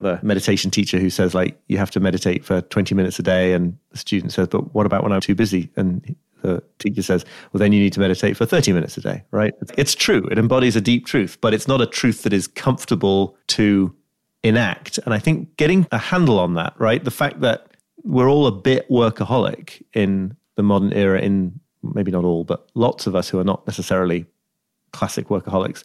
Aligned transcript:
the 0.00 0.18
meditation 0.22 0.70
teacher 0.70 0.98
who 0.98 1.10
says 1.10 1.34
like 1.34 1.58
you 1.68 1.78
have 1.78 1.90
to 1.90 2.00
meditate 2.00 2.44
for 2.44 2.60
20 2.60 2.94
minutes 2.94 3.18
a 3.18 3.22
day. 3.22 3.52
And 3.52 3.76
the 3.90 3.98
student 3.98 4.32
says 4.32 4.48
but 4.48 4.74
what 4.74 4.86
about 4.86 5.02
when 5.02 5.12
i'm 5.12 5.20
too 5.20 5.34
busy? 5.34 5.70
And 5.76 6.16
the 6.42 6.62
teacher 6.78 7.02
says 7.02 7.24
well 7.52 7.58
then 7.58 7.72
you 7.72 7.80
need 7.80 7.92
to 7.94 8.00
meditate 8.00 8.36
for 8.36 8.46
30 8.46 8.72
minutes 8.72 8.96
a 8.96 9.00
day 9.00 9.22
right? 9.30 9.54
It's 9.76 9.94
true. 9.94 10.26
It 10.30 10.38
embodies 10.38 10.76
a 10.76 10.80
deep 10.80 11.06
truth 11.06 11.38
but 11.40 11.54
it's 11.54 11.68
not 11.68 11.80
a 11.80 11.86
truth 11.86 12.22
that 12.22 12.32
is 12.32 12.46
comfortable 12.46 13.36
to 13.48 13.94
enact. 14.42 14.98
And 14.98 15.14
i 15.14 15.18
think 15.18 15.56
getting 15.56 15.86
a 15.92 15.98
handle 15.98 16.38
on 16.38 16.54
that 16.54 16.74
right? 16.78 17.02
The 17.02 17.10
fact 17.10 17.40
that 17.40 17.68
we're 18.04 18.28
all 18.28 18.46
a 18.46 18.52
bit 18.52 18.88
workaholic 18.88 19.82
in 19.92 20.36
the 20.56 20.62
modern 20.62 20.92
era 20.92 21.20
in 21.20 21.58
maybe 21.82 22.10
not 22.10 22.24
all 22.24 22.44
but 22.44 22.68
lots 22.74 23.06
of 23.06 23.14
us 23.14 23.28
who 23.28 23.38
are 23.38 23.44
not 23.44 23.66
necessarily 23.66 24.26
classic 24.92 25.28
workaholics 25.28 25.82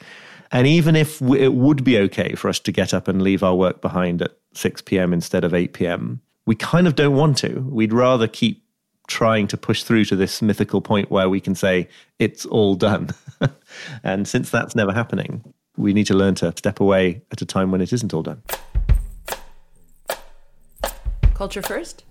and 0.52 0.68
even 0.68 0.96
if 0.96 1.22
it 1.22 1.54
would 1.54 1.84
be 1.84 1.98
okay 1.98 2.36
for 2.36 2.50
us 2.50 2.60
to 2.60 2.72
get 2.72 2.94
up 2.94 3.08
and 3.08 3.22
leave 3.22 3.44
our 3.44 3.56
work 3.56 3.82
behind 3.82 4.22
at 4.22 4.38
6 4.54 4.82
p.m. 4.82 5.14
instead 5.14 5.44
of 5.44 5.54
8 5.54 5.74
p.m., 5.74 6.22
we 6.46 6.56
kind 6.56 6.88
of 6.88 6.96
don't 6.96 7.16
want 7.16 7.38
to. 7.38 7.62
We'd 7.70 7.94
rather 7.94 8.28
keep 8.28 8.64
trying 9.08 9.48
to 9.48 9.58
push 9.58 9.84
through 9.84 10.06
to 10.06 10.16
this 10.16 10.42
mythical 10.42 10.82
point 10.82 11.10
where 11.12 11.30
we 11.30 11.40
can 11.40 11.56
say 11.56 11.88
it's 12.20 12.46
all 12.46 12.76
done. 12.76 13.10
and 14.04 14.28
since 14.28 14.50
that's 14.50 14.76
never 14.76 14.94
happening, 14.94 15.54
we 15.78 15.94
need 15.94 16.08
to 16.08 16.14
learn 16.14 16.36
to 16.36 16.54
step 16.58 16.80
away 16.80 17.22
at 17.32 17.42
a 17.42 17.46
time 17.46 17.72
when 17.72 17.82
it 17.82 17.94
isn't 17.94 18.14
all 18.14 18.24
done. 18.24 18.42
Culture 21.34 21.62
first? 21.62 22.04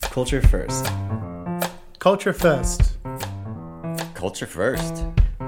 Culture 0.00 0.42
first. 0.42 0.86
Culture 1.98 2.32
first. 2.32 2.98
Culture 4.14 4.46
first. 4.46 5.04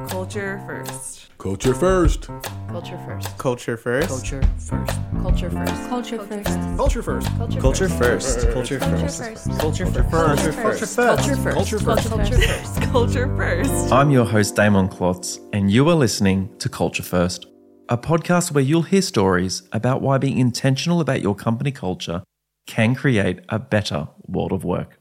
Culture 0.09 0.63
first. 0.67 1.24
Culture 1.45 1.75
first. 1.75 2.31
Culture 2.69 2.97
first. 3.05 3.37
Culture 3.37 3.77
first. 3.77 4.09
Culture 4.09 4.41
first. 4.41 4.97
Culture 5.13 5.51
first. 5.51 5.91
Culture 5.91 6.19
first. 6.23 6.79
Culture 6.79 7.03
first. 7.03 7.53
Culture 7.61 7.83
first. 7.91 8.49
Culture 8.49 8.49
first. 8.49 8.49
Culture 8.51 8.79
Culture 8.79 8.81
Culture 8.81 10.53
first. 10.53 10.81
first. 10.81 10.97
Culture 10.97 11.37
first. 11.37 11.55
Culture 11.55 11.79
first. 11.79 12.09
Culture 12.09 12.39
first. 12.39 12.83
Culture 12.91 13.37
first. 13.37 13.93
I'm 13.93 14.11
your 14.11 14.25
host, 14.25 14.57
Damon 14.57 14.89
Klotz, 14.89 15.39
and 15.53 15.71
you 15.71 15.87
are 15.91 15.95
listening 15.95 16.49
to 16.61 16.71
Culture 16.71 17.03
First, 17.03 17.45
a 17.91 17.99
podcast 17.99 18.53
where 18.53 18.65
you'll 18.65 18.81
hear 18.81 19.03
stories 19.03 19.69
about 19.73 20.01
why 20.01 20.17
being 20.17 20.39
intentional 20.39 21.03
about 21.03 21.21
your 21.21 21.35
company 21.35 21.73
culture 21.73 22.23
can 22.67 22.95
create 22.95 23.41
a 23.51 23.59
better 23.59 24.09
world 24.27 24.53
of 24.53 24.65
work. 24.65 24.99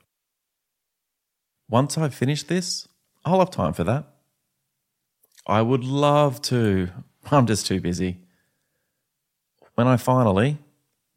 Once 1.69 1.97
I've 1.97 2.14
finished 2.14 2.49
this, 2.49 2.86
I'll 3.23 3.39
have 3.39 3.49
time 3.49 3.71
for 3.71 3.86
that. 3.86 4.12
I 5.45 5.61
would 5.61 5.83
love 5.83 6.41
to. 6.44 6.89
I'm 7.31 7.45
just 7.45 7.66
too 7.66 7.81
busy. 7.81 8.19
When 9.75 9.88
I 9.88 9.97
finally, 9.97 10.58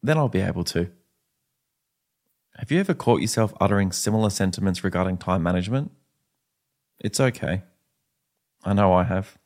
then 0.01 0.17
I'll 0.17 0.29
be 0.29 0.41
able 0.41 0.63
to. 0.65 0.89
Have 2.57 2.71
you 2.71 2.79
ever 2.79 2.95
caught 2.95 3.21
yourself 3.21 3.53
uttering 3.61 3.91
similar 3.91 4.31
sentiments 4.31 4.83
regarding 4.83 5.17
time 5.17 5.43
management? 5.43 5.91
It's 6.99 7.19
okay. 7.19 7.61
I 8.63 8.73
know 8.73 8.93
I 8.93 9.03
have. 9.03 9.37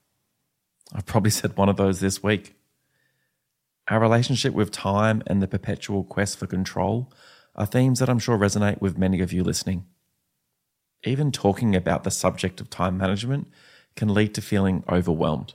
I've 0.93 1.05
probably 1.05 1.31
said 1.39 1.57
one 1.57 1.69
of 1.69 1.77
those 1.77 1.99
this 1.99 2.23
week. 2.23 2.55
Our 3.89 3.99
relationship 3.99 4.53
with 4.53 4.71
time 4.71 5.21
and 5.27 5.41
the 5.41 5.47
perpetual 5.47 6.05
quest 6.05 6.37
for 6.37 6.47
control 6.47 7.11
are 7.55 7.65
themes 7.65 7.99
that 7.99 8.09
I'm 8.09 8.19
sure 8.19 8.37
resonate 8.37 8.79
with 8.79 8.97
many 8.97 9.19
of 9.19 9.33
you 9.33 9.43
listening. 9.43 9.85
Even 11.03 11.31
talking 11.31 11.75
about 11.75 12.03
the 12.03 12.11
subject 12.11 12.61
of 12.61 12.69
time 12.69 12.97
management 12.97 13.47
can 13.95 14.13
lead 14.13 14.33
to 14.35 14.41
feeling 14.41 14.83
overwhelmed. 14.89 15.53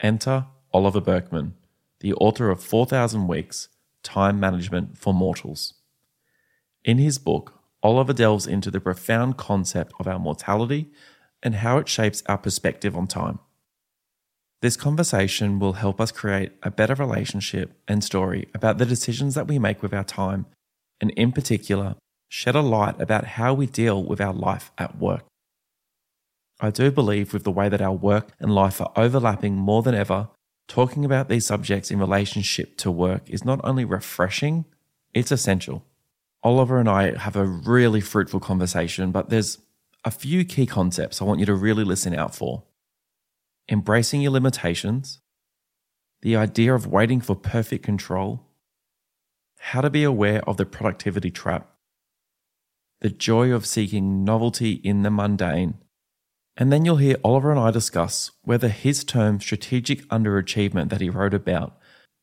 Enter 0.00 0.46
Oliver 0.72 1.00
Burkeman, 1.00 1.54
the 2.00 2.12
author 2.14 2.50
of 2.50 2.62
4,000 2.62 3.26
Weeks 3.28 3.68
Time 4.02 4.38
Management 4.38 4.98
for 4.98 5.14
Mortals. 5.14 5.74
In 6.84 6.98
his 6.98 7.18
book, 7.18 7.60
Oliver 7.82 8.12
delves 8.12 8.46
into 8.46 8.70
the 8.70 8.80
profound 8.80 9.36
concept 9.36 9.92
of 10.00 10.08
our 10.08 10.18
mortality 10.18 10.90
and 11.42 11.56
how 11.56 11.78
it 11.78 11.88
shapes 11.88 12.22
our 12.26 12.38
perspective 12.38 12.96
on 12.96 13.06
time. 13.06 13.38
This 14.62 14.76
conversation 14.76 15.58
will 15.58 15.74
help 15.74 16.00
us 16.00 16.10
create 16.10 16.52
a 16.62 16.70
better 16.70 16.94
relationship 16.94 17.78
and 17.86 18.02
story 18.02 18.48
about 18.54 18.78
the 18.78 18.86
decisions 18.86 19.34
that 19.34 19.46
we 19.46 19.58
make 19.58 19.82
with 19.82 19.92
our 19.92 20.04
time, 20.04 20.46
and 21.00 21.10
in 21.10 21.32
particular, 21.32 21.96
shed 22.28 22.54
a 22.54 22.62
light 22.62 22.98
about 22.98 23.26
how 23.26 23.52
we 23.52 23.66
deal 23.66 24.02
with 24.02 24.22
our 24.22 24.32
life 24.32 24.72
at 24.78 24.98
work. 24.98 25.24
I 26.60 26.70
do 26.70 26.90
believe 26.90 27.32
with 27.32 27.44
the 27.44 27.50
way 27.50 27.68
that 27.68 27.82
our 27.82 27.92
work 27.92 28.30
and 28.38 28.54
life 28.54 28.80
are 28.80 28.92
overlapping 28.96 29.56
more 29.56 29.82
than 29.82 29.94
ever, 29.94 30.28
talking 30.68 31.04
about 31.04 31.28
these 31.28 31.46
subjects 31.46 31.90
in 31.90 31.98
relationship 31.98 32.76
to 32.78 32.90
work 32.90 33.28
is 33.28 33.44
not 33.44 33.60
only 33.64 33.84
refreshing, 33.84 34.64
it's 35.12 35.32
essential. 35.32 35.84
Oliver 36.42 36.78
and 36.78 36.88
I 36.88 37.16
have 37.18 37.36
a 37.36 37.46
really 37.46 38.00
fruitful 38.00 38.40
conversation, 38.40 39.10
but 39.10 39.30
there's 39.30 39.58
a 40.04 40.10
few 40.10 40.44
key 40.44 40.66
concepts 40.66 41.20
I 41.20 41.24
want 41.24 41.40
you 41.40 41.46
to 41.46 41.54
really 41.54 41.84
listen 41.84 42.14
out 42.14 42.34
for. 42.34 42.64
Embracing 43.68 44.20
your 44.20 44.32
limitations, 44.32 45.20
the 46.20 46.36
idea 46.36 46.74
of 46.74 46.86
waiting 46.86 47.20
for 47.20 47.34
perfect 47.34 47.84
control, 47.84 48.46
how 49.58 49.80
to 49.80 49.88
be 49.88 50.04
aware 50.04 50.46
of 50.48 50.58
the 50.58 50.66
productivity 50.66 51.30
trap, 51.30 51.70
the 53.00 53.08
joy 53.08 53.50
of 53.50 53.66
seeking 53.66 54.24
novelty 54.24 54.72
in 54.72 55.02
the 55.02 55.10
mundane, 55.10 55.78
and 56.56 56.72
then 56.72 56.84
you'll 56.84 56.96
hear 56.96 57.16
Oliver 57.24 57.50
and 57.50 57.58
I 57.58 57.70
discuss 57.70 58.30
whether 58.42 58.68
his 58.68 59.02
term 59.04 59.40
strategic 59.40 60.02
underachievement 60.08 60.88
that 60.90 61.00
he 61.00 61.10
wrote 61.10 61.34
about 61.34 61.76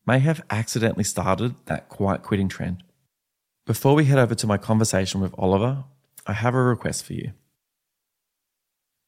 may 0.05 0.19
have 0.19 0.43
accidentally 0.49 1.03
started 1.03 1.55
that 1.65 1.89
quiet 1.89 2.23
quitting 2.23 2.47
trend. 2.47 2.83
Before 3.65 3.93
we 3.93 4.05
head 4.05 4.17
over 4.17 4.35
to 4.35 4.47
my 4.47 4.57
conversation 4.57 5.21
with 5.21 5.35
Oliver, 5.37 5.83
I 6.25 6.33
have 6.33 6.55
a 6.55 6.63
request 6.63 7.05
for 7.05 7.13
you. 7.13 7.33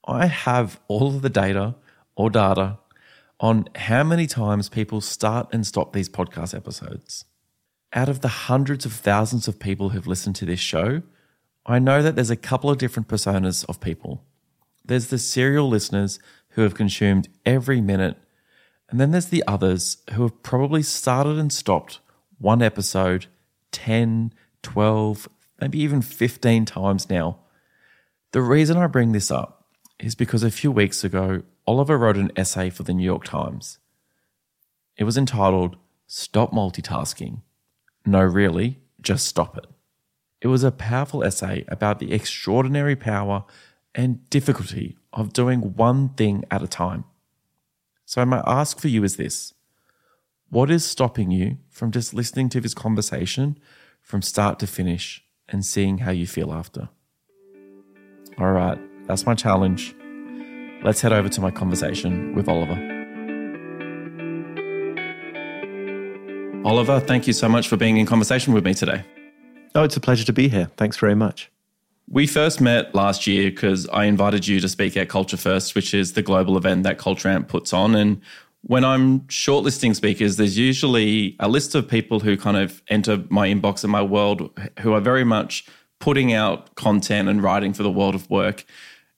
I 0.05 0.25
have 0.25 0.79
all 0.87 1.07
of 1.07 1.21
the 1.21 1.29
data 1.29 1.75
or 2.15 2.29
data 2.29 2.79
on 3.39 3.67
how 3.75 4.03
many 4.03 4.27
times 4.27 4.69
people 4.69 5.01
start 5.01 5.47
and 5.51 5.65
stop 5.65 5.93
these 5.93 6.09
podcast 6.09 6.55
episodes. 6.55 7.25
Out 7.93 8.09
of 8.09 8.21
the 8.21 8.27
hundreds 8.27 8.85
of 8.85 8.93
thousands 8.93 9.47
of 9.47 9.59
people 9.59 9.89
who've 9.89 10.07
listened 10.07 10.35
to 10.37 10.45
this 10.45 10.59
show, 10.59 11.01
I 11.65 11.79
know 11.79 12.01
that 12.01 12.15
there's 12.15 12.29
a 12.29 12.35
couple 12.35 12.69
of 12.69 12.77
different 12.77 13.07
personas 13.07 13.65
of 13.69 13.79
people. 13.79 14.23
There's 14.85 15.07
the 15.07 15.17
serial 15.17 15.69
listeners 15.69 16.19
who 16.49 16.61
have 16.61 16.75
consumed 16.75 17.29
every 17.45 17.81
minute, 17.81 18.17
and 18.89 18.99
then 18.99 19.11
there's 19.11 19.27
the 19.27 19.43
others 19.47 19.97
who 20.13 20.23
have 20.23 20.43
probably 20.43 20.83
started 20.83 21.37
and 21.37 21.51
stopped 21.51 21.99
one 22.37 22.61
episode 22.61 23.27
10, 23.71 24.33
12, 24.61 25.29
maybe 25.61 25.79
even 25.79 26.01
15 26.01 26.65
times 26.65 27.09
now. 27.09 27.39
The 28.31 28.41
reason 28.41 28.77
I 28.77 28.87
bring 28.87 29.11
this 29.11 29.31
up 29.31 29.65
is 29.99 30.15
because 30.15 30.43
a 30.43 30.51
few 30.51 30.71
weeks 30.71 31.03
ago, 31.03 31.43
Oliver 31.65 31.97
wrote 31.97 32.17
an 32.17 32.31
essay 32.35 32.69
for 32.69 32.83
the 32.83 32.93
New 32.93 33.05
York 33.05 33.23
Times. 33.23 33.79
It 34.97 35.05
was 35.05 35.17
entitled 35.17 35.77
Stop 36.07 36.51
Multitasking. 36.51 37.41
No, 38.05 38.21
really, 38.21 38.79
just 39.01 39.25
stop 39.25 39.57
it. 39.57 39.65
It 40.41 40.47
was 40.47 40.63
a 40.63 40.71
powerful 40.71 41.23
essay 41.23 41.63
about 41.69 41.99
the 41.99 42.11
extraordinary 42.11 42.97
power 42.97 43.45
and 43.95 44.29
difficulty 44.29 44.97
of 45.11 45.33
doing 45.33 45.75
one 45.75 46.09
thing 46.09 46.43
at 46.49 46.63
a 46.63 46.67
time. 46.67 47.05
So, 48.05 48.25
my 48.25 48.43
ask 48.45 48.79
for 48.79 48.87
you 48.87 49.03
is 49.03 49.17
this 49.17 49.53
What 50.49 50.69
is 50.69 50.83
stopping 50.83 51.31
you 51.31 51.57
from 51.69 51.91
just 51.91 52.13
listening 52.13 52.49
to 52.49 52.61
this 52.61 52.73
conversation 52.73 53.57
from 54.01 54.21
start 54.21 54.59
to 54.59 54.67
finish 54.67 55.23
and 55.47 55.65
seeing 55.65 55.99
how 55.99 56.11
you 56.11 56.27
feel 56.27 56.51
after? 56.51 56.89
All 58.37 58.51
right, 58.51 58.79
that's 59.07 59.25
my 59.25 59.35
challenge. 59.35 59.95
Let's 60.83 61.01
head 61.01 61.13
over 61.13 61.29
to 61.29 61.41
my 61.41 61.51
conversation 61.51 62.35
with 62.35 62.49
Oliver. 62.49 62.93
Oliver, 66.65 66.99
thank 66.99 67.27
you 67.27 67.33
so 67.33 67.47
much 67.47 67.67
for 67.67 67.77
being 67.77 67.97
in 67.97 68.05
conversation 68.05 68.53
with 68.53 68.65
me 68.65 68.73
today. 68.73 69.05
Oh, 69.75 69.83
it's 69.83 69.97
a 69.97 69.99
pleasure 69.99 70.25
to 70.25 70.33
be 70.33 70.49
here. 70.49 70.69
Thanks 70.77 70.97
very 70.97 71.15
much. 71.15 71.52
We 72.09 72.27
first 72.27 72.61
met 72.61 72.93
last 72.93 73.25
year 73.25 73.49
because 73.49 73.87
I 73.89 74.05
invited 74.05 74.47
you 74.47 74.59
to 74.59 74.69
speak 74.69 74.97
at 74.97 75.09
Culture 75.09 75.37
First, 75.37 75.73
which 75.73 75.93
is 75.93 76.13
the 76.13 76.21
global 76.21 76.57
event 76.57 76.83
that 76.83 76.97
Culture 76.97 77.29
Amp 77.29 77.47
puts 77.47 77.73
on. 77.73 77.95
And 77.95 78.21
when 78.61 78.85
I'm 78.85 79.21
shortlisting 79.21 79.95
speakers, 79.95 80.37
there's 80.37 80.57
usually 80.57 81.35
a 81.39 81.47
list 81.47 81.75
of 81.75 81.87
people 81.87 82.19
who 82.19 82.37
kind 82.37 82.57
of 82.57 82.81
enter 82.87 83.23
my 83.29 83.47
inbox 83.47 83.83
and 83.83 83.91
my 83.91 84.01
world 84.01 84.57
who 84.79 84.93
are 84.93 85.01
very 85.01 85.23
much 85.23 85.65
putting 85.99 86.33
out 86.33 86.75
content 86.75 87.29
and 87.29 87.41
writing 87.41 87.73
for 87.73 87.83
the 87.83 87.91
world 87.91 88.15
of 88.15 88.29
work. 88.29 88.65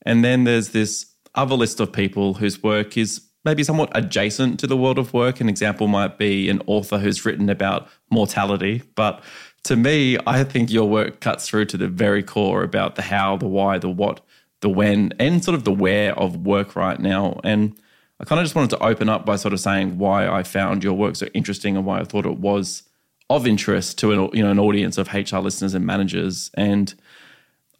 And 0.04 0.24
then 0.24 0.44
there's 0.44 0.70
this 0.70 1.08
other 1.34 1.56
list 1.56 1.80
of 1.80 1.92
people 1.92 2.36
whose 2.36 2.62
work 2.62 2.98
is 2.98 3.22
maybe 3.44 3.64
somewhat 3.64 3.92
adjacent 3.94 4.60
to 4.60 4.68
the 4.68 4.78
world 4.78 4.98
of 4.98 5.14
work. 5.14 5.40
An 5.40 5.50
example 5.50 5.88
might 5.88 6.18
be 6.18 6.50
an 6.50 6.62
author 6.66 6.98
who's 6.98 7.26
written 7.26 7.50
about 7.50 7.88
mortality, 8.10 8.82
but 8.96 9.24
to 9.65 9.75
me, 9.75 10.17
I 10.27 10.44
think 10.44 10.71
your 10.71 10.88
work 10.88 11.19
cuts 11.19 11.50
through 11.50 11.65
to 11.65 11.77
the 11.77 11.88
very 11.88 12.21
core 12.21 12.63
about 12.63 12.95
the 12.95 13.01
how, 13.01 13.35
the 13.35 13.47
why, 13.47 13.79
the 13.79 13.89
what, 13.89 14.21
the 14.62 14.69
when, 14.69 15.12
and 15.19 15.44
sort 15.44 15.56
of 15.56 15.63
the 15.63 15.71
where 15.71 16.17
of 16.17 16.45
work 16.45 16.75
right 16.75 17.00
now. 17.00 17.39
And 17.44 17.75
I 18.19 18.25
kind 18.25 18.39
of 18.39 18.45
just 18.45 18.56
wanted 18.56 18.69
to 18.71 18.83
open 18.83 19.09
up 19.09 19.25
by 19.25 19.35
sort 19.35 19.53
of 19.53 19.59
saying 19.59 19.97
why 19.97 20.27
I 20.27 20.44
found 20.44 20.83
your 20.83 20.94
work 20.94 21.15
so 21.15 21.25
interesting 21.33 21.75
and 21.75 21.83
why 21.83 22.00
I 22.00 22.03
thought 22.03 22.27
it 22.27 22.38
was 22.38 22.83
of 23.27 23.47
interest 23.47 23.97
to 24.00 24.12
an 24.12 24.29
you 24.33 24.44
know 24.44 24.51
an 24.51 24.59
audience 24.59 25.00
of 25.00 25.12
HR 25.12 25.39
listeners 25.39 25.73
and 25.73 25.83
managers. 25.83 26.51
And 26.53 26.94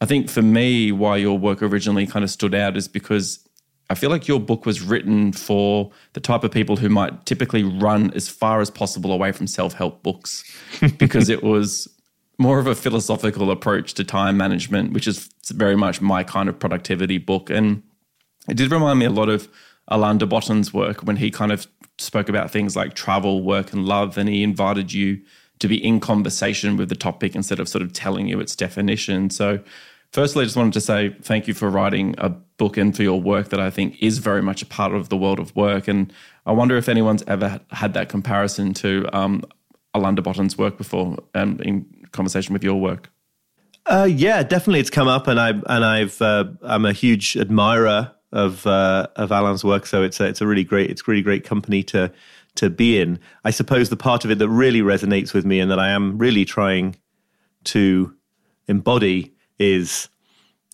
I 0.00 0.06
think 0.06 0.28
for 0.28 0.42
me, 0.42 0.90
why 0.90 1.18
your 1.18 1.38
work 1.38 1.62
originally 1.62 2.06
kind 2.08 2.24
of 2.24 2.30
stood 2.30 2.54
out 2.54 2.76
is 2.76 2.88
because 2.88 3.45
I 3.88 3.94
feel 3.94 4.10
like 4.10 4.26
your 4.26 4.40
book 4.40 4.66
was 4.66 4.82
written 4.82 5.32
for 5.32 5.92
the 6.14 6.20
type 6.20 6.42
of 6.42 6.50
people 6.50 6.76
who 6.76 6.88
might 6.88 7.24
typically 7.24 7.62
run 7.62 8.12
as 8.14 8.28
far 8.28 8.60
as 8.60 8.70
possible 8.70 9.12
away 9.12 9.32
from 9.32 9.46
self 9.46 9.74
help 9.74 10.02
books 10.02 10.44
because 10.98 11.28
it 11.28 11.42
was 11.42 11.88
more 12.38 12.58
of 12.58 12.66
a 12.66 12.74
philosophical 12.74 13.50
approach 13.50 13.94
to 13.94 14.04
time 14.04 14.36
management, 14.36 14.92
which 14.92 15.06
is 15.06 15.30
very 15.50 15.76
much 15.76 16.00
my 16.00 16.22
kind 16.22 16.48
of 16.48 16.58
productivity 16.58 17.18
book. 17.18 17.48
And 17.48 17.82
it 18.48 18.56
did 18.56 18.70
remind 18.70 18.98
me 18.98 19.06
a 19.06 19.10
lot 19.10 19.28
of 19.28 19.48
Alain 19.88 20.18
de 20.18 20.26
Botton's 20.26 20.74
work 20.74 21.02
when 21.02 21.16
he 21.16 21.30
kind 21.30 21.52
of 21.52 21.66
spoke 21.98 22.28
about 22.28 22.50
things 22.50 22.76
like 22.76 22.94
travel, 22.94 23.42
work, 23.42 23.72
and 23.72 23.86
love. 23.86 24.18
And 24.18 24.28
he 24.28 24.42
invited 24.42 24.92
you 24.92 25.22
to 25.60 25.68
be 25.68 25.82
in 25.82 26.00
conversation 26.00 26.76
with 26.76 26.88
the 26.88 26.96
topic 26.96 27.34
instead 27.34 27.60
of 27.60 27.68
sort 27.68 27.82
of 27.82 27.92
telling 27.92 28.26
you 28.26 28.40
its 28.40 28.54
definition. 28.54 29.30
So, 29.30 29.60
firstly, 30.12 30.42
I 30.42 30.44
just 30.44 30.56
wanted 30.56 30.74
to 30.74 30.80
say 30.80 31.16
thank 31.22 31.48
you 31.48 31.54
for 31.54 31.70
writing 31.70 32.14
a 32.18 32.34
book 32.56 32.76
and 32.76 32.96
for 32.96 33.02
your 33.02 33.20
work 33.20 33.50
that 33.50 33.60
I 33.60 33.70
think 33.70 34.02
is 34.02 34.18
very 34.18 34.42
much 34.42 34.62
a 34.62 34.66
part 34.66 34.92
of 34.92 35.08
the 35.08 35.16
world 35.16 35.38
of 35.38 35.54
work. 35.54 35.88
And 35.88 36.12
I 36.46 36.52
wonder 36.52 36.76
if 36.76 36.88
anyone's 36.88 37.22
ever 37.26 37.60
had 37.70 37.94
that 37.94 38.08
comparison 38.08 38.72
to 38.74 39.08
um, 39.12 39.42
Alain 39.94 40.14
Botton's 40.14 40.56
work 40.56 40.78
before 40.78 41.18
um, 41.34 41.60
in 41.60 41.86
conversation 42.12 42.52
with 42.52 42.64
your 42.64 42.80
work. 42.80 43.10
Uh, 43.86 44.08
yeah, 44.10 44.42
definitely, 44.42 44.80
it's 44.80 44.90
come 44.90 45.06
up, 45.06 45.28
and 45.28 45.38
I 45.38 45.50
and 45.50 45.84
I've 45.84 46.20
uh, 46.20 46.46
I'm 46.62 46.84
a 46.84 46.92
huge 46.92 47.36
admirer 47.36 48.12
of 48.32 48.66
uh, 48.66 49.06
of 49.14 49.30
Alain's 49.30 49.64
work. 49.64 49.86
So 49.86 50.02
it's 50.02 50.18
a, 50.18 50.24
it's 50.24 50.40
a 50.40 50.46
really 50.46 50.64
great 50.64 50.90
it's 50.90 51.06
really 51.06 51.22
great 51.22 51.44
company 51.44 51.82
to 51.84 52.12
to 52.56 52.70
be 52.70 53.00
in. 53.00 53.20
I 53.44 53.50
suppose 53.50 53.88
the 53.88 53.96
part 53.96 54.24
of 54.24 54.30
it 54.30 54.38
that 54.38 54.48
really 54.48 54.80
resonates 54.80 55.32
with 55.32 55.44
me 55.44 55.60
and 55.60 55.70
that 55.70 55.78
I 55.78 55.90
am 55.90 56.18
really 56.18 56.44
trying 56.44 56.96
to 57.64 58.14
embody 58.66 59.34
is 59.58 60.08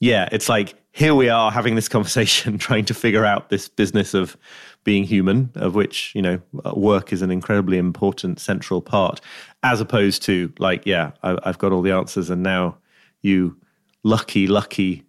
yeah, 0.03 0.29
it's 0.33 0.49
like 0.49 0.75
here 0.91 1.15
we 1.15 1.29
are 1.29 1.53
having 1.53 1.77
this 1.77 1.89
conversation 1.89 2.59
trying 2.69 2.85
to 2.87 2.95
figure 2.95 3.25
out 3.25 3.51
this 3.51 3.69
business 3.69 4.15
of 4.15 4.37
being 4.83 5.05
human 5.05 5.49
of 5.55 5.77
which 5.77 6.13
you 6.13 6.21
know 6.21 6.41
work 6.75 7.13
is 7.13 7.23
an 7.23 7.31
incredibly 7.31 7.79
important 7.79 8.41
central 8.41 8.81
part 8.81 9.21
as 9.63 9.81
opposed 9.81 10.23
to 10.23 10.53
like 10.59 10.85
yeah 10.85 11.13
I, 11.23 11.39
have 11.45 11.59
got 11.59 11.71
all 11.71 11.83
the 11.83 11.93
answers 11.93 12.31
and 12.31 12.43
now 12.43 12.79
you 13.21 13.57
lucky 14.03 14.49
lucky 14.49 15.05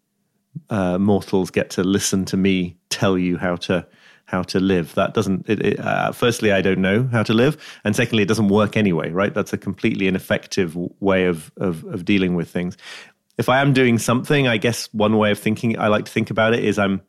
uh, 0.69 1.00
mortals 1.00 1.50
get 1.50 1.72
to 1.72 1.84
listen 1.84 2.24
to 2.25 2.38
me 2.38 2.78
tell 2.89 3.18
you 3.18 3.38
how 3.38 3.56
to 3.56 3.88
how 4.25 4.42
to 4.42 4.60
live. 4.60 4.96
That 4.96 5.13
doesn't. 5.13 5.48
It, 5.48 5.63
it, 5.66 5.80
uh, 5.80 6.12
firstly, 6.12 6.51
I 6.51 6.62
don't 6.62 6.80
know 6.80 7.07
how 7.12 7.24
to 7.24 7.34
live, 7.34 7.57
and 7.84 7.96
secondly, 7.96 8.24
it 8.24 8.28
doesn't 8.28 8.48
work 8.48 8.75
anyway. 8.75 9.12
Right? 9.12 9.34
That's 9.34 9.54
a 9.54 9.57
completely 9.57 10.07
ineffective 10.07 10.75
way 11.00 11.25
of 11.25 11.51
of, 11.57 11.84
of 11.86 12.04
dealing 12.04 12.36
with 12.36 12.50
things. 12.50 12.78
If 13.38 13.50
I 13.50 13.62
am 13.62 13.74
doing 13.74 13.97
something, 13.97 14.47
I 14.47 14.57
guess 14.57 14.89
one 14.94 15.18
way 15.18 15.31
of 15.31 15.39
thinking 15.39 15.77
I 15.80 15.88
like 15.88 16.06
to 16.06 16.12
think 16.12 16.30
about 16.30 16.53
it 16.53 16.63
is 16.63 16.77
I'm 16.77 17.01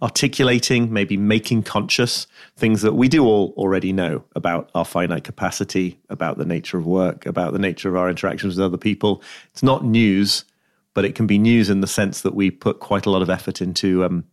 articulating, 0.00 0.92
maybe 0.92 1.16
making 1.16 1.62
conscious 1.62 2.26
things 2.56 2.82
that 2.82 2.94
we 2.94 3.08
do 3.08 3.24
all 3.24 3.54
already 3.56 3.92
know 3.92 4.24
about 4.34 4.70
our 4.74 4.84
finite 4.84 5.24
capacity, 5.24 6.00
about 6.08 6.38
the 6.38 6.44
nature 6.44 6.78
of 6.78 6.86
work, 6.86 7.26
about 7.26 7.52
the 7.52 7.58
nature 7.58 7.88
of 7.88 7.96
our 7.96 8.10
interactions 8.10 8.56
with 8.56 8.64
other 8.64 8.78
people. 8.78 9.22
It's 9.52 9.62
not 9.62 9.84
news 9.84 10.44
but 10.94 11.04
it 11.04 11.14
can 11.14 11.26
be 11.26 11.38
news 11.38 11.70
in 11.70 11.80
the 11.80 11.86
sense 11.86 12.22
that 12.22 12.34
we 12.34 12.50
put 12.50 12.80
quite 12.80 13.06
a 13.06 13.10
lot 13.10 13.22
of 13.22 13.30
effort 13.30 13.60
into 13.60 14.04
um, 14.04 14.24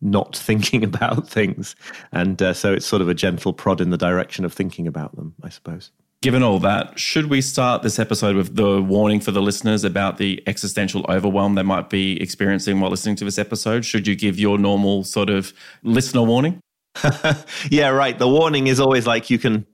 not 0.00 0.36
thinking 0.36 0.84
about 0.84 1.28
things. 1.28 1.76
And 2.12 2.40
uh, 2.42 2.54
so 2.54 2.72
it's 2.72 2.86
sort 2.86 3.02
of 3.02 3.08
a 3.08 3.14
gentle 3.14 3.52
prod 3.52 3.80
in 3.80 3.90
the 3.90 3.96
direction 3.96 4.44
of 4.44 4.52
thinking 4.52 4.86
about 4.86 5.14
them, 5.16 5.34
I 5.42 5.48
suppose. 5.48 5.90
Given 6.24 6.42
all 6.42 6.58
that, 6.60 6.98
should 6.98 7.26
we 7.26 7.42
start 7.42 7.82
this 7.82 7.98
episode 7.98 8.34
with 8.34 8.56
the 8.56 8.80
warning 8.80 9.20
for 9.20 9.30
the 9.30 9.42
listeners 9.42 9.84
about 9.84 10.16
the 10.16 10.42
existential 10.46 11.04
overwhelm 11.06 11.54
they 11.54 11.62
might 11.62 11.90
be 11.90 12.18
experiencing 12.18 12.80
while 12.80 12.90
listening 12.90 13.14
to 13.16 13.26
this 13.26 13.38
episode? 13.38 13.84
Should 13.84 14.06
you 14.06 14.16
give 14.16 14.38
your 14.38 14.56
normal 14.56 15.04
sort 15.04 15.28
of 15.28 15.52
listener 15.82 16.22
warning? 16.22 16.60
yeah, 17.70 17.88
right. 17.88 18.18
The 18.18 18.26
warning 18.26 18.68
is 18.68 18.80
always 18.80 19.06
like 19.06 19.28
you 19.28 19.38
can. 19.38 19.66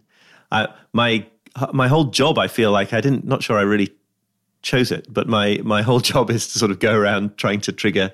Uh, 0.50 0.66
my 0.92 1.24
my 1.72 1.86
whole 1.86 2.06
job, 2.06 2.36
I 2.36 2.48
feel 2.48 2.72
like 2.72 2.92
I 2.92 3.00
didn't. 3.00 3.24
Not 3.24 3.44
sure 3.44 3.56
I 3.56 3.62
really 3.62 3.94
chose 4.62 4.90
it. 4.90 5.06
But 5.08 5.28
my 5.28 5.60
my 5.62 5.82
whole 5.82 6.00
job 6.10 6.30
is 6.30 6.52
to 6.52 6.58
sort 6.58 6.72
of 6.72 6.80
go 6.80 6.96
around 6.96 7.36
trying 7.36 7.60
to 7.60 7.70
trigger 7.70 8.12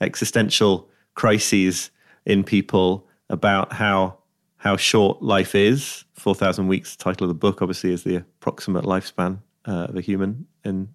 existential 0.00 0.88
crises 1.16 1.90
in 2.24 2.44
people 2.44 3.06
about 3.28 3.74
how 3.74 4.16
how 4.64 4.76
short 4.76 5.22
life 5.22 5.54
is. 5.54 6.04
Four 6.14 6.34
thousand 6.34 6.66
weeks. 6.66 6.96
Title 6.96 7.24
of 7.24 7.28
the 7.28 7.34
book 7.34 7.60
obviously 7.60 7.92
is 7.92 8.02
the 8.02 8.16
approximate 8.16 8.84
lifespan 8.84 9.38
uh, 9.66 9.88
of 9.88 9.96
a 9.96 10.00
human 10.00 10.46
in 10.64 10.88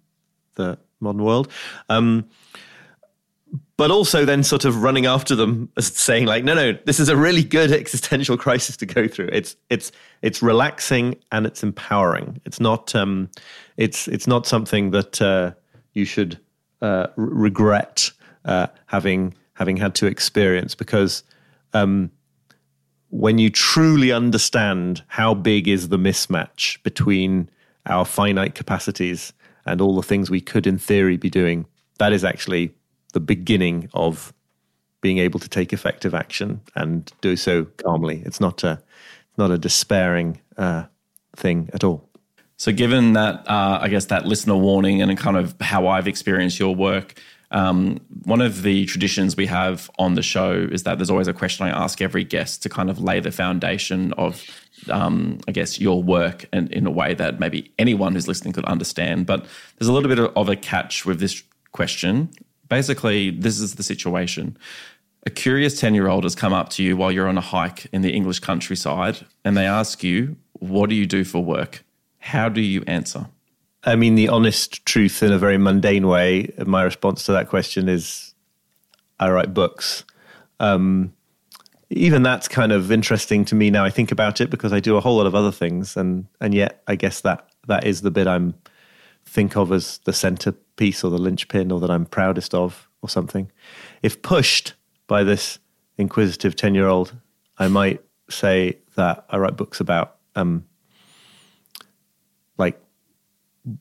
the 0.56 0.76
modern 0.98 1.22
world. 1.22 1.50
Um, 1.88 2.28
but 3.76 3.90
also 3.90 4.24
then 4.24 4.42
sort 4.42 4.64
of 4.64 4.82
running 4.82 5.06
after 5.06 5.34
them 5.34 5.68
saying 5.78 6.26
like 6.26 6.44
no 6.44 6.54
no 6.54 6.72
this 6.84 7.00
is 7.00 7.08
a 7.08 7.16
really 7.16 7.42
good 7.42 7.72
existential 7.72 8.36
crisis 8.36 8.76
to 8.76 8.86
go 8.86 9.08
through 9.08 9.28
it's 9.32 9.56
it's 9.70 9.90
it's 10.22 10.40
relaxing 10.40 11.16
and 11.32 11.46
it's 11.46 11.64
empowering 11.64 12.40
it's 12.44 12.60
not 12.60 12.94
um 12.94 13.28
it's 13.76 14.06
it's 14.06 14.28
not 14.28 14.46
something 14.46 14.92
that 14.92 15.20
uh, 15.20 15.50
you 15.94 16.04
should 16.04 16.38
uh, 16.80 17.08
regret 17.16 18.12
uh, 18.44 18.68
having 18.86 19.34
having 19.54 19.76
had 19.76 19.94
to 19.94 20.06
experience 20.06 20.74
because 20.76 21.24
um, 21.72 22.10
when 23.10 23.38
you 23.38 23.50
truly 23.50 24.12
understand 24.12 25.02
how 25.08 25.34
big 25.34 25.68
is 25.68 25.88
the 25.88 25.98
mismatch 25.98 26.82
between 26.82 27.50
our 27.86 28.04
finite 28.04 28.54
capacities 28.54 29.32
and 29.66 29.80
all 29.80 29.94
the 29.94 30.02
things 30.02 30.30
we 30.30 30.40
could 30.40 30.66
in 30.66 30.78
theory 30.78 31.16
be 31.16 31.30
doing 31.30 31.66
that 32.00 32.12
is 32.12 32.24
actually 32.24 32.74
the 33.12 33.20
beginning 33.20 33.88
of 33.94 34.32
being 35.00 35.18
able 35.18 35.38
to 35.38 35.48
take 35.48 35.72
effective 35.72 36.14
action 36.14 36.60
and 36.74 37.12
do 37.20 37.36
so 37.36 37.64
calmly. 37.76 38.22
It's 38.26 38.40
not 38.40 38.64
a 38.64 38.82
not 39.38 39.50
a 39.50 39.58
despairing 39.58 40.40
uh, 40.56 40.84
thing 41.36 41.70
at 41.72 41.84
all. 41.84 42.08
So, 42.56 42.72
given 42.72 43.14
that, 43.14 43.48
uh, 43.48 43.78
I 43.80 43.88
guess 43.88 44.06
that 44.06 44.26
listener 44.26 44.56
warning 44.56 45.00
and 45.00 45.16
kind 45.16 45.36
of 45.36 45.54
how 45.60 45.86
I've 45.86 46.08
experienced 46.08 46.58
your 46.58 46.74
work, 46.74 47.20
um, 47.50 47.98
one 48.24 48.40
of 48.40 48.62
the 48.62 48.86
traditions 48.86 49.36
we 49.36 49.46
have 49.46 49.90
on 49.98 50.14
the 50.14 50.22
show 50.22 50.68
is 50.70 50.84
that 50.84 50.98
there's 50.98 51.10
always 51.10 51.28
a 51.28 51.32
question 51.32 51.66
I 51.66 51.70
ask 51.70 52.00
every 52.00 52.22
guest 52.22 52.62
to 52.62 52.68
kind 52.68 52.88
of 52.88 53.00
lay 53.00 53.18
the 53.18 53.32
foundation 53.32 54.12
of, 54.12 54.44
um, 54.88 55.38
I 55.48 55.52
guess, 55.52 55.80
your 55.80 56.02
work 56.02 56.46
and 56.52 56.72
in 56.72 56.86
a 56.86 56.90
way 56.90 57.14
that 57.14 57.40
maybe 57.40 57.72
anyone 57.78 58.14
who's 58.14 58.28
listening 58.28 58.52
could 58.52 58.64
understand. 58.66 59.26
But 59.26 59.46
there's 59.78 59.88
a 59.88 59.92
little 59.92 60.08
bit 60.08 60.18
of 60.20 60.48
a 60.48 60.56
catch 60.56 61.04
with 61.04 61.18
this 61.18 61.42
question, 61.72 62.30
basically, 62.68 63.30
this 63.30 63.60
is 63.60 63.74
the 63.74 63.82
situation. 63.82 64.56
A 65.26 65.30
curious 65.30 65.78
10 65.78 65.94
year 65.94 66.08
old 66.08 66.24
has 66.24 66.34
come 66.34 66.54
up 66.54 66.70
to 66.70 66.82
you 66.82 66.96
while 66.96 67.12
you're 67.12 67.28
on 67.28 67.36
a 67.36 67.42
hike 67.42 67.86
in 67.92 68.00
the 68.00 68.10
English 68.10 68.38
countryside 68.38 69.26
and 69.44 69.56
they 69.56 69.66
ask 69.66 70.02
you, 70.02 70.36
What 70.54 70.88
do 70.88 70.94
you 70.94 71.04
do 71.04 71.24
for 71.24 71.44
work? 71.44 71.84
How 72.18 72.48
do 72.48 72.60
you 72.60 72.82
answer? 72.86 73.26
I 73.84 73.96
mean, 73.96 74.14
the 74.14 74.28
honest 74.28 74.84
truth 74.84 75.22
in 75.22 75.32
a 75.32 75.38
very 75.38 75.56
mundane 75.56 76.06
way, 76.06 76.52
my 76.66 76.82
response 76.82 77.24
to 77.24 77.32
that 77.32 77.48
question 77.48 77.88
is 77.88 78.34
I 79.18 79.30
write 79.30 79.54
books. 79.54 80.04
Um, 80.58 81.14
even 81.88 82.22
that's 82.22 82.46
kind 82.46 82.72
of 82.72 82.92
interesting 82.92 83.44
to 83.46 83.54
me 83.54 83.70
now. 83.70 83.84
I 83.84 83.90
think 83.90 84.12
about 84.12 84.40
it 84.40 84.50
because 84.50 84.72
I 84.72 84.80
do 84.80 84.96
a 84.96 85.00
whole 85.00 85.16
lot 85.16 85.26
of 85.26 85.34
other 85.34 85.50
things, 85.50 85.96
and 85.96 86.26
and 86.40 86.54
yet 86.54 86.82
I 86.86 86.94
guess 86.94 87.22
that 87.22 87.48
that 87.66 87.84
is 87.84 88.02
the 88.02 88.10
bit 88.10 88.26
I'm 88.26 88.54
think 89.24 89.56
of 89.56 89.72
as 89.72 89.98
the 90.04 90.12
centerpiece 90.12 91.04
or 91.04 91.10
the 91.10 91.18
linchpin 91.18 91.70
or 91.70 91.80
that 91.80 91.90
I'm 91.90 92.06
proudest 92.06 92.54
of 92.54 92.88
or 93.02 93.08
something. 93.08 93.50
If 94.02 94.22
pushed 94.22 94.74
by 95.06 95.24
this 95.24 95.58
inquisitive 95.98 96.56
10 96.56 96.74
year 96.74 96.88
old, 96.88 97.14
I 97.58 97.68
might 97.68 98.00
say 98.28 98.78
that 98.96 99.24
I 99.30 99.38
write 99.38 99.56
books 99.56 99.80
about 99.80 100.16
um, 100.36 100.64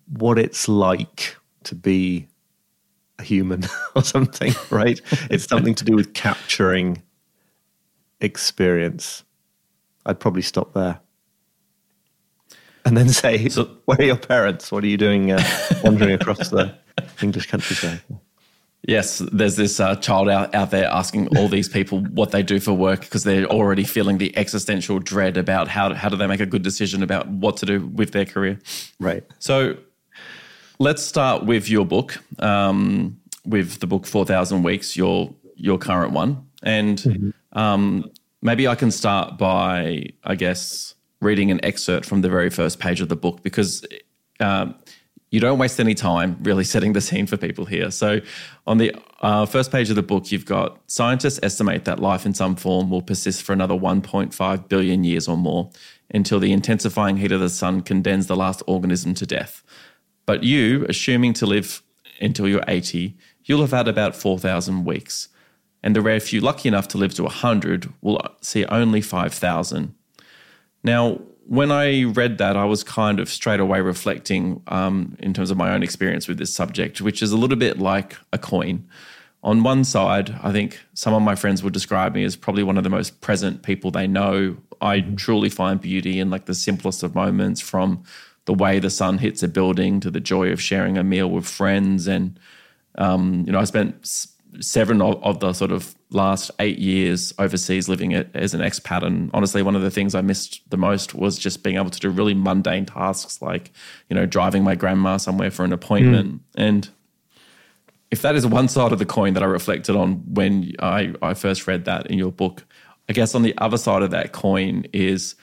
what 0.07 0.37
it's 0.39 0.67
like 0.67 1.35
to 1.63 1.75
be 1.75 2.27
a 3.17 3.23
human 3.23 3.63
or 3.95 4.03
something, 4.03 4.53
right? 4.69 4.99
it's 5.29 5.45
something 5.45 5.75
to 5.75 5.85
do 5.85 5.95
with 5.95 6.13
capturing 6.13 7.01
experience. 8.21 9.23
I'd 10.05 10.19
probably 10.19 10.41
stop 10.41 10.73
there 10.73 10.99
and 12.85 12.97
then 12.97 13.09
say, 13.09 13.49
so, 13.49 13.65
"Where 13.85 13.99
are 13.99 14.03
your 14.03 14.17
parents? 14.17 14.71
What 14.71 14.83
are 14.83 14.87
you 14.87 14.97
doing 14.97 15.31
uh, 15.31 15.43
wandering 15.83 16.13
across 16.13 16.49
the 16.49 16.75
English 17.21 17.47
countryside?" 17.47 18.01
Yes, 18.83 19.19
there's 19.31 19.55
this 19.55 19.79
uh, 19.79 19.95
child 19.97 20.29
out, 20.29 20.55
out 20.55 20.71
there 20.71 20.85
asking 20.85 21.37
all 21.37 21.47
these 21.49 21.67
people 21.67 21.99
what 21.99 22.31
they 22.31 22.41
do 22.41 22.59
for 22.59 22.73
work 22.73 23.01
because 23.01 23.23
they're 23.23 23.45
already 23.45 23.83
feeling 23.83 24.17
the 24.17 24.35
existential 24.37 24.99
dread 24.99 25.35
about 25.35 25.67
how 25.67 25.93
how 25.93 26.07
do 26.07 26.15
they 26.15 26.27
make 26.27 26.39
a 26.39 26.45
good 26.45 26.63
decision 26.63 27.03
about 27.03 27.27
what 27.27 27.57
to 27.57 27.65
do 27.65 27.85
with 27.87 28.11
their 28.11 28.25
career. 28.25 28.57
Right. 28.99 29.23
So 29.39 29.77
let's 30.79 31.03
start 31.03 31.45
with 31.45 31.69
your 31.69 31.85
book, 31.85 32.23
um, 32.39 33.19
with 33.45 33.79
the 33.79 33.87
book 33.87 34.07
Four 34.07 34.25
Thousand 34.25 34.63
Weeks, 34.63 34.95
your 34.95 35.33
your 35.55 35.77
current 35.77 36.13
one, 36.13 36.47
and 36.63 36.97
mm-hmm. 36.99 37.29
Um, 37.53 38.05
maybe 38.41 38.67
I 38.67 38.75
can 38.75 38.91
start 38.91 39.37
by, 39.37 40.05
I 40.23 40.35
guess, 40.35 40.95
reading 41.21 41.51
an 41.51 41.63
excerpt 41.63 42.05
from 42.05 42.21
the 42.21 42.29
very 42.29 42.49
first 42.49 42.79
page 42.79 43.01
of 43.01 43.09
the 43.09 43.15
book 43.15 43.43
because 43.43 43.85
um, 44.39 44.75
you 45.31 45.39
don't 45.39 45.59
waste 45.59 45.79
any 45.79 45.93
time 45.93 46.37
really 46.41 46.63
setting 46.63 46.93
the 46.93 47.01
scene 47.01 47.27
for 47.27 47.37
people 47.37 47.65
here. 47.65 47.91
So, 47.91 48.19
on 48.65 48.77
the 48.77 48.95
uh, 49.21 49.45
first 49.45 49.71
page 49.71 49.89
of 49.89 49.95
the 49.95 50.03
book, 50.03 50.31
you've 50.31 50.45
got 50.45 50.79
scientists 50.87 51.39
estimate 51.43 51.85
that 51.85 51.99
life 51.99 52.25
in 52.25 52.33
some 52.33 52.55
form 52.55 52.89
will 52.89 53.01
persist 53.01 53.43
for 53.43 53.53
another 53.53 53.75
1.5 53.75 54.67
billion 54.67 55.03
years 55.03 55.27
or 55.27 55.37
more 55.37 55.69
until 56.11 56.39
the 56.39 56.51
intensifying 56.51 57.17
heat 57.17 57.31
of 57.31 57.39
the 57.39 57.49
sun 57.49 57.81
condemns 57.81 58.27
the 58.27 58.35
last 58.35 58.63
organism 58.65 59.13
to 59.13 59.25
death. 59.25 59.63
But 60.25 60.43
you, 60.43 60.85
assuming 60.89 61.33
to 61.33 61.45
live 61.45 61.81
until 62.19 62.47
you're 62.47 62.63
80, 62.67 63.15
you'll 63.45 63.61
have 63.61 63.71
had 63.71 63.87
about 63.87 64.15
4,000 64.15 64.85
weeks. 64.85 65.29
And 65.81 65.95
the 65.95 66.01
rare 66.01 66.19
few 66.19 66.41
lucky 66.41 66.67
enough 66.67 66.87
to 66.89 66.97
live 66.97 67.13
to 67.15 67.23
100 67.23 67.93
will 68.01 68.21
see 68.41 68.65
only 68.65 69.01
5,000. 69.01 69.95
Now, 70.83 71.21
when 71.49 71.71
I 71.71 72.03
read 72.03 72.37
that, 72.37 72.55
I 72.55 72.65
was 72.65 72.83
kind 72.83 73.19
of 73.19 73.27
straight 73.27 73.59
away 73.59 73.81
reflecting 73.81 74.61
um, 74.67 75.17
in 75.17 75.33
terms 75.33 75.49
of 75.49 75.57
my 75.57 75.73
own 75.73 75.81
experience 75.81 76.27
with 76.27 76.37
this 76.37 76.53
subject, 76.53 77.01
which 77.01 77.23
is 77.23 77.31
a 77.31 77.37
little 77.37 77.57
bit 77.57 77.79
like 77.79 78.15
a 78.31 78.37
coin. 78.37 78.87
On 79.41 79.63
one 79.63 79.83
side, 79.83 80.37
I 80.43 80.51
think 80.51 80.79
some 80.93 81.15
of 81.15 81.23
my 81.23 81.33
friends 81.33 81.63
would 81.63 81.73
describe 81.73 82.13
me 82.13 82.23
as 82.23 82.35
probably 82.35 82.61
one 82.61 82.77
of 82.77 82.83
the 82.83 82.91
most 82.91 83.19
present 83.21 83.63
people 83.63 83.89
they 83.89 84.05
know. 84.05 84.57
I 84.79 84.99
truly 84.99 85.49
find 85.49 85.81
beauty 85.81 86.19
in 86.19 86.29
like 86.29 86.45
the 86.45 86.53
simplest 86.53 87.01
of 87.01 87.15
moments 87.15 87.61
from 87.61 88.03
the 88.45 88.53
way 88.53 88.77
the 88.77 88.91
sun 88.91 89.17
hits 89.17 89.41
a 89.41 89.47
building 89.47 89.99
to 90.01 90.11
the 90.11 90.19
joy 90.19 90.51
of 90.51 90.61
sharing 90.61 90.99
a 90.99 91.03
meal 91.03 91.31
with 91.31 91.47
friends. 91.47 92.07
And, 92.07 92.39
um, 92.99 93.43
you 93.47 93.53
know, 93.53 93.59
I 93.59 93.63
spent 93.63 94.05
seven 94.59 95.01
of, 95.01 95.23
of, 95.23 95.39
the 95.39 95.53
sort 95.53 95.71
of 95.71 95.95
last 96.09 96.51
eight 96.59 96.79
years 96.79 97.33
overseas 97.37 97.87
living 97.87 98.11
it 98.11 98.29
as 98.33 98.53
an 98.53 98.61
expat. 98.61 99.03
And 99.03 99.29
honestly, 99.33 99.61
one 99.61 99.75
of 99.75 99.81
the 99.81 99.91
things 99.91 100.15
I 100.15 100.21
missed 100.21 100.61
the 100.69 100.77
most 100.77 101.13
was 101.13 101.37
just 101.37 101.63
being 101.63 101.75
able 101.75 101.89
to 101.89 101.99
do 101.99 102.09
really 102.09 102.33
mundane 102.33 102.85
tasks 102.85 103.41
like, 103.41 103.71
you 104.09 104.15
know, 104.15 104.25
driving 104.25 104.63
my 104.63 104.75
grandma 104.75 105.17
somewhere 105.17 105.51
for 105.51 105.63
an 105.63 105.73
appointment. 105.73 106.33
Mm. 106.33 106.39
And 106.55 106.89
if 108.11 108.21
that 108.23 108.35
is 108.35 108.45
one 108.45 108.67
side 108.67 108.91
of 108.91 108.99
the 108.99 109.05
coin 109.05 109.33
that 109.33 109.43
I 109.43 109.47
reflected 109.47 109.95
on 109.95 110.23
when 110.33 110.73
I, 110.79 111.13
I 111.21 111.33
first 111.35 111.67
read 111.67 111.85
that 111.85 112.07
in 112.07 112.17
your 112.17 112.31
book, 112.31 112.65
I 113.07 113.13
guess 113.13 113.35
on 113.35 113.43
the 113.43 113.55
other 113.57 113.77
side 113.77 114.01
of 114.01 114.11
that 114.11 114.33
coin 114.33 114.85
is 114.93 115.35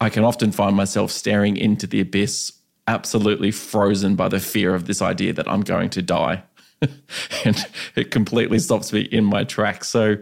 I 0.00 0.10
can 0.10 0.24
often 0.24 0.52
find 0.52 0.76
myself 0.76 1.10
staring 1.10 1.56
into 1.56 1.86
the 1.86 2.00
abyss, 2.00 2.52
absolutely 2.86 3.50
frozen 3.50 4.16
by 4.16 4.28
the 4.28 4.40
fear 4.40 4.74
of 4.74 4.86
this 4.86 5.02
idea 5.02 5.32
that 5.34 5.48
I'm 5.48 5.60
going 5.60 5.90
to 5.90 6.02
die. 6.02 6.42
and 7.44 7.66
it 7.96 8.10
completely 8.10 8.58
stops 8.58 8.92
me 8.92 9.02
in 9.02 9.24
my 9.24 9.44
tracks. 9.44 9.88
So 9.88 10.16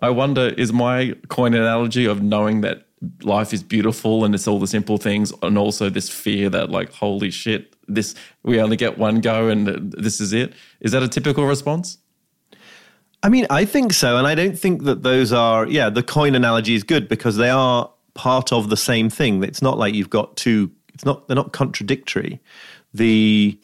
I 0.00 0.10
wonder 0.10 0.48
is 0.48 0.72
my 0.72 1.14
coin 1.28 1.54
analogy 1.54 2.06
of 2.06 2.22
knowing 2.22 2.60
that 2.62 2.86
life 3.22 3.52
is 3.52 3.62
beautiful 3.62 4.24
and 4.24 4.34
it's 4.34 4.48
all 4.48 4.58
the 4.58 4.66
simple 4.66 4.98
things 4.98 5.32
and 5.42 5.58
also 5.58 5.90
this 5.90 6.08
fear 6.08 6.48
that 6.48 6.70
like 6.70 6.90
holy 6.92 7.30
shit 7.30 7.76
this 7.86 8.14
we 8.42 8.58
only 8.58 8.76
get 8.76 8.96
one 8.96 9.20
go 9.20 9.48
and 9.48 9.92
this 9.92 10.18
is 10.18 10.32
it 10.32 10.54
is 10.80 10.92
that 10.92 11.02
a 11.02 11.08
typical 11.08 11.44
response? 11.44 11.98
I 13.22 13.28
mean 13.28 13.46
i 13.50 13.66
think 13.66 13.92
so 13.92 14.16
and 14.16 14.26
i 14.26 14.34
don't 14.34 14.58
think 14.58 14.84
that 14.84 15.02
those 15.02 15.30
are 15.30 15.68
yeah 15.68 15.90
the 15.90 16.02
coin 16.02 16.34
analogy 16.34 16.74
is 16.74 16.84
good 16.84 17.06
because 17.06 17.36
they 17.36 17.50
are 17.50 17.90
part 18.16 18.52
of 18.52 18.70
the 18.70 18.76
same 18.76 19.08
thing. 19.08 19.44
It's 19.44 19.62
not 19.62 19.78
like 19.78 19.94
you've 19.94 20.10
got 20.10 20.36
two 20.36 20.72
it's 20.92 21.04
not 21.04 21.28
they're 21.28 21.36
not 21.36 21.52
contradictory. 21.52 22.40
The 22.94 23.60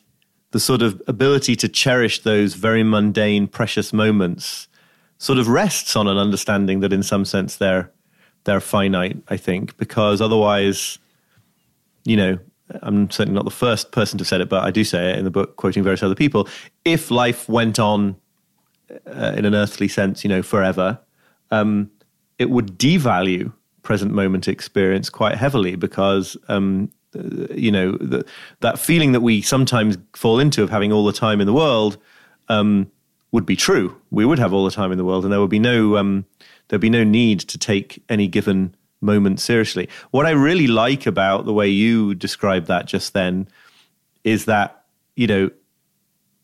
the 0.52 0.60
sort 0.60 0.82
of 0.82 1.02
ability 1.06 1.56
to 1.56 1.68
cherish 1.68 2.22
those 2.22 2.54
very 2.54 2.82
mundane, 2.82 3.48
precious 3.48 3.92
moments 3.92 4.68
sort 5.18 5.38
of 5.38 5.48
rests 5.48 5.96
on 5.96 6.06
an 6.08 6.18
understanding 6.18 6.80
that 6.80 6.92
in 6.92 7.02
some 7.02 7.24
sense 7.24 7.56
they're 7.56 7.90
they're 8.44 8.60
finite, 8.60 9.22
I 9.28 9.36
think, 9.36 9.76
because 9.76 10.20
otherwise, 10.20 10.98
you 12.04 12.16
know, 12.16 12.38
I'm 12.82 13.08
certainly 13.08 13.36
not 13.36 13.44
the 13.44 13.52
first 13.52 13.92
person 13.92 14.18
to 14.18 14.22
have 14.22 14.28
said 14.28 14.40
it, 14.40 14.48
but 14.48 14.64
I 14.64 14.72
do 14.72 14.82
say 14.82 15.10
it 15.10 15.18
in 15.18 15.24
the 15.24 15.30
book, 15.30 15.54
quoting 15.56 15.84
various 15.84 16.02
other 16.02 16.16
people. 16.16 16.48
If 16.84 17.10
life 17.12 17.48
went 17.48 17.78
on 17.78 18.16
uh, 19.06 19.34
in 19.36 19.44
an 19.44 19.54
earthly 19.54 19.86
sense, 19.86 20.24
you 20.24 20.28
know, 20.28 20.42
forever, 20.42 20.98
um, 21.52 21.88
it 22.40 22.50
would 22.50 22.78
devalue 22.78 23.52
present 23.82 24.12
moment 24.12 24.48
experience 24.48 25.08
quite 25.08 25.36
heavily 25.36 25.76
because 25.76 26.36
um, 26.48 26.90
you 27.14 27.70
know, 27.70 27.92
the, 27.92 28.24
that 28.60 28.78
feeling 28.78 29.12
that 29.12 29.20
we 29.20 29.42
sometimes 29.42 29.98
fall 30.14 30.38
into 30.40 30.62
of 30.62 30.70
having 30.70 30.92
all 30.92 31.04
the 31.04 31.12
time 31.12 31.40
in 31.40 31.46
the 31.46 31.52
world 31.52 31.98
um, 32.48 32.90
would 33.32 33.46
be 33.46 33.56
true. 33.56 33.96
We 34.10 34.24
would 34.24 34.38
have 34.38 34.52
all 34.52 34.64
the 34.64 34.70
time 34.70 34.92
in 34.92 34.98
the 34.98 35.04
world, 35.04 35.24
and 35.24 35.32
there 35.32 35.40
would 35.40 35.50
be 35.50 35.58
no 35.58 35.96
um, 35.96 36.24
there'd 36.68 36.80
be 36.80 36.90
no 36.90 37.04
need 37.04 37.40
to 37.40 37.58
take 37.58 38.02
any 38.08 38.28
given 38.28 38.74
moment 39.00 39.40
seriously. 39.40 39.88
What 40.10 40.26
I 40.26 40.30
really 40.30 40.66
like 40.66 41.06
about 41.06 41.44
the 41.44 41.52
way 41.52 41.68
you 41.68 42.14
described 42.14 42.66
that 42.68 42.86
just 42.86 43.12
then 43.12 43.48
is 44.24 44.44
that 44.46 44.84
you 45.16 45.26
know 45.26 45.50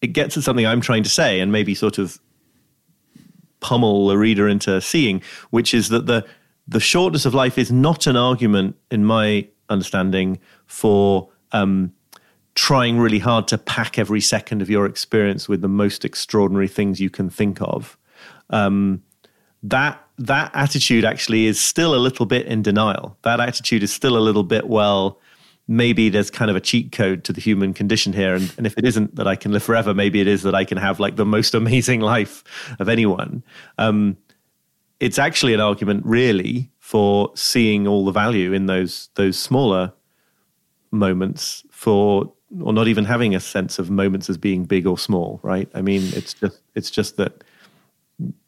it 0.00 0.08
gets 0.08 0.36
at 0.36 0.42
something 0.42 0.66
I'm 0.66 0.80
trying 0.80 1.02
to 1.02 1.10
say, 1.10 1.40
and 1.40 1.52
maybe 1.52 1.74
sort 1.74 1.98
of 1.98 2.18
pummel 3.60 4.08
the 4.08 4.18
reader 4.18 4.48
into 4.48 4.80
seeing, 4.80 5.22
which 5.50 5.74
is 5.74 5.88
that 5.88 6.06
the 6.06 6.26
the 6.66 6.80
shortness 6.80 7.24
of 7.24 7.32
life 7.32 7.56
is 7.56 7.72
not 7.72 8.06
an 8.06 8.16
argument, 8.16 8.76
in 8.90 9.04
my 9.04 9.48
understanding, 9.68 10.38
for 10.66 11.28
um, 11.52 11.92
trying 12.54 12.98
really 12.98 13.20
hard 13.20 13.46
to 13.48 13.56
pack 13.56 13.98
every 13.98 14.20
second 14.20 14.62
of 14.62 14.68
your 14.68 14.84
experience 14.84 15.48
with 15.48 15.60
the 15.60 15.68
most 15.68 16.04
extraordinary 16.04 16.68
things 16.68 17.00
you 17.00 17.10
can 17.10 17.30
think 17.30 17.62
of. 17.62 17.96
Um, 18.50 19.02
that 19.62 20.04
that 20.18 20.50
attitude 20.54 21.04
actually 21.04 21.46
is 21.46 21.60
still 21.60 21.94
a 21.94 22.02
little 22.02 22.26
bit 22.26 22.46
in 22.46 22.62
denial. 22.62 23.16
That 23.22 23.38
attitude 23.38 23.84
is 23.84 23.92
still 23.92 24.16
a 24.16 24.18
little 24.18 24.42
bit 24.42 24.68
well. 24.68 25.20
Maybe 25.68 26.08
there's 26.08 26.30
kind 26.30 26.50
of 26.50 26.56
a 26.56 26.60
cheat 26.60 26.90
code 26.90 27.22
to 27.24 27.32
the 27.32 27.40
human 27.40 27.74
condition 27.74 28.12
here, 28.12 28.34
and, 28.34 28.52
and 28.56 28.66
if 28.66 28.76
it 28.76 28.84
isn't 28.84 29.14
that 29.16 29.28
I 29.28 29.36
can 29.36 29.52
live 29.52 29.62
forever, 29.62 29.94
maybe 29.94 30.20
it 30.20 30.26
is 30.26 30.42
that 30.42 30.54
I 30.54 30.64
can 30.64 30.78
have 30.78 30.98
like 30.98 31.16
the 31.16 31.26
most 31.26 31.54
amazing 31.54 32.00
life 32.00 32.42
of 32.80 32.88
anyone. 32.88 33.44
Um, 33.76 34.16
it's 34.98 35.18
actually 35.18 35.54
an 35.54 35.60
argument, 35.60 36.04
really, 36.04 36.70
for 36.88 37.30
seeing 37.34 37.86
all 37.86 38.02
the 38.06 38.10
value 38.10 38.54
in 38.54 38.64
those 38.64 39.10
those 39.16 39.38
smaller 39.38 39.92
moments 40.90 41.62
for 41.70 42.32
or 42.62 42.72
not 42.72 42.88
even 42.88 43.04
having 43.04 43.34
a 43.34 43.40
sense 43.40 43.78
of 43.78 43.90
moments 43.90 44.30
as 44.30 44.38
being 44.38 44.64
big 44.64 44.86
or 44.86 44.96
small 44.96 45.38
right? 45.42 45.68
I 45.74 45.82
mean 45.82 46.00
it's 46.14 46.32
just 46.32 46.62
it's 46.74 46.90
just 46.90 47.18
that 47.18 47.44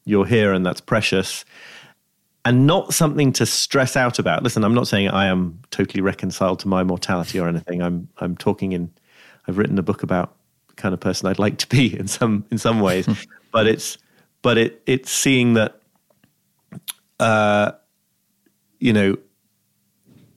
you're 0.06 0.24
here 0.24 0.54
and 0.54 0.64
that's 0.64 0.80
precious. 0.80 1.44
And 2.46 2.66
not 2.66 2.94
something 2.94 3.30
to 3.34 3.44
stress 3.44 3.94
out 3.94 4.18
about. 4.18 4.42
Listen 4.42 4.64
i'm 4.64 4.72
not 4.72 4.88
saying 4.88 5.08
i 5.08 5.26
am 5.26 5.60
totally 5.70 6.00
reconciled 6.00 6.60
to 6.60 6.68
my 6.68 6.82
mortality 6.82 7.38
or 7.38 7.46
anything. 7.46 7.82
I'm 7.82 8.08
i'm 8.22 8.38
talking 8.38 8.72
in 8.72 8.90
i've 9.48 9.58
written 9.58 9.78
a 9.78 9.82
book 9.82 10.02
about 10.02 10.34
the 10.68 10.76
kind 10.76 10.94
of 10.94 11.00
person 11.00 11.28
i'd 11.28 11.38
like 11.38 11.58
to 11.58 11.68
be 11.68 11.94
in 12.00 12.08
some 12.08 12.46
in 12.50 12.56
some 12.56 12.80
ways. 12.80 13.06
But 13.52 13.66
it's 13.66 13.98
but 14.40 14.56
it 14.56 14.80
it's 14.86 15.10
seeing 15.10 15.54
that 15.54 15.82
uh 17.18 17.72
you 18.80 18.92
know 18.92 19.16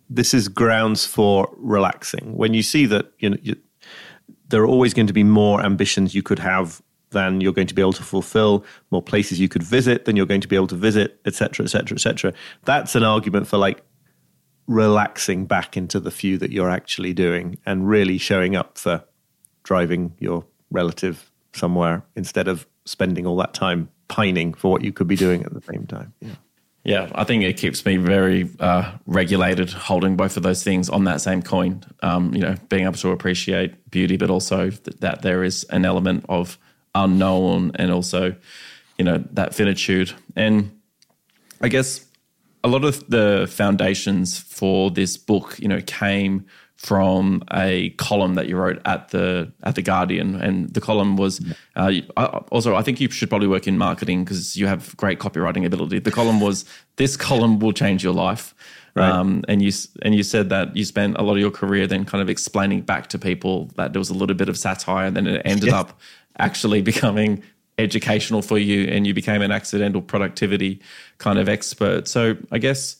this 0.10 0.34
is 0.34 0.48
grounds 0.48 1.06
for 1.06 1.54
relaxing. 1.58 2.38
When 2.38 2.54
you 2.54 2.62
see 2.62 2.86
that 2.88 3.12
you 3.20 3.32
know 3.32 3.38
you, 3.42 3.56
there 4.50 4.62
are 4.62 4.68
always 4.68 4.94
going 4.94 5.08
to 5.08 5.14
be 5.14 5.24
more 5.24 5.62
ambitions 5.62 6.14
you 6.14 6.22
could 6.22 6.40
have 6.40 6.82
than 7.10 7.42
you're 7.42 7.54
going 7.54 7.68
to 7.68 7.74
be 7.74 7.82
able 7.82 7.94
to 7.94 8.04
fulfill, 8.04 8.66
more 8.92 9.02
places 9.02 9.40
you 9.40 9.48
could 9.48 9.64
visit 9.64 10.06
than 10.06 10.16
you're 10.16 10.26
going 10.26 10.42
to 10.42 10.48
be 10.48 10.56
able 10.56 10.68
to 10.68 10.76
visit, 10.76 11.20
etc., 11.26 11.64
etc., 11.64 11.96
etc. 11.96 12.34
That's 12.66 12.96
an 12.96 13.04
argument 13.04 13.48
for 13.48 13.58
like 13.58 13.84
relaxing 14.68 15.46
back 15.46 15.78
into 15.78 16.00
the 16.00 16.12
few 16.12 16.38
that 16.38 16.52
you're 16.52 16.70
actually 16.70 17.14
doing 17.14 17.58
and 17.66 17.88
really 17.88 18.18
showing 18.18 18.56
up 18.56 18.78
for 18.78 19.04
driving 19.64 20.14
your 20.20 20.46
relative 20.72 21.32
somewhere 21.54 22.04
instead 22.16 22.48
of 22.48 22.68
spending 22.86 23.26
all 23.26 23.38
that 23.38 23.54
time 23.54 23.90
pining 24.08 24.54
for 24.54 24.72
what 24.72 24.84
you 24.84 24.92
could 24.92 25.08
be 25.08 25.16
doing 25.16 25.44
at 25.44 25.54
the 25.54 25.62
same 25.62 25.86
time. 25.86 26.14
Yeah. 26.20 26.36
Yeah, 26.84 27.10
I 27.16 27.24
think 27.24 27.44
it 27.44 27.56
keeps 27.56 27.86
me 27.86 27.96
very 27.96 28.50
uh, 28.60 28.92
regulated, 29.06 29.70
holding 29.70 30.18
both 30.18 30.36
of 30.36 30.44
those 30.44 30.63
things 30.63 30.90
on 30.90 31.06
that 31.06 31.22
same 31.22 31.42
coin. 31.42 31.84
Um, 32.02 32.34
you 32.34 32.42
know, 32.42 32.56
being 32.68 32.84
able 32.84 32.96
to 32.96 33.12
appreciate 33.12 33.90
beauty, 33.90 34.18
but 34.18 34.30
also 34.30 34.70
th- 34.70 34.98
that 35.00 35.22
there 35.22 35.44
is 35.46 35.63
an 35.70 35.86
element 35.86 36.25
of 36.28 36.58
unknown, 36.94 37.72
and 37.75 37.90
also, 37.90 38.36
you 38.98 39.06
know, 39.06 39.24
that 39.32 39.56
finitude. 39.56 40.12
And 40.36 40.78
I 41.62 41.70
guess 41.70 42.06
a 42.66 42.68
lot 42.68 42.84
of 42.84 43.08
the 43.10 43.48
foundations 43.50 44.38
for 44.38 44.92
this 44.92 45.16
book, 45.16 45.58
you 45.60 45.70
know, 45.70 45.82
came 45.82 46.46
from 46.84 47.42
a 47.54 47.92
column 47.92 48.36
that 48.36 48.48
you 48.48 48.58
wrote 48.58 48.82
at 48.86 49.10
the 49.10 49.50
at 49.63 49.75
the 49.75 49.82
Guardian, 49.82 50.36
and 50.36 50.74
the 50.74 50.82
column 50.82 51.16
was 51.16 51.44
uh, 51.78 51.94
also 52.52 52.75
I 52.75 52.82
think 52.82 53.00
you 53.00 53.10
should 53.10 53.30
probably 53.30 53.48
work 53.48 53.68
in 53.68 53.78
marketing 53.78 54.25
because 54.25 54.58
you 54.58 54.68
have 54.68 54.96
great 54.98 55.18
copywriting 55.18 55.66
ability. 55.66 56.00
The 56.00 56.12
column 56.12 56.42
was 56.42 56.66
this 56.98 57.16
column 57.16 57.60
will 57.60 57.72
change 57.72 58.04
your 58.04 58.13
life, 58.13 58.54
right. 58.96 59.10
um, 59.10 59.46
and 59.48 59.62
you 59.62 59.72
and 60.02 60.13
you 60.13 60.24
said 60.24 60.50
that 60.50 60.75
you 60.75 60.84
spent 60.84 61.18
a 61.18 61.24
lot 61.24 61.34
of 61.34 61.40
your 61.40 61.52
career 61.52 61.88
then 61.88 62.04
kind 62.04 62.22
of 62.22 62.30
explaining 62.30 62.82
back 62.82 63.08
to 63.08 63.18
people 63.18 63.72
that 63.78 63.94
there 63.94 64.00
was 64.00 64.10
a 64.10 64.13
little 64.13 64.36
bit 64.36 64.50
of 64.50 64.58
satire, 64.58 65.08
and 65.08 65.16
then 65.16 65.25
it 65.25 65.42
ended 65.46 65.68
yes. 65.68 65.74
up 65.74 66.00
actually 66.38 66.82
becoming 66.82 67.42
educational 67.80 68.42
for 68.42 68.60
you 68.60 68.84
and 68.84 69.08
you 69.08 69.16
became 69.16 69.42
an 69.42 69.52
accidental 69.52 70.02
productivity 70.02 70.80
kind 71.18 71.40
of 71.40 71.50
expert. 71.50 72.08
So 72.08 72.38
I 72.52 72.60
guess 72.60 72.98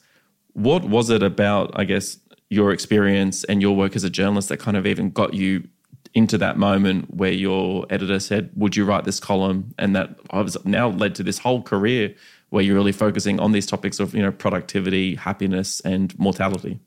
what 0.54 0.84
was 0.86 1.10
it 1.10 1.24
about, 1.24 1.72
I 1.76 1.84
guess, 1.84 2.18
your 2.54 2.72
experience 2.72 3.44
and 3.46 3.62
your 3.62 3.76
work 3.76 3.96
as 3.96 4.04
a 4.04 4.10
journalist 4.10 4.50
that 4.50 4.58
kind 4.58 4.78
of 4.78 4.86
even 4.86 5.10
got 5.10 5.34
you 5.34 5.68
into 6.14 6.38
that 6.38 6.58
moment 6.58 7.12
where 7.14 7.32
your 7.32 7.86
editor 7.90 8.20
said, 8.20 8.52
Would 8.56 8.76
you 8.76 8.86
write 8.86 9.04
this 9.04 9.20
column? 9.20 9.74
And 9.80 9.96
that 9.96 10.16
has 10.32 10.58
now 10.64 10.90
led 10.90 11.16
to 11.16 11.24
this 11.24 11.40
whole 11.40 11.62
career 11.62 12.14
where 12.50 12.64
you're 12.64 12.76
really 12.76 12.92
focusing 12.92 13.40
on 13.40 13.52
these 13.52 13.66
topics 13.66 14.00
of, 14.00 14.14
you 14.14 14.22
know, 14.22 14.32
productivity, 14.32 15.16
happiness, 15.16 15.80
and 15.80 16.18
mortality. 16.20 16.80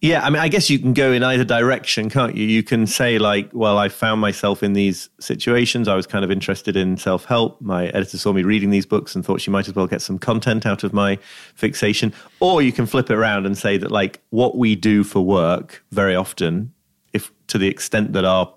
Yeah, 0.00 0.24
I 0.24 0.30
mean, 0.30 0.40
I 0.40 0.46
guess 0.46 0.70
you 0.70 0.78
can 0.78 0.92
go 0.92 1.10
in 1.10 1.24
either 1.24 1.42
direction, 1.42 2.08
can't 2.08 2.36
you? 2.36 2.46
You 2.46 2.62
can 2.62 2.86
say, 2.86 3.18
like, 3.18 3.50
well, 3.52 3.78
I 3.78 3.88
found 3.88 4.20
myself 4.20 4.62
in 4.62 4.72
these 4.72 5.10
situations. 5.18 5.88
I 5.88 5.96
was 5.96 6.06
kind 6.06 6.24
of 6.24 6.30
interested 6.30 6.76
in 6.76 6.96
self 6.96 7.24
help. 7.24 7.60
My 7.60 7.88
editor 7.88 8.16
saw 8.16 8.32
me 8.32 8.44
reading 8.44 8.70
these 8.70 8.86
books 8.86 9.16
and 9.16 9.24
thought 9.24 9.40
she 9.40 9.50
might 9.50 9.66
as 9.66 9.74
well 9.74 9.88
get 9.88 10.00
some 10.00 10.16
content 10.16 10.66
out 10.66 10.84
of 10.84 10.92
my 10.92 11.18
fixation. 11.56 12.14
Or 12.38 12.62
you 12.62 12.70
can 12.70 12.86
flip 12.86 13.10
it 13.10 13.14
around 13.14 13.44
and 13.44 13.58
say 13.58 13.76
that, 13.76 13.90
like, 13.90 14.20
what 14.30 14.56
we 14.56 14.76
do 14.76 15.02
for 15.02 15.20
work 15.20 15.84
very 15.90 16.14
often, 16.14 16.72
if 17.12 17.32
to 17.48 17.58
the 17.58 17.66
extent 17.66 18.12
that 18.12 18.24
our, 18.24 18.54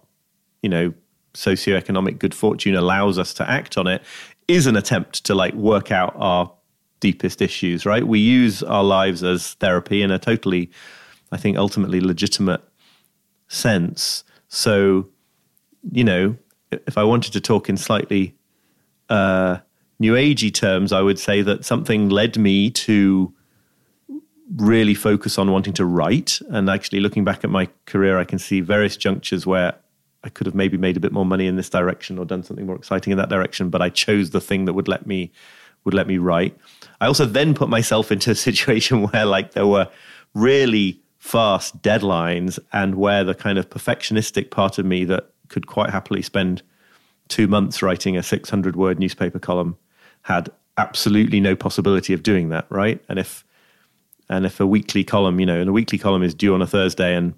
you 0.61 0.69
know, 0.69 0.93
socioeconomic 1.33 2.19
good 2.19 2.35
fortune 2.35 2.75
allows 2.75 3.17
us 3.17 3.33
to 3.35 3.49
act 3.49 3.79
on 3.79 3.87
it, 3.87 4.03
is 4.47 4.67
an 4.67 4.75
attempt 4.75 5.23
to, 5.25 5.33
like, 5.33 5.55
work 5.55 5.91
out 5.91 6.13
our 6.17 6.51
deepest 6.99 7.41
issues, 7.41 7.83
right? 7.83 8.05
We 8.05 8.19
use 8.19 8.61
our 8.61 8.83
lives 8.83 9.23
as 9.23 9.55
therapy 9.55 10.03
in 10.03 10.11
a 10.11 10.19
totally 10.19 10.69
I 11.31 11.37
think, 11.37 11.57
ultimately 11.57 12.01
legitimate 12.01 12.61
sense. 13.47 14.23
So, 14.47 15.07
you 15.91 16.03
know, 16.03 16.35
if 16.71 16.97
I 16.97 17.03
wanted 17.03 17.33
to 17.33 17.41
talk 17.41 17.69
in 17.69 17.77
slightly 17.77 18.35
uh, 19.09 19.57
new 19.99 20.13
agey 20.13 20.53
terms, 20.53 20.91
I 20.91 21.01
would 21.01 21.19
say 21.19 21.41
that 21.41 21.65
something 21.65 22.09
led 22.09 22.37
me 22.37 22.69
to 22.71 23.33
really 24.55 24.93
focus 24.93 25.37
on 25.37 25.51
wanting 25.51 25.73
to 25.73 25.85
write. 25.85 26.39
And 26.49 26.69
actually, 26.69 26.99
looking 26.99 27.23
back 27.23 27.43
at 27.43 27.49
my 27.49 27.69
career, 27.85 28.19
I 28.19 28.23
can 28.23 28.39
see 28.39 28.61
various 28.61 28.97
junctures 28.97 29.45
where 29.45 29.75
I 30.23 30.29
could 30.29 30.45
have 30.45 30.55
maybe 30.55 30.77
made 30.77 30.97
a 30.97 30.99
bit 30.99 31.11
more 31.11 31.25
money 31.25 31.47
in 31.47 31.55
this 31.55 31.69
direction 31.69 32.19
or 32.19 32.25
done 32.25 32.43
something 32.43 32.65
more 32.65 32.75
exciting 32.75 33.11
in 33.11 33.17
that 33.17 33.29
direction, 33.29 33.69
but 33.69 33.81
I 33.81 33.89
chose 33.89 34.29
the 34.29 34.41
thing 34.41 34.65
that 34.65 34.73
would 34.73 34.87
let 34.87 35.05
me 35.05 35.31
would 35.83 35.93
let 35.95 36.07
me 36.07 36.19
write. 36.19 36.55
I 36.99 37.07
also 37.07 37.25
then 37.25 37.55
put 37.55 37.67
myself 37.67 38.11
into 38.11 38.31
a 38.31 38.35
situation 38.47 39.03
where 39.03 39.25
like 39.25 39.53
there 39.53 39.67
were 39.67 39.89
really 40.35 41.00
fast 41.21 41.79
deadlines 41.83 42.57
and 42.73 42.95
where 42.95 43.23
the 43.23 43.35
kind 43.35 43.59
of 43.59 43.69
perfectionistic 43.69 44.49
part 44.49 44.79
of 44.79 44.85
me 44.87 45.05
that 45.05 45.29
could 45.49 45.67
quite 45.67 45.91
happily 45.91 46.23
spend 46.23 46.63
two 47.27 47.47
months 47.47 47.83
writing 47.83 48.17
a 48.17 48.23
600 48.23 48.75
word 48.75 48.97
newspaper 48.97 49.37
column 49.37 49.77
had 50.23 50.49
absolutely 50.79 51.39
no 51.39 51.55
possibility 51.55 52.11
of 52.11 52.23
doing 52.23 52.49
that 52.49 52.65
right? 52.69 52.99
And 53.07 53.19
if 53.19 53.45
and 54.29 54.47
if 54.47 54.59
a 54.59 54.65
weekly 54.65 55.03
column 55.03 55.39
you 55.39 55.45
know 55.45 55.59
and 55.59 55.69
a 55.69 55.71
weekly 55.71 55.99
column 55.99 56.23
is 56.23 56.33
due 56.33 56.55
on 56.55 56.61
a 56.63 56.65
thursday 56.65 57.15
and 57.15 57.35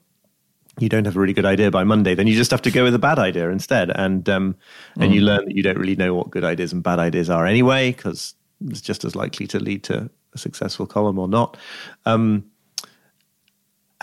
you 0.79 0.87
don't 0.87 1.03
have 1.03 1.17
a 1.17 1.19
really 1.19 1.33
good 1.33 1.45
idea 1.45 1.69
by 1.69 1.83
monday 1.83 2.15
then 2.15 2.25
you 2.25 2.35
just 2.35 2.51
have 2.51 2.61
to 2.61 2.71
go 2.71 2.85
with 2.85 2.95
a 2.95 2.99
bad 2.99 3.19
idea 3.19 3.49
instead. 3.49 3.91
And 3.91 4.29
um 4.29 4.55
and 4.95 5.11
mm. 5.11 5.15
you 5.15 5.21
learn 5.21 5.43
that 5.43 5.57
you 5.57 5.61
don't 5.61 5.77
really 5.77 5.97
know 5.97 6.15
what 6.15 6.29
good 6.29 6.45
ideas 6.45 6.71
and 6.71 6.81
bad 6.81 6.99
ideas 6.99 7.29
are 7.29 7.45
anyway 7.45 7.91
because 7.91 8.33
it's 8.69 8.79
just 8.79 9.03
as 9.03 9.13
likely 9.13 9.45
to 9.47 9.59
lead 9.59 9.83
to 9.83 10.09
a 10.33 10.37
successful 10.37 10.85
column 10.85 11.19
or 11.19 11.27
not. 11.27 11.57
Um 12.05 12.45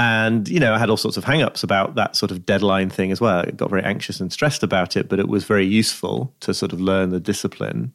and, 0.00 0.49
you 0.49 0.59
know, 0.59 0.73
I 0.73 0.78
had 0.78 0.88
all 0.88 0.97
sorts 0.97 1.19
of 1.19 1.26
hangups 1.26 1.62
about 1.62 1.95
that 1.97 2.16
sort 2.16 2.30
of 2.30 2.47
deadline 2.47 2.88
thing 2.88 3.12
as 3.12 3.21
well. 3.21 3.40
I 3.40 3.50
got 3.50 3.69
very 3.69 3.83
anxious 3.83 4.19
and 4.19 4.33
stressed 4.33 4.62
about 4.62 4.97
it, 4.97 5.11
but 5.11 5.21
it 5.21 5.28
was 5.28 5.45
very 5.45 5.66
useful 5.66 6.33
to 6.40 6.54
sort 6.54 6.73
of 6.73 6.80
learn 6.80 7.11
the 7.11 7.21
discipline. 7.21 7.92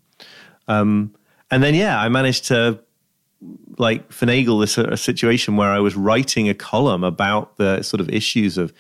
Um, 0.68 1.16
and 1.50 1.64
then, 1.64 1.74
yeah, 1.74 2.00
I 2.00 2.08
managed 2.10 2.46
to 2.46 2.80
like 3.80 4.08
finagle 4.10 4.62
this 4.62 4.78
a 4.78 4.98
situation 4.98 5.58
where 5.58 5.72
I 5.72 5.80
was 5.80 5.96
writing 5.96 6.48
a 6.48 6.54
column 6.54 7.04
about 7.04 7.58
the 7.58 7.82
sort 7.82 8.02
of 8.02 8.10
issues 8.10 8.60
of 8.60 8.72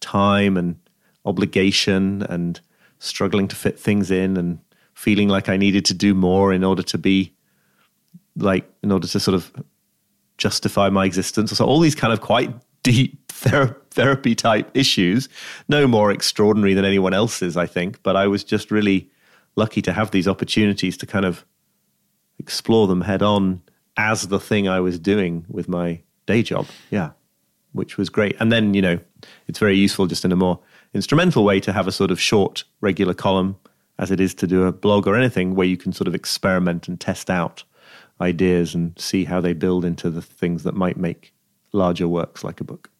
time 0.00 0.58
and 0.58 0.76
obligation 1.24 2.22
and 2.24 2.60
struggling 2.98 3.48
to 3.48 3.56
fit 3.56 3.80
things 3.80 4.10
in 4.10 4.36
and 4.36 4.58
feeling 4.92 5.30
like 5.30 5.48
I 5.48 5.56
needed 5.56 5.86
to 5.86 5.94
do 5.94 6.12
more 6.12 6.52
in 6.52 6.62
order 6.62 6.82
to 6.82 6.98
be 6.98 7.32
like 8.36 8.70
in 8.82 8.92
order 8.92 9.08
to 9.08 9.18
sort 9.18 9.34
of 9.34 9.50
justify 10.36 10.90
my 10.90 11.06
existence. 11.06 11.50
So 11.50 11.64
all 11.64 11.80
these 11.80 11.94
kind 11.94 12.12
of 12.12 12.20
quite 12.20 12.52
deep 12.84 13.20
ther- 13.32 13.76
therapy 13.90 14.36
type 14.36 14.70
issues, 14.74 15.28
no 15.68 15.88
more 15.88 16.12
extraordinary 16.12 16.74
than 16.74 16.84
anyone 16.84 17.12
else's, 17.12 17.56
I 17.56 17.66
think. 17.66 18.00
But 18.04 18.14
I 18.14 18.28
was 18.28 18.44
just 18.44 18.70
really 18.70 19.10
lucky 19.56 19.82
to 19.82 19.92
have 19.92 20.12
these 20.12 20.28
opportunities 20.28 20.96
to 20.98 21.06
kind 21.06 21.24
of 21.24 21.44
explore 22.38 22.86
them 22.86 23.00
head 23.00 23.22
on 23.22 23.62
as 23.96 24.28
the 24.28 24.40
thing 24.40 24.68
I 24.68 24.80
was 24.80 24.98
doing 24.98 25.44
with 25.48 25.68
my 25.68 26.00
day 26.26 26.42
job. 26.42 26.66
Yeah, 26.90 27.10
which 27.72 27.96
was 27.96 28.08
great. 28.08 28.36
And 28.38 28.52
then, 28.52 28.74
you 28.74 28.82
know, 28.82 28.98
it's 29.48 29.58
very 29.58 29.76
useful 29.76 30.06
just 30.06 30.24
in 30.24 30.32
a 30.32 30.36
more 30.36 30.60
instrumental 30.92 31.44
way 31.44 31.60
to 31.60 31.72
have 31.72 31.88
a 31.88 31.92
sort 31.92 32.10
of 32.10 32.20
short, 32.20 32.64
regular 32.80 33.14
column 33.14 33.56
as 33.98 34.10
it 34.10 34.20
is 34.20 34.34
to 34.34 34.46
do 34.46 34.64
a 34.64 34.72
blog 34.72 35.06
or 35.06 35.14
anything 35.14 35.54
where 35.54 35.66
you 35.66 35.76
can 35.76 35.92
sort 35.92 36.08
of 36.08 36.14
experiment 36.14 36.88
and 36.88 37.00
test 37.00 37.30
out 37.30 37.62
ideas 38.20 38.74
and 38.74 38.98
see 38.98 39.24
how 39.24 39.40
they 39.40 39.52
build 39.52 39.84
into 39.84 40.10
the 40.10 40.22
things 40.22 40.62
that 40.62 40.74
might 40.74 40.96
make 40.96 41.33
larger 41.74 42.08
works 42.08 42.44
like 42.44 42.60
a 42.60 42.64
book. 42.64 42.90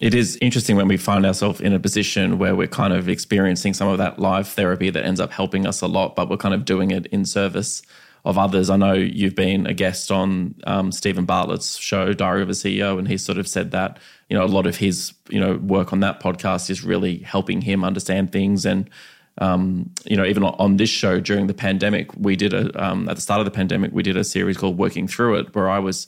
It 0.00 0.14
is 0.14 0.36
interesting 0.42 0.76
when 0.76 0.88
we 0.88 0.98
find 0.98 1.24
ourselves 1.24 1.60
in 1.60 1.72
a 1.72 1.80
position 1.80 2.38
where 2.38 2.54
we're 2.54 2.66
kind 2.66 2.92
of 2.92 3.08
experiencing 3.08 3.72
some 3.72 3.88
of 3.88 3.98
that 3.98 4.18
live 4.18 4.46
therapy 4.46 4.90
that 4.90 5.04
ends 5.04 5.20
up 5.20 5.32
helping 5.32 5.66
us 5.66 5.80
a 5.80 5.86
lot, 5.86 6.14
but 6.14 6.28
we're 6.28 6.36
kind 6.36 6.54
of 6.54 6.66
doing 6.66 6.90
it 6.90 7.06
in 7.06 7.24
service 7.24 7.82
of 8.26 8.36
others. 8.36 8.68
I 8.68 8.76
know 8.76 8.92
you've 8.92 9.36
been 9.36 9.66
a 9.66 9.72
guest 9.72 10.10
on 10.10 10.56
um, 10.66 10.92
Steven 10.92 11.24
Bartlett's 11.24 11.78
show, 11.78 12.12
Diary 12.12 12.42
of 12.42 12.50
a 12.50 12.52
CEO, 12.52 12.98
and 12.98 13.08
he 13.08 13.16
sort 13.16 13.38
of 13.38 13.48
said 13.48 13.70
that 13.70 13.98
you 14.28 14.36
know 14.36 14.44
a 14.44 14.46
lot 14.46 14.66
of 14.66 14.76
his 14.76 15.14
you 15.30 15.40
know 15.40 15.54
work 15.54 15.92
on 15.92 16.00
that 16.00 16.20
podcast 16.20 16.68
is 16.68 16.84
really 16.84 17.18
helping 17.18 17.62
him 17.62 17.84
understand 17.84 18.32
things 18.32 18.66
and. 18.66 18.90
Um, 19.38 19.90
you 20.06 20.16
know, 20.16 20.24
even 20.24 20.44
on 20.44 20.78
this 20.78 20.88
show 20.88 21.20
during 21.20 21.46
the 21.46 21.52
pandemic, 21.52 22.08
we 22.16 22.36
did 22.36 22.54
a 22.54 22.82
um, 22.82 23.06
at 23.06 23.16
the 23.16 23.20
start 23.20 23.38
of 23.38 23.44
the 23.44 23.50
pandemic, 23.50 23.92
we 23.92 24.02
did 24.02 24.16
a 24.16 24.24
series 24.24 24.56
called 24.56 24.78
"Working 24.78 25.06
Through 25.06 25.34
It," 25.40 25.54
where 25.54 25.68
I 25.68 25.78
was 25.78 26.06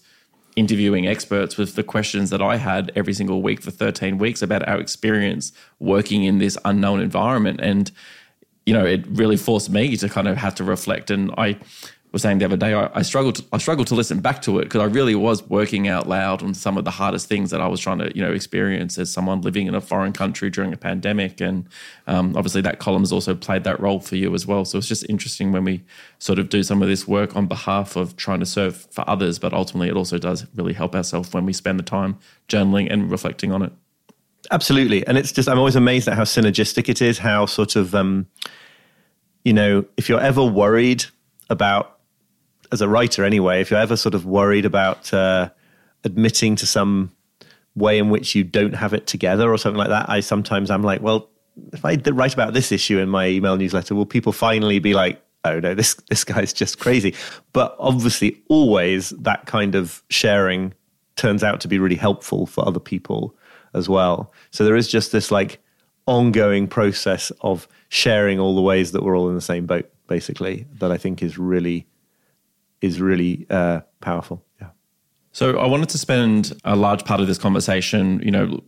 interviewing 0.58 1.06
experts 1.06 1.56
with 1.56 1.76
the 1.76 1.84
questions 1.84 2.30
that 2.30 2.42
I 2.42 2.56
had 2.56 2.90
every 2.96 3.14
single 3.14 3.42
week 3.42 3.62
for 3.62 3.70
13 3.70 4.18
weeks 4.18 4.42
about 4.42 4.68
our 4.68 4.80
experience 4.80 5.52
working 5.78 6.24
in 6.24 6.38
this 6.38 6.58
unknown 6.64 7.00
environment. 7.00 7.60
And, 7.62 7.92
you 8.66 8.74
know, 8.74 8.84
it 8.84 9.06
really 9.06 9.36
forced 9.36 9.70
me 9.70 9.96
to 9.96 10.08
kind 10.08 10.26
of 10.26 10.36
have 10.36 10.56
to 10.56 10.64
reflect. 10.64 11.12
And 11.12 11.32
I, 11.38 11.58
was 12.12 12.22
saying 12.22 12.38
the 12.38 12.44
other 12.44 12.56
day, 12.56 12.72
I, 12.72 12.90
I 12.94 13.02
struggled. 13.02 13.36
To, 13.36 13.44
I 13.52 13.58
struggled 13.58 13.86
to 13.88 13.94
listen 13.94 14.20
back 14.20 14.40
to 14.42 14.58
it 14.58 14.64
because 14.64 14.80
I 14.80 14.86
really 14.86 15.14
was 15.14 15.42
working 15.48 15.88
out 15.88 16.08
loud 16.08 16.42
on 16.42 16.54
some 16.54 16.78
of 16.78 16.84
the 16.84 16.90
hardest 16.90 17.28
things 17.28 17.50
that 17.50 17.60
I 17.60 17.66
was 17.66 17.80
trying 17.80 17.98
to, 17.98 18.10
you 18.16 18.22
know, 18.22 18.32
experience 18.32 18.98
as 18.98 19.12
someone 19.12 19.42
living 19.42 19.66
in 19.66 19.74
a 19.74 19.80
foreign 19.80 20.12
country 20.12 20.48
during 20.48 20.72
a 20.72 20.76
pandemic. 20.76 21.40
And 21.40 21.66
um, 22.06 22.34
obviously, 22.36 22.62
that 22.62 22.78
column 22.78 23.02
has 23.02 23.12
also 23.12 23.34
played 23.34 23.64
that 23.64 23.78
role 23.80 24.00
for 24.00 24.16
you 24.16 24.34
as 24.34 24.46
well. 24.46 24.64
So 24.64 24.78
it's 24.78 24.88
just 24.88 25.08
interesting 25.08 25.52
when 25.52 25.64
we 25.64 25.82
sort 26.18 26.38
of 26.38 26.48
do 26.48 26.62
some 26.62 26.80
of 26.80 26.88
this 26.88 27.06
work 27.06 27.36
on 27.36 27.46
behalf 27.46 27.94
of 27.94 28.16
trying 28.16 28.40
to 28.40 28.46
serve 28.46 28.76
for 28.90 29.08
others, 29.08 29.38
but 29.38 29.52
ultimately, 29.52 29.88
it 29.88 29.96
also 29.96 30.18
does 30.18 30.46
really 30.54 30.72
help 30.72 30.94
ourselves 30.94 31.32
when 31.32 31.44
we 31.44 31.52
spend 31.52 31.78
the 31.78 31.84
time 31.84 32.18
journaling 32.48 32.90
and 32.90 33.10
reflecting 33.10 33.52
on 33.52 33.62
it. 33.62 33.72
Absolutely, 34.50 35.06
and 35.06 35.18
it's 35.18 35.32
just 35.32 35.48
I'm 35.48 35.58
always 35.58 35.76
amazed 35.76 36.08
at 36.08 36.14
how 36.14 36.24
synergistic 36.24 36.88
it 36.88 37.02
is. 37.02 37.18
How 37.18 37.44
sort 37.44 37.76
of, 37.76 37.94
um, 37.94 38.26
you 39.44 39.52
know, 39.52 39.84
if 39.98 40.08
you're 40.08 40.20
ever 40.20 40.42
worried 40.42 41.04
about 41.50 41.97
as 42.72 42.80
a 42.80 42.88
writer 42.88 43.24
anyway, 43.24 43.60
if 43.60 43.70
you're 43.70 43.80
ever 43.80 43.96
sort 43.96 44.14
of 44.14 44.26
worried 44.26 44.64
about 44.64 45.12
uh, 45.12 45.50
admitting 46.04 46.56
to 46.56 46.66
some 46.66 47.12
way 47.74 47.98
in 47.98 48.10
which 48.10 48.34
you 48.34 48.44
don't 48.44 48.74
have 48.74 48.92
it 48.92 49.06
together 49.06 49.52
or 49.52 49.58
something 49.58 49.78
like 49.78 49.88
that, 49.88 50.08
I 50.08 50.20
sometimes 50.20 50.70
I'm 50.70 50.82
like, 50.82 51.00
well, 51.00 51.28
if 51.72 51.84
I 51.84 51.96
write 52.12 52.34
about 52.34 52.52
this 52.52 52.72
issue 52.72 52.98
in 52.98 53.08
my 53.08 53.28
email 53.28 53.56
newsletter, 53.56 53.94
will 53.94 54.06
people 54.06 54.32
finally 54.32 54.78
be 54.78 54.94
like, 54.94 55.22
oh 55.44 55.60
no, 55.60 55.74
this 55.74 55.94
this 56.08 56.24
guy's 56.24 56.52
just 56.52 56.78
crazy? 56.78 57.14
But 57.52 57.76
obviously, 57.78 58.42
always 58.48 59.10
that 59.10 59.46
kind 59.46 59.74
of 59.74 60.02
sharing 60.10 60.74
turns 61.16 61.42
out 61.42 61.60
to 61.60 61.68
be 61.68 61.78
really 61.78 61.96
helpful 61.96 62.46
for 62.46 62.66
other 62.66 62.80
people 62.80 63.34
as 63.74 63.88
well. 63.88 64.32
So 64.50 64.64
there 64.64 64.76
is 64.76 64.88
just 64.88 65.12
this 65.12 65.30
like 65.30 65.60
ongoing 66.06 66.66
process 66.68 67.30
of 67.40 67.68
sharing 67.88 68.38
all 68.38 68.54
the 68.54 68.62
ways 68.62 68.92
that 68.92 69.02
we're 69.02 69.16
all 69.16 69.28
in 69.28 69.34
the 69.34 69.40
same 69.40 69.66
boat, 69.66 69.90
basically, 70.06 70.66
that 70.78 70.90
I 70.90 70.96
think 70.96 71.22
is 71.22 71.38
really 71.38 71.86
is 72.80 73.00
really 73.00 73.46
uh, 73.50 73.80
powerful. 74.00 74.44
Yeah. 74.60 74.68
So 75.32 75.58
I 75.58 75.66
wanted 75.66 75.88
to 75.90 75.98
spend 75.98 76.58
a 76.64 76.74
large 76.74 77.04
part 77.04 77.20
of 77.20 77.26
this 77.26 77.38
conversation, 77.38 78.20
you 78.24 78.30
know, 78.30 78.60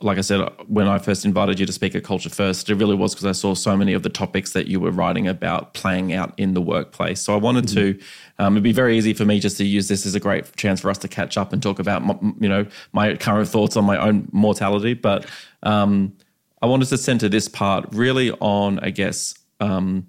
like 0.00 0.16
I 0.16 0.22
said, 0.22 0.48
when 0.66 0.86
I 0.86 0.98
first 0.98 1.24
invited 1.24 1.60
you 1.60 1.66
to 1.66 1.72
speak 1.72 1.94
at 1.94 2.04
Culture 2.04 2.30
First, 2.30 2.70
it 2.70 2.76
really 2.76 2.94
was 2.94 3.12
because 3.12 3.26
I 3.26 3.32
saw 3.32 3.54
so 3.54 3.76
many 3.76 3.92
of 3.92 4.02
the 4.02 4.08
topics 4.08 4.52
that 4.52 4.66
you 4.66 4.80
were 4.80 4.92
writing 4.92 5.28
about 5.28 5.74
playing 5.74 6.14
out 6.14 6.32
in 6.38 6.54
the 6.54 6.62
workplace. 6.62 7.20
So 7.20 7.34
I 7.34 7.36
wanted 7.36 7.66
mm-hmm. 7.66 7.98
to, 7.98 8.04
um, 8.38 8.54
it'd 8.54 8.62
be 8.62 8.72
very 8.72 8.96
easy 8.96 9.12
for 9.14 9.26
me 9.26 9.40
just 9.40 9.58
to 9.58 9.64
use 9.64 9.88
this 9.88 10.06
as 10.06 10.14
a 10.14 10.20
great 10.20 10.56
chance 10.56 10.80
for 10.80 10.90
us 10.90 10.98
to 10.98 11.08
catch 11.08 11.36
up 11.36 11.52
and 11.52 11.62
talk 11.62 11.78
about, 11.78 12.02
you 12.40 12.48
know, 12.48 12.66
my 12.92 13.14
current 13.16 13.48
thoughts 13.48 13.76
on 13.76 13.84
my 13.84 13.98
own 13.98 14.28
mortality. 14.32 14.94
But 14.94 15.26
um, 15.64 16.14
I 16.62 16.66
wanted 16.66 16.88
to 16.88 16.98
center 16.98 17.28
this 17.28 17.48
part 17.48 17.84
really 17.92 18.30
on, 18.40 18.78
I 18.78 18.90
guess, 18.90 19.34
um, 19.60 20.06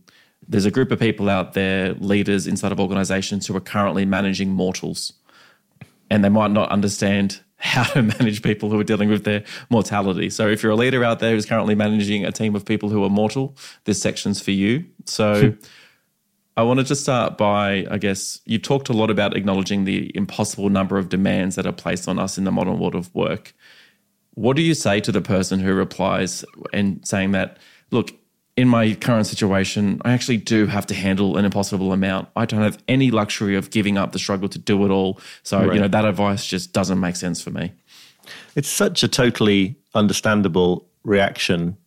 there's 0.47 0.65
a 0.65 0.71
group 0.71 0.91
of 0.91 0.99
people 0.99 1.29
out 1.29 1.53
there, 1.53 1.93
leaders 1.95 2.47
inside 2.47 2.71
of 2.71 2.79
organizations 2.79 3.47
who 3.47 3.55
are 3.55 3.61
currently 3.61 4.05
managing 4.05 4.49
mortals. 4.49 5.13
And 6.09 6.23
they 6.23 6.29
might 6.29 6.51
not 6.51 6.69
understand 6.69 7.41
how 7.57 7.83
to 7.83 8.01
manage 8.19 8.41
people 8.41 8.69
who 8.69 8.79
are 8.79 8.83
dealing 8.83 9.09
with 9.09 9.25
their 9.25 9.43
mortality. 9.69 10.29
So 10.29 10.47
if 10.47 10.63
you're 10.63 10.71
a 10.71 10.75
leader 10.75 11.03
out 11.03 11.19
there 11.19 11.31
who's 11.31 11.45
currently 11.45 11.75
managing 11.75 12.23
a 12.23 12.31
team 12.31 12.55
of 12.55 12.65
people 12.65 12.89
who 12.89 13.03
are 13.03 13.09
mortal, 13.09 13.55
this 13.83 14.01
section's 14.01 14.41
for 14.41 14.51
you. 14.51 14.85
So 15.05 15.51
hmm. 15.51 15.57
I 16.55 16.63
wanted 16.63 16.87
to 16.87 16.95
start 16.95 17.37
by, 17.37 17.85
I 17.91 17.97
guess, 17.97 18.39
you 18.45 18.57
talked 18.57 18.89
a 18.89 18.93
lot 18.93 19.09
about 19.09 19.35
acknowledging 19.35 19.83
the 19.83 20.11
impossible 20.15 20.69
number 20.69 20.97
of 20.97 21.09
demands 21.09 21.55
that 21.55 21.67
are 21.67 21.73
placed 21.73 22.07
on 22.07 22.19
us 22.19 22.37
in 22.37 22.45
the 22.45 22.51
modern 22.51 22.79
world 22.79 22.95
of 22.95 23.13
work. 23.13 23.53
What 24.33 24.55
do 24.55 24.61
you 24.61 24.73
say 24.73 25.01
to 25.01 25.11
the 25.11 25.21
person 25.21 25.59
who 25.59 25.73
replies 25.73 26.45
and 26.71 27.05
saying 27.05 27.31
that, 27.31 27.57
look, 27.91 28.11
in 28.57 28.67
my 28.67 28.95
current 28.95 29.27
situation, 29.27 30.01
I 30.03 30.11
actually 30.11 30.37
do 30.37 30.65
have 30.65 30.87
to 30.87 30.95
handle 30.95 31.37
an 31.37 31.45
impossible 31.45 31.93
amount. 31.93 32.27
I 32.35 32.45
don't 32.45 32.63
have 32.63 32.79
any 32.87 33.11
luxury 33.11 33.55
of 33.55 33.69
giving 33.69 33.99
up 33.99 34.13
the 34.13 34.19
struggle 34.19 34.49
to 34.49 34.57
do 34.57 34.83
it 34.83 34.89
all. 34.89 35.19
So, 35.43 35.71
you 35.71 35.79
know, 35.79 35.87
that 35.87 36.05
advice 36.05 36.45
just 36.45 36.73
doesn't 36.73 36.99
make 36.99 37.15
sense 37.15 37.39
for 37.39 37.51
me. 37.51 37.71
It's 38.55 38.67
such 38.67 39.03
a 39.03 39.07
totally 39.07 39.75
understandable 39.93 40.87
reaction. 41.03 41.77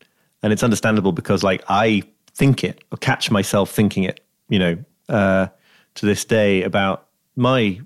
And 0.44 0.52
it's 0.52 0.62
understandable 0.62 1.10
because, 1.10 1.42
like, 1.42 1.64
I 1.68 2.04
think 2.34 2.62
it 2.62 2.84
or 2.92 2.98
catch 2.98 3.32
myself 3.32 3.72
thinking 3.72 4.04
it, 4.04 4.24
you 4.48 4.60
know, 4.60 4.78
uh, 5.08 5.48
to 5.96 6.06
this 6.06 6.24
day 6.24 6.62
about 6.62 7.08
my, 7.34 7.80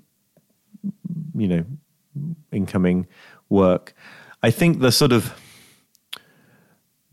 you 1.33 1.47
know, 1.47 1.65
incoming 2.51 3.07
work. 3.49 3.95
I 4.43 4.51
think 4.51 4.79
the 4.79 4.91
sort 4.91 5.11
of 5.11 5.33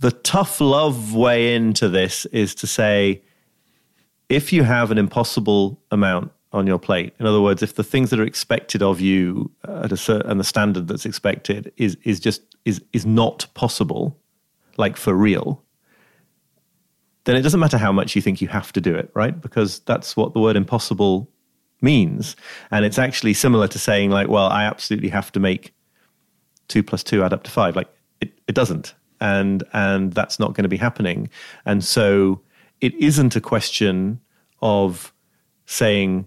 the 0.03 0.11
tough 0.11 0.61
love 0.61 1.15
way 1.15 1.55
into 1.55 1.89
this 1.89 2.27
is 2.27 2.57
to 2.57 2.67
say 2.67 3.23
if 4.29 4.53
you 4.53 4.65
have 4.65 4.91
an 4.91 4.99
impossible 4.99 5.81
amount 5.93 6.33
on 6.53 6.67
your 6.67 6.79
plate, 6.79 7.15
in 7.21 7.27
other 7.27 7.41
words, 7.41 7.63
if 7.63 7.77
the 7.77 7.85
things 7.85 8.11
that 8.11 8.19
are 8.19 8.25
expected 8.25 8.83
of 8.83 9.01
you 9.01 9.51
at 9.65 9.93
a 9.93 9.97
certain 9.97 10.29
and 10.29 10.41
the 10.41 10.45
standard 10.45 10.89
that's 10.89 11.07
expected 11.07 11.73
is 11.77 11.97
is 12.03 12.19
just 12.19 12.43
is 12.65 12.83
is 12.93 13.07
not 13.07 13.47
possible, 13.55 14.19
like 14.77 14.97
for 14.97 15.15
real, 15.15 15.63
then 17.25 17.37
it 17.37 17.43
doesn't 17.43 17.61
matter 17.61 17.79
how 17.79 17.93
much 17.93 18.17
you 18.17 18.23
think 18.23 18.41
you 18.41 18.49
have 18.49 18.73
to 18.73 18.81
do 18.81 18.97
it, 18.97 19.09
right? 19.15 19.41
Because 19.41 19.79
that's 19.81 20.17
what 20.17 20.35
the 20.35 20.41
word 20.41 20.57
impossible 20.57 21.31
means, 21.81 22.35
and 22.73 22.85
it's 22.85 22.99
actually 22.99 23.35
similar 23.35 23.69
to 23.69 23.79
saying 23.79 24.11
like, 24.11 24.29
well, 24.29 24.47
I 24.49 24.65
absolutely 24.65 25.11
have 25.11 25.31
to 25.33 25.41
make 25.41 25.73
two 26.67 26.83
plus 26.83 27.05
two 27.05 27.23
add 27.23 27.33
up 27.33 27.45
to 27.45 27.53
five. 27.53 27.77
Like 27.77 27.89
it, 28.21 28.33
it 28.49 28.57
doesn't. 28.57 28.95
And 29.23 29.63
and 29.73 30.13
that's 30.13 30.39
not 30.41 30.55
going 30.55 30.65
to 30.65 30.69
be 30.69 30.77
happening. 30.77 31.31
And 31.65 31.85
so 31.85 32.41
it 32.81 32.93
isn't 32.95 33.37
a 33.37 33.41
question 33.41 34.21
of 34.61 35.13
saying 35.67 36.27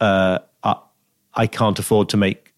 uh, 0.00 0.38
I, 0.62 0.76
I 1.34 1.46
can't 1.46 1.78
afford 1.78 2.08
to 2.08 2.16
make 2.16 2.54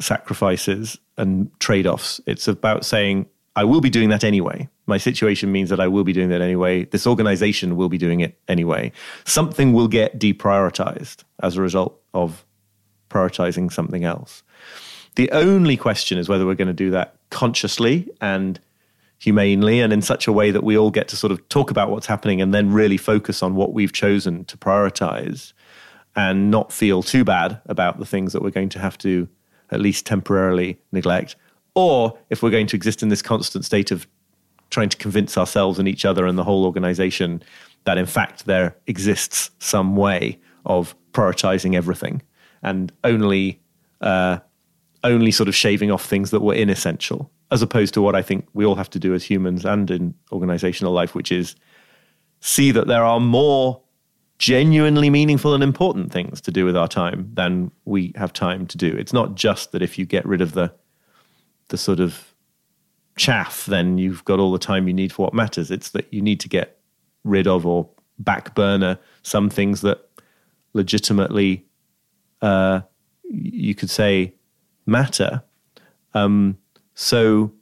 sacrifices 0.00 0.98
and 1.18 1.50
trade-offs. 1.60 2.20
It's 2.26 2.48
about 2.48 2.86
saying 2.86 3.26
I 3.56 3.64
will 3.64 3.82
be 3.82 3.90
doing 3.90 4.08
that 4.08 4.24
anyway. 4.24 4.68
My 4.86 4.98
situation 4.98 5.52
means 5.52 5.68
that 5.68 5.80
I 5.80 5.88
will 5.88 6.04
be 6.04 6.14
doing 6.14 6.30
that 6.30 6.40
anyway. 6.40 6.84
This 6.84 7.06
organization 7.06 7.76
will 7.76 7.90
be 7.90 7.98
doing 7.98 8.20
it 8.20 8.38
anyway. 8.48 8.90
Something 9.24 9.74
will 9.74 9.88
get 9.88 10.18
deprioritized 10.18 11.24
as 11.42 11.56
a 11.56 11.62
result 11.62 12.00
of 12.14 12.44
prioritizing 13.10 13.70
something 13.70 14.04
else. 14.04 14.42
The 15.16 15.30
only 15.30 15.76
question 15.76 16.18
is 16.18 16.28
whether 16.28 16.46
we're 16.46 16.54
going 16.54 16.76
to 16.76 16.84
do 16.86 16.90
that 16.90 17.16
consciously 17.30 18.08
and 18.20 18.58
humanely 19.18 19.80
and 19.80 19.92
in 19.92 20.02
such 20.02 20.26
a 20.26 20.32
way 20.32 20.50
that 20.50 20.64
we 20.64 20.76
all 20.76 20.90
get 20.90 21.08
to 21.08 21.16
sort 21.16 21.32
of 21.32 21.48
talk 21.48 21.70
about 21.70 21.90
what's 21.90 22.06
happening 22.06 22.40
and 22.40 22.52
then 22.52 22.72
really 22.72 22.96
focus 22.96 23.42
on 23.42 23.54
what 23.54 23.72
we've 23.72 23.92
chosen 23.92 24.44
to 24.44 24.56
prioritize 24.56 25.52
and 26.16 26.50
not 26.50 26.72
feel 26.72 27.02
too 27.02 27.24
bad 27.24 27.60
about 27.66 27.98
the 27.98 28.06
things 28.06 28.32
that 28.32 28.42
we're 28.42 28.50
going 28.50 28.68
to 28.68 28.78
have 28.78 28.98
to 28.98 29.28
at 29.70 29.80
least 29.80 30.06
temporarily 30.06 30.78
neglect. 30.92 31.36
Or 31.74 32.18
if 32.30 32.42
we're 32.42 32.50
going 32.50 32.66
to 32.68 32.76
exist 32.76 33.02
in 33.02 33.08
this 33.08 33.22
constant 33.22 33.64
state 33.64 33.90
of 33.90 34.06
trying 34.70 34.88
to 34.88 34.96
convince 34.96 35.36
ourselves 35.38 35.78
and 35.78 35.88
each 35.88 36.04
other 36.04 36.26
and 36.26 36.38
the 36.38 36.44
whole 36.44 36.64
organization 36.64 37.42
that 37.84 37.98
in 37.98 38.06
fact 38.06 38.46
there 38.46 38.76
exists 38.86 39.50
some 39.58 39.96
way 39.96 40.38
of 40.66 40.94
prioritizing 41.12 41.74
everything 41.74 42.22
and 42.62 42.92
only 43.04 43.60
uh, 44.00 44.38
only 45.04 45.30
sort 45.30 45.48
of 45.48 45.54
shaving 45.54 45.90
off 45.90 46.04
things 46.04 46.30
that 46.30 46.40
were 46.40 46.54
inessential, 46.54 47.30
as 47.54 47.62
opposed 47.62 47.94
to 47.94 48.02
what 48.02 48.16
I 48.16 48.20
think 48.20 48.48
we 48.52 48.66
all 48.66 48.74
have 48.74 48.90
to 48.90 48.98
do 48.98 49.14
as 49.14 49.22
humans 49.22 49.64
and 49.64 49.88
in 49.88 50.12
organizational 50.32 50.92
life, 50.92 51.14
which 51.14 51.30
is 51.30 51.54
see 52.40 52.72
that 52.72 52.88
there 52.88 53.04
are 53.04 53.20
more 53.20 53.80
genuinely 54.38 55.08
meaningful 55.08 55.54
and 55.54 55.62
important 55.62 56.12
things 56.12 56.40
to 56.40 56.50
do 56.50 56.64
with 56.64 56.76
our 56.76 56.88
time 56.88 57.30
than 57.34 57.70
we 57.84 58.12
have 58.16 58.32
time 58.32 58.66
to 58.66 58.76
do. 58.76 58.88
It's 58.88 59.12
not 59.12 59.36
just 59.36 59.70
that 59.70 59.82
if 59.82 59.96
you 59.96 60.04
get 60.04 60.26
rid 60.26 60.40
of 60.40 60.52
the 60.52 60.74
the 61.68 61.78
sort 61.78 62.00
of 62.00 62.34
chaff, 63.16 63.66
then 63.66 63.98
you've 63.98 64.24
got 64.24 64.40
all 64.40 64.50
the 64.50 64.58
time 64.58 64.88
you 64.88 64.92
need 64.92 65.12
for 65.12 65.22
what 65.22 65.32
matters. 65.32 65.70
It's 65.70 65.90
that 65.90 66.12
you 66.12 66.20
need 66.20 66.40
to 66.40 66.48
get 66.48 66.78
rid 67.22 67.46
of 67.46 67.64
or 67.64 67.88
back 68.18 68.54
burner 68.56 68.98
some 69.22 69.48
things 69.48 69.80
that 69.82 70.10
legitimately 70.72 71.64
uh, 72.42 72.80
you 73.22 73.76
could 73.76 73.90
say 73.90 74.34
matter. 74.86 75.42
Um, 76.14 76.58
so, 76.94 77.52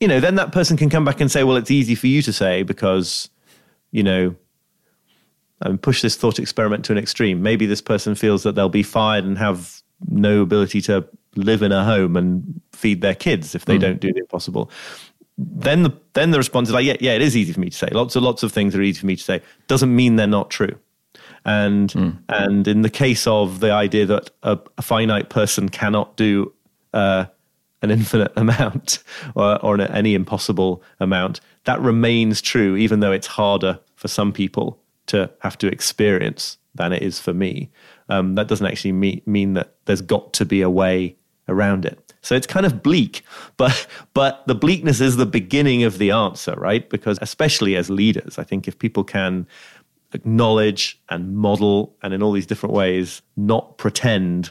you 0.00 0.08
know, 0.08 0.20
then 0.20 0.36
that 0.36 0.52
person 0.52 0.76
can 0.76 0.90
come 0.90 1.04
back 1.04 1.20
and 1.20 1.30
say, 1.30 1.44
well, 1.44 1.56
it's 1.56 1.70
easy 1.70 1.94
for 1.94 2.06
you 2.06 2.22
to 2.22 2.32
say 2.32 2.62
because, 2.62 3.28
you 3.90 4.02
know, 4.02 4.34
I 5.62 5.68
mean, 5.68 5.78
push 5.78 6.02
this 6.02 6.16
thought 6.16 6.38
experiment 6.38 6.84
to 6.86 6.92
an 6.92 6.98
extreme. 6.98 7.42
Maybe 7.42 7.66
this 7.66 7.80
person 7.80 8.14
feels 8.14 8.42
that 8.44 8.54
they'll 8.54 8.68
be 8.68 8.82
fired 8.82 9.24
and 9.24 9.36
have 9.38 9.82
no 10.08 10.42
ability 10.42 10.80
to 10.82 11.06
live 11.34 11.62
in 11.62 11.72
a 11.72 11.84
home 11.84 12.16
and 12.16 12.60
feed 12.72 13.00
their 13.00 13.14
kids 13.14 13.54
if 13.54 13.64
they 13.64 13.78
don't 13.78 14.00
do 14.00 14.12
the 14.12 14.20
impossible. 14.20 14.70
Then 15.36 15.82
the 15.82 15.92
then 16.14 16.30
the 16.30 16.38
response 16.38 16.68
is 16.68 16.74
like, 16.74 16.84
yeah, 16.84 16.96
yeah, 17.00 17.12
it 17.12 17.22
is 17.22 17.36
easy 17.36 17.52
for 17.52 17.60
me 17.60 17.70
to 17.70 17.76
say. 17.76 17.88
Lots 17.90 18.16
of 18.16 18.22
lots 18.22 18.42
of 18.42 18.52
things 18.52 18.74
are 18.74 18.82
easy 18.82 19.00
for 19.00 19.06
me 19.06 19.16
to 19.16 19.22
say. 19.22 19.40
Doesn't 19.66 19.94
mean 19.94 20.16
they're 20.16 20.26
not 20.26 20.50
true. 20.50 20.76
And 21.44 21.94
and 22.28 22.68
in 22.68 22.82
the 22.82 22.90
case 22.90 23.26
of 23.26 23.60
the 23.60 23.70
idea 23.70 24.06
that 24.06 24.30
a, 24.42 24.58
a 24.76 24.82
finite 24.82 25.28
person 25.28 25.68
cannot 25.68 26.16
do 26.16 26.52
uh, 26.92 27.26
an 27.82 27.90
infinite 27.90 28.32
amount 28.36 29.02
or, 29.34 29.64
or 29.64 29.74
an, 29.74 29.82
any 29.82 30.14
impossible 30.14 30.82
amount, 31.00 31.40
that 31.64 31.80
remains 31.80 32.40
true, 32.40 32.76
even 32.76 33.00
though 33.00 33.12
it's 33.12 33.26
harder 33.26 33.78
for 33.96 34.08
some 34.08 34.32
people 34.32 34.80
to 35.06 35.30
have 35.40 35.58
to 35.58 35.66
experience 35.66 36.58
than 36.74 36.92
it 36.92 37.02
is 37.02 37.18
for 37.18 37.34
me. 37.34 37.70
Um, 38.08 38.34
that 38.36 38.48
doesn't 38.48 38.66
actually 38.66 38.92
mean, 38.92 39.20
mean 39.26 39.54
that 39.54 39.74
there's 39.84 40.00
got 40.00 40.32
to 40.34 40.44
be 40.44 40.62
a 40.62 40.70
way 40.70 41.16
around 41.48 41.84
it. 41.84 42.12
So 42.20 42.34
it's 42.34 42.46
kind 42.46 42.66
of 42.66 42.82
bleak, 42.82 43.22
but 43.56 43.86
but 44.14 44.46
the 44.46 44.54
bleakness 44.54 45.00
is 45.00 45.16
the 45.16 45.26
beginning 45.26 45.82
of 45.82 45.98
the 45.98 46.10
answer, 46.10 46.54
right? 46.56 46.88
Because 46.88 47.18
especially 47.20 47.76
as 47.76 47.90
leaders, 47.90 48.38
I 48.38 48.44
think 48.44 48.68
if 48.68 48.78
people 48.78 49.04
can 49.04 49.46
acknowledge 50.14 51.00
and 51.10 51.36
model 51.36 51.94
and 52.02 52.14
in 52.14 52.22
all 52.22 52.32
these 52.32 52.46
different 52.46 52.74
ways 52.74 53.20
not 53.36 53.76
pretend 53.76 54.50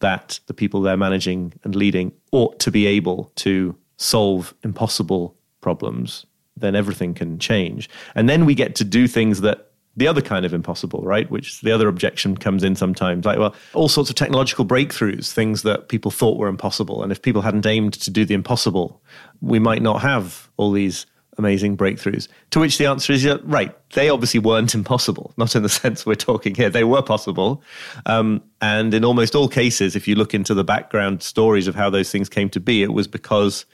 that 0.00 0.40
the 0.46 0.54
people 0.54 0.80
they're 0.80 0.96
managing 0.96 1.52
and 1.64 1.74
leading 1.74 2.12
ought 2.32 2.58
to 2.60 2.70
be 2.70 2.86
able 2.86 3.32
to 3.36 3.76
solve 3.96 4.54
impossible 4.62 5.36
problems, 5.60 6.26
then 6.56 6.74
everything 6.74 7.14
can 7.14 7.38
change. 7.38 7.88
And 8.14 8.28
then 8.28 8.44
we 8.44 8.54
get 8.54 8.74
to 8.76 8.84
do 8.84 9.08
things 9.08 9.40
that 9.40 9.70
the 9.96 10.06
other 10.06 10.20
kind 10.20 10.44
of 10.44 10.52
impossible, 10.52 11.00
right? 11.02 11.30
Which 11.30 11.62
the 11.62 11.72
other 11.72 11.88
objection 11.88 12.36
comes 12.36 12.62
in 12.62 12.76
sometimes 12.76 13.24
like, 13.24 13.38
well, 13.38 13.54
all 13.72 13.88
sorts 13.88 14.10
of 14.10 14.16
technological 14.16 14.66
breakthroughs, 14.66 15.32
things 15.32 15.62
that 15.62 15.88
people 15.88 16.10
thought 16.10 16.36
were 16.36 16.48
impossible. 16.48 17.02
And 17.02 17.10
if 17.10 17.22
people 17.22 17.40
hadn't 17.40 17.64
aimed 17.64 17.94
to 17.94 18.10
do 18.10 18.26
the 18.26 18.34
impossible, 18.34 19.02
we 19.40 19.58
might 19.58 19.80
not 19.80 20.02
have 20.02 20.50
all 20.58 20.70
these 20.70 21.06
amazing 21.38 21.76
breakthroughs. 21.76 22.28
To 22.50 22.60
which 22.60 22.78
the 22.78 22.86
answer 22.86 23.12
is, 23.12 23.24
yeah, 23.24 23.36
right, 23.42 23.74
they 23.90 24.08
obviously 24.08 24.40
weren't 24.40 24.74
impossible, 24.74 25.32
not 25.36 25.54
in 25.54 25.62
the 25.62 25.68
sense 25.82 26.06
we're 26.06 26.14
talking 26.14 26.54
here. 26.54 26.70
They 26.70 26.84
were 26.84 27.02
possible. 27.02 27.62
Um, 28.06 28.42
and 28.60 28.94
in 28.94 29.04
almost 29.04 29.34
all 29.34 29.48
cases, 29.48 29.96
if 29.96 30.08
you 30.08 30.14
look 30.14 30.34
into 30.34 30.54
the 30.54 30.64
background 30.64 31.22
stories 31.22 31.68
of 31.68 31.74
how 31.74 31.90
those 31.90 32.10
things 32.10 32.28
came 32.28 32.48
to 32.50 32.60
be, 32.60 32.82
it 32.82 32.92
was 32.92 33.06
because 33.06 33.66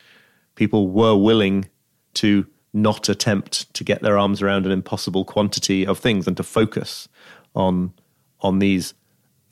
people 0.54 0.88
were 0.88 1.16
willing 1.16 1.68
to 2.14 2.46
not 2.72 3.08
attempt 3.08 3.72
to 3.74 3.84
get 3.84 4.02
their 4.02 4.18
arms 4.18 4.40
around 4.42 4.66
an 4.66 4.72
impossible 4.72 5.24
quantity 5.24 5.86
of 5.86 5.98
things 5.98 6.26
and 6.26 6.36
to 6.36 6.42
focus 6.42 7.08
on 7.54 7.92
on 8.40 8.58
these 8.58 8.94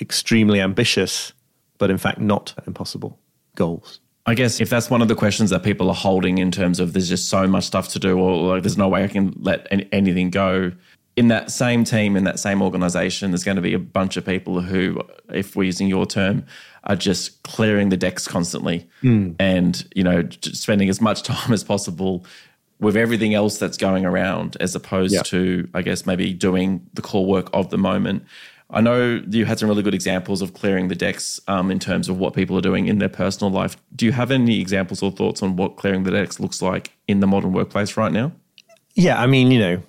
extremely 0.00 0.60
ambitious 0.60 1.32
but 1.78 1.90
in 1.90 1.98
fact 1.98 2.18
not 2.18 2.54
impossible 2.66 3.18
goals. 3.56 3.99
I 4.26 4.34
guess 4.34 4.60
if 4.60 4.68
that's 4.70 4.90
one 4.90 5.02
of 5.02 5.08
the 5.08 5.14
questions 5.14 5.50
that 5.50 5.62
people 5.62 5.88
are 5.88 5.94
holding 5.94 6.38
in 6.38 6.50
terms 6.50 6.78
of 6.78 6.92
there's 6.92 7.08
just 7.08 7.28
so 7.28 7.46
much 7.46 7.64
stuff 7.64 7.88
to 7.88 7.98
do, 7.98 8.18
or 8.18 8.54
like 8.54 8.62
there's 8.62 8.78
no 8.78 8.88
way 8.88 9.04
I 9.04 9.08
can 9.08 9.34
let 9.40 9.66
any, 9.70 9.88
anything 9.92 10.30
go. 10.30 10.72
In 11.16 11.28
that 11.28 11.50
same 11.50 11.84
team, 11.84 12.16
in 12.16 12.24
that 12.24 12.38
same 12.38 12.62
organization, 12.62 13.30
there's 13.30 13.44
going 13.44 13.56
to 13.56 13.62
be 13.62 13.74
a 13.74 13.78
bunch 13.78 14.16
of 14.16 14.24
people 14.24 14.60
who, 14.60 15.00
if 15.30 15.56
we're 15.56 15.64
using 15.64 15.88
your 15.88 16.06
term, 16.06 16.44
are 16.84 16.96
just 16.96 17.42
clearing 17.42 17.88
the 17.88 17.96
decks 17.96 18.26
constantly 18.26 18.88
hmm. 19.00 19.32
and, 19.38 19.86
you 19.94 20.04
know, 20.04 20.26
spending 20.42 20.88
as 20.88 21.00
much 21.00 21.22
time 21.24 21.52
as 21.52 21.64
possible 21.64 22.24
with 22.78 22.96
everything 22.96 23.34
else 23.34 23.58
that's 23.58 23.76
going 23.76 24.06
around, 24.06 24.56
as 24.60 24.74
opposed 24.74 25.12
Yeah. 25.12 25.22
to, 25.24 25.68
I 25.74 25.82
guess, 25.82 26.06
maybe 26.06 26.32
doing 26.32 26.86
the 26.94 27.02
core 27.02 27.26
work 27.26 27.50
of 27.52 27.70
the 27.70 27.78
moment. 27.78 28.24
I 28.72 28.80
know 28.80 29.22
you 29.28 29.44
had 29.44 29.58
some 29.58 29.68
really 29.68 29.82
good 29.82 29.94
examples 29.94 30.42
of 30.42 30.54
clearing 30.54 30.88
the 30.88 30.94
decks 30.94 31.40
um, 31.48 31.70
in 31.70 31.78
terms 31.78 32.08
of 32.08 32.18
what 32.18 32.34
people 32.34 32.56
are 32.56 32.62
doing 32.62 32.86
in 32.86 32.98
their 32.98 33.08
personal 33.08 33.50
life. 33.50 33.76
Do 33.94 34.06
you 34.06 34.12
have 34.12 34.30
any 34.30 34.60
examples 34.60 35.02
or 35.02 35.10
thoughts 35.10 35.42
on 35.42 35.56
what 35.56 35.76
clearing 35.76 36.04
the 36.04 36.10
decks 36.12 36.38
looks 36.38 36.62
like 36.62 36.92
in 37.08 37.20
the 37.20 37.26
modern 37.26 37.52
workplace 37.52 37.96
right 37.96 38.12
now? 38.12 38.32
Yeah, 38.94 39.20
I 39.20 39.26
mean, 39.26 39.50
you 39.50 39.58
know, 39.58 39.82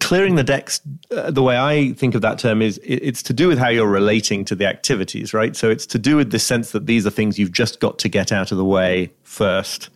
clearing 0.00 0.34
the 0.34 0.42
decks, 0.42 0.80
uh, 1.10 1.30
the 1.30 1.42
way 1.42 1.56
I 1.56 1.92
think 1.92 2.14
of 2.14 2.22
that 2.22 2.38
term 2.38 2.60
is 2.60 2.80
it's 2.82 3.22
to 3.24 3.32
do 3.32 3.48
with 3.48 3.58
how 3.58 3.68
you're 3.68 3.88
relating 3.88 4.44
to 4.46 4.54
the 4.54 4.66
activities, 4.66 5.32
right? 5.32 5.54
So 5.56 5.70
it's 5.70 5.86
to 5.86 5.98
do 5.98 6.16
with 6.16 6.32
the 6.32 6.38
sense 6.38 6.72
that 6.72 6.86
these 6.86 7.06
are 7.06 7.10
things 7.10 7.38
you've 7.38 7.52
just 7.52 7.80
got 7.80 7.98
to 8.00 8.08
get 8.08 8.32
out 8.32 8.52
of 8.52 8.58
the 8.58 8.64
way 8.64 9.12
first 9.22 9.90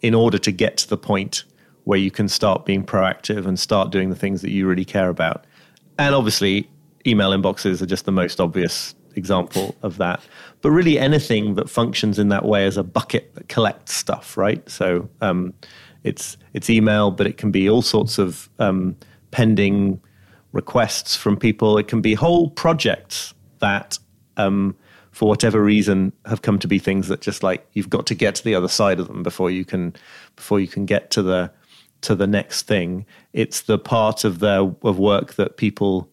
in 0.00 0.14
order 0.14 0.38
to 0.38 0.52
get 0.52 0.76
to 0.78 0.88
the 0.88 0.96
point 0.96 1.44
where 1.84 1.98
you 1.98 2.10
can 2.10 2.28
start 2.28 2.64
being 2.64 2.84
proactive 2.84 3.46
and 3.46 3.58
start 3.58 3.90
doing 3.90 4.10
the 4.10 4.16
things 4.16 4.42
that 4.42 4.50
you 4.50 4.66
really 4.66 4.84
care 4.84 5.08
about. 5.08 5.44
And 5.98 6.14
obviously, 6.14 6.70
email 7.06 7.30
inboxes 7.30 7.80
are 7.82 7.86
just 7.86 8.04
the 8.04 8.12
most 8.12 8.40
obvious 8.40 8.94
example 9.16 9.74
of 9.82 9.96
that. 9.98 10.20
But 10.60 10.70
really, 10.70 10.98
anything 10.98 11.54
that 11.54 11.68
functions 11.68 12.18
in 12.18 12.28
that 12.28 12.44
way 12.44 12.66
as 12.66 12.76
a 12.76 12.82
bucket 12.82 13.34
that 13.34 13.48
collects 13.48 13.94
stuff, 13.94 14.36
right? 14.36 14.68
So 14.68 15.08
um, 15.20 15.54
it's 16.04 16.36
it's 16.54 16.70
email, 16.70 17.10
but 17.10 17.26
it 17.26 17.36
can 17.36 17.50
be 17.50 17.68
all 17.68 17.82
sorts 17.82 18.18
of 18.18 18.48
um, 18.58 18.96
pending 19.30 20.00
requests 20.52 21.16
from 21.16 21.36
people. 21.36 21.78
It 21.78 21.88
can 21.88 22.00
be 22.00 22.14
whole 22.14 22.50
projects 22.50 23.34
that, 23.60 23.98
um, 24.36 24.76
for 25.12 25.28
whatever 25.28 25.62
reason, 25.62 26.12
have 26.26 26.42
come 26.42 26.58
to 26.58 26.68
be 26.68 26.78
things 26.78 27.08
that 27.08 27.20
just 27.20 27.42
like 27.42 27.66
you've 27.72 27.90
got 27.90 28.06
to 28.06 28.14
get 28.14 28.34
to 28.36 28.44
the 28.44 28.54
other 28.54 28.68
side 28.68 29.00
of 29.00 29.08
them 29.08 29.22
before 29.22 29.50
you 29.50 29.64
can 29.64 29.94
before 30.36 30.60
you 30.60 30.68
can 30.68 30.86
get 30.86 31.10
to 31.12 31.22
the 31.22 31.50
to 32.02 32.14
the 32.14 32.26
next 32.26 32.66
thing. 32.66 33.06
It's 33.32 33.62
the 33.62 33.78
part 33.78 34.24
of 34.24 34.38
their 34.38 34.60
of 34.82 34.98
work 34.98 35.34
that 35.34 35.56
people 35.56 36.08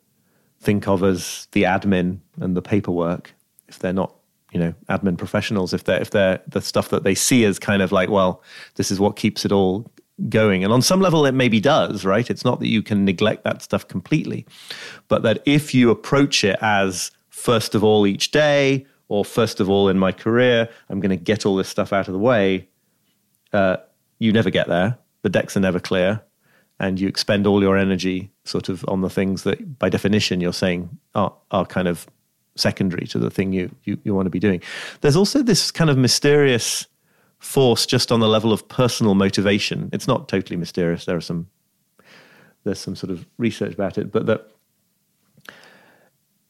think 0.59 0.87
of 0.87 1.03
as 1.03 1.47
the 1.51 1.63
admin 1.63 2.19
and 2.39 2.55
the 2.55 2.61
paperwork 2.61 3.33
if 3.67 3.79
they're 3.79 3.93
not 3.93 4.13
you 4.51 4.59
know 4.59 4.73
admin 4.89 5.17
professionals 5.17 5.73
if 5.73 5.83
they're 5.83 6.01
if 6.01 6.11
they're 6.11 6.41
the 6.47 6.61
stuff 6.61 6.89
that 6.89 7.03
they 7.03 7.13
see 7.13 7.43
as 7.45 7.59
kind 7.59 7.81
of 7.81 7.91
like 7.91 8.09
well 8.09 8.41
this 8.75 8.91
is 8.91 8.99
what 8.99 9.15
keeps 9.15 9.45
it 9.45 9.51
all 9.51 9.89
going. 10.29 10.63
And 10.63 10.73
on 10.73 10.81
some 10.81 10.99
level 10.99 11.27
it 11.27 11.33
maybe 11.33 11.59
does 11.59 12.03
right? 12.03 12.27
It's 12.27 12.43
not 12.43 12.59
that 12.59 12.69
you 12.69 12.81
can 12.81 13.05
neglect 13.05 13.43
that 13.43 13.61
stuff 13.61 13.87
completely 13.87 14.45
but 15.07 15.21
that 15.23 15.43
if 15.45 15.75
you 15.75 15.91
approach 15.91 16.43
it 16.43 16.57
as 16.61 17.11
first 17.29 17.75
of 17.75 17.83
all 17.83 18.07
each 18.07 18.31
day 18.31 18.85
or 19.09 19.23
first 19.23 19.59
of 19.59 19.69
all 19.69 19.87
in 19.87 19.97
my 19.97 20.11
career 20.11 20.67
i'm 20.89 20.99
going 20.99 21.11
to 21.11 21.23
get 21.23 21.45
all 21.45 21.55
this 21.55 21.69
stuff 21.69 21.93
out 21.93 22.07
of 22.07 22.13
the 22.13 22.19
way 22.19 22.67
uh, 23.53 23.77
you 24.19 24.31
never 24.31 24.49
get 24.49 24.67
there. 24.67 24.97
The 25.21 25.29
decks 25.29 25.57
are 25.57 25.61
never 25.61 25.79
clear 25.79 26.21
and 26.79 26.99
you 26.99 27.07
expend 27.07 27.47
all 27.47 27.61
your 27.61 27.77
energy 27.77 28.31
sort 28.45 28.69
of 28.69 28.85
on 28.87 29.01
the 29.01 29.09
things 29.09 29.43
that 29.43 29.79
by 29.79 29.89
definition 29.89 30.41
you're 30.41 30.53
saying 30.53 30.89
are, 31.15 31.33
are 31.51 31.65
kind 31.65 31.87
of 31.87 32.07
secondary 32.55 33.07
to 33.07 33.19
the 33.19 33.29
thing 33.29 33.53
you, 33.53 33.73
you, 33.83 33.97
you 34.03 34.13
want 34.13 34.25
to 34.25 34.31
be 34.31 34.39
doing. 34.39 34.61
There's 35.01 35.15
also 35.15 35.41
this 35.41 35.71
kind 35.71 35.89
of 35.89 35.97
mysterious 35.97 36.87
force 37.39 37.85
just 37.85 38.11
on 38.11 38.19
the 38.19 38.27
level 38.27 38.51
of 38.51 38.67
personal 38.67 39.15
motivation. 39.15 39.89
It's 39.93 40.07
not 40.07 40.27
totally 40.27 40.57
mysterious. 40.57 41.05
There 41.05 41.17
are 41.17 41.21
some 41.21 41.47
there's 42.63 42.79
some 42.79 42.95
sort 42.97 43.11
of 43.11 43.25
research 43.37 43.73
about 43.73 43.97
it, 43.97 44.11
but 44.11 44.25
that 44.25 44.51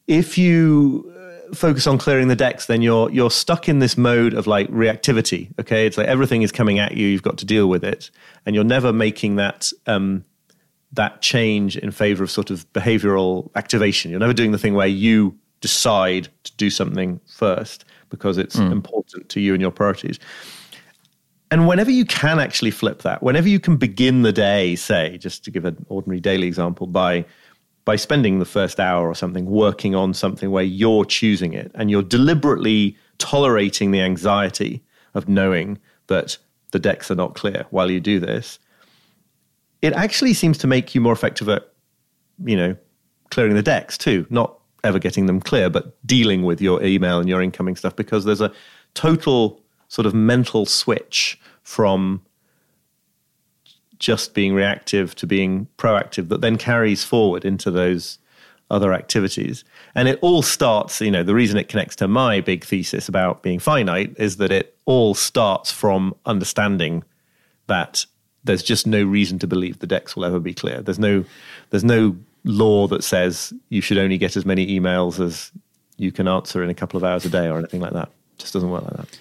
if 0.08 0.36
you 0.36 1.12
focus 1.54 1.86
on 1.86 1.98
clearing 1.98 2.28
the 2.28 2.36
decks, 2.36 2.66
then 2.66 2.82
you're 2.82 3.10
you're 3.10 3.30
stuck 3.30 3.68
in 3.68 3.78
this 3.78 3.96
mode 3.96 4.34
of 4.34 4.46
like 4.46 4.68
reactivity. 4.68 5.48
Okay, 5.60 5.86
it's 5.86 5.96
like 5.96 6.06
everything 6.06 6.42
is 6.42 6.52
coming 6.52 6.78
at 6.78 6.96
you. 6.96 7.06
You've 7.06 7.22
got 7.22 7.38
to 7.38 7.44
deal 7.44 7.68
with 7.68 7.84
it, 7.84 8.10
and 8.46 8.54
you're 8.54 8.64
never 8.64 8.92
making 8.92 9.36
that 9.36 9.72
um, 9.86 10.24
that 10.92 11.20
change 11.20 11.76
in 11.76 11.90
favor 11.90 12.24
of 12.24 12.30
sort 12.30 12.50
of 12.50 12.70
behavioral 12.72 13.50
activation. 13.54 14.10
You're 14.10 14.20
never 14.20 14.32
doing 14.32 14.52
the 14.52 14.58
thing 14.58 14.74
where 14.74 14.86
you 14.86 15.36
decide 15.60 16.28
to 16.44 16.56
do 16.56 16.70
something 16.70 17.20
first 17.26 17.84
because 18.10 18.38
it's 18.38 18.56
important 18.56 19.28
to 19.28 19.40
you 19.40 19.52
and 19.52 19.60
your 19.60 19.70
priorities. 19.70 20.18
And 21.50 21.66
whenever 21.66 21.90
you 21.90 22.04
can 22.04 22.38
actually 22.38 22.70
flip 22.70 23.02
that, 23.02 23.22
whenever 23.22 23.48
you 23.48 23.58
can 23.58 23.76
begin 23.76 24.22
the 24.22 24.32
day, 24.32 24.76
say, 24.76 25.18
just 25.18 25.44
to 25.44 25.50
give 25.50 25.64
an 25.64 25.84
ordinary 25.88 26.20
daily 26.20 26.46
example, 26.46 26.86
by 26.86 27.24
by 27.88 27.96
spending 27.96 28.38
the 28.38 28.44
first 28.44 28.78
hour 28.78 29.08
or 29.08 29.14
something 29.14 29.46
working 29.46 29.94
on 29.94 30.12
something 30.12 30.50
where 30.50 30.62
you're 30.62 31.06
choosing 31.06 31.54
it 31.54 31.72
and 31.74 31.90
you're 31.90 32.02
deliberately 32.02 32.94
tolerating 33.16 33.92
the 33.92 34.00
anxiety 34.02 34.84
of 35.14 35.26
knowing 35.26 35.78
that 36.08 36.36
the 36.72 36.78
decks 36.78 37.10
are 37.10 37.14
not 37.14 37.34
clear 37.34 37.64
while 37.70 37.90
you 37.90 37.98
do 37.98 38.20
this, 38.20 38.58
it 39.80 39.94
actually 39.94 40.34
seems 40.34 40.58
to 40.58 40.66
make 40.66 40.94
you 40.94 41.00
more 41.00 41.14
effective 41.14 41.48
at, 41.48 41.72
you 42.44 42.58
know, 42.58 42.76
clearing 43.30 43.54
the 43.54 43.62
decks 43.62 43.96
too, 43.96 44.26
not 44.28 44.58
ever 44.84 44.98
getting 44.98 45.24
them 45.24 45.40
clear, 45.40 45.70
but 45.70 45.96
dealing 46.06 46.42
with 46.42 46.60
your 46.60 46.82
email 46.84 47.18
and 47.18 47.26
your 47.26 47.40
incoming 47.40 47.74
stuff 47.74 47.96
because 47.96 48.26
there's 48.26 48.42
a 48.42 48.52
total 48.92 49.62
sort 49.88 50.04
of 50.04 50.12
mental 50.12 50.66
switch 50.66 51.40
from 51.62 52.20
just 53.98 54.34
being 54.34 54.54
reactive 54.54 55.14
to 55.16 55.26
being 55.26 55.66
proactive 55.76 56.28
that 56.28 56.40
then 56.40 56.56
carries 56.56 57.04
forward 57.04 57.44
into 57.44 57.70
those 57.70 58.18
other 58.70 58.92
activities. 58.92 59.64
And 59.94 60.08
it 60.08 60.18
all 60.20 60.42
starts, 60.42 61.00
you 61.00 61.10
know, 61.10 61.22
the 61.22 61.34
reason 61.34 61.58
it 61.58 61.68
connects 61.68 61.96
to 61.96 62.08
my 62.08 62.40
big 62.40 62.64
thesis 62.64 63.08
about 63.08 63.42
being 63.42 63.58
finite 63.58 64.14
is 64.18 64.36
that 64.36 64.52
it 64.52 64.76
all 64.84 65.14
starts 65.14 65.72
from 65.72 66.14
understanding 66.26 67.02
that 67.66 68.04
there's 68.44 68.62
just 68.62 68.86
no 68.86 69.02
reason 69.02 69.38
to 69.38 69.46
believe 69.46 69.78
the 69.78 69.86
decks 69.86 70.14
will 70.14 70.24
ever 70.24 70.40
be 70.40 70.54
clear. 70.54 70.80
There's 70.80 70.98
no 70.98 71.24
there's 71.70 71.84
no 71.84 72.16
law 72.44 72.86
that 72.86 73.04
says 73.04 73.52
you 73.68 73.80
should 73.80 73.98
only 73.98 74.16
get 74.16 74.36
as 74.36 74.46
many 74.46 74.78
emails 74.78 75.20
as 75.20 75.50
you 75.96 76.12
can 76.12 76.28
answer 76.28 76.62
in 76.62 76.70
a 76.70 76.74
couple 76.74 76.96
of 76.96 77.04
hours 77.04 77.24
a 77.24 77.28
day 77.28 77.48
or 77.48 77.58
anything 77.58 77.80
like 77.80 77.92
that. 77.92 78.08
It 78.08 78.38
just 78.38 78.52
doesn't 78.52 78.70
work 78.70 78.84
like 78.84 78.96
that. 78.96 79.18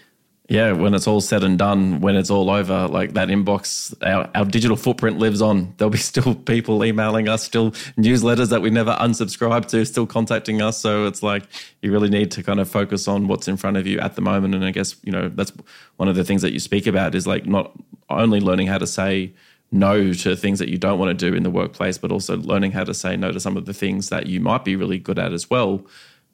Yeah, 0.50 0.72
when 0.72 0.94
it's 0.94 1.08
all 1.08 1.20
said 1.20 1.44
and 1.44 1.60
done, 1.60 2.00
when 2.00 2.16
it's 2.16 2.30
all 2.30 2.50
over, 2.50 2.88
like 2.88 3.14
that 3.16 3.28
inbox, 3.28 3.94
our, 4.02 4.30
our 4.34 4.46
digital 4.46 4.78
footprint 4.78 5.20
lives 5.20 5.42
on. 5.42 5.74
There'll 5.76 5.90
be 5.90 5.98
still 5.98 6.36
people 6.36 6.84
emailing 6.86 7.28
us, 7.28 7.44
still 7.44 7.72
newsletters 7.98 8.50
that 8.50 8.62
we 8.62 8.70
never 8.70 8.94
unsubscribe 8.94 9.66
to, 9.68 9.86
still 9.86 10.08
contacting 10.08 10.62
us. 10.62 10.78
So 10.78 11.06
it's 11.06 11.22
like 11.22 11.44
you 11.82 11.92
really 11.92 12.10
need 12.10 12.32
to 12.32 12.44
kind 12.44 12.62
of 12.62 12.70
focus 12.70 13.10
on 13.10 13.28
what's 13.28 13.50
in 13.50 13.58
front 13.58 13.76
of 13.76 13.86
you 13.86 14.00
at 14.00 14.16
the 14.16 14.22
moment. 14.22 14.56
And 14.56 14.64
I 14.64 14.72
guess, 14.72 14.96
you 15.04 15.12
know, 15.12 15.28
that's 15.28 15.52
one 15.98 16.08
of 16.08 16.16
the 16.16 16.24
things 16.24 16.42
that 16.44 16.54
you 16.54 16.60
speak 16.60 16.88
about 16.88 17.14
is 17.14 17.28
like 17.28 17.46
not 17.46 17.74
only 18.10 18.40
learning 18.40 18.68
how 18.68 18.78
to 18.78 18.88
say 18.88 19.34
no 19.70 20.14
to 20.14 20.34
things 20.38 20.60
that 20.60 20.70
you 20.70 20.78
don't 20.78 20.98
want 20.98 21.10
to 21.10 21.30
do 21.30 21.36
in 21.36 21.44
the 21.44 21.50
workplace, 21.50 21.98
but 21.98 22.10
also 22.10 22.38
learning 22.38 22.72
how 22.72 22.86
to 22.86 22.94
say 22.94 23.18
no 23.18 23.34
to 23.34 23.40
some 23.42 23.58
of 23.58 23.66
the 23.66 23.74
things 23.74 24.08
that 24.10 24.28
you 24.28 24.40
might 24.40 24.64
be 24.64 24.78
really 24.78 24.98
good 24.98 25.20
at 25.20 25.34
as 25.34 25.50
well 25.50 25.86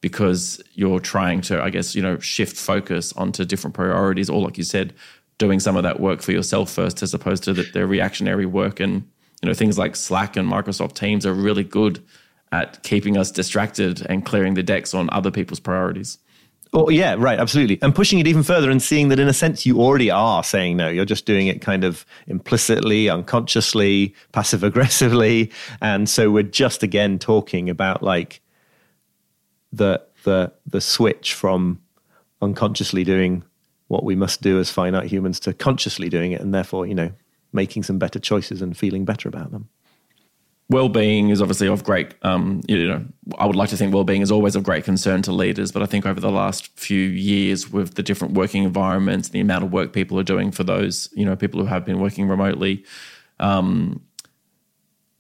because 0.03 0.61
you're 0.73 0.99
trying 0.99 1.39
to, 1.39 1.63
I 1.63 1.69
guess, 1.69 1.95
you 1.95 2.01
know, 2.01 2.19
shift 2.19 2.57
focus 2.57 3.13
onto 3.13 3.45
different 3.45 3.73
priorities, 3.73 4.29
or 4.29 4.41
like 4.41 4.57
you 4.57 4.65
said, 4.65 4.93
doing 5.37 5.61
some 5.61 5.77
of 5.77 5.83
that 5.83 6.01
work 6.01 6.21
for 6.21 6.33
yourself 6.33 6.69
first, 6.69 7.01
as 7.01 7.13
opposed 7.13 7.45
to 7.45 7.53
the, 7.53 7.63
the 7.71 7.87
reactionary 7.87 8.45
work. 8.45 8.81
And 8.81 9.07
you 9.41 9.47
know, 9.47 9.53
things 9.53 9.77
like 9.77 9.95
Slack 9.95 10.35
and 10.35 10.45
Microsoft 10.45 10.95
Teams 10.95 11.25
are 11.25 11.33
really 11.33 11.63
good 11.63 12.03
at 12.51 12.83
keeping 12.83 13.15
us 13.15 13.31
distracted 13.31 14.05
and 14.07 14.25
clearing 14.25 14.55
the 14.55 14.61
decks 14.61 14.93
on 14.93 15.09
other 15.13 15.31
people's 15.31 15.61
priorities. 15.61 16.17
Oh, 16.73 16.89
yeah, 16.89 17.15
right, 17.17 17.39
absolutely. 17.39 17.79
And 17.81 17.95
pushing 17.95 18.19
it 18.19 18.27
even 18.27 18.43
further 18.43 18.69
and 18.69 18.81
seeing 18.81 19.07
that 19.07 19.19
in 19.19 19.29
a 19.29 19.33
sense 19.33 19.65
you 19.65 19.79
already 19.79 20.11
are 20.11 20.43
saying 20.43 20.75
no. 20.75 20.89
You're 20.89 21.05
just 21.05 21.25
doing 21.25 21.47
it 21.47 21.61
kind 21.61 21.85
of 21.85 22.05
implicitly, 22.27 23.09
unconsciously, 23.09 24.13
passive 24.33 24.63
aggressively. 24.65 25.49
And 25.81 26.09
so 26.09 26.29
we're 26.29 26.43
just 26.43 26.83
again 26.83 27.19
talking 27.19 27.69
about 27.69 28.03
like 28.03 28.41
the 29.73 30.01
the 30.23 30.53
the 30.65 30.79
switch 30.79 31.33
from 31.33 31.81
unconsciously 32.41 33.03
doing 33.03 33.43
what 33.87 34.03
we 34.03 34.15
must 34.15 34.41
do 34.41 34.59
as 34.59 34.69
finite 34.69 35.07
humans 35.07 35.39
to 35.41 35.53
consciously 35.53 36.09
doing 36.09 36.31
it 36.31 36.41
and 36.41 36.53
therefore, 36.53 36.85
you 36.85 36.95
know, 36.95 37.11
making 37.51 37.83
some 37.83 37.99
better 37.99 38.19
choices 38.19 38.61
and 38.61 38.77
feeling 38.77 39.05
better 39.05 39.27
about 39.27 39.51
them. 39.51 39.69
well-being 40.69 41.29
is 41.29 41.41
obviously 41.41 41.67
of 41.67 41.83
great 41.83 42.15
um, 42.23 42.61
you 42.67 42.87
know 42.87 43.05
i 43.37 43.45
would 43.45 43.55
like 43.55 43.69
to 43.69 43.77
think 43.77 43.93
well-being 43.93 44.21
is 44.21 44.31
always 44.31 44.55
of 44.55 44.63
great 44.63 44.83
concern 44.83 45.21
to 45.21 45.31
leaders 45.31 45.71
but 45.71 45.83
i 45.83 45.85
think 45.85 46.05
over 46.05 46.19
the 46.19 46.31
last 46.31 46.67
few 46.79 47.05
years 47.09 47.69
with 47.71 47.93
the 47.95 48.03
different 48.03 48.33
working 48.33 48.63
environments 48.63 49.29
the 49.29 49.41
amount 49.41 49.63
of 49.63 49.71
work 49.71 49.93
people 49.93 50.17
are 50.17 50.23
doing 50.23 50.51
for 50.51 50.63
those 50.63 51.09
you 51.13 51.25
know 51.25 51.35
people 51.35 51.59
who 51.59 51.67
have 51.67 51.85
been 51.85 51.99
working 51.99 52.27
remotely 52.27 52.83
um, 53.39 54.01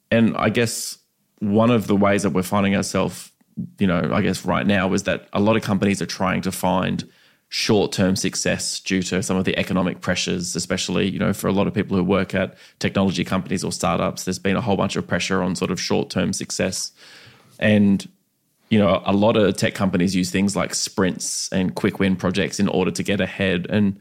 and 0.09 0.35
i 0.37 0.49
guess 0.49 0.97
one 1.39 1.69
of 1.69 1.87
the 1.87 1.95
ways 1.95 2.23
that 2.23 2.31
we're 2.31 2.41
finding 2.41 2.75
ourselves 2.75 3.32
you 3.79 3.87
know 3.87 4.09
i 4.13 4.21
guess 4.21 4.45
right 4.45 4.67
now 4.67 4.91
is 4.93 5.03
that 5.03 5.27
a 5.33 5.39
lot 5.39 5.55
of 5.55 5.61
companies 5.61 6.01
are 6.01 6.07
trying 6.07 6.41
to 6.41 6.51
find 6.51 7.07
short-term 7.49 8.15
success 8.15 8.79
due 8.79 9.03
to 9.03 9.21
some 9.21 9.37
of 9.37 9.45
the 9.45 9.57
economic 9.57 10.01
pressures 10.01 10.55
especially 10.55 11.07
you 11.09 11.19
know 11.19 11.33
for 11.33 11.47
a 11.47 11.51
lot 11.51 11.67
of 11.67 11.73
people 11.73 11.95
who 11.95 12.03
work 12.03 12.33
at 12.33 12.55
technology 12.79 13.23
companies 13.23 13.63
or 13.63 13.71
startups 13.71 14.25
there's 14.25 14.39
been 14.39 14.55
a 14.55 14.61
whole 14.61 14.77
bunch 14.77 14.95
of 14.95 15.05
pressure 15.07 15.43
on 15.43 15.55
sort 15.55 15.69
of 15.69 15.79
short-term 15.79 16.33
success 16.33 16.91
and 17.59 18.07
you 18.73 18.79
know, 18.79 19.03
a 19.05 19.13
lot 19.13 19.37
of 19.37 19.55
tech 19.55 19.75
companies 19.75 20.15
use 20.15 20.31
things 20.31 20.55
like 20.55 20.73
sprints 20.73 21.47
and 21.51 21.75
quick 21.75 21.99
win 21.99 22.15
projects 22.15 22.59
in 22.59 22.67
order 22.67 22.89
to 22.89 23.03
get 23.03 23.21
ahead. 23.21 23.67
And 23.69 23.99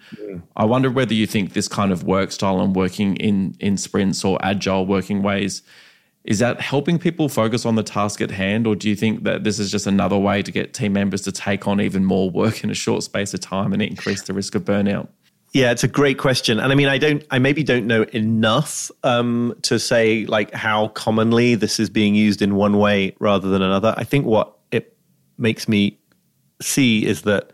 I 0.57 0.65
wonder 0.65 0.91
whether 0.91 1.13
you 1.13 1.27
think 1.27 1.53
this 1.53 1.69
kind 1.69 1.93
of 1.93 2.05
work 2.05 2.33
style 2.33 2.59
and 2.59 2.75
working 2.75 3.17
in 3.17 3.55
in 3.61 3.77
sprints 3.77 4.25
or 4.25 4.39
agile 4.43 4.87
working 4.87 5.23
ways 5.23 5.61
is 6.25 6.39
that 6.39 6.61
helping 6.61 6.99
people 6.99 7.29
focus 7.29 7.67
on 7.67 7.75
the 7.75 7.83
task 7.83 8.21
at 8.21 8.31
hand, 8.31 8.67
or 8.67 8.77
do 8.77 8.89
you 8.89 8.95
think 8.95 9.25
that 9.25 9.43
this 9.43 9.59
is 9.59 9.71
just 9.71 9.87
another 9.87 10.17
way 10.17 10.43
to 10.43 10.53
get 10.53 10.73
team 10.73 10.93
members 10.93 11.23
to 11.23 11.33
take 11.33 11.67
on 11.67 11.81
even 11.81 12.05
more 12.05 12.31
work 12.31 12.63
in 12.63 12.71
a 12.71 12.75
short 12.75 13.03
space 13.03 13.35
of 13.35 13.41
time 13.41 13.73
and 13.73 13.83
increase 13.83 14.23
the 14.23 14.33
risk 14.33 14.55
of 14.55 14.65
burnout? 14.65 15.09
Yeah, 15.53 15.71
it's 15.71 15.85
a 15.85 15.89
great 15.89 16.19
question, 16.19 16.61
and 16.61 16.73
I 16.73 16.75
mean, 16.75 16.89
I 16.89 16.97
don't, 16.97 17.25
I 17.31 17.39
maybe 17.39 17.63
don't 17.63 17.87
know 17.87 18.05
enough 18.05 18.91
um, 19.03 19.55
to 19.63 19.79
say 19.79 20.25
like 20.27 20.55
how 20.55 20.89
commonly 20.89 21.57
this 21.57 21.79
is 21.79 21.91
being 21.91 22.15
used 22.15 22.41
in 22.41 22.55
one 22.55 22.79
way 22.79 23.15
rather 23.19 23.49
than 23.49 23.61
another. 23.61 23.93
I 23.97 24.05
think 24.05 24.25
what 24.25 24.57
it 24.71 24.97
makes 25.37 25.69
me 25.69 25.99
see 26.63 27.05
is 27.05 27.23
that 27.23 27.53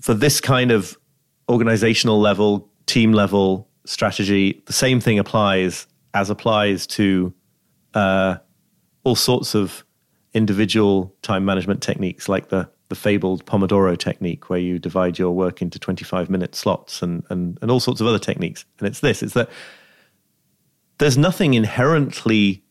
for 0.00 0.14
this 0.14 0.40
kind 0.40 0.70
of 0.70 0.98
organizational 1.48 2.20
level, 2.20 2.68
team 2.86 3.12
level 3.12 3.68
strategy, 3.86 4.62
the 4.66 4.72
same 4.72 5.00
thing 5.00 5.18
applies 5.18 5.86
as 6.14 6.30
applies 6.30 6.86
to 6.86 7.32
uh, 7.94 8.36
all 9.04 9.16
sorts 9.16 9.54
of 9.54 9.84
individual 10.34 11.14
time 11.22 11.44
management 11.44 11.82
techniques, 11.82 12.28
like 12.28 12.48
the 12.48 12.68
the 12.88 12.96
fabled 12.96 13.46
Pomodoro 13.46 13.96
technique, 13.96 14.50
where 14.50 14.58
you 14.58 14.78
divide 14.78 15.18
your 15.18 15.30
work 15.30 15.62
into 15.62 15.78
twenty 15.78 16.04
five 16.04 16.28
minute 16.28 16.54
slots, 16.54 17.02
and 17.02 17.24
and 17.30 17.58
and 17.62 17.70
all 17.70 17.80
sorts 17.80 18.00
of 18.00 18.06
other 18.06 18.18
techniques. 18.18 18.64
And 18.78 18.88
it's 18.88 19.00
this: 19.00 19.22
it's 19.22 19.34
that 19.34 19.48
there's 20.98 21.16
nothing 21.16 21.54
inherently 21.54 22.62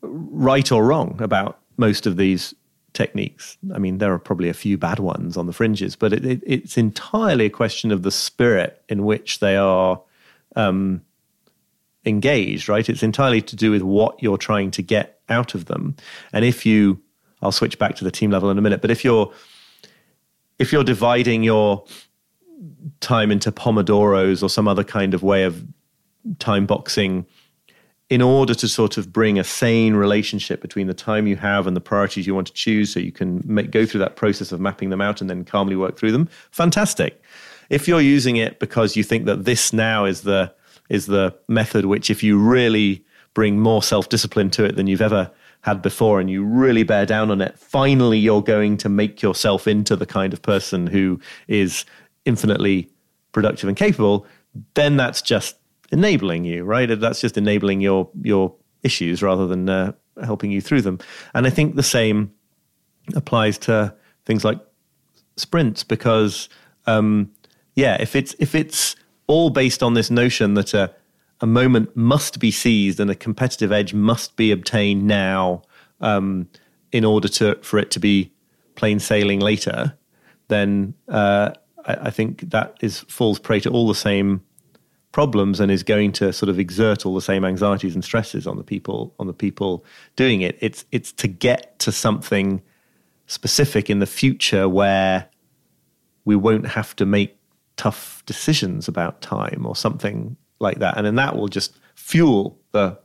right 0.00 0.70
or 0.72 0.84
wrong 0.84 1.16
about 1.20 1.60
most 1.76 2.06
of 2.06 2.16
these 2.16 2.54
techniques. 2.92 3.58
I 3.74 3.78
mean, 3.78 3.98
there 3.98 4.12
are 4.12 4.18
probably 4.18 4.48
a 4.48 4.54
few 4.54 4.78
bad 4.78 4.98
ones 4.98 5.36
on 5.36 5.46
the 5.46 5.52
fringes, 5.52 5.96
but 5.96 6.12
it, 6.12 6.24
it, 6.24 6.42
it's 6.46 6.78
entirely 6.78 7.46
a 7.46 7.50
question 7.50 7.92
of 7.92 8.02
the 8.02 8.10
spirit 8.10 8.82
in 8.88 9.04
which 9.04 9.40
they 9.40 9.56
are 9.56 10.00
um, 10.54 11.02
engaged, 12.06 12.68
right? 12.68 12.88
It's 12.88 13.02
entirely 13.02 13.42
to 13.42 13.56
do 13.56 13.70
with 13.70 13.82
what 13.82 14.22
you're 14.22 14.38
trying 14.38 14.70
to 14.72 14.82
get 14.82 15.20
out 15.28 15.54
of 15.54 15.66
them. 15.66 15.96
And 16.32 16.44
if 16.44 16.64
you, 16.64 17.00
I'll 17.42 17.52
switch 17.52 17.78
back 17.78 17.96
to 17.96 18.04
the 18.04 18.10
team 18.10 18.30
level 18.30 18.50
in 18.50 18.58
a 18.58 18.62
minute, 18.62 18.80
but 18.80 18.90
if 18.90 19.04
you're 19.04 19.32
if 20.58 20.72
you're 20.72 20.84
dividing 20.84 21.42
your 21.42 21.84
time 23.00 23.30
into 23.30 23.52
pomodoros 23.52 24.42
or 24.42 24.48
some 24.48 24.66
other 24.66 24.84
kind 24.84 25.12
of 25.12 25.22
way 25.22 25.44
of 25.44 25.64
time 26.38 26.66
boxing 26.66 27.26
in 28.08 28.22
order 28.22 28.54
to 28.54 28.68
sort 28.68 28.96
of 28.96 29.12
bring 29.12 29.38
a 29.38 29.44
sane 29.44 29.94
relationship 29.94 30.60
between 30.62 30.86
the 30.86 30.94
time 30.94 31.26
you 31.26 31.36
have 31.36 31.66
and 31.66 31.76
the 31.76 31.80
priorities 31.80 32.26
you 32.26 32.34
want 32.34 32.46
to 32.46 32.52
choose 32.52 32.92
so 32.92 33.00
you 33.00 33.12
can 33.12 33.42
make, 33.44 33.70
go 33.70 33.84
through 33.84 33.98
that 33.98 34.16
process 34.16 34.52
of 34.52 34.60
mapping 34.60 34.90
them 34.90 35.00
out 35.00 35.20
and 35.20 35.28
then 35.28 35.44
calmly 35.44 35.76
work 35.76 35.98
through 35.98 36.12
them 36.12 36.28
fantastic 36.50 37.20
if 37.68 37.86
you're 37.88 38.00
using 38.00 38.36
it 38.36 38.58
because 38.60 38.96
you 38.96 39.02
think 39.02 39.26
that 39.26 39.44
this 39.44 39.72
now 39.72 40.04
is 40.04 40.22
the 40.22 40.52
is 40.88 41.06
the 41.06 41.34
method 41.48 41.84
which 41.86 42.10
if 42.10 42.22
you 42.22 42.38
really 42.38 43.04
bring 43.34 43.58
more 43.58 43.82
self-discipline 43.82 44.50
to 44.50 44.64
it 44.64 44.76
than 44.76 44.86
you've 44.86 45.02
ever 45.02 45.30
had 45.62 45.82
before 45.82 46.20
and 46.20 46.30
you 46.30 46.44
really 46.44 46.82
bear 46.82 47.04
down 47.04 47.30
on 47.30 47.40
it 47.40 47.58
finally 47.58 48.18
you're 48.18 48.42
going 48.42 48.76
to 48.76 48.88
make 48.88 49.20
yourself 49.20 49.66
into 49.66 49.96
the 49.96 50.06
kind 50.06 50.32
of 50.32 50.40
person 50.42 50.86
who 50.86 51.18
is 51.48 51.84
infinitely 52.24 52.90
productive 53.32 53.68
and 53.68 53.76
capable 53.76 54.26
then 54.74 54.96
that's 54.96 55.22
just 55.22 55.56
enabling 55.92 56.44
you, 56.44 56.64
right? 56.64 56.88
That's 56.98 57.20
just 57.20 57.36
enabling 57.36 57.80
your 57.80 58.08
your 58.22 58.54
issues 58.82 59.22
rather 59.22 59.46
than 59.46 59.68
uh, 59.68 59.92
helping 60.22 60.50
you 60.50 60.60
through 60.60 60.82
them. 60.82 60.98
And 61.34 61.46
I 61.46 61.50
think 61.50 61.76
the 61.76 61.82
same 61.82 62.32
applies 63.14 63.58
to 63.58 63.94
things 64.24 64.44
like 64.44 64.60
sprints 65.36 65.84
because, 65.84 66.48
um, 66.86 67.30
yeah, 67.74 67.96
if 68.00 68.16
it's 68.16 68.34
if 68.38 68.54
it's 68.54 68.96
all 69.26 69.50
based 69.50 69.82
on 69.82 69.94
this 69.94 70.10
notion 70.10 70.54
that 70.54 70.74
a 70.74 70.94
a 71.40 71.46
moment 71.46 71.94
must 71.96 72.38
be 72.38 72.50
seized 72.50 72.98
and 73.00 73.10
a 73.10 73.14
competitive 73.14 73.72
edge 73.72 73.92
must 73.92 74.36
be 74.36 74.50
obtained 74.50 75.06
now 75.06 75.62
um, 76.00 76.48
in 76.92 77.04
order 77.04 77.28
to 77.28 77.56
for 77.62 77.78
it 77.78 77.90
to 77.90 78.00
be 78.00 78.32
plain 78.74 78.98
sailing 78.98 79.40
later, 79.40 79.94
then 80.48 80.94
uh, 81.08 81.50
I, 81.84 81.94
I 81.94 82.10
think 82.10 82.50
that 82.50 82.76
is 82.80 83.00
falls 83.00 83.38
prey 83.38 83.60
to 83.60 83.70
all 83.70 83.88
the 83.88 83.94
same 83.94 84.42
problems 85.12 85.60
and 85.60 85.70
is 85.70 85.82
going 85.82 86.12
to 86.12 86.32
sort 86.32 86.50
of 86.50 86.58
exert 86.58 87.06
all 87.06 87.14
the 87.14 87.22
same 87.22 87.44
anxieties 87.44 87.94
and 87.94 88.04
stresses 88.04 88.46
on 88.46 88.56
the 88.56 88.64
people 88.64 89.14
on 89.18 89.26
the 89.26 89.34
people 89.34 89.84
doing 90.14 90.40
it. 90.40 90.56
It's 90.60 90.84
it's 90.90 91.12
to 91.12 91.28
get 91.28 91.78
to 91.80 91.92
something 91.92 92.62
specific 93.26 93.90
in 93.90 93.98
the 93.98 94.06
future 94.06 94.68
where 94.68 95.28
we 96.24 96.36
won't 96.36 96.68
have 96.68 96.94
to 96.96 97.06
make 97.06 97.35
tough 97.76 98.22
decisions 98.26 98.88
about 98.88 99.20
time 99.20 99.64
or 99.66 99.76
something 99.76 100.36
like 100.58 100.78
that, 100.78 100.96
and 100.96 101.06
then 101.06 101.16
that 101.16 101.36
will 101.36 101.48
just 101.48 101.78
fuel 101.94 102.58
the 102.72 102.98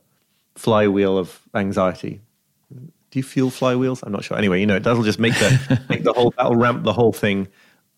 flywheel 0.55 1.17
of 1.17 1.41
anxiety. 1.53 2.21
Do 2.69 3.19
you 3.19 3.23
fuel 3.23 3.49
flywheels? 3.49 4.01
I'm 4.03 4.11
not 4.11 4.23
sure. 4.23 4.37
Anyway, 4.37 4.59
you 4.59 4.65
know, 4.65 4.79
that'll 4.79 5.03
just 5.03 5.19
make 5.19 5.33
the 5.35 5.81
make 5.89 6.03
the 6.03 6.13
whole 6.13 6.33
that'll 6.37 6.55
ramp 6.55 6.83
the 6.83 6.93
whole 6.93 7.13
thing 7.13 7.47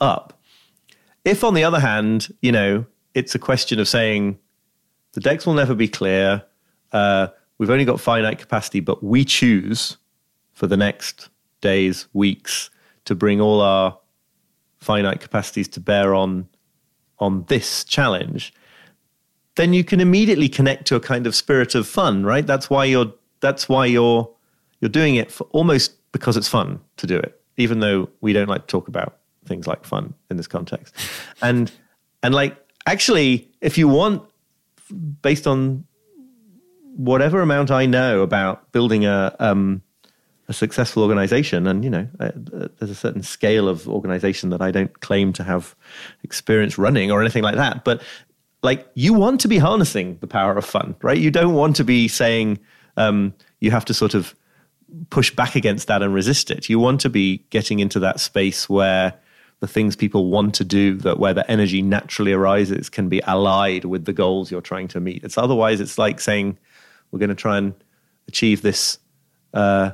up. 0.02 0.40
If, 1.26 1.44
on 1.44 1.54
the 1.54 1.64
other 1.64 1.80
hand, 1.80 2.34
you 2.42 2.52
know, 2.52 2.86
it's 3.14 3.36
a 3.36 3.40
question 3.40 3.80
of 3.80 3.88
saying 3.88 4.40
the 5.14 5.22
decks 5.22 5.46
will 5.46 5.54
never 5.54 5.76
be 5.76 5.88
clear. 5.88 6.44
Uh, 6.92 7.28
we've 7.58 7.70
only 7.70 7.86
got 7.86 8.00
finite 8.00 8.40
capacity, 8.40 8.80
but 8.80 9.04
we 9.04 9.24
choose 9.24 9.98
for 10.54 10.68
the 10.68 10.78
next 10.78 11.30
days, 11.62 12.08
weeks, 12.14 12.70
to 13.06 13.16
bring 13.16 13.40
all 13.40 13.62
our 13.62 13.98
finite 14.80 15.22
capacities 15.22 15.68
to 15.70 15.80
bear 15.80 16.14
on 16.14 16.48
on 17.24 17.46
this 17.46 17.84
challenge. 17.84 18.54
Then 19.56 19.74
you 19.74 19.84
can 19.84 20.00
immediately 20.00 20.50
connect 20.50 20.86
to 20.88 20.96
a 20.96 21.00
kind 21.00 21.28
of 21.28 21.36
spirit 21.36 21.76
of 21.76 21.88
fun, 21.88 22.26
right? 22.26 22.46
That's 22.46 22.70
why 22.70 22.86
you're 22.86 23.14
that's 23.40 23.70
why 23.70 23.86
you're 23.86 24.30
you're 24.80 24.90
doing 24.90 25.16
it 25.16 25.32
for 25.32 25.46
almost 25.52 25.94
because 26.12 26.38
it's 26.38 26.48
fun 26.48 26.80
to 26.98 27.08
do 27.08 27.18
it, 27.18 27.40
even 27.58 27.80
though 27.80 28.10
we 28.22 28.34
don't 28.34 28.50
like 28.50 28.62
to 28.62 28.68
talk 28.68 28.88
about 28.88 29.18
things 29.46 29.68
like 29.68 29.86
fun 29.86 30.14
in 30.30 30.38
this 30.38 30.48
context. 30.48 30.96
And 31.42 31.72
and 32.24 32.34
like 32.34 32.58
actually, 32.88 33.48
if 33.62 33.78
you 33.78 33.88
want, 33.88 34.24
based 35.22 35.46
on 35.46 35.86
whatever 36.96 37.42
amount 37.42 37.70
I 37.70 37.86
know 37.86 38.22
about 38.22 38.72
building 38.72 39.06
a 39.06 39.36
um, 39.40 39.83
a 40.48 40.54
successful 40.54 41.04
organization, 41.04 41.68
and 41.68 41.84
you 41.84 41.90
know, 41.90 42.08
uh, 42.20 42.32
there's 42.36 42.92
a 42.92 42.96
certain 42.96 43.24
scale 43.24 43.70
of 43.70 43.88
organization 43.88 44.50
that 44.50 44.62
I 44.62 44.72
don't 44.72 45.00
claim 45.00 45.34
to 45.34 45.44
have 45.44 45.76
experience 46.24 46.78
running 46.78 47.12
or 47.12 47.22
anything 47.22 47.44
like 47.44 47.56
that, 47.56 47.84
but 47.84 48.02
like 48.62 48.88
you 48.94 49.14
want 49.14 49.42
to 49.42 49.48
be 49.48 49.58
harnessing 49.58 50.18
the 50.22 50.28
power 50.28 50.58
of 50.58 50.66
fun, 50.66 50.96
right? 51.02 51.18
You 51.18 51.32
don't 51.32 51.54
want 51.54 51.76
to 51.78 51.84
be 51.84 52.08
saying 52.08 52.60
um, 52.98 53.34
you 53.60 53.72
have 53.72 53.86
to 53.86 53.94
sort 53.94 54.14
of 54.14 54.36
push 55.10 55.32
back 55.32 55.56
against 55.56 55.88
that 55.88 56.02
and 56.02 56.14
resist 56.14 56.52
it. 56.52 56.70
You 56.70 56.80
want 56.80 57.02
to 57.02 57.10
be 57.10 57.46
getting 57.50 57.80
into 57.80 58.00
that 58.00 58.20
space 58.20 58.70
where 58.70 59.14
the 59.64 59.68
things 59.68 59.96
people 59.96 60.30
want 60.30 60.54
to 60.56 60.66
do 60.66 60.98
that 60.98 61.20
where 61.20 61.34
the 61.34 61.50
energy 61.50 61.82
naturally 61.82 62.34
arises 62.34 62.90
can 62.90 63.08
be 63.08 63.24
allied 63.24 63.86
with 63.86 64.04
the 64.04 64.12
goals 64.12 64.52
you're 64.52 64.60
trying 64.60 64.90
to 64.90 65.00
meet 65.00 65.24
it's 65.24 65.38
otherwise 65.38 65.80
it's 65.80 65.98
like 65.98 66.20
saying 66.20 66.58
we're 67.10 67.20
going 67.20 67.30
to 67.30 67.36
try 67.36 67.58
and 67.58 67.74
achieve 68.28 68.62
this 68.62 68.98
uh, 69.54 69.92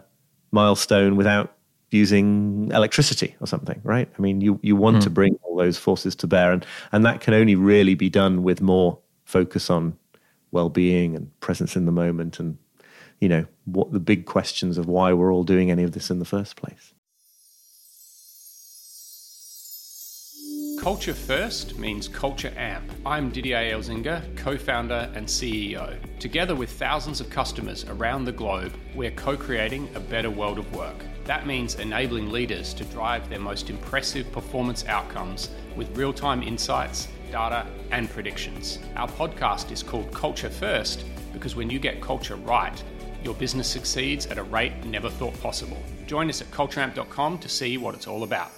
milestone 0.51 1.15
without 1.15 1.55
using 1.91 2.69
electricity 2.73 3.35
or 3.41 3.47
something 3.47 3.79
right 3.83 4.09
i 4.17 4.21
mean 4.21 4.41
you 4.41 4.59
you 4.61 4.75
want 4.75 4.97
mm. 4.97 5.03
to 5.03 5.09
bring 5.09 5.37
all 5.43 5.55
those 5.55 5.77
forces 5.77 6.15
to 6.15 6.27
bear 6.27 6.51
and 6.51 6.65
and 6.91 7.05
that 7.05 7.19
can 7.19 7.33
only 7.33 7.55
really 7.55 7.95
be 7.95 8.09
done 8.09 8.43
with 8.43 8.61
more 8.61 8.99
focus 9.25 9.69
on 9.69 9.97
well-being 10.51 11.15
and 11.15 11.39
presence 11.39 11.75
in 11.75 11.85
the 11.85 11.91
moment 11.91 12.39
and 12.39 12.57
you 13.19 13.27
know 13.27 13.45
what 13.65 13.91
the 13.91 13.99
big 13.99 14.25
questions 14.25 14.77
of 14.77 14.85
why 14.87 15.13
we're 15.13 15.33
all 15.33 15.43
doing 15.43 15.71
any 15.71 15.83
of 15.83 15.93
this 15.93 16.09
in 16.11 16.19
the 16.19 16.25
first 16.25 16.55
place 16.55 16.93
Culture 20.79 21.13
First 21.13 21.77
means 21.77 22.07
Culture 22.07 22.53
Amp. 22.55 22.89
I'm 23.05 23.31
Didier 23.31 23.73
Elzinga, 23.73 24.23
co 24.37 24.57
founder 24.57 25.11
and 25.13 25.27
CEO. 25.27 25.97
Together 26.19 26.55
with 26.55 26.71
thousands 26.71 27.19
of 27.19 27.29
customers 27.29 27.83
around 27.89 28.23
the 28.23 28.31
globe, 28.31 28.71
we're 28.95 29.11
co 29.11 29.35
creating 29.35 29.89
a 29.93 29.99
better 29.99 30.29
world 30.29 30.57
of 30.57 30.73
work. 30.73 30.95
That 31.25 31.45
means 31.45 31.75
enabling 31.75 32.31
leaders 32.31 32.73
to 32.75 32.85
drive 32.85 33.27
their 33.27 33.41
most 33.41 33.69
impressive 33.69 34.31
performance 34.31 34.85
outcomes 34.85 35.49
with 35.75 35.97
real 35.97 36.13
time 36.13 36.41
insights, 36.41 37.09
data, 37.29 37.67
and 37.91 38.09
predictions. 38.09 38.79
Our 38.95 39.09
podcast 39.09 39.71
is 39.71 39.83
called 39.83 40.13
Culture 40.13 40.49
First 40.49 41.03
because 41.33 41.57
when 41.57 41.69
you 41.69 41.79
get 41.79 41.99
culture 41.99 42.37
right, 42.37 42.81
your 43.21 43.33
business 43.33 43.67
succeeds 43.67 44.27
at 44.27 44.37
a 44.37 44.43
rate 44.43 44.85
never 44.85 45.09
thought 45.09 45.37
possible. 45.41 45.83
Join 46.07 46.29
us 46.29 46.39
at 46.39 46.49
cultureamp.com 46.51 47.37
to 47.39 47.49
see 47.49 47.77
what 47.77 47.95
it's 47.95 48.07
all 48.07 48.23
about. 48.23 48.51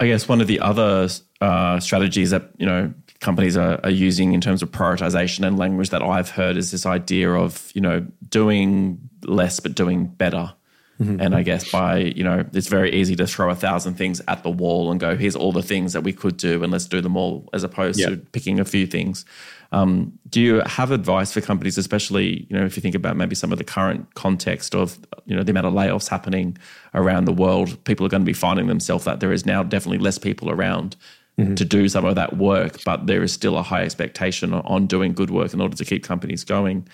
I 0.00 0.06
guess 0.06 0.26
one 0.26 0.40
of 0.40 0.46
the 0.46 0.60
other 0.60 1.08
uh, 1.40 1.78
strategies 1.78 2.30
that 2.30 2.50
you 2.56 2.66
know 2.66 2.92
companies 3.20 3.56
are, 3.56 3.78
are, 3.84 3.90
using 3.90 4.32
in 4.32 4.40
terms 4.40 4.62
of 4.62 4.70
prioritization 4.70 5.46
and 5.46 5.58
language 5.58 5.90
that 5.90 6.02
I've 6.02 6.30
heard 6.30 6.56
is 6.56 6.70
this 6.70 6.86
idea 6.86 7.30
of 7.30 7.70
you 7.74 7.82
know 7.82 8.06
doing 8.28 8.98
less 9.24 9.60
but 9.60 9.74
doing 9.74 10.06
better. 10.06 10.54
Mm-hmm. 10.98 11.20
And 11.20 11.34
I 11.34 11.42
guess 11.42 11.70
by 11.70 11.98
you 11.98 12.24
know 12.24 12.44
it's 12.52 12.68
very 12.68 12.92
easy 12.92 13.14
to 13.16 13.26
throw 13.26 13.50
a 13.50 13.54
thousand 13.54 13.94
things 13.94 14.20
at 14.26 14.42
the 14.42 14.50
wall 14.50 14.90
and 14.90 14.98
go 14.98 15.16
here's 15.16 15.36
all 15.36 15.52
the 15.52 15.62
things 15.62 15.92
that 15.92 16.02
we 16.02 16.12
could 16.12 16.36
do 16.36 16.62
and 16.62 16.72
let's 16.72 16.86
do 16.86 17.00
them 17.00 17.16
all 17.16 17.48
as 17.52 17.62
opposed 17.62 18.00
yep. 18.00 18.10
to 18.10 18.16
picking 18.16 18.58
a 18.58 18.64
few 18.64 18.86
things. 18.86 19.24
Um, 19.72 20.18
do 20.28 20.40
you 20.40 20.60
have 20.66 20.90
advice 20.90 21.32
for 21.32 21.40
companies, 21.40 21.78
especially 21.78 22.46
you 22.50 22.56
know 22.56 22.64
if 22.64 22.76
you 22.76 22.80
think 22.80 22.94
about 22.94 23.16
maybe 23.16 23.34
some 23.34 23.52
of 23.52 23.58
the 23.58 23.64
current 23.64 24.14
context 24.14 24.74
of 24.74 24.98
you 25.26 25.36
know 25.36 25.42
the 25.42 25.50
amount 25.50 25.66
of 25.66 25.74
layoffs 25.74 26.08
happening 26.08 26.56
around 26.94 27.24
the 27.24 27.32
world? 27.32 27.82
People 27.84 28.04
are 28.04 28.08
going 28.08 28.22
to 28.22 28.26
be 28.26 28.32
finding 28.32 28.66
themselves 28.66 29.04
that 29.04 29.20
there 29.20 29.32
is 29.32 29.46
now 29.46 29.62
definitely 29.62 29.98
less 29.98 30.18
people 30.18 30.50
around 30.50 30.96
mm-hmm. 31.38 31.54
to 31.54 31.64
do 31.64 31.88
some 31.88 32.04
of 32.04 32.14
that 32.16 32.36
work, 32.36 32.82
but 32.84 33.06
there 33.06 33.22
is 33.22 33.32
still 33.32 33.56
a 33.56 33.62
high 33.62 33.82
expectation 33.82 34.52
on 34.54 34.86
doing 34.86 35.12
good 35.12 35.30
work 35.30 35.52
in 35.54 35.60
order 35.60 35.76
to 35.76 35.84
keep 35.84 36.02
companies 36.04 36.44
going. 36.44 36.86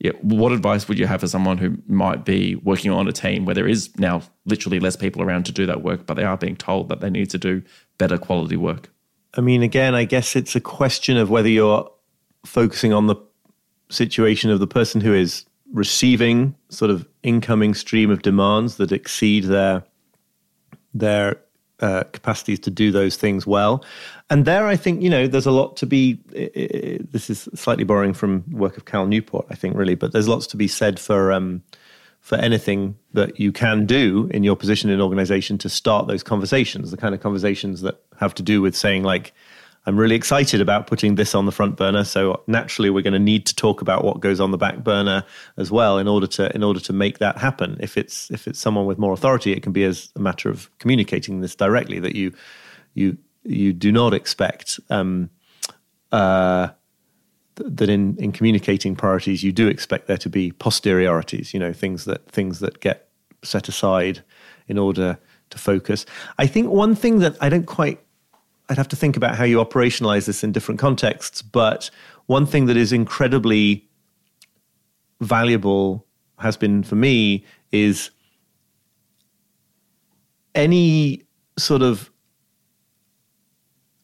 Yeah, 0.00 0.12
what 0.22 0.50
advice 0.50 0.88
would 0.88 0.98
you 0.98 1.06
have 1.06 1.20
for 1.20 1.28
someone 1.28 1.56
who 1.56 1.78
might 1.86 2.24
be 2.24 2.56
working 2.56 2.90
on 2.90 3.06
a 3.06 3.12
team 3.12 3.44
where 3.44 3.54
there 3.54 3.68
is 3.68 3.96
now 3.96 4.22
literally 4.44 4.80
less 4.80 4.96
people 4.96 5.22
around 5.22 5.46
to 5.46 5.52
do 5.52 5.66
that 5.66 5.82
work, 5.82 6.04
but 6.04 6.14
they 6.14 6.24
are 6.24 6.36
being 6.36 6.56
told 6.56 6.88
that 6.88 7.00
they 7.00 7.10
need 7.10 7.30
to 7.30 7.38
do 7.38 7.62
better 7.96 8.18
quality 8.18 8.56
work? 8.56 8.90
I 9.36 9.40
mean, 9.40 9.62
again, 9.62 9.94
I 9.94 10.04
guess 10.04 10.36
it's 10.36 10.56
a 10.56 10.60
question 10.60 11.16
of 11.16 11.30
whether 11.30 11.48
you're 11.48 11.90
focusing 12.44 12.92
on 12.92 13.06
the 13.06 13.16
situation 13.90 14.50
of 14.50 14.60
the 14.60 14.66
person 14.66 15.00
who 15.00 15.14
is 15.14 15.44
receiving 15.72 16.54
sort 16.68 16.90
of 16.90 17.06
incoming 17.22 17.74
stream 17.74 18.10
of 18.10 18.22
demands 18.22 18.76
that 18.76 18.92
exceed 18.92 19.44
their 19.44 19.82
their 20.92 21.40
uh, 21.80 22.04
capacities 22.12 22.60
to 22.60 22.70
do 22.70 22.92
those 22.92 23.16
things 23.16 23.46
well. 23.46 23.84
And 24.30 24.44
there, 24.44 24.66
I 24.66 24.76
think 24.76 25.02
you 25.02 25.10
know, 25.10 25.26
there's 25.26 25.46
a 25.46 25.50
lot 25.50 25.76
to 25.78 25.86
be. 25.86 26.14
this 27.10 27.28
is 27.28 27.48
slightly 27.54 27.84
borrowing 27.84 28.14
from 28.14 28.44
work 28.50 28.76
of 28.76 28.84
Cal 28.84 29.06
Newport, 29.06 29.46
I 29.50 29.54
think, 29.54 29.76
really, 29.76 29.94
but 29.94 30.12
there's 30.12 30.28
lots 30.28 30.46
to 30.48 30.56
be 30.56 30.68
said 30.68 31.00
for 31.00 31.32
um, 31.32 31.62
for 32.20 32.36
anything 32.36 32.96
that 33.12 33.38
you 33.38 33.52
can 33.52 33.84
do 33.84 34.30
in 34.32 34.44
your 34.44 34.56
position 34.56 34.88
in 34.88 34.94
an 34.94 35.02
organization 35.02 35.58
to 35.58 35.68
start 35.68 36.06
those 36.06 36.22
conversations, 36.22 36.90
the 36.90 36.96
kind 36.96 37.14
of 37.14 37.20
conversations 37.20 37.82
that 37.82 38.00
have 38.18 38.32
to 38.34 38.42
do 38.42 38.62
with 38.62 38.74
saying 38.74 39.02
like 39.02 39.34
I'm 39.86 39.98
really 39.98 40.14
excited 40.14 40.60
about 40.60 40.86
putting 40.86 41.16
this 41.16 41.34
on 41.34 41.44
the 41.44 41.52
front 41.52 41.76
burner. 41.76 42.04
So 42.04 42.42
naturally, 42.46 42.88
we're 42.88 43.02
going 43.02 43.12
to 43.12 43.18
need 43.18 43.44
to 43.46 43.54
talk 43.54 43.82
about 43.82 44.02
what 44.02 44.20
goes 44.20 44.40
on 44.40 44.50
the 44.50 44.56
back 44.56 44.78
burner 44.82 45.24
as 45.58 45.70
well 45.70 45.98
in 45.98 46.08
order 46.08 46.26
to 46.28 46.54
in 46.54 46.62
order 46.62 46.80
to 46.80 46.92
make 46.92 47.18
that 47.18 47.36
happen. 47.36 47.76
If 47.80 47.98
it's 47.98 48.30
if 48.30 48.46
it's 48.46 48.58
someone 48.58 48.86
with 48.86 48.98
more 48.98 49.12
authority, 49.12 49.52
it 49.52 49.62
can 49.62 49.72
be 49.72 49.84
as 49.84 50.10
a 50.16 50.20
matter 50.20 50.48
of 50.48 50.70
communicating 50.78 51.40
this 51.40 51.54
directly 51.54 51.98
that 52.00 52.14
you 52.14 52.32
you 52.94 53.18
you 53.42 53.72
do 53.74 53.92
not 53.92 54.14
expect 54.14 54.80
um, 54.88 55.28
uh, 56.10 56.68
that 57.56 57.88
in 57.90 58.16
in 58.16 58.32
communicating 58.32 58.96
priorities, 58.96 59.42
you 59.42 59.52
do 59.52 59.68
expect 59.68 60.06
there 60.06 60.18
to 60.18 60.30
be 60.30 60.50
posteriorities. 60.52 61.52
You 61.52 61.60
know, 61.60 61.72
things 61.72 62.06
that 62.06 62.26
things 62.30 62.60
that 62.60 62.80
get 62.80 63.08
set 63.42 63.68
aside 63.68 64.24
in 64.66 64.78
order 64.78 65.18
to 65.50 65.58
focus. 65.58 66.06
I 66.38 66.46
think 66.46 66.70
one 66.70 66.94
thing 66.94 67.18
that 67.18 67.36
I 67.40 67.50
don't 67.50 67.66
quite 67.66 68.00
I'd 68.68 68.78
have 68.78 68.88
to 68.88 68.96
think 68.96 69.16
about 69.16 69.36
how 69.36 69.44
you 69.44 69.58
operationalize 69.58 70.26
this 70.26 70.42
in 70.42 70.52
different 70.52 70.80
contexts. 70.80 71.42
But 71.42 71.90
one 72.26 72.46
thing 72.46 72.66
that 72.66 72.76
is 72.76 72.92
incredibly 72.92 73.86
valuable 75.20 76.06
has 76.38 76.56
been 76.56 76.82
for 76.82 76.96
me 76.96 77.44
is 77.72 78.10
any 80.54 81.22
sort 81.58 81.82
of 81.82 82.10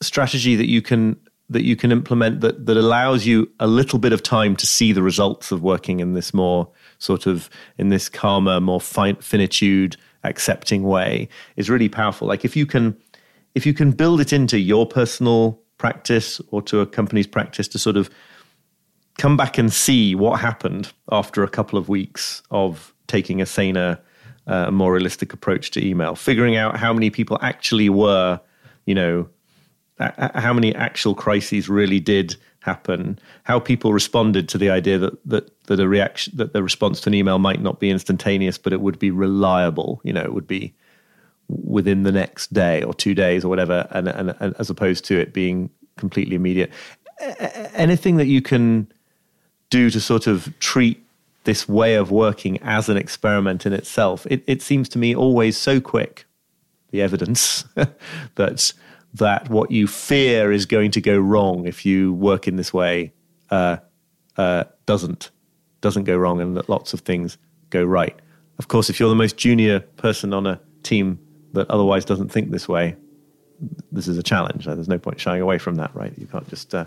strategy 0.03 0.57
that 0.57 0.69
you 0.69 0.83
can 0.83 1.19
that 1.49 1.65
you 1.65 1.75
can 1.75 1.91
implement 1.91 2.41
that 2.41 2.67
that 2.67 2.77
allows 2.77 3.27
you 3.27 3.51
a 3.59 3.67
little 3.67 3.99
bit 3.99 4.13
of 4.13 4.23
time 4.23 4.55
to 4.57 4.67
see 4.67 4.93
the 4.93 5.03
results 5.03 5.51
of 5.51 5.63
working 5.63 6.01
in 6.01 6.15
this 6.15 6.33
more 6.33 6.69
sort 6.99 7.27
of 7.27 7.51
in 7.77 7.89
this 7.89 8.09
calmer, 8.09 8.61
more 8.61 8.81
fin- 8.81 9.17
finitude, 9.17 9.97
accepting 10.23 10.85
way 10.85 11.29
is 11.57 11.69
really 11.69 11.89
powerful. 11.89 12.29
Like 12.29 12.45
if 12.45 12.57
you 12.57 12.67
can 12.67 12.97
if 13.55 13.67
you 13.67 13.75
can 13.75 13.93
build 13.93 14.21
it 14.21 14.33
into 14.33 14.59
your 14.59 14.87
personal 14.87 15.61
practice 15.79 16.41
or 16.51 16.63
to 16.63 16.81
a 16.81 16.87
company's 16.87 17.27
practice 17.27 17.67
to 17.69 17.79
sort 17.79 17.97
of 17.97 18.11
come 19.19 19.37
back 19.37 19.59
and 19.59 19.73
see 19.73 20.15
what 20.15 20.41
happened 20.41 20.93
after 21.11 21.43
a 21.43 21.49
couple 21.49 21.79
of 21.79 21.89
weeks 21.89 22.43
of 22.51 22.95
taking 23.07 23.41
a 23.41 23.47
saner, 23.47 23.99
uh, 24.47 24.71
more 24.71 24.93
realistic 24.93 25.33
approach 25.33 25.71
to 25.73 25.87
email, 25.87 26.15
figuring 26.15 26.57
out 26.57 26.77
how 26.77 26.93
many 26.93 27.11
people 27.11 27.39
actually 27.43 27.89
were, 27.89 28.41
you 28.87 28.95
know, 28.95 29.29
a- 29.99 30.41
how 30.41 30.53
many 30.53 30.75
actual 30.75 31.15
crises 31.15 31.69
really 31.69 32.01
did 32.01 32.37
happen, 32.61 33.19
how 33.45 33.59
people 33.59 33.93
responded 33.93 34.49
to 34.49 34.59
the 34.59 34.71
idea 34.71 34.99
that 34.99 35.15
that 35.27 35.51
that 35.67 35.81
a 35.81 35.89
reaction 35.89 36.33
that 36.37 36.53
the 36.53 36.63
response 36.63 37.01
to 37.01 37.11
an 37.11 37.15
email 37.15 37.39
might 37.39 37.61
not 37.61 37.81
be 37.81 37.91
instantaneous, 37.91 38.59
but 38.59 38.73
it 38.73 38.81
would 38.81 38.99
be 38.99 39.11
reliable. 39.11 40.01
You 40.05 40.13
know, 40.13 40.23
it 40.23 40.33
would 40.33 40.47
be 40.47 40.75
within 41.51 42.05
the 42.05 42.13
next 42.13 42.53
day 42.53 42.83
or 42.83 42.95
two 42.95 43.15
days 43.15 43.45
or 43.45 43.49
whatever, 43.49 43.87
and, 43.91 44.09
and, 44.09 44.35
and 44.41 44.55
as 44.59 44.71
opposed 44.71 45.05
to 45.07 45.19
it 45.19 45.33
being 45.33 45.71
completely 45.97 46.37
immediate. 46.37 46.71
Anything 47.75 48.17
that 48.17 48.27
you 48.27 48.41
can 48.41 48.91
do 49.69 49.91
to 49.91 50.01
sort 50.01 50.27
of 50.27 50.59
treat 50.59 51.05
this 51.45 51.69
way 51.69 51.95
of 51.95 52.11
working 52.11 52.59
as 52.63 52.89
an 52.89 52.97
experiment 52.97 53.67
in 53.67 53.73
itself, 53.73 54.27
it, 54.31 54.43
it 54.47 54.63
seems 54.63 54.89
to 54.91 54.99
me 54.99 55.15
always 55.15 55.57
so 55.57 55.81
quick, 55.81 56.25
the 56.91 57.03
evidence 57.03 57.65
that 58.35 58.73
that 59.15 59.49
what 59.51 59.73
you 59.73 59.89
fear 59.89 60.53
is 60.53 60.67
going 60.67 60.91
to 60.93 61.01
go 61.01 61.19
wrong 61.19 61.67
if 61.67 61.85
you 61.85 62.13
work 62.13 62.47
in 62.47 62.55
this 62.55 62.73
way 62.73 63.13
uh, 63.51 63.77
uh, 64.37 64.63
doesn't 64.87 65.31
doesn't 65.81 66.05
go 66.05 66.17
wrong, 66.17 66.41
and 66.41 66.57
that 66.57 66.69
lots 66.69 66.93
of 66.93 67.01
things 67.01 67.39
go 67.71 67.83
right. 67.83 68.19
Of 68.59 68.69
course, 68.69 68.91
if 68.91 69.01
you're 69.01 69.09
the 69.09 69.15
most 69.15 69.37
junior 69.37 69.81
person 69.81 70.35
on 70.35 70.47
a 70.47 70.61
team 70.83 71.19
that 71.53 71.71
otherwise 71.71 72.05
doesn't 72.05 72.31
think 72.31 72.51
this 72.51 72.69
way, 72.69 72.97
this 73.93 74.09
is 74.09 74.19
a 74.19 74.23
challenge. 74.23 74.67
There's 74.67 74.89
no 74.89 74.99
point 74.99 75.21
shying 75.21 75.43
away 75.43 75.59
from 75.59 75.77
that, 75.77 75.95
right? 75.95 76.13
You 76.17 76.27
can't 76.27 76.49
just 76.49 76.75
uh, 76.75 76.87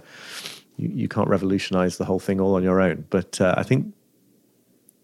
you, 0.77 0.89
you 0.89 1.07
can't 1.07 1.27
revolutionize 1.27 1.97
the 1.97 2.05
whole 2.05 2.19
thing 2.19 2.39
all 2.39 2.55
on 2.55 2.63
your 2.63 2.81
own. 2.81 3.05
But 3.09 3.39
uh, 3.39 3.55
I 3.57 3.63
think 3.63 3.93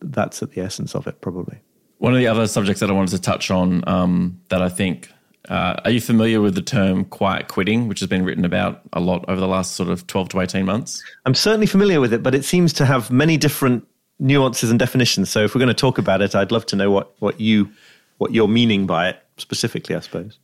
that's 0.01 0.41
at 0.41 0.51
the 0.51 0.61
essence 0.61 0.95
of 0.95 1.07
it, 1.07 1.21
probably. 1.21 1.59
One 1.97 2.13
of 2.13 2.19
the 2.19 2.27
other 2.27 2.47
subjects 2.47 2.79
that 2.79 2.89
I 2.89 2.93
wanted 2.93 3.11
to 3.11 3.21
touch 3.21 3.51
on 3.51 3.83
um, 3.87 4.39
that 4.49 4.61
I 4.61 4.69
think 4.69 5.11
uh, 5.49 5.75
are 5.83 5.91
you 5.91 6.01
familiar 6.01 6.41
with 6.41 6.55
the 6.55 6.61
term 6.61 7.05
quiet 7.05 7.47
quitting, 7.47 7.87
which 7.87 7.99
has 7.99 8.09
been 8.09 8.23
written 8.23 8.45
about 8.45 8.81
a 8.93 8.99
lot 8.99 9.25
over 9.27 9.39
the 9.39 9.47
last 9.47 9.73
sort 9.73 9.89
of 9.89 10.07
12 10.07 10.29
to 10.29 10.41
18 10.41 10.65
months? 10.65 11.03
I'm 11.25 11.35
certainly 11.35 11.65
familiar 11.65 11.99
with 11.99 12.13
it, 12.13 12.23
but 12.23 12.35
it 12.35 12.45
seems 12.45 12.73
to 12.73 12.85
have 12.85 13.11
many 13.11 13.37
different 13.37 13.85
nuances 14.19 14.69
and 14.69 14.79
definitions. 14.79 15.29
So 15.29 15.43
if 15.43 15.55
we're 15.55 15.59
going 15.59 15.69
to 15.69 15.73
talk 15.73 15.97
about 15.97 16.21
it, 16.21 16.35
I'd 16.35 16.51
love 16.51 16.65
to 16.67 16.75
know 16.75 16.91
what, 16.91 17.13
what 17.19 17.39
you 17.39 17.69
what 18.17 18.33
you're 18.33 18.49
meaning 18.49 18.85
by 18.85 19.09
it 19.09 19.23
specifically, 19.39 19.95
I 19.95 19.99
suppose. 19.99 20.37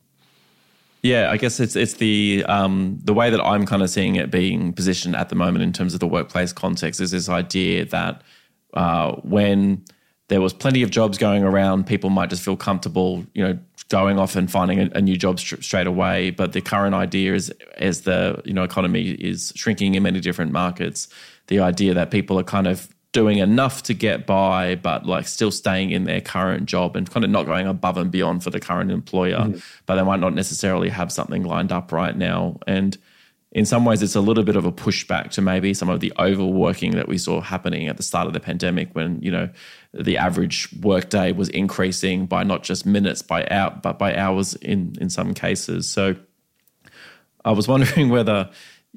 Yeah, 1.02 1.30
I 1.30 1.36
guess 1.36 1.60
it's 1.60 1.76
it's 1.76 1.94
the 1.94 2.44
um, 2.48 2.98
the 3.04 3.14
way 3.14 3.30
that 3.30 3.40
I'm 3.40 3.64
kind 3.64 3.82
of 3.82 3.90
seeing 3.90 4.16
it 4.16 4.30
being 4.30 4.72
positioned 4.72 5.14
at 5.14 5.28
the 5.28 5.36
moment 5.36 5.62
in 5.62 5.72
terms 5.72 5.94
of 5.94 6.00
the 6.00 6.06
workplace 6.06 6.52
context 6.52 7.00
is 7.00 7.12
this 7.12 7.28
idea 7.28 7.84
that 7.84 8.22
uh, 8.74 9.12
when 9.22 9.84
there 10.28 10.40
was 10.40 10.52
plenty 10.52 10.82
of 10.82 10.90
jobs 10.90 11.18
going 11.18 11.44
around, 11.44 11.86
people 11.86 12.10
might 12.10 12.30
just 12.30 12.42
feel 12.42 12.56
comfortable, 12.56 13.24
you 13.34 13.44
know, 13.44 13.58
going 13.88 14.18
off 14.18 14.34
and 14.34 14.50
finding 14.50 14.80
a, 14.80 14.90
a 14.96 15.00
new 15.00 15.16
job 15.16 15.38
st- 15.38 15.62
straight 15.62 15.86
away. 15.86 16.30
But 16.30 16.52
the 16.52 16.60
current 16.60 16.94
idea 16.94 17.34
is, 17.34 17.50
as 17.76 18.02
the 18.02 18.42
you 18.44 18.52
know 18.52 18.64
economy 18.64 19.10
is 19.10 19.52
shrinking 19.54 19.94
in 19.94 20.02
many 20.02 20.20
different 20.20 20.50
markets, 20.50 21.08
the 21.46 21.60
idea 21.60 21.94
that 21.94 22.10
people 22.10 22.38
are 22.38 22.44
kind 22.44 22.66
of 22.66 22.88
doing 23.12 23.38
enough 23.38 23.82
to 23.84 23.94
get 23.94 24.26
by, 24.26 24.74
but 24.74 25.06
like 25.06 25.26
still 25.26 25.50
staying 25.50 25.90
in 25.90 26.04
their 26.04 26.20
current 26.20 26.66
job 26.66 26.96
and 26.96 27.10
kind 27.10 27.24
of 27.24 27.30
not 27.30 27.46
going 27.46 27.66
above 27.66 27.96
and 27.96 28.10
beyond 28.10 28.44
for 28.44 28.50
the 28.50 28.60
current 28.60 28.90
employer. 28.90 29.38
Mm. 29.38 29.62
But 29.86 29.96
they 29.96 30.02
might 30.02 30.20
not 30.20 30.34
necessarily 30.34 30.90
have 30.90 31.10
something 31.10 31.42
lined 31.42 31.72
up 31.72 31.92
right 31.92 32.16
now. 32.16 32.58
And 32.66 32.96
in 33.52 33.64
some 33.64 33.86
ways, 33.86 34.02
it's 34.02 34.16
a 34.16 34.20
little 34.20 34.44
bit 34.44 34.56
of 34.56 34.66
a 34.66 34.72
pushback 34.72 35.30
to 35.30 35.40
maybe 35.40 35.72
some 35.72 35.88
of 35.88 36.00
the 36.00 36.12
overworking 36.18 36.90
that 36.96 37.08
we 37.08 37.16
saw 37.16 37.40
happening 37.40 37.88
at 37.88 37.96
the 37.96 38.02
start 38.02 38.26
of 38.26 38.34
the 38.34 38.40
pandemic 38.40 38.90
when, 38.92 39.18
you 39.22 39.30
know, 39.30 39.48
the 39.94 40.18
average 40.18 40.68
workday 40.82 41.32
was 41.32 41.48
increasing 41.48 42.26
by 42.26 42.42
not 42.42 42.64
just 42.64 42.84
minutes 42.84 43.22
by 43.22 43.46
out, 43.46 43.82
but 43.82 43.98
by 43.98 44.14
hours 44.14 44.54
in, 44.56 44.94
in 45.00 45.08
some 45.08 45.32
cases. 45.32 45.88
So 45.88 46.16
I 47.46 47.52
was 47.52 47.66
wondering 47.68 48.10
whether 48.10 48.50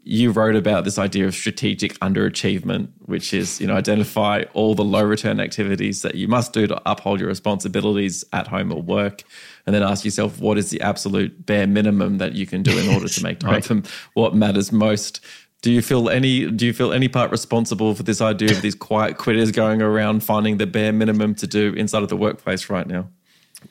you 0.04 0.32
wrote 0.32 0.56
about 0.56 0.84
this 0.84 0.98
idea 0.98 1.26
of 1.26 1.34
strategic 1.34 1.94
underachievement, 2.00 2.90
which 3.06 3.34
is, 3.34 3.60
you 3.60 3.68
know, 3.68 3.76
identify 3.76 4.44
all 4.54 4.76
the 4.76 4.84
low 4.84 5.04
return 5.04 5.40
activities 5.40 6.02
that 6.02 6.16
you 6.16 6.28
must 6.28 6.54
do 6.54 6.68
to 6.68 6.82
uphold 6.86 7.20
your 7.20 7.30
responsibilities 7.30 8.24
at 8.34 8.48
home 8.48 8.72
or 8.72 8.82
work, 8.82 9.24
and 9.66 9.76
then 9.76 9.84
ask 9.84 10.06
yourself 10.06 10.40
what 10.40 10.58
is 10.58 10.70
the 10.70 10.82
absolute 10.82 11.46
bare 11.46 11.68
minimum 11.68 12.18
that 12.18 12.34
you 12.34 12.46
can 12.46 12.64
do 12.64 12.78
in 12.78 12.90
order 12.94 13.08
to 13.08 13.24
make 13.24 13.40
time 13.40 13.52
right. 13.52 13.66
for 13.66 13.82
what 14.14 14.36
matters 14.36 14.72
most. 14.72 15.20
Do 15.62 15.72
you 15.72 15.82
feel 15.82 16.10
any 16.10 16.50
do 16.50 16.66
you 16.66 16.74
feel 16.74 16.94
any 16.94 17.10
part 17.10 17.32
responsible 17.32 17.94
for 17.94 18.04
this 18.04 18.22
idea 18.22 18.52
of 18.52 18.62
these 18.62 18.76
quiet 18.76 19.18
quitters 19.18 19.52
going 19.52 19.82
around 19.82 20.24
finding 20.24 20.58
the 20.58 20.66
bare 20.66 20.94
minimum 20.94 21.36
to 21.36 21.48
do 21.48 21.74
inside 21.74 22.02
of 22.02 22.10
the 22.10 22.16
workplace 22.16 22.70
right 22.70 22.88
now? 22.88 23.10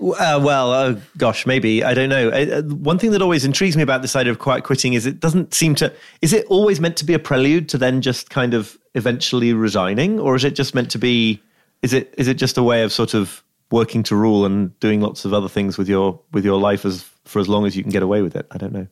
Uh, 0.01 0.41
well, 0.43 0.73
uh, 0.73 0.95
gosh, 1.17 1.47
maybe 1.47 1.83
I 1.83 1.95
don't 1.95 2.09
know. 2.09 2.29
Uh, 2.29 2.59
uh, 2.59 2.63
one 2.63 2.99
thing 2.99 3.11
that 3.13 3.23
always 3.23 3.45
intrigues 3.45 3.77
me 3.77 3.83
about 3.83 4.03
this 4.03 4.15
idea 4.15 4.31
of 4.31 4.39
quiet 4.39 4.63
quitting 4.65 4.93
is 4.93 5.07
it 5.07 5.19
doesn't 5.21 5.55
seem 5.55 5.75
to. 5.77 5.93
Is 6.23 6.33
it 6.33 6.47
always 6.47 6.79
meant 6.81 6.97
to 6.99 7.05
be 7.05 7.15
a 7.15 7.19
prelude 7.19 7.69
to 7.71 7.79
then 7.79 8.01
just 8.03 8.31
kind 8.31 8.55
of 8.55 8.77
eventually 8.95 9.53
resigning, 9.53 10.21
or 10.21 10.37
is 10.37 10.45
it 10.45 10.55
just 10.55 10.75
meant 10.75 10.91
to 10.93 10.99
be? 10.99 11.43
Is 11.83 11.93
it 11.93 12.15
is 12.19 12.29
it 12.29 12.35
just 12.35 12.59
a 12.59 12.63
way 12.63 12.83
of 12.83 12.93
sort 12.93 13.15
of 13.15 13.43
working 13.71 14.03
to 14.03 14.17
rule 14.17 14.45
and 14.47 14.79
doing 14.81 15.01
lots 15.01 15.25
of 15.25 15.33
other 15.33 15.49
things 15.49 15.79
with 15.79 15.89
your 15.89 16.21
with 16.33 16.45
your 16.45 16.59
life 16.61 16.85
as 16.85 17.03
for 17.25 17.39
as 17.41 17.49
long 17.49 17.67
as 17.67 17.77
you 17.77 17.83
can 17.83 17.91
get 17.91 18.03
away 18.03 18.23
with 18.23 18.37
it? 18.37 18.47
I 18.51 18.59
don't 18.59 18.73
know. 18.73 18.87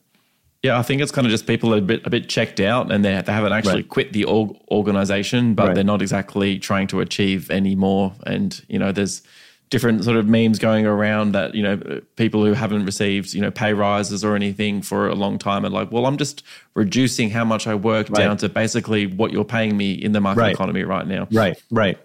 Yeah, 0.63 0.79
I 0.79 0.81
think 0.81 1.01
it's 1.01 1.11
kind 1.11 1.27
of 1.27 1.31
just 1.31 1.45
people 1.45 1.73
are 1.73 1.77
a 1.77 1.81
bit 1.81 2.05
a 2.05 2.09
bit 2.09 2.27
checked 2.27 2.59
out, 2.59 2.91
and 2.91 3.05
they 3.05 3.21
they 3.21 3.31
haven't 3.31 3.53
actually 3.53 3.75
Right. 3.83 3.89
quit 3.89 4.13
the 4.13 4.25
org- 4.25 4.57
organization, 4.71 5.53
but 5.53 5.67
Right. 5.67 5.75
they're 5.75 5.83
not 5.83 6.01
exactly 6.01 6.57
trying 6.59 6.87
to 6.87 6.99
achieve 7.01 7.51
any 7.51 7.75
more. 7.75 8.13
And 8.25 8.59
you 8.67 8.79
know, 8.79 8.91
there's 8.91 9.21
different 9.69 10.03
sort 10.03 10.15
of 10.15 10.25
memes 10.27 10.59
going 10.59 10.85
around 10.85 11.33
that 11.33 11.53
you 11.53 11.61
know 11.61 11.77
people 12.15 12.45
who 12.45 12.53
haven't 12.53 12.85
received 12.85 13.33
you 13.33 13.41
know 13.41 13.51
pay 13.51 13.73
rises 13.73 14.23
or 14.23 14.35
anything 14.35 14.81
for 14.81 15.07
a 15.09 15.15
long 15.15 15.37
time 15.37 15.65
are 15.65 15.69
like, 15.69 15.91
well, 15.91 16.05
I'm 16.05 16.17
just 16.17 16.43
reducing 16.73 17.29
how 17.29 17.43
much 17.43 17.67
I 17.67 17.75
work 17.75 18.09
Right. 18.09 18.19
down 18.19 18.37
to 18.37 18.49
basically 18.49 19.07
what 19.07 19.31
you're 19.31 19.43
paying 19.45 19.75
me 19.75 19.91
in 19.91 20.11
the 20.13 20.21
market 20.21 20.41
Right. 20.41 20.53
economy 20.53 20.83
right 20.83 21.05
now. 21.07 21.27
Right, 21.31 21.61
right. 21.71 21.97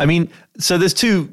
I 0.00 0.06
mean, 0.06 0.30
so 0.58 0.78
there's 0.78 0.94
two 0.94 1.28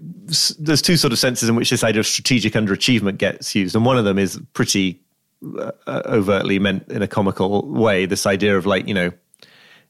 there's 0.59 0.81
two 0.81 0.97
sort 0.97 1.11
of 1.13 1.19
senses 1.19 1.49
in 1.49 1.55
which 1.55 1.69
this 1.69 1.83
idea 1.83 1.99
of 1.99 2.07
strategic 2.07 2.53
underachievement 2.53 3.17
gets 3.17 3.53
used, 3.55 3.75
and 3.75 3.85
one 3.85 3.97
of 3.97 4.05
them 4.05 4.17
is 4.17 4.39
pretty 4.53 4.99
uh, 5.59 5.71
overtly 5.87 6.59
meant 6.59 6.87
in 6.89 7.01
a 7.01 7.07
comical 7.07 7.67
way. 7.67 8.05
This 8.05 8.25
idea 8.25 8.57
of 8.57 8.65
like 8.65 8.87
you 8.87 8.93
know, 8.93 9.11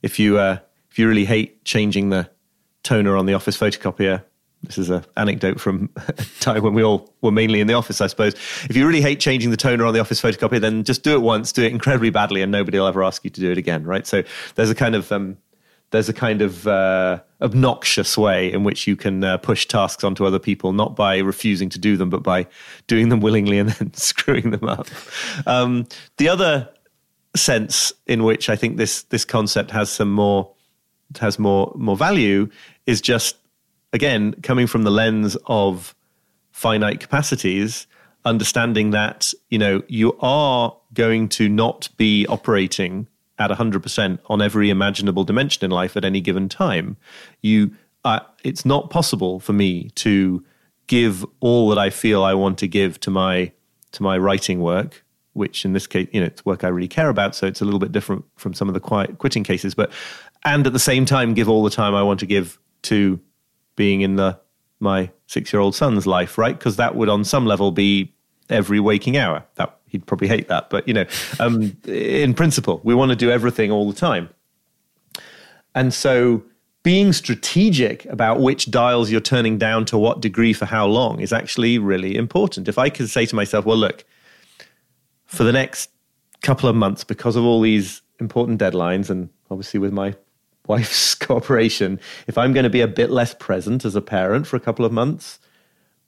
if 0.01 0.19
you 0.19 0.38
uh, 0.38 0.57
if 0.91 0.99
you 0.99 1.07
really 1.07 1.25
hate 1.25 1.63
changing 1.65 2.09
the 2.09 2.29
toner 2.84 3.15
on 3.17 3.25
the 3.25 3.34
office 3.34 3.57
photocopier. 3.57 4.23
This 4.64 4.78
is 4.78 4.89
an 4.89 5.03
anecdote 5.18 5.59
from 5.59 5.89
a 6.07 6.14
time 6.39 6.62
when 6.64 6.74
we 6.74 6.84
all 6.84 7.14
were 7.22 7.32
mainly 7.32 7.62
in 7.62 7.68
the 7.68 7.74
office, 7.74 7.99
I 7.99 8.07
suppose. 8.07 8.34
If 8.70 8.76
you 8.76 8.86
really 8.86 9.01
hate 9.01 9.20
changing 9.20 9.49
the 9.49 9.57
toner 9.57 9.86
on 9.86 9.93
the 9.93 9.99
office 9.99 10.22
photocopier, 10.22 10.62
then 10.62 10.84
just 10.84 11.03
do 11.03 11.14
it 11.14 11.22
once, 11.22 11.51
do 11.51 11.64
it 11.64 11.72
incredibly 11.72 12.12
badly, 12.12 12.41
and 12.41 12.51
nobody 12.51 12.78
will 12.78 12.88
ever 12.88 13.03
ask 13.03 13.24
you 13.24 13.30
to 13.32 13.41
do 13.41 13.51
it 13.51 13.57
again, 13.57 13.84
right? 13.84 14.05
So 14.05 14.24
there's 14.55 14.70
a 14.70 14.76
kind 14.76 14.95
of 14.95 15.12
um, 15.12 15.38
there's 15.91 16.09
a 16.09 16.14
kind 16.14 16.41
of 16.41 16.68
uh, 16.68 17.22
obnoxious 17.41 18.18
way 18.18 18.51
in 18.51 18.64
which 18.64 18.88
you 18.88 18.95
can 18.95 19.24
uh, 19.24 19.38
push 19.38 19.66
tasks 19.66 20.03
onto 20.03 20.26
other 20.26 20.39
people, 20.39 20.74
not 20.74 20.95
by 20.95 21.18
refusing 21.18 21.70
to 21.70 21.80
do 21.80 21.97
them, 21.97 22.09
but 22.09 22.24
by 22.24 22.47
doing 22.88 23.09
them 23.09 23.20
willingly 23.20 23.59
and 23.59 23.70
then 23.72 23.93
screwing 23.93 24.51
them 24.51 24.64
up. 24.64 24.88
Um, 25.45 25.88
the 26.18 26.30
other 26.30 26.70
sense 27.36 27.93
in 28.07 28.24
which 28.24 28.49
I 28.49 28.55
think 28.55 28.78
this 28.78 29.03
this 29.03 29.26
concept 29.26 29.72
has 29.72 29.89
some 29.89 30.12
more 30.12 30.51
has 31.20 31.39
more 31.39 31.72
more 31.76 31.97
value 31.97 32.49
is 32.86 33.01
just 33.01 33.36
again 33.93 34.33
coming 34.43 34.67
from 34.67 34.83
the 34.83 34.91
lens 34.91 35.37
of 35.47 35.95
finite 36.51 36.99
capacities 36.99 37.87
understanding 38.25 38.91
that 38.91 39.33
you 39.49 39.57
know 39.57 39.81
you 39.87 40.15
are 40.19 40.75
going 40.93 41.27
to 41.27 41.49
not 41.49 41.89
be 41.97 42.27
operating 42.27 43.07
at 43.39 43.49
100% 43.49 44.19
on 44.27 44.41
every 44.41 44.69
imaginable 44.69 45.23
dimension 45.23 45.65
in 45.65 45.71
life 45.71 45.97
at 45.97 46.05
any 46.05 46.21
given 46.21 46.47
time. 46.47 46.95
You 47.41 47.71
uh, 48.03 48.19
it's 48.43 48.65
not 48.65 48.91
possible 48.91 49.39
for 49.39 49.53
me 49.53 49.89
to 49.91 50.43
give 50.87 51.25
all 51.39 51.69
that 51.69 51.77
i 51.77 51.89
feel 51.89 52.23
i 52.23 52.33
want 52.33 52.57
to 52.57 52.67
give 52.67 52.99
to 52.99 53.09
my 53.09 53.49
to 53.91 54.03
my 54.03 54.17
writing 54.17 54.59
work 54.59 55.05
which 55.33 55.63
in 55.63 55.73
this 55.73 55.87
case 55.87 56.07
you 56.11 56.19
know 56.19 56.25
it's 56.25 56.43
work 56.45 56.63
i 56.63 56.67
really 56.67 56.87
care 56.87 57.07
about 57.07 57.35
so 57.35 57.45
it's 57.47 57.61
a 57.61 57.63
little 57.63 57.79
bit 57.79 57.91
different 57.91 58.25
from 58.35 58.53
some 58.53 58.67
of 58.67 58.73
the 58.73 58.79
quiet 58.79 59.17
quitting 59.19 59.43
cases 59.43 59.73
but 59.73 59.89
and 60.43 60.67
at 60.67 60.73
the 60.73 60.79
same 60.79 61.05
time 61.05 61.33
give 61.33 61.47
all 61.47 61.63
the 61.63 61.69
time 61.69 61.95
i 61.95 62.03
want 62.03 62.19
to 62.19 62.25
give 62.25 62.59
to 62.81 63.19
being 63.82 64.01
in 64.01 64.15
the 64.15 64.39
my 64.79 65.09
six 65.25 65.51
year 65.51 65.59
old 65.59 65.73
son's 65.73 66.05
life, 66.05 66.38
right? 66.38 66.55
Because 66.55 66.75
that 66.75 66.93
would, 66.93 67.09
on 67.09 67.23
some 67.23 67.47
level, 67.47 67.71
be 67.71 68.13
every 68.47 68.79
waking 68.79 69.17
hour. 69.17 69.43
That 69.55 69.75
he'd 69.88 70.05
probably 70.05 70.27
hate 70.27 70.49
that, 70.49 70.69
but 70.69 70.88
you 70.88 70.93
know, 70.93 71.05
um, 71.39 71.75
in 71.88 72.36
principle, 72.36 72.79
we 72.84 72.93
want 72.93 73.09
to 73.09 73.15
do 73.15 73.32
everything 73.32 73.71
all 73.71 73.91
the 73.91 73.99
time. 73.99 74.29
And 75.73 75.91
so, 75.95 76.43
being 76.84 77.11
strategic 77.11 78.05
about 78.05 78.39
which 78.39 78.69
dials 78.69 79.09
you're 79.09 79.19
turning 79.19 79.57
down 79.57 79.86
to 79.86 79.97
what 79.97 80.21
degree 80.21 80.53
for 80.53 80.65
how 80.65 80.86
long 80.86 81.19
is 81.19 81.34
actually 81.34 81.79
really 81.79 82.15
important. 82.15 82.67
If 82.67 82.77
I 82.77 82.89
could 82.91 83.09
say 83.09 83.25
to 83.25 83.36
myself, 83.36 83.65
well, 83.65 83.77
look, 83.77 84.05
for 85.25 85.43
the 85.43 85.51
next 85.51 85.89
couple 86.43 86.69
of 86.69 86.75
months, 86.75 87.03
because 87.03 87.36
of 87.36 87.43
all 87.43 87.61
these 87.61 88.03
important 88.19 88.61
deadlines, 88.61 89.09
and 89.09 89.29
obviously 89.49 89.79
with 89.79 89.91
my 89.91 90.13
wife's 90.68 91.16
cooperation, 91.28 91.99
if 92.28 92.38
I'm 92.38 92.53
going 92.53 92.64
to 92.64 92.70
be 92.70 92.82
a 92.82 92.88
bit 92.88 93.09
less 93.09 93.34
present 93.34 93.86
as 93.86 93.95
a 93.95 94.01
parent 94.01 94.47
for 94.47 94.55
a 94.55 94.59
couple 94.59 94.86
of 94.86 94.91
months, 94.91 95.39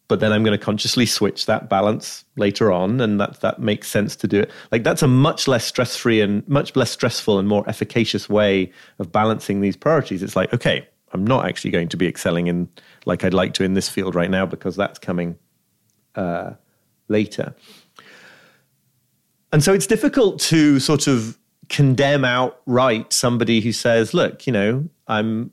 but 0.08 0.20
then 0.20 0.32
I'm 0.32 0.44
going 0.44 0.58
to 0.58 0.64
consciously 0.64 1.06
switch 1.06 1.46
that 1.46 1.70
balance 1.70 2.26
later 2.36 2.72
on, 2.72 3.00
and 3.02 3.20
that 3.20 3.40
that 3.42 3.60
makes 3.60 3.88
sense 3.88 4.16
to 4.18 4.28
do 4.28 4.42
it. 4.42 4.52
Like 4.72 4.84
that's 4.84 5.02
a 5.02 5.08
much 5.08 5.48
less 5.48 5.66
stress 5.66 5.96
free 5.96 6.22
and 6.22 6.48
much 6.48 6.76
less 6.76 6.92
stressful 6.92 7.40
and 7.40 7.48
more 7.48 7.68
efficacious 7.68 8.30
way 8.30 8.72
of 9.00 9.12
balancing 9.12 9.62
these 9.62 9.78
priorities. 9.78 10.22
It's 10.22 10.36
like, 10.36 10.54
okay, 10.54 10.88
I'm 11.14 11.26
not 11.26 11.46
actually 11.46 11.72
going 11.72 11.88
to 11.90 11.98
be 11.98 12.08
excelling 12.08 12.48
in 12.48 12.70
like 13.06 13.24
I'd 13.24 13.34
like 13.34 13.54
to 13.56 13.64
in 13.64 13.76
this 13.76 13.88
field 13.88 14.14
right 14.14 14.30
now 14.30 14.46
because 14.46 14.76
that's 14.76 15.00
coming 15.00 15.38
uh, 16.16 16.52
later. 17.08 17.56
And 19.52 19.64
so 19.64 19.74
it's 19.74 19.88
difficult 19.88 20.40
to 20.42 20.80
sort 20.80 21.08
of 21.08 21.38
condemn 21.70 22.26
outright 22.26 23.14
somebody 23.14 23.62
who 23.62 23.72
says, 23.72 24.14
"Look, 24.14 24.48
you 24.48 24.54
know, 24.54 24.88
I'm, 25.08 25.52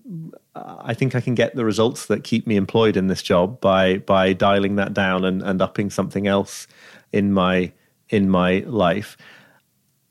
I 0.55 0.95
think 0.95 1.15
I 1.15 1.21
can 1.21 1.35
get 1.35 1.55
the 1.55 1.65
results 1.65 2.07
that 2.07 2.25
keep 2.25 2.47
me 2.47 2.57
employed 2.57 2.97
in 2.97 3.07
this 3.07 3.23
job 3.23 3.61
by 3.61 3.99
by 3.99 4.33
dialing 4.33 4.77
that 4.77 4.95
down 4.95 5.25
and, 5.25 5.43
and 5.43 5.63
upping 5.63 5.91
something 5.91 6.27
else 6.27 6.67
in 7.13 7.33
my 7.33 7.73
in 8.09 8.31
my 8.31 8.61
life." 8.67 9.17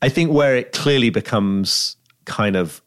I 0.02 0.08
think 0.08 0.32
where 0.32 0.56
it 0.56 0.72
clearly 0.72 1.10
becomes 1.10 1.96
kind 2.24 2.56
of 2.56 2.82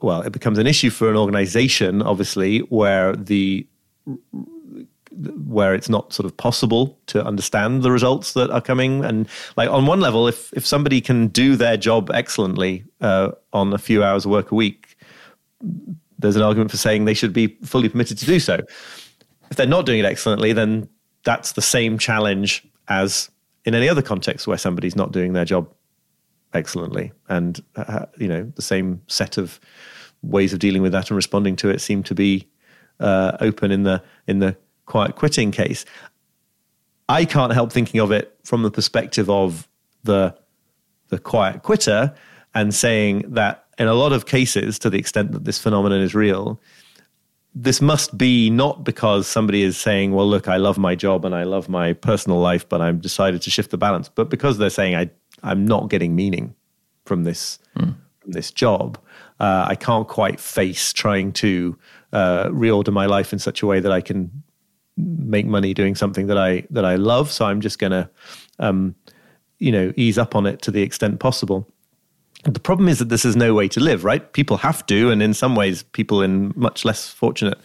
well, 0.00 0.22
it 0.22 0.32
becomes 0.32 0.58
an 0.58 0.66
issue 0.66 0.90
for 0.90 1.10
an 1.10 1.16
organization, 1.16 2.02
obviously, 2.02 2.60
where 2.60 3.16
the 3.16 3.66
where 5.58 5.74
it's 5.74 5.88
not 5.88 6.12
sort 6.12 6.24
of 6.24 6.36
possible 6.36 6.96
to 7.06 7.20
understand 7.24 7.82
the 7.82 7.90
results 7.90 8.32
that 8.34 8.48
are 8.48 8.60
coming. 8.60 9.04
And 9.04 9.28
like 9.56 9.68
on 9.68 9.86
one 9.86 10.00
level, 10.00 10.28
if 10.28 10.52
if 10.52 10.64
somebody 10.64 11.00
can 11.00 11.26
do 11.26 11.56
their 11.56 11.76
job 11.76 12.12
excellently 12.12 12.84
uh, 13.00 13.32
on 13.52 13.72
a 13.72 13.78
few 13.78 14.04
hours 14.04 14.24
of 14.24 14.30
work 14.30 14.52
a 14.52 14.54
week, 14.54 14.96
there's 16.16 16.36
an 16.36 16.42
argument 16.42 16.70
for 16.70 16.76
saying 16.76 17.06
they 17.06 17.14
should 17.14 17.32
be 17.32 17.48
fully 17.64 17.88
permitted 17.88 18.18
to 18.18 18.24
do 18.26 18.38
so. 18.38 18.60
If 19.50 19.56
they're 19.56 19.66
not 19.66 19.84
doing 19.84 19.98
it 19.98 20.04
excellently, 20.04 20.52
then 20.52 20.88
that's 21.24 21.52
the 21.52 21.62
same 21.62 21.98
challenge 21.98 22.64
as 22.86 23.28
in 23.64 23.74
any 23.74 23.88
other 23.88 24.02
context 24.02 24.46
where 24.46 24.58
somebody's 24.58 24.94
not 24.94 25.10
doing 25.10 25.32
their 25.32 25.44
job 25.44 25.68
excellently, 26.54 27.10
and 27.28 27.60
uh, 27.74 28.06
you 28.16 28.28
know 28.28 28.44
the 28.54 28.62
same 28.62 29.02
set 29.08 29.36
of 29.38 29.58
ways 30.22 30.52
of 30.52 30.60
dealing 30.60 30.82
with 30.82 30.92
that 30.92 31.10
and 31.10 31.16
responding 31.16 31.56
to 31.56 31.68
it 31.68 31.80
seem 31.80 32.04
to 32.04 32.14
be 32.14 32.46
uh, 33.00 33.36
open 33.40 33.72
in 33.72 33.82
the 33.82 34.00
in 34.28 34.38
the 34.38 34.56
quiet 34.88 35.14
quitting 35.14 35.52
case. 35.52 35.84
I 37.08 37.24
can't 37.24 37.52
help 37.52 37.72
thinking 37.72 38.00
of 38.00 38.10
it 38.10 38.36
from 38.44 38.62
the 38.62 38.70
perspective 38.70 39.30
of 39.30 39.68
the 40.02 40.34
the 41.08 41.18
quiet 41.18 41.62
quitter 41.62 42.14
and 42.54 42.74
saying 42.74 43.24
that 43.28 43.64
in 43.78 43.86
a 43.86 43.94
lot 43.94 44.12
of 44.12 44.26
cases, 44.26 44.78
to 44.80 44.90
the 44.90 44.98
extent 44.98 45.32
that 45.32 45.44
this 45.44 45.58
phenomenon 45.58 46.00
is 46.00 46.14
real, 46.14 46.60
this 47.54 47.80
must 47.80 48.18
be 48.18 48.50
not 48.50 48.84
because 48.84 49.26
somebody 49.26 49.62
is 49.62 49.76
saying, 49.78 50.12
"Well, 50.12 50.28
look, 50.28 50.48
I 50.48 50.56
love 50.56 50.78
my 50.78 50.94
job 50.94 51.24
and 51.24 51.34
I 51.34 51.44
love 51.44 51.68
my 51.68 51.92
personal 51.92 52.40
life, 52.40 52.68
but 52.68 52.80
I've 52.80 53.00
decided 53.00 53.42
to 53.42 53.50
shift 53.50 53.70
the 53.70 53.78
balance," 53.78 54.08
but 54.08 54.28
because 54.28 54.58
they're 54.58 54.70
saying, 54.70 54.96
"I 54.96 55.10
I'm 55.42 55.64
not 55.64 55.88
getting 55.88 56.14
meaning 56.16 56.54
from 57.04 57.24
this 57.24 57.58
from 58.20 58.32
this 58.32 58.50
job. 58.50 58.98
Uh, 59.40 59.64
I 59.68 59.76
can't 59.76 60.08
quite 60.08 60.40
face 60.40 60.92
trying 60.92 61.32
to 61.32 61.78
uh, 62.12 62.46
reorder 62.46 62.92
my 62.92 63.06
life 63.06 63.32
in 63.32 63.38
such 63.38 63.62
a 63.62 63.66
way 63.66 63.80
that 63.80 63.92
I 63.92 64.00
can 64.00 64.42
make 64.98 65.46
money 65.46 65.72
doing 65.72 65.94
something 65.94 66.26
that 66.26 66.38
I 66.38 66.64
that 66.70 66.84
I 66.84 66.96
love. 66.96 67.30
So 67.30 67.46
I'm 67.46 67.60
just 67.60 67.78
going 67.78 67.92
to, 67.92 68.10
um, 68.58 68.94
you 69.58 69.72
know, 69.72 69.92
ease 69.96 70.18
up 70.18 70.34
on 70.34 70.46
it 70.46 70.62
to 70.62 70.70
the 70.70 70.82
extent 70.82 71.20
possible. 71.20 71.68
The 72.44 72.60
problem 72.60 72.88
is 72.88 72.98
that 72.98 73.08
this 73.08 73.24
is 73.24 73.34
no 73.34 73.52
way 73.52 73.66
to 73.68 73.80
live, 73.80 74.04
right? 74.04 74.32
People 74.32 74.58
have 74.58 74.86
to, 74.86 75.10
and 75.10 75.22
in 75.22 75.34
some 75.34 75.56
ways, 75.56 75.82
people 75.82 76.22
in 76.22 76.52
much 76.54 76.84
less 76.84 77.08
fortunate 77.08 77.58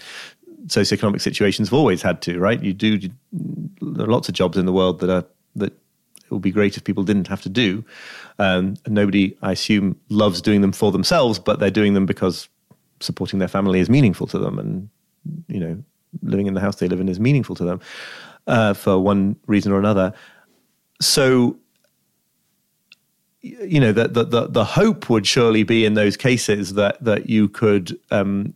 socioeconomic 0.68 1.22
situations 1.22 1.68
have 1.70 1.74
always 1.74 2.02
had 2.02 2.22
to, 2.24 2.40
right? 2.40 2.62
You 2.62 2.74
do. 2.74 3.00
There 3.00 4.06
are 4.06 4.12
lots 4.12 4.30
of 4.30 4.36
jobs 4.36 4.58
in 4.58 4.66
the 4.66 4.74
world 4.74 5.00
that 5.02 5.10
are 5.10 5.26
that 5.56 5.74
it 5.74 6.32
would 6.32 6.42
be 6.42 6.52
great 6.52 6.78
if 6.78 6.84
people 6.84 7.04
didn't 7.04 7.28
have 7.28 7.42
to 7.44 7.50
do. 7.50 7.84
Um, 8.40 8.76
and 8.86 8.96
nobody, 8.96 9.38
I 9.42 9.52
assume, 9.52 10.00
loves 10.10 10.42
doing 10.42 10.62
them 10.62 10.72
for 10.72 10.92
themselves, 10.92 11.38
but 11.38 11.60
they're 11.60 11.70
doing 11.70 11.94
them 11.94 12.06
because 12.06 12.50
supporting 13.00 13.40
their 13.40 13.48
family 13.48 13.80
is 13.80 13.90
meaningful 13.90 14.28
to 14.28 14.40
them, 14.40 14.58
and 14.58 14.90
you 15.48 15.60
know, 15.60 15.84
living 16.22 16.47
in 16.47 16.53
the 16.53 16.61
house 16.61 16.78
they 16.78 16.88
live 16.88 16.99
in 16.99 17.09
is 17.09 17.20
meaningful 17.20 17.55
to 17.55 17.64
them 17.64 17.82
uh, 18.47 18.74
for 18.74 18.99
one 18.99 19.36
reason 19.47 19.72
or 19.72 19.80
another. 19.80 20.14
So, 21.01 21.57
you 23.41 23.80
know, 23.80 23.91
the, 23.91 24.07
the 24.07 24.24
the 24.24 24.47
the 24.47 24.66
hope 24.66 25.09
would 25.09 25.28
surely 25.28 25.64
be 25.64 25.86
in 25.86 25.95
those 25.95 26.16
cases 26.16 26.76
that 26.76 27.03
that 27.03 27.30
you 27.30 27.49
could 27.49 27.99
um, 28.11 28.53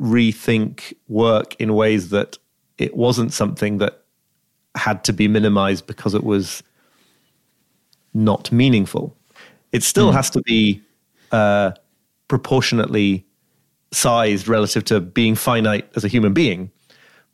rethink 0.00 0.94
work 1.08 1.54
in 1.58 1.74
ways 1.74 2.10
that 2.10 2.38
it 2.78 2.96
wasn't 2.96 3.32
something 3.32 3.78
that 3.78 4.02
had 4.74 5.02
to 5.04 5.12
be 5.12 5.26
minimized 5.26 5.86
because 5.86 6.14
it 6.14 6.22
was 6.22 6.62
not 8.12 8.52
meaningful. 8.52 9.16
It 9.72 9.82
still 9.82 10.12
has 10.12 10.30
to 10.30 10.40
be 10.42 10.80
uh, 11.32 11.72
proportionately 12.28 13.25
sized 13.92 14.48
relative 14.48 14.84
to 14.84 15.00
being 15.00 15.34
finite 15.34 15.88
as 15.96 16.04
a 16.04 16.08
human 16.08 16.32
being. 16.32 16.70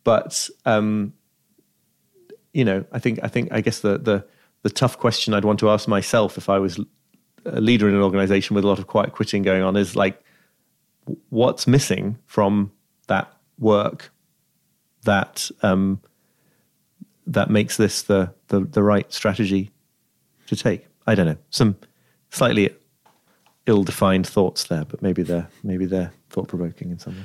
But 0.05 0.49
um, 0.65 1.13
you 2.53 2.65
know, 2.65 2.85
I 2.93 2.99
think 2.99 3.21
I 3.23 3.29
think 3.29 3.53
I 3.53 3.61
guess 3.61 3.81
the 3.81 3.99
the 3.99 4.25
the 4.63 4.71
tough 4.71 4.99
question 4.99 5.35
I'd 5.35 5.45
want 5.45 5.59
to 5.61 5.71
ask 5.71 5.89
myself 5.89 6.39
if 6.39 6.49
I 6.49 6.59
was 6.59 6.79
a 7.45 7.61
leader 7.61 7.89
in 7.89 7.95
an 7.95 8.03
organization 8.03 8.55
with 8.55 8.65
a 8.65 8.69
lot 8.69 8.79
of 8.79 8.87
quiet 8.87 9.13
quitting 9.13 9.43
going 9.43 9.63
on 9.63 9.77
is 9.77 9.97
like, 9.97 10.23
what's 11.31 11.67
missing 11.67 12.19
from 12.27 12.71
that 13.09 13.33
work 13.59 14.13
that 15.05 15.51
um, 15.63 16.01
that 17.27 17.51
makes 17.51 17.77
this 17.77 18.03
the, 18.03 18.33
the 18.49 18.61
the 18.61 18.83
right 18.83 19.13
strategy 19.13 19.71
to 20.47 20.57
take? 20.57 20.87
I 21.07 21.15
don't 21.15 21.27
know. 21.27 21.39
Some 21.51 21.77
slightly 22.31 22.71
ill-defined 23.67 24.27
thoughts 24.27 24.65
there, 24.65 24.85
but 24.85 25.03
maybe 25.03 25.23
they're 25.23 25.49
maybe 25.63 25.87
they're 25.87 26.13
thought-provoking 26.31 26.91
in 26.91 26.99
some 26.99 27.15
way. 27.15 27.23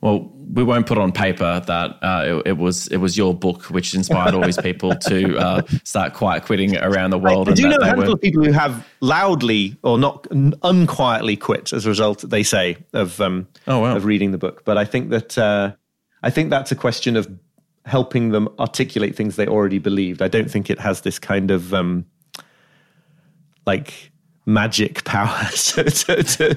Well, 0.00 0.30
we 0.54 0.62
won't 0.62 0.86
put 0.86 0.96
on 0.96 1.10
paper 1.10 1.60
that 1.66 1.90
uh, 2.02 2.40
it, 2.44 2.50
it, 2.50 2.56
was 2.56 2.86
it 2.86 2.98
was 2.98 3.16
your 3.16 3.34
book 3.34 3.64
which 3.64 3.94
inspired 3.94 4.32
all 4.32 4.42
these 4.42 4.56
people 4.56 4.94
to 4.94 5.36
uh, 5.38 5.62
start 5.82 6.14
quiet 6.14 6.44
quitting 6.44 6.76
around 6.76 7.10
the 7.10 7.18
world. 7.18 7.48
I, 7.48 7.52
I 7.52 7.54
do 7.56 7.62
know 7.68 7.76
a 7.76 7.78
they 7.80 7.86
handful 7.86 8.06
were- 8.06 8.12
of 8.12 8.20
people 8.20 8.44
who 8.44 8.52
have 8.52 8.86
loudly 9.00 9.76
or 9.82 9.98
not 9.98 10.24
unquietly 10.62 11.36
quit 11.36 11.72
as 11.72 11.84
a 11.84 11.88
result, 11.88 12.20
they 12.30 12.44
say, 12.44 12.76
of 12.92 13.20
um, 13.20 13.48
Oh, 13.66 13.80
wow. 13.80 13.96
of 13.96 14.04
reading 14.04 14.30
the 14.30 14.38
book. 14.38 14.64
But 14.64 14.78
I 14.78 14.84
think 14.84 15.10
that 15.10 15.36
uh, 15.36 15.72
I 16.22 16.30
think 16.30 16.50
that's 16.50 16.70
a 16.70 16.76
question 16.76 17.16
of 17.16 17.28
helping 17.84 18.28
them 18.28 18.48
articulate 18.60 19.16
things 19.16 19.34
they 19.34 19.48
already 19.48 19.78
believed. 19.80 20.22
I 20.22 20.28
don't 20.28 20.48
think 20.48 20.70
it 20.70 20.78
has 20.78 21.00
this 21.00 21.18
kind 21.18 21.50
of 21.50 21.74
um, 21.74 22.04
like 23.66 24.12
magic 24.48 25.04
power 25.04 25.44
to, 25.54 25.84
to, 25.84 26.22
to, 26.22 26.54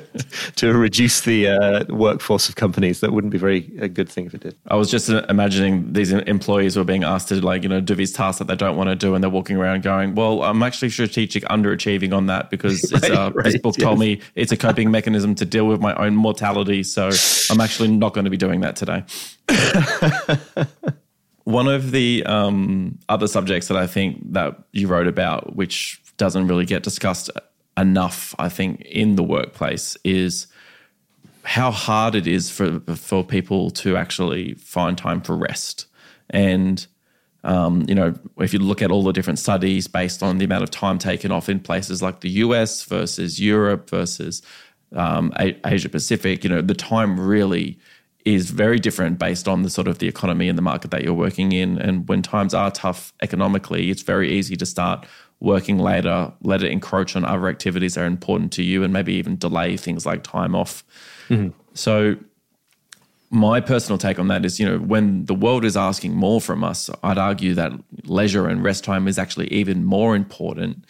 to 0.55 0.73
reduce 0.73 1.21
the 1.21 1.49
uh, 1.49 1.83
workforce 1.89 2.47
of 2.47 2.55
companies. 2.55 3.01
That 3.01 3.11
wouldn't 3.11 3.31
be 3.31 3.37
very 3.37 3.69
a 3.79 3.89
good 3.89 4.07
thing 4.09 4.25
if 4.25 4.33
it 4.33 4.41
did. 4.41 4.55
I 4.67 4.75
was 4.77 4.89
just 4.89 5.09
uh, 5.09 5.25
imagining 5.27 5.91
these 5.91 6.11
employees 6.11 6.77
were 6.77 6.85
being 6.85 7.03
asked 7.03 7.27
to 7.27 7.45
like 7.45 7.63
you 7.63 7.69
know 7.69 7.81
do 7.81 7.93
these 7.93 8.13
tasks 8.13 8.39
that 8.39 8.47
they 8.47 8.55
don't 8.55 8.77
want 8.77 8.89
to 8.89 8.95
do, 8.95 9.13
and 9.13 9.21
they're 9.21 9.29
walking 9.29 9.57
around 9.57 9.83
going, 9.83 10.15
"Well, 10.15 10.41
I'm 10.43 10.63
actually 10.63 10.89
strategic 10.89 11.43
underachieving 11.43 12.15
on 12.15 12.27
that 12.27 12.49
because 12.49 12.83
it's, 12.91 13.03
Right, 13.03 13.11
uh, 13.11 13.29
this 13.29 13.53
right, 13.53 13.61
book 13.61 13.75
told 13.75 13.99
me 13.99 14.21
it's 14.35 14.53
a 14.53 14.57
coping 14.57 14.89
mechanism 14.89 15.35
to 15.35 15.45
deal 15.45 15.67
with 15.67 15.81
my 15.81 15.93
own 15.95 16.15
mortality, 16.15 16.83
so 16.83 17.09
I'm 17.49 17.59
actually 17.59 17.89
not 17.89 18.13
going 18.13 18.25
to 18.25 18.31
be 18.31 18.37
doing 18.37 18.61
that 18.61 18.77
today." 18.77 19.03
One 21.43 21.67
of 21.67 21.91
the 21.91 22.23
um, 22.27 22.99
other 23.09 23.27
subjects 23.27 23.67
that 23.67 23.75
I 23.75 23.87
think 23.87 24.31
that 24.31 24.55
you 24.71 24.87
wrote 24.87 25.07
about, 25.07 25.55
which 25.55 25.99
doesn't 26.17 26.47
really 26.47 26.65
get 26.65 26.83
discussed 26.83 27.31
enough, 27.77 28.35
I 28.37 28.49
think, 28.49 28.81
in 28.81 29.15
the 29.15 29.23
workplace, 29.23 29.97
is 30.03 30.47
how 31.43 31.71
hard 31.71 32.15
it 32.15 32.27
is 32.27 32.51
for 32.51 32.79
for 32.95 33.23
people 33.23 33.71
to 33.71 33.97
actually 33.97 34.53
find 34.55 34.97
time 34.97 35.21
for 35.21 35.35
rest. 35.35 35.87
And 36.29 36.85
um, 37.43 37.85
you 37.87 37.95
know, 37.95 38.13
if 38.37 38.53
you 38.53 38.59
look 38.59 38.81
at 38.81 38.91
all 38.91 39.03
the 39.03 39.11
different 39.11 39.39
studies 39.39 39.87
based 39.87 40.21
on 40.21 40.37
the 40.37 40.45
amount 40.45 40.63
of 40.63 40.69
time 40.69 40.99
taken 40.99 41.31
off 41.31 41.49
in 41.49 41.59
places 41.59 42.01
like 42.01 42.21
the 42.21 42.29
US 42.29 42.83
versus 42.83 43.39
Europe 43.39 43.89
versus 43.89 44.41
um, 44.95 45.33
Asia 45.37 45.89
Pacific, 45.89 46.43
you 46.43 46.49
know, 46.49 46.61
the 46.61 46.75
time 46.75 47.19
really 47.19 47.79
is 48.25 48.51
very 48.51 48.77
different 48.77 49.17
based 49.17 49.47
on 49.47 49.63
the 49.63 49.69
sort 49.69 49.87
of 49.87 49.97
the 49.97 50.07
economy 50.07 50.47
and 50.47 50.57
the 50.57 50.61
market 50.61 50.91
that 50.91 51.03
you're 51.03 51.13
working 51.13 51.51
in. 51.51 51.79
And 51.79 52.07
when 52.07 52.21
times 52.21 52.53
are 52.53 52.69
tough 52.69 53.13
economically, 53.23 53.89
it's 53.89 54.03
very 54.03 54.31
easy 54.31 54.55
to 54.57 54.65
start 54.65 55.07
working 55.41 55.79
later, 55.79 56.31
let 56.43 56.63
it 56.63 56.71
encroach 56.71 57.15
on 57.15 57.25
other 57.25 57.49
activities 57.49 57.95
that 57.95 58.03
are 58.03 58.05
important 58.05 58.53
to 58.53 58.63
you, 58.63 58.83
and 58.83 58.93
maybe 58.93 59.13
even 59.13 59.35
delay 59.37 59.75
things 59.75 60.05
like 60.05 60.23
time 60.23 60.55
off. 60.55 60.83
So 61.73 62.15
my 63.31 63.61
personal 63.61 63.97
take 63.97 64.19
on 64.19 64.27
that 64.27 64.45
is, 64.45 64.59
you 64.59 64.65
know, 64.65 64.77
when 64.77 65.25
the 65.25 65.33
world 65.33 65.65
is 65.65 65.75
asking 65.77 66.15
more 66.15 66.41
from 66.41 66.63
us, 66.63 66.89
I'd 67.01 67.17
argue 67.17 67.53
that 67.55 67.71
leisure 68.03 68.47
and 68.47 68.63
rest 68.63 68.83
time 68.83 69.07
is 69.07 69.17
actually 69.17 69.47
even 69.47 69.83
more 69.83 70.15
important. 70.15 70.85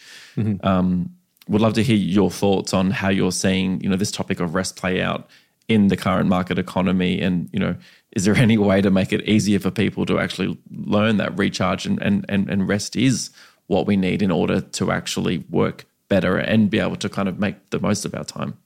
Um, 0.64 1.10
would 1.48 1.60
love 1.60 1.74
to 1.74 1.82
hear 1.82 1.96
your 1.96 2.30
thoughts 2.30 2.74
on 2.74 2.90
how 2.90 3.08
you're 3.08 3.32
seeing, 3.32 3.80
you 3.80 3.88
know, 3.88 3.96
this 3.96 4.10
topic 4.10 4.40
of 4.40 4.54
rest 4.54 4.76
play 4.76 5.00
out 5.00 5.28
in 5.68 5.88
the 5.88 5.96
current 5.96 6.28
market 6.28 6.58
economy, 6.58 7.20
and 7.20 7.48
you 7.52 7.58
know, 7.58 7.76
is 8.10 8.24
there 8.24 8.34
any 8.34 8.58
way 8.58 8.82
to 8.82 8.90
make 8.90 9.12
it 9.12 9.22
easier 9.28 9.60
for 9.60 9.70
people 9.70 10.04
to 10.06 10.18
actually 10.18 10.58
learn 10.70 11.16
that 11.18 11.38
recharge 11.38 11.86
and 11.86 12.02
and 12.02 12.26
and, 12.28 12.50
and 12.50 12.68
rest 12.68 12.96
is 12.96 13.30
what 13.72 13.86
we 13.86 13.96
need 13.96 14.22
in 14.22 14.30
order 14.30 14.60
to 14.60 14.92
actually 14.92 15.38
work 15.50 15.86
better 16.08 16.36
and 16.36 16.70
be 16.70 16.78
able 16.78 16.96
to 16.96 17.08
kind 17.08 17.28
of 17.28 17.38
make 17.38 17.56
the 17.70 17.80
most 17.80 18.04
of 18.04 18.14
our 18.14 18.24
time. 18.24 18.56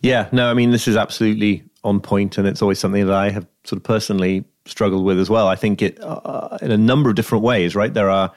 Yeah, 0.00 0.28
no, 0.32 0.48
I 0.50 0.54
mean, 0.54 0.70
this 0.70 0.88
is 0.88 0.96
absolutely 0.96 1.64
on 1.82 2.00
point, 2.00 2.38
and 2.38 2.46
it's 2.46 2.62
always 2.62 2.78
something 2.78 3.04
that 3.06 3.14
I 3.14 3.30
have 3.30 3.46
sort 3.64 3.78
of 3.78 3.82
personally 3.82 4.44
struggled 4.64 5.04
with 5.04 5.18
as 5.18 5.28
well. 5.28 5.48
I 5.48 5.56
think 5.56 5.82
it 5.82 5.98
uh, 6.00 6.56
in 6.62 6.70
a 6.70 6.78
number 6.78 7.10
of 7.10 7.16
different 7.16 7.44
ways, 7.44 7.74
right? 7.74 7.92
There 7.92 8.10
are 8.10 8.32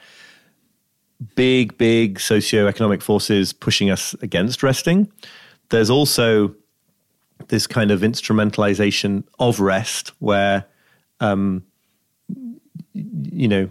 big, 1.34 1.78
big 1.78 2.18
socioeconomic 2.18 3.02
forces 3.02 3.52
pushing 3.52 3.90
us 3.90 4.14
against 4.22 4.62
resting. 4.62 5.10
There's 5.68 5.90
also 5.90 6.54
this 7.48 7.66
kind 7.66 7.90
of 7.90 8.00
instrumentalization 8.00 9.24
of 9.38 9.60
rest 9.60 10.12
where, 10.18 10.64
um, 11.20 11.64
you 12.92 13.48
know, 13.48 13.70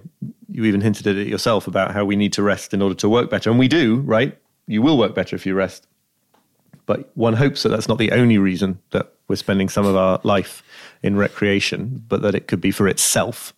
you 0.51 0.65
even 0.65 0.81
hinted 0.81 1.07
at 1.07 1.15
it 1.15 1.27
yourself 1.27 1.67
about 1.67 1.91
how 1.91 2.05
we 2.05 2.15
need 2.15 2.33
to 2.33 2.43
rest 2.43 2.73
in 2.73 2.81
order 2.81 2.95
to 2.95 3.09
work 3.09 3.29
better. 3.29 3.49
And 3.49 3.59
we 3.59 3.67
do, 3.67 3.97
right? 3.97 4.37
You 4.67 4.81
will 4.81 4.97
work 4.97 5.15
better 5.15 5.35
if 5.35 5.45
you 5.45 5.53
rest 5.53 5.87
but 6.89 7.11
one 7.13 7.35
hopes 7.35 7.61
that 7.61 7.69
that's 7.69 7.87
not 7.87 7.99
the 7.99 8.11
only 8.13 8.39
reason 8.39 8.79
that 8.89 9.13
we're 9.27 9.35
spending 9.35 9.69
some 9.69 9.85
of 9.85 9.95
our 9.95 10.19
life 10.23 10.63
in 11.03 11.15
recreation, 11.15 12.03
but 12.07 12.23
that 12.23 12.33
it 12.33 12.47
could 12.47 12.59
be 12.59 12.71
for 12.71 12.87
itself, 12.87 13.53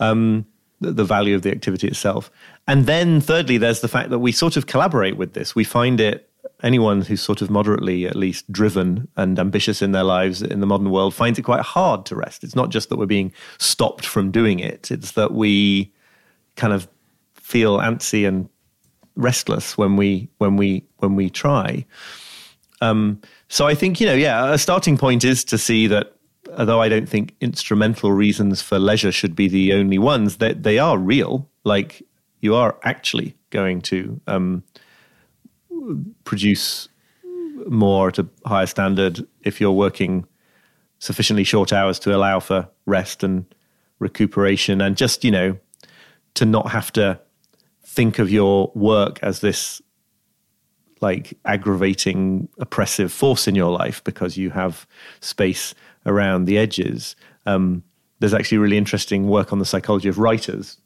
um, 0.00 0.44
the, 0.82 0.92
the 0.92 1.02
value 1.02 1.34
of 1.34 1.40
the 1.40 1.50
activity 1.50 1.88
itself. 1.88 2.30
And 2.66 2.84
then, 2.84 3.22
thirdly, 3.22 3.56
there's 3.56 3.80
the 3.80 3.88
fact 3.88 4.10
that 4.10 4.18
we 4.18 4.32
sort 4.32 4.58
of 4.58 4.66
collaborate 4.66 5.16
with 5.16 5.32
this. 5.32 5.54
We 5.54 5.64
find 5.64 5.98
it, 5.98 6.28
anyone 6.62 7.00
who's 7.00 7.22
sort 7.22 7.40
of 7.40 7.48
moderately, 7.48 8.06
at 8.06 8.16
least, 8.16 8.52
driven 8.52 9.08
and 9.16 9.38
ambitious 9.38 9.80
in 9.80 9.92
their 9.92 10.04
lives 10.04 10.42
in 10.42 10.60
the 10.60 10.66
modern 10.66 10.90
world 10.90 11.14
finds 11.14 11.38
it 11.38 11.44
quite 11.44 11.62
hard 11.62 12.04
to 12.04 12.16
rest. 12.16 12.44
It's 12.44 12.54
not 12.54 12.68
just 12.68 12.90
that 12.90 12.98
we're 12.98 13.06
being 13.06 13.32
stopped 13.56 14.04
from 14.04 14.30
doing 14.30 14.58
it, 14.58 14.90
it's 14.90 15.12
that 15.12 15.32
we 15.32 15.90
kind 16.58 16.74
of 16.74 16.86
feel 17.34 17.78
antsy 17.78 18.28
and 18.28 18.50
restless 19.16 19.78
when 19.78 19.96
we 19.96 20.28
when 20.36 20.56
we 20.56 20.84
when 20.98 21.16
we 21.16 21.30
try. 21.30 21.86
Um, 22.80 23.20
so 23.48 23.66
I 23.66 23.74
think 23.74 24.00
you 24.00 24.06
know, 24.06 24.14
yeah, 24.14 24.52
a 24.52 24.58
starting 24.58 24.98
point 24.98 25.24
is 25.24 25.44
to 25.44 25.56
see 25.56 25.86
that 25.86 26.12
although 26.56 26.82
I 26.82 26.88
don't 26.88 27.08
think 27.08 27.34
instrumental 27.40 28.12
reasons 28.12 28.62
for 28.62 28.78
leisure 28.78 29.12
should 29.12 29.34
be 29.34 29.48
the 29.48 29.72
only 29.72 29.98
ones, 29.98 30.36
that 30.38 30.62
they, 30.62 30.78
are 30.78 30.98
real. 30.98 31.48
Like 31.64 32.02
you 32.40 32.54
are 32.54 32.76
actually 32.82 33.36
going 33.50 33.80
to 33.82 34.20
um, 34.26 34.62
produce 36.24 36.88
more 37.68 38.08
at 38.08 38.18
a 38.18 38.28
higher 38.46 38.66
standard 38.66 39.26
if 39.42 39.60
you're 39.60 39.72
working 39.72 40.26
sufficiently 41.00 41.44
short 41.44 41.72
hours 41.72 41.98
to 42.00 42.14
allow 42.14 42.40
for 42.40 42.68
rest 42.86 43.22
and 43.22 43.44
recuperation, 43.98 44.80
and 44.80 44.96
just 44.96 45.24
you 45.24 45.30
know 45.30 45.58
to 46.34 46.44
not 46.44 46.70
have 46.70 46.92
to 46.92 47.20
think 47.84 48.18
of 48.18 48.30
your 48.30 48.70
work 48.74 49.18
as 49.22 49.40
this 49.40 49.80
like 51.00 51.38
aggravating 51.44 52.48
oppressive 52.58 53.12
force 53.12 53.46
in 53.46 53.54
your 53.54 53.70
life 53.70 54.02
because 54.04 54.36
you 54.36 54.50
have 54.50 54.86
space 55.20 55.74
around 56.06 56.44
the 56.44 56.58
edges. 56.58 57.16
Um, 57.46 57.82
there's 58.20 58.34
actually 58.34 58.58
really 58.58 58.76
interesting 58.76 59.28
work 59.28 59.52
on 59.52 59.58
the 59.58 59.64
psychology 59.64 60.08
of 60.08 60.18
writers 60.18 60.76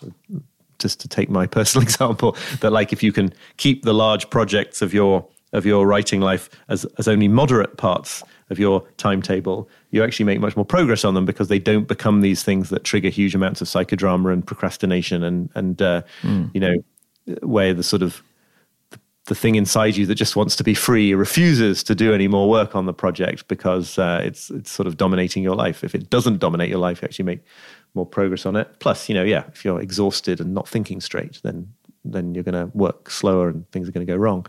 just 0.79 1.01
to 1.01 1.09
take 1.09 1.31
my 1.31 1.47
personal 1.59 1.83
example 1.83 2.37
that 2.61 2.73
like 2.73 2.93
if 2.93 3.03
you 3.03 3.13
can 3.13 3.33
keep 3.57 3.85
the 3.85 3.95
large 3.95 4.29
projects 4.31 4.83
of 4.83 4.93
your 4.93 5.27
of 5.53 5.67
your 5.67 5.87
writing 5.87 6.21
life 6.21 6.49
as 6.69 6.85
as 6.99 7.09
only 7.09 7.29
moderate 7.29 7.77
parts 7.77 8.23
of 8.51 8.59
your 8.59 8.87
timetable 8.97 9.69
you 9.93 10.03
actually 10.03 10.25
make 10.25 10.41
much 10.41 10.57
more 10.57 10.65
progress 10.65 11.05
on 11.05 11.15
them 11.15 11.25
because 11.25 11.49
they 11.49 11.61
don't 11.61 11.87
become 11.87 12.23
these 12.23 12.43
things 12.43 12.71
that 12.71 12.83
trigger 12.83 13.11
huge 13.11 13.35
amounts 13.35 13.61
of 13.61 13.69
psychodrama 13.69 14.33
and 14.33 14.45
procrastination 14.47 15.23
and 15.23 15.49
and 15.55 15.81
uh, 15.81 16.03
you 16.53 16.61
know 16.61 16.75
where 17.43 17.73
the 17.73 17.85
sort 17.85 18.03
of 18.03 18.23
the 19.27 19.35
thing 19.37 19.55
inside 19.55 19.97
you 19.97 20.05
that 20.07 20.17
just 20.17 20.35
wants 20.35 20.57
to 20.57 20.65
be 20.65 20.75
free 20.75 21.15
refuses 21.15 21.85
to 21.85 21.95
do 21.95 22.13
any 22.13 22.27
more 22.27 22.51
work 22.51 22.75
on 22.75 22.87
the 22.87 22.93
project 22.93 23.47
because 23.47 23.97
uh, 23.99 24.21
it's 24.25 24.51
it's 24.51 24.71
sort 24.71 24.89
of 24.89 24.97
dominating 24.97 25.43
your 25.43 25.55
life. 25.55 25.85
If 25.85 25.95
it 25.95 26.11
doesn't 26.11 26.39
dominate 26.39 26.71
your 26.71 26.81
life, 26.81 27.01
you 27.01 27.07
actually 27.07 27.27
make 27.27 27.41
more 27.95 28.07
progress 28.07 28.47
on 28.47 28.57
it. 28.57 28.69
Plus, 28.81 29.09
you 29.09 29.15
know, 29.15 29.23
yeah, 29.23 29.45
if 29.49 29.65
you're 29.65 29.81
exhausted 29.81 30.41
and 30.41 30.53
not 30.55 30.69
thinking 30.69 31.01
straight, 31.01 31.41
then 31.45 31.73
then 32.05 32.35
you're 32.35 32.43
going 32.43 32.69
to 32.69 32.77
work 32.77 33.11
slower 33.11 33.49
and 33.49 33.71
things 33.71 33.89
are 33.89 33.93
going 33.93 34.05
to 34.05 34.13
go 34.13 34.17
wrong. 34.17 34.45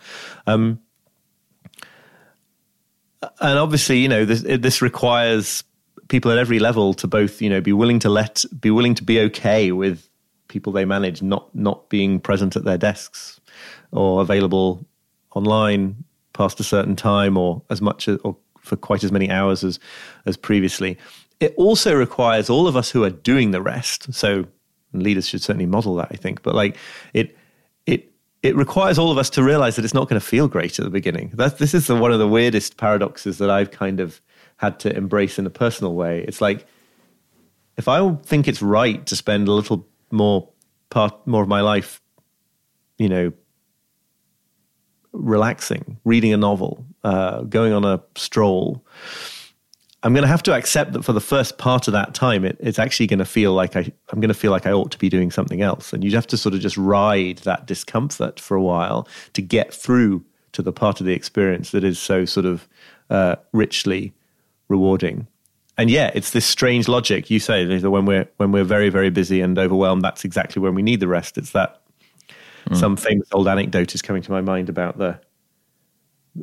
Um, 0.47 0.79
and 3.39 3.59
obviously, 3.59 3.99
you 3.99 4.09
know, 4.09 4.26
this 4.26 4.41
this 4.41 4.82
requires 4.82 5.63
people 6.07 6.32
at 6.32 6.38
every 6.38 6.59
level 6.59 6.93
to 6.95 7.07
both, 7.07 7.41
you 7.41 7.49
know, 7.49 7.61
be 7.61 7.74
willing 7.74 7.99
to 7.99 8.09
let, 8.09 8.43
be 8.59 8.71
willing 8.71 8.95
to 8.95 9.03
be 9.03 9.19
okay 9.19 9.71
with 9.71 10.09
people 10.47 10.71
they 10.71 10.86
manage 10.86 11.21
not 11.21 11.53
not 11.55 11.89
being 11.89 12.19
present 12.19 12.55
at 12.55 12.63
their 12.63 12.78
desks 12.78 13.39
or 13.91 14.21
available 14.21 14.86
online 15.32 16.03
past 16.34 16.59
a 16.59 16.63
certain 16.63 16.95
time 16.95 17.38
or 17.38 17.61
as 17.69 17.82
much 17.82 18.07
as, 18.07 18.19
or 18.24 18.36
for 18.59 18.76
quite 18.76 19.03
as 19.03 19.11
many 19.11 19.30
hours 19.30 19.63
as 19.63 19.80
as 20.26 20.38
previously. 20.38 20.97
It 21.39 21.53
also 21.57 21.93
requires 21.93 22.49
all 22.49 22.67
of 22.67 22.76
us 22.76 22.89
who 22.89 23.03
are 23.03 23.09
doing 23.09 23.51
the 23.51 23.61
rest. 23.61 24.13
So 24.13 24.45
leaders 24.93 25.28
should 25.28 25.41
certainly 25.41 25.65
model 25.65 25.95
that, 25.95 26.09
I 26.11 26.15
think. 26.15 26.43
But 26.43 26.55
like 26.55 26.78
it 27.13 27.38
it 28.43 28.55
requires 28.57 28.99
all 28.99 29.09
of 29.09 29.17
us 29.17 29.29
to 29.31 29.41
realize 29.41 29.77
that 29.77 29.85
it's 29.85 29.93
not 29.93 30.09
going 30.09 30.19
to 30.19 30.25
feel 30.25 30.49
great 30.49 30.77
at 30.77 30.83
the 30.83 30.91
beginning. 30.91 31.31
This 31.33 31.73
is 31.73 31.87
the, 31.87 31.95
one 31.95 32.11
of 32.11 32.19
the 32.19 32.27
weirdest 32.27 32.75
paradoxes 32.75 33.37
that 33.37 33.49
I've 33.49 33.71
kind 33.71 34.01
of 34.01 34.19
had 34.57 34.79
to 34.81 34.95
embrace 34.95 35.39
in 35.39 35.45
a 35.45 35.49
personal 35.49 35.95
way. 35.95 36.23
It's 36.27 36.41
like 36.41 36.67
if 37.77 37.87
I 37.87 38.15
think 38.23 38.49
it's 38.49 38.61
right 38.61 39.03
to 39.05 39.15
spend 39.15 39.47
a 39.47 39.51
little 39.53 39.87
more 40.11 40.49
part 40.89 41.25
more 41.25 41.41
of 41.41 41.47
my 41.47 41.61
life, 41.61 42.01
you 42.97 43.09
know, 43.09 43.31
relaxing, 45.13 45.97
reading 46.03 46.33
a 46.33 46.37
novel, 46.37 46.85
uh, 47.03 47.41
going 47.41 47.71
on 47.71 47.85
a 47.85 48.03
stroll, 48.15 48.85
I'm 50.03 50.13
going 50.13 50.23
to 50.23 50.27
have 50.27 50.43
to 50.43 50.53
accept 50.53 50.91
that 50.93 51.03
for 51.03 51.13
the 51.13 51.21
first 51.21 51.57
part 51.57 51.87
of 51.87 51.93
that 51.93 52.13
time, 52.13 52.43
it, 52.43 52.57
it's 52.59 52.77
actually 52.77 53.07
going 53.07 53.19
to 53.19 53.25
feel 53.25 53.53
like 53.53 53.77
I, 53.77 53.91
I'm 54.09 54.19
going 54.19 54.27
to 54.27 54.33
feel 54.33 54.51
like 54.51 54.67
I 54.67 54.71
ought 54.71 54.91
to 54.91 54.97
be 54.97 55.07
doing 55.07 55.31
something 55.31 55.61
else. 55.61 55.93
And 55.93 56.03
you'd 56.03 56.13
have 56.13 56.27
to 56.27 56.37
sort 56.37 56.53
of 56.53 56.59
just 56.59 56.77
ride 56.77 57.37
that 57.39 57.65
discomfort 57.65 58.37
for 58.39 58.55
a 58.55 58.61
while 58.61 59.07
to 59.31 59.41
get 59.41 59.73
through 59.73 60.23
to 60.51 60.61
the 60.61 60.73
part 60.73 60.99
of 60.99 61.05
the 61.05 61.13
experience 61.13 61.71
that 61.71 61.85
is 61.85 61.99
so 61.99 62.25
sort 62.25 62.45
of 62.45 62.67
uh, 63.09 63.37
richly 63.53 64.13
rewarding. 64.67 65.25
And 65.77 65.89
yeah, 65.89 66.11
it's 66.13 66.31
this 66.31 66.45
strange 66.45 66.87
logic 66.87 67.29
you 67.29 67.39
say 67.39 67.65
that 67.65 67.89
when 67.89 68.05
we're 68.05 68.27
when 68.37 68.51
we're 68.51 68.63
very 68.63 68.89
very 68.89 69.09
busy 69.09 69.41
and 69.41 69.57
overwhelmed, 69.57 70.03
that's 70.03 70.23
exactly 70.23 70.61
when 70.61 70.75
we 70.75 70.83
need 70.83 70.99
the 70.99 71.07
rest. 71.07 71.37
It's 71.37 71.51
that 71.51 71.81
mm. 72.69 72.77
some 72.77 72.95
famous 72.95 73.27
old 73.31 73.47
anecdote 73.47 73.95
is 73.95 74.01
coming 74.01 74.21
to 74.21 74.31
my 74.31 74.41
mind 74.41 74.69
about 74.69 74.99
the 74.99 75.19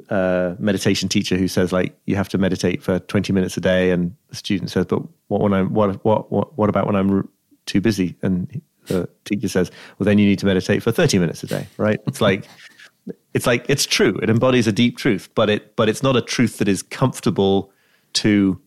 uh, 0.09 0.55
meditation 0.59 1.09
teacher 1.09 1.37
who 1.37 1.49
says 1.49 1.73
like 1.73 1.99
you 2.07 2.15
have 2.15 2.29
to 2.29 2.39
meditate 2.39 2.83
for 2.83 2.99
20 3.01 3.33
minutes 3.33 3.57
a 3.57 3.61
day. 3.61 3.91
And 3.91 4.15
the 4.29 4.37
student 4.37 4.71
says 4.71 4.87
but 4.87 5.03
what 5.29 5.41
when 5.41 5.53
i'm 5.53 5.73
what 5.75 6.05
what 6.05 6.31
what, 6.31 6.57
what 6.57 6.69
about 6.69 6.87
when 6.87 6.97
i'm 6.97 7.29
too 7.67 7.81
busy? 7.81 8.17
And 8.23 8.63
the 8.87 9.09
teacher 9.25 9.49
says 9.49 9.71
well 9.99 10.05
then 10.05 10.19
you 10.19 10.27
need 10.27 10.39
to 10.39 10.47
meditate 10.47 10.83
for 10.83 10.93
30 10.93 11.19
minutes 11.19 11.43
a 11.43 11.47
day 11.47 11.67
right? 11.77 12.01
It's 12.07 12.21
like 12.21 12.47
it's 13.35 13.47
like 13.47 13.67
it's 13.69 13.87
true. 13.87 14.19
It 14.23 14.31
embodies 14.31 14.67
a 14.67 14.73
deep 14.73 14.97
truth 14.97 15.29
but 15.35 15.51
it 15.51 15.77
but 15.77 15.89
it's 15.89 16.03
not 16.03 16.17
a 16.17 16.23
truth 16.23 16.59
that 16.59 16.69
is 16.69 16.83
comfortable 16.83 17.73
to 18.15 18.61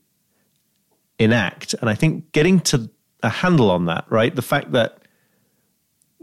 enact. 1.20 1.74
And 1.76 1.90
i 1.90 1.96
think 1.96 2.32
getting 2.34 2.60
to 2.62 2.90
a 3.22 3.30
handle 3.30 3.72
on 3.72 3.86
that 3.86 4.06
right? 4.10 4.36
The 4.36 4.42
fact 4.42 4.74
that 4.74 5.00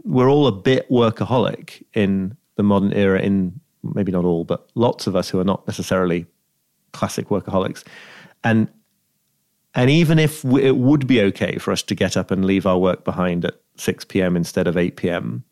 we're 0.03 0.29
all 0.29 0.47
a 0.47 0.51
bit 0.51 0.89
workaholic 0.89 1.83
in 1.93 2.37
the 2.55 2.63
modern 2.63 2.93
era 2.93 3.19
in 3.19 3.59
maybe 3.83 4.11
not 4.11 4.25
all, 4.25 4.43
but 4.43 4.69
lots 4.75 5.07
of 5.07 5.15
us 5.15 5.29
who 5.29 5.39
are 5.39 5.43
not 5.43 5.65
necessarily 5.67 6.25
classic 6.93 7.29
workaholics. 7.29 7.83
And 8.43 8.69
and 9.73 9.89
even 9.89 10.19
if 10.19 10.43
it 10.43 10.75
would 10.75 11.07
be 11.07 11.21
okay 11.21 11.57
for 11.57 11.71
us 11.71 11.81
to 11.83 11.95
get 11.95 12.17
up 12.17 12.29
and 12.29 12.43
leave 12.43 12.65
our 12.65 12.77
work 12.77 13.05
behind 13.05 13.45
at 13.45 13.55
6 13.77 14.03
p.m. 14.05 14.35
instead 14.35 14.67
of 14.67 14.75
8 14.75 14.97
p.m., 14.97 15.45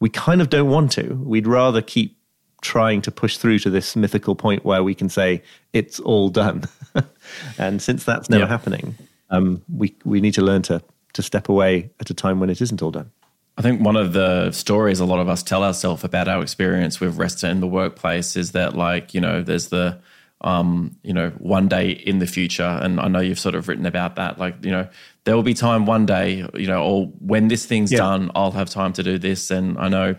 we 0.00 0.08
kind 0.08 0.40
of 0.40 0.48
don't 0.48 0.70
want 0.70 0.90
to. 0.92 1.14
We'd 1.22 1.46
rather 1.46 1.82
keep 1.82 2.16
trying 2.62 3.02
to 3.02 3.10
push 3.10 3.36
through 3.36 3.58
to 3.58 3.70
this 3.70 3.94
mythical 3.94 4.34
point 4.34 4.64
where 4.64 4.82
we 4.82 4.94
can 4.94 5.10
say 5.10 5.42
it's 5.74 6.00
all 6.00 6.30
done. 6.30 6.64
and 7.58 7.82
since 7.82 8.04
that's 8.04 8.30
never 8.30 8.44
yeah. 8.44 8.48
happening, 8.48 8.96
um, 9.30 9.62
we 9.74 9.94
we 10.04 10.20
need 10.20 10.34
to 10.34 10.42
learn 10.42 10.62
to 10.62 10.82
to 11.12 11.22
step 11.22 11.48
away 11.48 11.90
at 12.00 12.08
a 12.08 12.14
time 12.14 12.40
when 12.40 12.48
it 12.48 12.60
isn't 12.62 12.80
all 12.80 12.90
done. 12.90 13.10
I 13.56 13.62
think 13.62 13.80
one 13.82 13.96
of 13.96 14.12
the 14.12 14.50
stories 14.52 15.00
a 15.00 15.04
lot 15.04 15.18
of 15.18 15.28
us 15.28 15.42
tell 15.42 15.62
ourselves 15.62 16.04
about 16.04 16.26
our 16.26 16.42
experience 16.42 17.00
with 17.00 17.18
rest 17.18 17.44
in 17.44 17.60
the 17.60 17.66
workplace 17.66 18.34
is 18.36 18.52
that, 18.52 18.74
like, 18.74 19.12
you 19.12 19.20
know, 19.20 19.42
there's 19.42 19.68
the, 19.68 20.00
um, 20.40 20.96
you 21.02 21.12
know, 21.12 21.30
one 21.38 21.68
day 21.68 21.90
in 21.90 22.18
the 22.18 22.26
future. 22.26 22.78
And 22.82 22.98
I 22.98 23.08
know 23.08 23.20
you've 23.20 23.38
sort 23.38 23.54
of 23.54 23.68
written 23.68 23.84
about 23.84 24.16
that. 24.16 24.38
Like, 24.38 24.64
you 24.64 24.70
know, 24.70 24.88
there 25.24 25.36
will 25.36 25.42
be 25.42 25.54
time 25.54 25.84
one 25.84 26.06
day, 26.06 26.46
you 26.54 26.66
know, 26.66 26.82
or 26.82 27.06
when 27.18 27.48
this 27.48 27.66
thing's 27.66 27.92
yeah. 27.92 27.98
done, 27.98 28.30
I'll 28.34 28.52
have 28.52 28.70
time 28.70 28.94
to 28.94 29.02
do 29.02 29.18
this. 29.18 29.50
And 29.50 29.76
I 29.78 29.88
know 29.88 30.16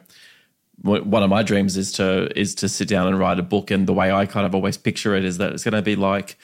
one 0.81 1.23
of 1.23 1.29
my 1.29 1.43
dreams 1.43 1.77
is 1.77 1.91
to 1.93 2.29
is 2.39 2.55
to 2.55 2.69
sit 2.69 2.87
down 2.87 3.07
and 3.07 3.17
write 3.17 3.39
a 3.39 3.43
book. 3.43 3.71
And 3.71 3.87
the 3.87 3.93
way 3.93 4.11
I 4.11 4.25
kind 4.25 4.45
of 4.45 4.53
always 4.53 4.77
picture 4.77 5.15
it 5.15 5.25
is 5.25 5.39
that 5.39 5.53
it's 5.53 5.63
going 5.63 5.73
to 5.73 5.81
be 5.81 5.95
like, 5.95 6.37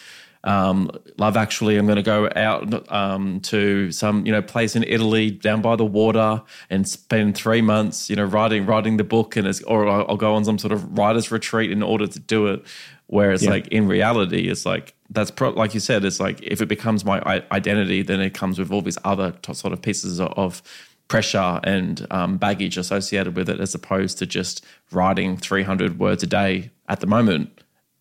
um, 0.44 0.90
Love 1.18 1.36
Actually, 1.36 1.78
I'm 1.78 1.86
going 1.86 1.98
to 1.98 2.02
go 2.02 2.30
out 2.36 2.92
um, 2.92 3.42
to 3.42 3.92
some 3.92 4.26
you 4.26 4.32
know 4.32 4.42
place 4.42 4.76
in 4.76 4.84
Italy 4.84 5.32
down 5.32 5.62
by 5.62 5.76
the 5.76 5.86
water 5.86 6.42
and 6.70 6.88
spend 6.88 7.36
three 7.36 7.62
months 7.62 8.10
you 8.10 8.16
know 8.16 8.24
writing 8.24 8.66
writing 8.66 8.98
the 8.98 9.04
book 9.04 9.36
and 9.36 9.48
it's, 9.48 9.62
or 9.64 9.88
I'll 9.88 10.18
go 10.18 10.36
on 10.36 10.46
some 10.46 10.58
sort 10.58 10.72
of 10.72 10.98
writer's 10.98 11.32
retreat 11.32 11.72
in 11.72 11.84
order 11.84 12.08
to 12.08 12.20
do 12.20 12.48
it. 12.48 12.64
Whereas 13.08 13.44
yeah. 13.44 13.50
like 13.50 13.68
in 13.70 13.88
reality, 13.88 14.50
it's 14.50 14.66
like 14.66 14.94
that's 15.10 15.32
pro- 15.32 15.50
like 15.50 15.74
you 15.74 15.80
said, 15.80 16.06
it's 16.06 16.20
like 16.20 16.42
if 16.42 16.62
it 16.62 16.68
becomes 16.68 17.04
my 17.04 17.44
identity, 17.52 18.02
then 18.02 18.22
it 18.22 18.34
comes 18.34 18.60
with 18.60 18.72
all 18.72 18.82
these 18.82 19.00
other 19.04 19.32
t- 19.42 19.54
sort 19.54 19.74
of 19.74 19.82
pieces 19.82 20.22
of 20.22 20.62
pressure 21.08 21.60
and 21.64 22.06
um, 22.12 22.38
baggage 22.38 22.78
associated 22.78 23.36
with 23.36 23.50
it, 23.50 23.60
as 23.60 23.74
opposed 23.74 24.20
to 24.20 24.28
just 24.28 24.64
writing 24.92 25.36
300 25.36 26.00
words 26.00 26.22
a 26.22 26.28
day 26.28 26.70
at 26.88 27.00
the 27.00 27.08
moment 27.08 27.59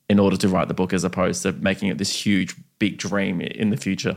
in 0.09 0.19
order 0.19 0.37
to 0.37 0.49
write 0.49 0.69
the 0.69 0.75
book 0.75 0.93
as 0.93 1.05
opposed 1.05 1.43
to 1.43 1.53
making 1.53 1.89
it 1.89 1.99
this 1.99 2.25
huge 2.25 2.55
big 2.79 2.99
dream 2.99 3.41
in 3.41 3.71
the 3.71 3.77
future 3.77 4.17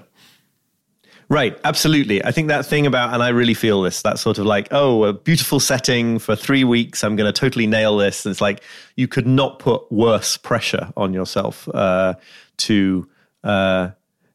Right, 1.31 1.57
absolutely. 1.63 2.21
I 2.25 2.33
think 2.33 2.49
that 2.49 2.65
thing 2.65 2.85
about, 2.85 3.13
and 3.13 3.23
I 3.23 3.29
really 3.29 3.53
feel 3.53 3.81
this, 3.83 4.01
that 4.01 4.19
sort 4.19 4.37
of 4.37 4.45
like, 4.45 4.67
oh, 4.71 5.05
a 5.05 5.13
beautiful 5.13 5.61
setting 5.61 6.19
for 6.19 6.35
three 6.35 6.65
weeks, 6.65 7.05
I'm 7.05 7.15
going 7.15 7.33
to 7.33 7.39
totally 7.39 7.67
nail 7.67 7.95
this. 7.95 8.25
And 8.25 8.31
it's 8.31 8.41
like, 8.41 8.61
you 8.97 9.07
could 9.07 9.25
not 9.25 9.57
put 9.57 9.89
worse 9.89 10.35
pressure 10.35 10.91
on 10.97 11.13
yourself 11.13 11.69
uh, 11.69 12.15
to, 12.57 13.07
uh, 13.45 13.91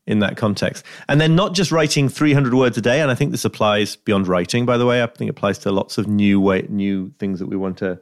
in 0.06 0.20
that 0.20 0.38
context. 0.38 0.86
And 1.06 1.20
then 1.20 1.36
not 1.36 1.52
just 1.52 1.70
writing 1.70 2.08
300 2.08 2.54
words 2.54 2.78
a 2.78 2.80
day, 2.80 3.02
and 3.02 3.10
I 3.10 3.14
think 3.14 3.30
this 3.30 3.44
applies 3.44 3.96
beyond 3.96 4.26
writing, 4.26 4.64
by 4.64 4.78
the 4.78 4.86
way. 4.86 5.02
I 5.02 5.06
think 5.06 5.28
it 5.28 5.32
applies 5.32 5.58
to 5.58 5.72
lots 5.72 5.98
of 5.98 6.06
new 6.06 6.40
way, 6.40 6.64
new 6.70 7.12
things 7.18 7.40
that 7.40 7.46
we 7.46 7.56
want 7.58 7.76
to, 7.76 8.00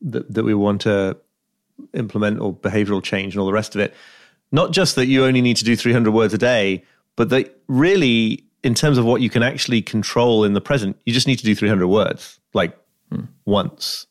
that, 0.00 0.34
that 0.34 0.42
we 0.42 0.54
want 0.54 0.80
to 0.80 1.18
implement 1.94 2.40
or 2.40 2.54
behavioral 2.54 3.02
change 3.02 3.34
and 3.34 3.40
all 3.40 3.46
the 3.46 3.52
rest 3.52 3.74
of 3.74 3.80
it. 3.80 3.94
Not 4.50 4.72
just 4.72 4.96
that 4.96 5.06
you 5.06 5.24
only 5.24 5.40
need 5.40 5.56
to 5.58 5.64
do 5.64 5.76
300 5.76 6.10
words 6.10 6.32
a 6.32 6.38
day, 6.38 6.84
but 7.16 7.28
that 7.30 7.60
really, 7.68 8.44
in 8.62 8.74
terms 8.74 8.98
of 8.98 9.04
what 9.04 9.20
you 9.20 9.28
can 9.28 9.42
actually 9.42 9.82
control 9.82 10.44
in 10.44 10.54
the 10.54 10.60
present, 10.60 10.96
you 11.04 11.12
just 11.12 11.26
need 11.26 11.36
to 11.36 11.44
do 11.44 11.54
300 11.54 11.86
words, 11.86 12.40
like 12.54 12.76
hmm. 13.12 13.24
once, 13.44 14.06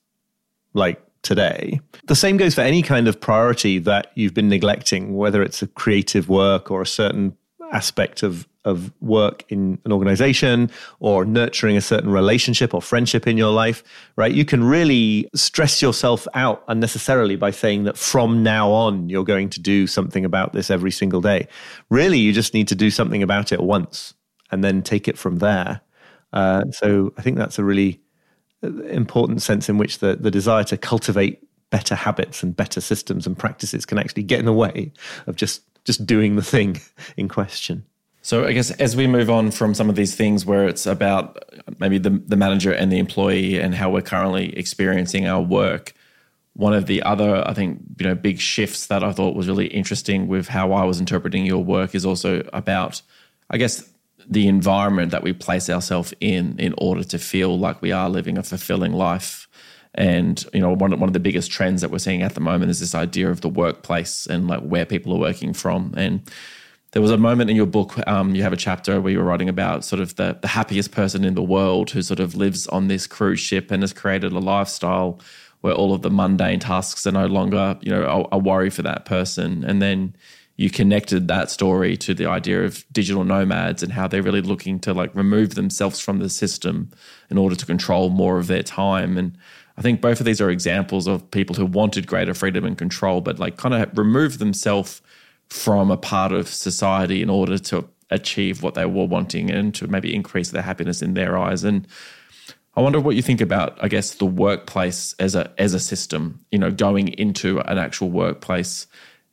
like 0.74 1.02
today. 1.24 1.80
The 2.08 2.16
same 2.16 2.38
goes 2.38 2.56
for 2.56 2.62
any 2.62 2.82
kind 2.82 3.08
of 3.08 3.20
priority 3.20 3.80
that 3.80 4.12
you've 4.16 4.34
been 4.34 4.50
neglecting, 4.50 5.16
whether 5.16 5.42
it's 5.42 5.62
a 5.62 5.68
creative 5.68 6.30
work 6.30 6.70
or 6.70 6.82
a 6.82 6.88
certain 6.88 7.36
aspect 7.72 8.24
of 8.24 8.48
of 8.68 8.92
work 9.02 9.46
in 9.50 9.80
an 9.86 9.92
organization 9.92 10.70
or 11.00 11.26
nurturing 11.26 11.78
a 11.78 11.82
certain 11.82 12.12
relationship 12.12 12.74
or 12.74 12.82
friendship 12.82 13.26
in 13.26 13.38
your 13.38 13.52
life, 13.52 13.84
right? 14.18 14.34
You 14.34 14.46
can 14.46 14.64
really 14.64 15.28
stress 15.34 15.82
yourself 15.82 16.28
out 16.34 16.64
unnecessarily 16.68 17.38
by 17.38 17.52
saying 17.52 17.86
that 17.86 17.98
from 17.98 18.44
now 18.44 18.70
on, 18.70 19.10
you're 19.10 19.24
going 19.24 19.50
to 19.52 19.60
do 19.62 19.88
something 19.88 20.26
about 20.26 20.54
this 20.54 20.70
every 20.70 20.92
single 20.92 21.22
day. 21.22 21.48
Really, 21.90 22.20
you 22.20 22.34
just 22.34 22.54
need 22.54 22.68
to 22.68 22.76
do 22.76 22.92
something 22.92 23.24
about 23.24 23.52
it 23.52 23.62
once 23.62 24.14
and 24.52 24.64
then 24.64 24.82
take 24.82 25.08
it 25.08 25.18
from 25.18 25.38
there. 25.38 25.82
Uh, 26.34 26.64
so 26.72 27.14
I 27.18 27.22
think 27.22 27.38
that's 27.38 27.58
a 27.58 27.64
really 27.64 28.02
uh, 28.64 28.68
important 28.84 29.42
sense 29.42 29.70
in 29.70 29.78
which 29.78 30.00
the, 30.00 30.18
the 30.18 30.32
desire 30.32 30.66
to 30.66 30.78
cultivate 30.78 31.44
better 31.70 31.96
habits 31.96 32.44
and 32.44 32.56
better 32.56 32.82
systems 32.82 33.26
and 33.26 33.38
practices 33.38 33.86
can 33.86 33.98
actually 33.98 34.24
get 34.24 34.40
in 34.40 34.46
the 34.46 34.54
way 34.54 34.92
of 35.26 35.36
just 35.36 35.64
just 35.86 36.06
doing 36.06 36.36
the 36.36 36.44
thing 36.44 36.82
in 37.18 37.30
question. 37.30 37.86
So 38.28 38.44
I 38.44 38.52
guess 38.52 38.72
as 38.72 38.94
we 38.94 39.08
move 39.08 39.30
on 39.30 39.52
from 39.52 39.74
some 39.74 39.90
of 39.90 39.96
these 39.96 40.14
things 40.14 40.46
where 40.46 40.68
it's 40.68 40.86
about 40.86 41.46
maybe 41.80 41.98
the, 41.98 42.10
the 42.10 42.36
manager 42.36 42.74
and 42.74 42.92
the 42.92 42.98
employee 42.98 43.58
and 43.58 43.74
how 43.74 43.90
we're 43.90 44.02
currently 44.02 44.54
experiencing 44.58 45.26
our 45.26 45.42
work, 45.42 45.94
one 46.52 46.74
of 46.74 46.88
the 46.88 47.02
other, 47.04 47.42
I 47.48 47.54
think, 47.54 47.80
you 47.98 48.06
know, 48.06 48.16
big 48.16 48.42
shifts 48.42 48.88
that 48.88 49.02
I 49.02 49.14
thought 49.14 49.38
was 49.38 49.48
really 49.48 49.68
interesting 49.68 50.28
with 50.28 50.50
how 50.50 50.74
I 50.74 50.84
was 50.84 51.00
interpreting 51.00 51.46
your 51.46 51.64
work 51.64 51.96
is 51.96 52.06
also 52.06 52.46
about, 52.52 53.02
I 53.50 53.58
guess, 53.58 53.90
the 54.30 54.50
environment 54.50 55.12
that 55.12 55.24
we 55.24 55.32
place 55.32 55.70
ourselves 55.70 56.14
in 56.20 56.60
in 56.60 56.76
order 56.80 57.06
to 57.06 57.18
feel 57.18 57.58
like 57.58 57.82
we 57.82 57.94
are 57.94 58.10
living 58.10 58.38
a 58.38 58.44
fulfilling 58.44 58.92
life. 58.92 59.48
And 59.96 60.46
you 60.54 60.60
know, 60.60 60.74
one 60.74 60.92
one 61.00 61.08
of 61.08 61.14
the 61.14 61.22
biggest 61.22 61.50
trends 61.50 61.80
that 61.80 61.92
we're 61.92 62.00
seeing 62.00 62.24
at 62.24 62.34
the 62.34 62.42
moment 62.42 62.72
is 62.72 62.82
this 62.82 62.94
idea 62.94 63.30
of 63.30 63.40
the 63.40 63.48
workplace 63.48 64.28
and 64.28 64.50
like 64.50 64.64
where 64.64 64.86
people 64.86 65.14
are 65.14 65.20
working 65.20 65.54
from. 65.54 65.94
And 65.96 66.30
there 66.98 67.02
was 67.04 67.12
a 67.12 67.18
moment 67.18 67.48
in 67.48 67.56
your 67.56 67.68
book, 67.68 67.96
um, 68.08 68.34
you 68.34 68.42
have 68.42 68.54
a 68.54 68.58
chapter 68.58 69.00
where 69.00 69.14
you 69.14 69.20
were 69.20 69.24
writing 69.24 69.50
about 69.50 69.86
sort 69.86 70.00
of 70.00 70.16
the, 70.16 70.36
the 70.42 70.48
happiest 70.48 70.92
person 70.92 71.24
in 71.24 71.36
the 71.36 71.44
world 71.44 71.92
who 71.92 72.02
sort 72.02 72.20
of 72.20 72.34
lives 72.34 72.66
on 72.70 72.88
this 72.88 73.06
cruise 73.06 73.40
ship 73.40 73.70
and 73.70 73.84
has 73.84 73.94
created 73.94 74.32
a 74.32 74.40
lifestyle 74.40 75.20
where 75.62 75.76
all 75.76 75.94
of 75.94 76.02
the 76.02 76.10
mundane 76.10 76.60
tasks 76.60 77.06
are 77.06 77.12
no 77.12 77.28
longer, 77.28 77.78
you 77.82 77.92
know, 77.92 78.28
a, 78.32 78.38
a 78.38 78.40
worry 78.40 78.72
for 78.72 78.82
that 78.82 79.06
person. 79.06 79.64
And 79.64 79.80
then 79.80 80.16
you 80.56 80.72
connected 80.72 81.28
that 81.28 81.52
story 81.52 81.98
to 81.98 82.16
the 82.16 82.26
idea 82.26 82.64
of 82.64 82.84
digital 82.92 83.24
nomads 83.24 83.84
and 83.84 83.92
how 83.92 84.08
they're 84.08 84.24
really 84.24 84.42
looking 84.42 84.80
to 84.80 84.92
like 84.92 85.14
remove 85.14 85.54
themselves 85.54 86.00
from 86.00 86.18
the 86.18 86.30
system 86.30 86.90
in 87.30 87.38
order 87.38 87.56
to 87.56 87.66
control 87.68 88.10
more 88.10 88.40
of 88.40 88.48
their 88.48 88.64
time. 88.64 89.20
And 89.20 89.38
I 89.78 89.84
think 89.84 90.02
both 90.02 90.20
of 90.20 90.26
these 90.26 90.42
are 90.42 90.50
examples 90.50 91.06
of 91.06 91.30
people 91.30 91.56
who 91.56 91.68
wanted 91.68 92.08
greater 92.08 92.34
freedom 92.34 92.66
and 92.66 92.76
control, 92.76 93.22
but 93.22 93.38
like 93.38 93.58
kind 93.58 93.76
of 93.76 93.96
removed 93.96 94.40
themselves 94.40 95.00
from 95.50 95.92
a 95.92 95.98
part 95.98 96.32
of 96.32 96.48
society 96.48 97.22
in 97.22 97.30
order 97.30 97.58
to 97.58 97.88
achieve 98.10 98.64
what 98.64 98.74
they 98.74 98.86
were 98.86 99.06
wanting 99.06 99.52
and 99.52 99.74
to 99.76 99.88
maybe 99.88 100.16
increase 100.16 100.52
their 100.52 100.62
happiness 100.62 101.02
in 101.02 101.14
their 101.14 101.38
eyes. 101.38 101.64
And 101.64 101.88
I 102.76 102.82
wonder 102.82 103.00
what 103.00 103.16
you 103.16 103.22
think 103.22 103.42
about, 103.42 103.78
I 103.84 103.88
guess, 103.88 104.14
the 104.14 104.26
workplace 104.26 105.14
as 105.20 105.36
a 105.36 105.52
as 105.58 105.74
a 105.74 105.80
system. 105.80 106.46
You 106.52 106.60
know, 106.60 106.72
going 106.72 107.10
into 107.10 107.60
an 107.60 107.78
actual 107.78 108.10
workplace, 108.10 108.88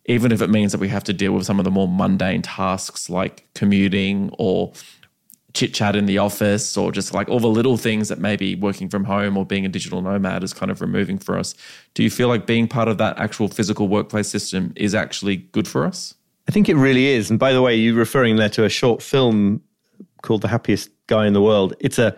even 0.06 0.32
if 0.32 0.40
it 0.40 0.50
means 0.50 0.72
that 0.72 0.80
we 0.80 0.88
have 0.88 1.04
to 1.04 1.12
deal 1.12 1.32
with 1.32 1.44
some 1.44 1.58
of 1.60 1.64
the 1.64 1.70
more 1.70 1.88
mundane 1.88 2.42
tasks 2.42 3.10
like 3.10 3.46
commuting 3.54 4.30
or 4.38 4.72
chit 5.54 5.72
chat 5.72 5.94
in 5.94 6.06
the 6.06 6.18
office 6.18 6.76
or 6.76 6.90
just 6.90 7.14
like 7.14 7.28
all 7.28 7.40
the 7.40 7.46
little 7.48 7.76
things 7.76 8.08
that 8.08 8.18
maybe 8.18 8.56
working 8.56 8.88
from 8.88 9.04
home 9.04 9.36
or 9.36 9.46
being 9.46 9.64
a 9.64 9.68
digital 9.68 10.02
nomad 10.02 10.42
is 10.42 10.52
kind 10.52 10.70
of 10.70 10.80
removing 10.80 11.16
for 11.16 11.38
us. 11.38 11.54
Do 11.94 12.02
you 12.02 12.10
feel 12.10 12.28
like 12.28 12.44
being 12.44 12.66
part 12.66 12.88
of 12.88 12.98
that 12.98 13.18
actual 13.18 13.48
physical 13.48 13.86
workplace 13.86 14.28
system 14.28 14.72
is 14.76 14.94
actually 14.94 15.36
good 15.36 15.68
for 15.68 15.86
us? 15.86 16.14
I 16.48 16.52
think 16.52 16.68
it 16.68 16.74
really 16.74 17.06
is. 17.06 17.30
And 17.30 17.38
by 17.38 17.52
the 17.52 17.62
way, 17.62 17.76
you're 17.76 17.94
referring 17.94 18.36
there 18.36 18.50
to 18.50 18.64
a 18.64 18.68
short 18.68 19.00
film 19.00 19.62
called 20.22 20.42
The 20.42 20.48
Happiest 20.48 20.90
Guy 21.06 21.26
in 21.26 21.32
the 21.32 21.40
World. 21.40 21.74
It's 21.78 21.98
a, 21.98 22.16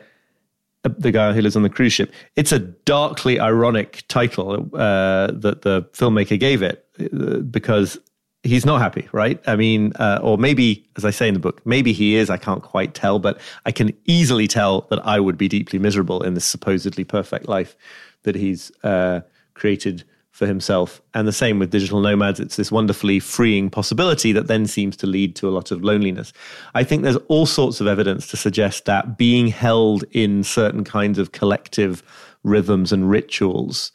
the 0.83 1.13
guy 1.13 1.33
who 1.33 1.43
lives 1.43 1.57
on 1.57 1.63
the 1.63 1.69
cruise 1.69 1.93
ship. 1.93 2.13
It's 2.37 2.53
a 2.53 2.59
darkly 2.59 3.39
ironic 3.39 4.05
title 4.09 4.71
uh, 4.75 5.29
that 5.33 5.63
the 5.63 5.83
filmmaker 5.93 6.41
gave 6.41 6.63
it 6.63 6.87
uh, 7.01 7.41
because 7.41 7.99
he's 8.47 8.65
not 8.65 8.81
happy, 8.81 9.09
right? 9.13 9.41
I 9.47 9.57
mean, 9.57 9.93
uh, 9.97 10.21
or 10.23 10.39
maybe, 10.39 10.89
as 10.97 11.05
I 11.05 11.11
say 11.11 11.29
in 11.29 11.35
the 11.35 11.41
book, 11.41 11.65
maybe 11.67 11.93
he 11.93 12.17
is. 12.17 12.31
I 12.31 12.37
can't 12.37 12.63
quite 12.63 12.95
tell, 12.95 13.19
but 13.19 13.41
I 13.65 13.73
can 13.73 13.93
easily 14.07 14.47
tell 14.47 14.83
that 14.91 15.05
I 15.07 15.21
would 15.21 15.37
be 15.37 15.49
deeply 15.49 15.79
miserable 15.79 16.23
in 16.23 16.35
this 16.35 16.45
supposedly 16.45 17.05
perfect 17.05 17.49
life 17.49 17.77
that 18.23 18.35
he's 18.35 18.73
uh, 18.83 19.21
created 19.55 20.05
for 20.31 20.47
himself. 20.47 21.01
And 21.15 21.27
the 21.27 21.33
same 21.33 21.59
with 21.59 21.71
digital 21.71 22.01
nomads. 22.01 22.41
It's 22.41 22.57
this 22.57 22.71
wonderfully 22.71 23.21
freeing 23.21 23.71
possibility 23.71 24.33
that 24.33 24.49
then 24.49 24.67
seems 24.67 24.95
to 24.99 25.07
lead 25.07 25.35
to 25.37 25.49
a 25.49 25.51
lot 25.51 25.71
of 25.71 25.83
loneliness. 25.83 26.33
I 26.75 26.85
think 26.85 27.03
there's 27.03 27.17
all 27.29 27.47
sorts 27.47 27.81
of 27.81 27.87
evidence 27.87 28.27
to 28.29 28.37
suggest 28.37 28.85
that 28.85 29.17
being 29.17 29.49
held 29.49 30.05
in 30.11 30.45
certain 30.45 30.85
kinds 30.85 31.19
of 31.19 31.33
collective 31.33 32.03
rhythms 32.45 32.93
and 32.93 33.09
rituals, 33.09 33.93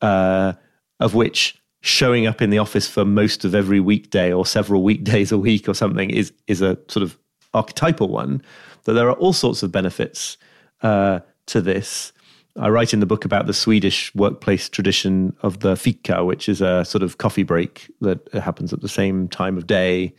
uh, 0.00 0.52
of 1.00 1.14
which 1.14 1.59
showing 1.80 2.26
up 2.26 2.42
in 2.42 2.50
the 2.50 2.58
office 2.58 2.86
for 2.86 3.04
most 3.04 3.44
of 3.44 3.54
every 3.54 3.80
weekday 3.80 4.32
or 4.32 4.44
several 4.44 4.82
weekdays 4.82 5.32
a 5.32 5.38
week 5.38 5.68
or 5.68 5.74
something 5.74 6.10
is 6.10 6.32
is 6.46 6.60
a 6.60 6.76
sort 6.88 7.02
of 7.02 7.18
archetypal 7.54 8.08
one. 8.08 8.42
That 8.84 8.94
there 8.94 9.08
are 9.08 9.16
all 9.16 9.32
sorts 9.32 9.62
of 9.62 9.72
benefits 9.72 10.36
uh, 10.82 11.20
to 11.46 11.60
this. 11.60 12.12
I 12.56 12.68
write 12.68 12.92
in 12.92 13.00
the 13.00 13.06
book 13.06 13.24
about 13.24 13.46
the 13.46 13.54
Swedish 13.54 14.14
workplace 14.14 14.68
tradition 14.68 15.36
of 15.42 15.60
the 15.60 15.76
fika, 15.76 16.24
which 16.24 16.48
is 16.48 16.60
a 16.60 16.84
sort 16.84 17.02
of 17.02 17.18
coffee 17.18 17.44
break 17.44 17.90
that 18.00 18.26
happens 18.34 18.72
at 18.72 18.80
the 18.80 18.88
same 18.88 19.28
time 19.28 19.56
of 19.56 19.66
day 19.66 20.14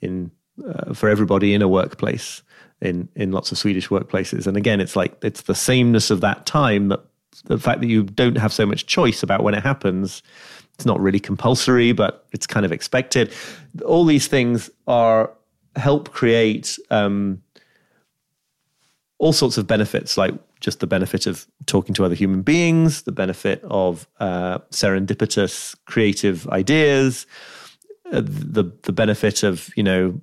in 0.00 0.30
uh, 0.66 0.94
for 0.94 1.08
everybody 1.08 1.52
in 1.52 1.62
a 1.62 1.68
workplace 1.68 2.42
in 2.80 3.08
in 3.16 3.32
lots 3.32 3.52
of 3.52 3.58
Swedish 3.58 3.88
workplaces. 3.88 4.46
And 4.46 4.56
again, 4.56 4.80
it's 4.80 4.96
like 4.96 5.16
it's 5.22 5.42
the 5.42 5.54
sameness 5.54 6.10
of 6.10 6.20
that 6.20 6.46
time 6.46 6.88
that 6.88 7.04
the 7.46 7.58
fact 7.58 7.80
that 7.80 7.88
you 7.88 8.04
don't 8.04 8.38
have 8.38 8.52
so 8.52 8.64
much 8.64 8.86
choice 8.86 9.22
about 9.22 9.42
when 9.42 9.54
it 9.54 9.62
happens 9.62 10.22
it's 10.74 10.86
not 10.86 11.00
really 11.00 11.20
compulsory, 11.20 11.92
but 11.92 12.26
it's 12.32 12.46
kind 12.46 12.66
of 12.66 12.72
expected. 12.72 13.32
All 13.84 14.04
these 14.04 14.26
things 14.26 14.70
are 14.86 15.30
help 15.76 16.12
create 16.12 16.78
um, 16.90 17.42
all 19.18 19.32
sorts 19.32 19.56
of 19.56 19.66
benefits, 19.66 20.16
like 20.16 20.34
just 20.60 20.80
the 20.80 20.86
benefit 20.86 21.26
of 21.26 21.46
talking 21.66 21.94
to 21.94 22.04
other 22.04 22.14
human 22.14 22.42
beings, 22.42 23.02
the 23.02 23.12
benefit 23.12 23.62
of 23.64 24.08
uh, 24.18 24.58
serendipitous 24.70 25.76
creative 25.86 26.48
ideas, 26.48 27.26
uh, 28.12 28.22
the 28.24 28.70
the 28.82 28.92
benefit 28.92 29.42
of 29.42 29.70
you 29.76 29.82
know 29.82 30.20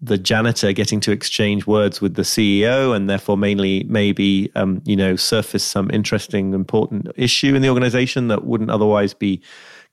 the 0.00 0.18
janitor 0.18 0.72
getting 0.72 1.00
to 1.00 1.12
exchange 1.12 1.66
words 1.66 2.00
with 2.00 2.14
the 2.14 2.22
CEO 2.22 2.94
and 2.94 3.08
therefore 3.08 3.38
mainly 3.38 3.84
maybe 3.84 4.50
um, 4.54 4.82
you 4.84 4.96
know 4.96 5.16
surface 5.16 5.64
some 5.64 5.90
interesting 5.90 6.52
important 6.52 7.08
issue 7.16 7.54
in 7.54 7.62
the 7.62 7.68
organization 7.68 8.28
that 8.28 8.44
wouldn't 8.44 8.70
otherwise 8.70 9.14
be 9.14 9.40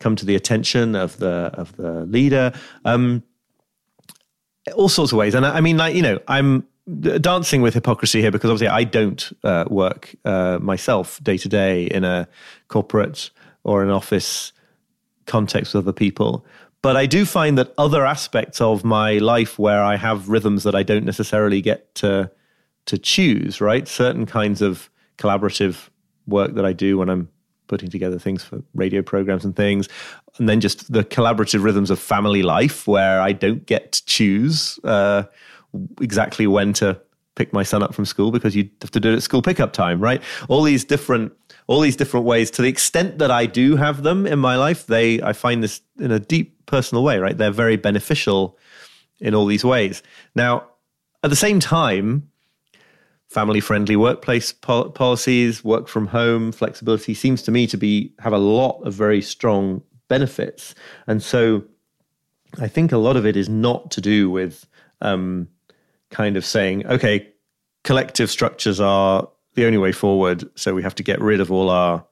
come 0.01 0.15
to 0.17 0.25
the 0.25 0.35
attention 0.35 0.95
of 0.95 1.17
the 1.17 1.51
of 1.53 1.75
the 1.77 2.05
leader. 2.05 2.53
Um, 2.83 3.23
all 4.75 4.89
sorts 4.89 5.11
of 5.11 5.17
ways, 5.17 5.33
and 5.33 5.45
I, 5.45 5.57
I 5.57 5.61
mean, 5.61 5.77
like 5.77 5.95
you 5.95 6.01
know, 6.01 6.19
I'm 6.27 6.67
dancing 6.99 7.61
with 7.61 7.73
hypocrisy 7.73 8.21
here 8.21 8.31
because 8.31 8.49
obviously 8.49 8.67
I 8.67 8.83
don't 8.83 9.31
uh, 9.43 9.65
work 9.69 10.15
uh, 10.25 10.59
myself 10.61 11.23
day 11.23 11.37
to 11.37 11.47
day 11.47 11.85
in 11.85 12.03
a 12.03 12.27
corporate 12.67 13.29
or 13.63 13.83
an 13.83 13.89
office 13.89 14.51
context 15.25 15.73
with 15.73 15.85
other 15.85 15.93
people. 15.93 16.45
But 16.81 16.97
I 16.97 17.05
do 17.05 17.25
find 17.25 17.57
that 17.57 17.73
other 17.77 18.05
aspects 18.05 18.59
of 18.59 18.83
my 18.83 19.19
life 19.19 19.59
where 19.59 19.83
I 19.83 19.97
have 19.97 20.29
rhythms 20.29 20.63
that 20.63 20.73
I 20.73 20.81
don't 20.83 21.05
necessarily 21.05 21.61
get 21.61 21.93
to 21.95 22.31
to 22.87 22.97
choose, 22.97 23.61
right? 23.61 23.87
Certain 23.87 24.25
kinds 24.25 24.61
of 24.61 24.89
collaborative 25.17 25.89
work 26.25 26.55
that 26.55 26.65
I 26.65 26.73
do 26.73 26.97
when 26.97 27.09
I'm 27.09 27.29
putting 27.71 27.89
together 27.89 28.19
things 28.19 28.43
for 28.43 28.61
radio 28.75 29.01
programs 29.01 29.45
and 29.45 29.55
things. 29.55 29.87
And 30.37 30.49
then 30.49 30.59
just 30.59 30.91
the 30.91 31.05
collaborative 31.05 31.63
rhythms 31.63 31.89
of 31.89 31.99
family 31.99 32.43
life 32.43 32.85
where 32.85 33.21
I 33.21 33.31
don't 33.31 33.65
get 33.65 33.93
to 33.93 34.05
choose 34.05 34.77
uh, 34.83 35.23
exactly 36.01 36.47
when 36.47 36.73
to 36.73 36.99
pick 37.35 37.53
my 37.53 37.63
son 37.63 37.81
up 37.81 37.93
from 37.95 38.03
school 38.03 38.29
because 38.29 38.57
you 38.57 38.69
have 38.81 38.91
to 38.91 38.99
do 38.99 39.13
it 39.13 39.15
at 39.15 39.23
school 39.23 39.41
pickup 39.41 39.71
time, 39.71 40.01
right? 40.01 40.21
All 40.49 40.63
these 40.63 40.83
different 40.83 41.31
all 41.67 41.79
these 41.79 41.95
different 41.95 42.25
ways 42.25 42.51
to 42.51 42.61
the 42.61 42.67
extent 42.67 43.19
that 43.19 43.31
I 43.31 43.45
do 43.45 43.77
have 43.77 44.03
them 44.03 44.27
in 44.27 44.37
my 44.37 44.57
life, 44.57 44.85
they 44.87 45.21
I 45.21 45.31
find 45.31 45.63
this 45.63 45.79
in 45.97 46.11
a 46.11 46.19
deep 46.19 46.65
personal 46.65 47.05
way, 47.05 47.19
right? 47.19 47.37
They're 47.37 47.51
very 47.51 47.77
beneficial 47.77 48.57
in 49.21 49.33
all 49.33 49.45
these 49.45 49.63
ways. 49.63 50.03
Now, 50.35 50.67
at 51.23 51.29
the 51.29 51.37
same 51.37 51.61
time, 51.61 52.30
family 53.31 53.61
friendly 53.61 53.95
workplace 53.95 54.51
pol- 54.51 54.89
policies, 54.89 55.63
work 55.63 55.87
from 55.87 56.05
home, 56.05 56.51
flexibility 56.51 57.13
seems 57.13 57.41
to 57.41 57.49
me 57.49 57.65
to 57.65 57.77
be 57.77 58.13
have 58.19 58.33
a 58.33 58.37
lot 58.37 58.81
of 58.81 58.93
very 58.93 59.21
strong 59.21 59.81
benefits. 60.09 60.75
And 61.07 61.23
so 61.23 61.63
I 62.59 62.67
think 62.67 62.91
a 62.91 62.97
lot 62.97 63.15
of 63.15 63.25
it 63.25 63.37
is 63.37 63.47
not 63.47 63.89
to 63.91 64.01
do 64.01 64.29
with 64.29 64.67
um, 64.99 65.47
kind 66.09 66.35
of 66.35 66.45
saying, 66.45 66.85
okay, 66.87 67.25
collective 67.85 68.29
structures 68.29 68.81
are 68.81 69.29
the 69.53 69.65
only 69.65 69.77
way 69.77 69.93
forward. 69.93 70.43
So 70.55 70.73
we 70.73 70.83
have 70.83 70.95
to 70.95 71.03
get 71.03 71.21
rid 71.21 71.39
of 71.39 71.53
all 71.53 71.69
our 71.69 72.05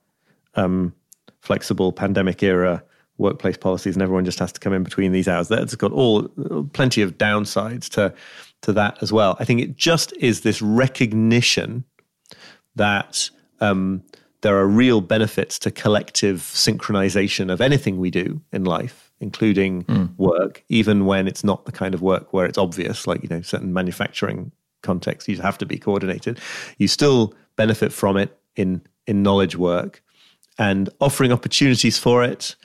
um, 0.56 0.94
flexible 1.42 1.92
pandemic 1.92 2.42
era 2.42 2.82
workplace 3.18 3.58
policies 3.58 3.96
and 3.96 4.02
everyone 4.02 4.24
just 4.24 4.40
has 4.40 4.54
to 4.54 4.60
come 4.62 4.72
in 4.72 4.84
between 4.84 5.12
these 5.12 5.28
hours. 5.28 5.50
That's 5.50 5.76
got 5.76 5.92
all 5.92 6.30
plenty 6.72 7.02
of 7.02 7.18
downsides 7.18 7.90
to 7.90 8.14
to 8.62 8.74
that 8.74 8.98
as 9.02 9.12
well. 9.12 9.38
I 9.40 9.46
think 9.46 9.62
it 9.62 9.78
just 9.78 10.14
is 10.18 10.42
this 10.42 10.62
recognition 10.62 11.86
that 12.76 13.30
um, 13.62 14.04
there 14.42 14.58
are 14.58 14.68
real 14.68 15.02
benefits 15.02 15.60
to 15.60 15.72
collective 15.72 16.40
synchronization 16.42 17.52
of 17.52 17.62
anything 17.62 17.98
we 17.98 18.10
do 18.10 18.42
in 18.52 18.64
life, 18.64 19.12
including 19.20 19.84
mm. 19.84 20.16
work, 20.18 20.64
even 20.70 21.06
when 21.06 21.28
it's 21.28 21.44
not 21.44 21.66
the 21.66 21.72
kind 21.72 21.94
of 21.94 22.02
work 22.02 22.34
where 22.34 22.46
it's 22.46 22.58
obvious, 22.58 23.08
like 23.08 23.22
you 23.24 23.30
know, 23.30 23.42
certain 23.42 23.74
manufacturing 23.74 24.52
contexts, 24.82 25.28
you 25.28 25.38
have 25.42 25.58
to 25.58 25.66
be 25.66 25.78
coordinated. 25.78 26.40
You 26.78 26.88
still 26.88 27.34
benefit 27.56 27.92
from 27.92 28.18
it 28.18 28.38
in 28.56 28.82
in 29.08 29.24
knowledge 29.24 29.56
work 29.56 30.04
and 30.58 30.90
offering 31.00 31.32
opportunities 31.32 31.98
for 31.98 32.24
it. 32.24 32.56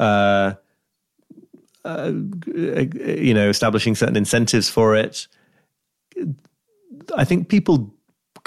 Uh, 0.00 0.54
uh, 1.86 2.12
you 2.46 3.32
know, 3.32 3.48
establishing 3.48 3.94
certain 3.94 4.16
incentives 4.16 4.68
for 4.68 4.96
it. 4.96 5.28
I 7.16 7.24
think 7.24 7.48
people 7.48 7.94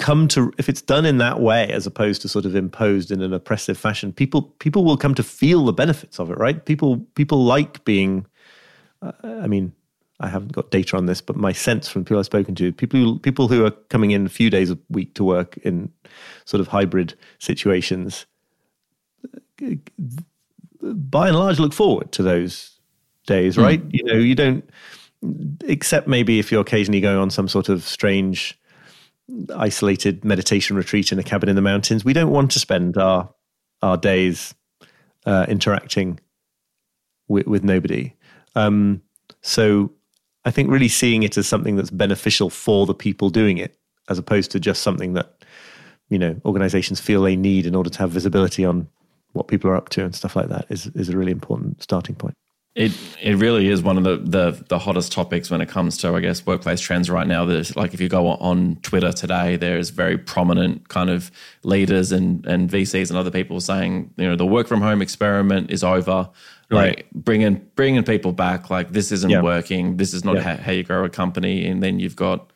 come 0.00 0.26
to 0.26 0.50
if 0.56 0.68
it's 0.68 0.80
done 0.80 1.04
in 1.04 1.18
that 1.18 1.40
way 1.40 1.70
as 1.70 1.86
opposed 1.86 2.22
to 2.22 2.28
sort 2.28 2.46
of 2.46 2.56
imposed 2.56 3.10
in 3.10 3.20
an 3.20 3.34
oppressive 3.34 3.76
fashion 3.76 4.14
people 4.14 4.42
people 4.58 4.82
will 4.82 4.96
come 4.96 5.14
to 5.14 5.22
feel 5.22 5.66
the 5.66 5.74
benefits 5.74 6.18
of 6.18 6.30
it 6.30 6.38
right 6.38 6.64
people 6.64 6.96
people 7.14 7.44
like 7.44 7.84
being 7.84 8.24
uh, 9.02 9.12
i 9.42 9.46
mean 9.46 9.70
i 10.18 10.26
haven't 10.26 10.52
got 10.52 10.70
data 10.70 10.96
on 10.96 11.04
this 11.04 11.20
but 11.20 11.36
my 11.36 11.52
sense 11.52 11.86
from 11.86 12.02
people 12.02 12.18
i've 12.18 12.24
spoken 12.24 12.54
to 12.54 12.72
people 12.72 12.98
who, 12.98 13.18
people 13.18 13.46
who 13.46 13.62
are 13.62 13.72
coming 13.90 14.10
in 14.12 14.24
a 14.24 14.30
few 14.30 14.48
days 14.48 14.70
a 14.70 14.78
week 14.88 15.14
to 15.14 15.22
work 15.22 15.58
in 15.58 15.92
sort 16.46 16.62
of 16.62 16.68
hybrid 16.68 17.12
situations 17.38 18.24
by 20.82 21.28
and 21.28 21.36
large 21.36 21.58
look 21.58 21.74
forward 21.74 22.10
to 22.10 22.22
those 22.22 22.79
days, 23.36 23.56
hmm. 23.56 23.62
right? 23.62 23.82
Mm. 23.82 23.90
You 23.96 24.04
know, 24.08 24.18
you 24.30 24.34
don't, 24.34 24.62
except 25.64 26.06
maybe 26.06 26.38
if 26.38 26.50
you're 26.50 26.66
occasionally 26.68 27.00
going 27.00 27.20
on 27.24 27.30
some 27.30 27.48
sort 27.48 27.68
of 27.68 27.82
strange, 27.84 28.58
isolated 29.56 30.24
meditation 30.24 30.76
retreat 30.76 31.12
in 31.12 31.18
a 31.18 31.22
cabin 31.22 31.48
in 31.48 31.56
the 31.56 31.62
mountains. 31.72 32.04
We 32.04 32.12
don't 32.12 32.32
want 32.32 32.50
to 32.52 32.58
spend 32.58 32.96
our 32.96 33.32
our 33.82 33.96
days 33.96 34.54
uh, 35.26 35.46
interacting 35.48 36.20
with, 37.28 37.46
with 37.46 37.64
nobody. 37.64 38.12
Um, 38.54 39.02
So 39.42 39.90
I 40.44 40.50
think 40.50 40.70
really 40.70 40.88
seeing 40.88 41.22
it 41.22 41.38
as 41.38 41.46
something 41.46 41.76
that's 41.76 41.90
beneficial 41.90 42.50
for 42.50 42.86
the 42.86 42.94
people 42.94 43.30
doing 43.30 43.58
it, 43.58 43.76
as 44.08 44.18
opposed 44.18 44.50
to 44.50 44.60
just 44.60 44.82
something 44.82 45.14
that 45.14 45.44
you 46.08 46.18
know 46.18 46.34
organizations 46.44 47.00
feel 47.00 47.22
they 47.22 47.36
need 47.36 47.66
in 47.66 47.74
order 47.74 47.90
to 47.90 47.98
have 47.98 48.10
visibility 48.10 48.64
on 48.64 48.88
what 49.32 49.48
people 49.48 49.70
are 49.70 49.76
up 49.76 49.88
to 49.90 50.04
and 50.04 50.14
stuff 50.14 50.36
like 50.36 50.48
that 50.48 50.66
is 50.68 50.86
is 50.94 51.08
a 51.08 51.16
really 51.16 51.32
important 51.32 51.82
starting 51.82 52.16
point. 52.16 52.34
It 52.76 52.92
it 53.20 53.34
really 53.36 53.66
is 53.68 53.82
one 53.82 53.98
of 53.98 54.04
the, 54.04 54.16
the 54.18 54.64
the 54.68 54.78
hottest 54.78 55.10
topics 55.10 55.50
when 55.50 55.60
it 55.60 55.68
comes 55.68 55.96
to 55.98 56.14
I 56.14 56.20
guess 56.20 56.46
workplace 56.46 56.80
trends 56.80 57.10
right 57.10 57.26
now. 57.26 57.44
There's 57.44 57.74
like 57.74 57.94
if 57.94 58.00
you 58.00 58.08
go 58.08 58.28
on 58.28 58.76
Twitter 58.82 59.12
today, 59.12 59.56
there's 59.56 59.90
very 59.90 60.16
prominent 60.16 60.88
kind 60.88 61.10
of 61.10 61.32
leaders 61.64 62.12
and 62.12 62.46
and 62.46 62.70
VCs 62.70 63.10
and 63.10 63.18
other 63.18 63.30
people 63.32 63.60
saying 63.60 64.14
you 64.16 64.28
know 64.28 64.36
the 64.36 64.46
work 64.46 64.68
from 64.68 64.80
home 64.82 65.02
experiment 65.02 65.70
is 65.72 65.82
over. 65.82 66.30
Like 66.72 67.08
bringing 67.12 67.66
bringing 67.74 68.04
people 68.04 68.30
back. 68.30 68.70
Like 68.70 68.92
this 68.92 69.10
isn't 69.10 69.30
Yeah. 69.30 69.42
working. 69.42 69.96
This 69.96 70.14
is 70.14 70.24
not 70.24 70.36
Yeah. 70.36 70.42
how, 70.42 70.56
how 70.62 70.70
you 70.70 70.84
grow 70.84 71.04
a 71.04 71.08
company. 71.08 71.66
And 71.66 71.82
then 71.82 71.98
you've 71.98 72.14
got 72.14 72.52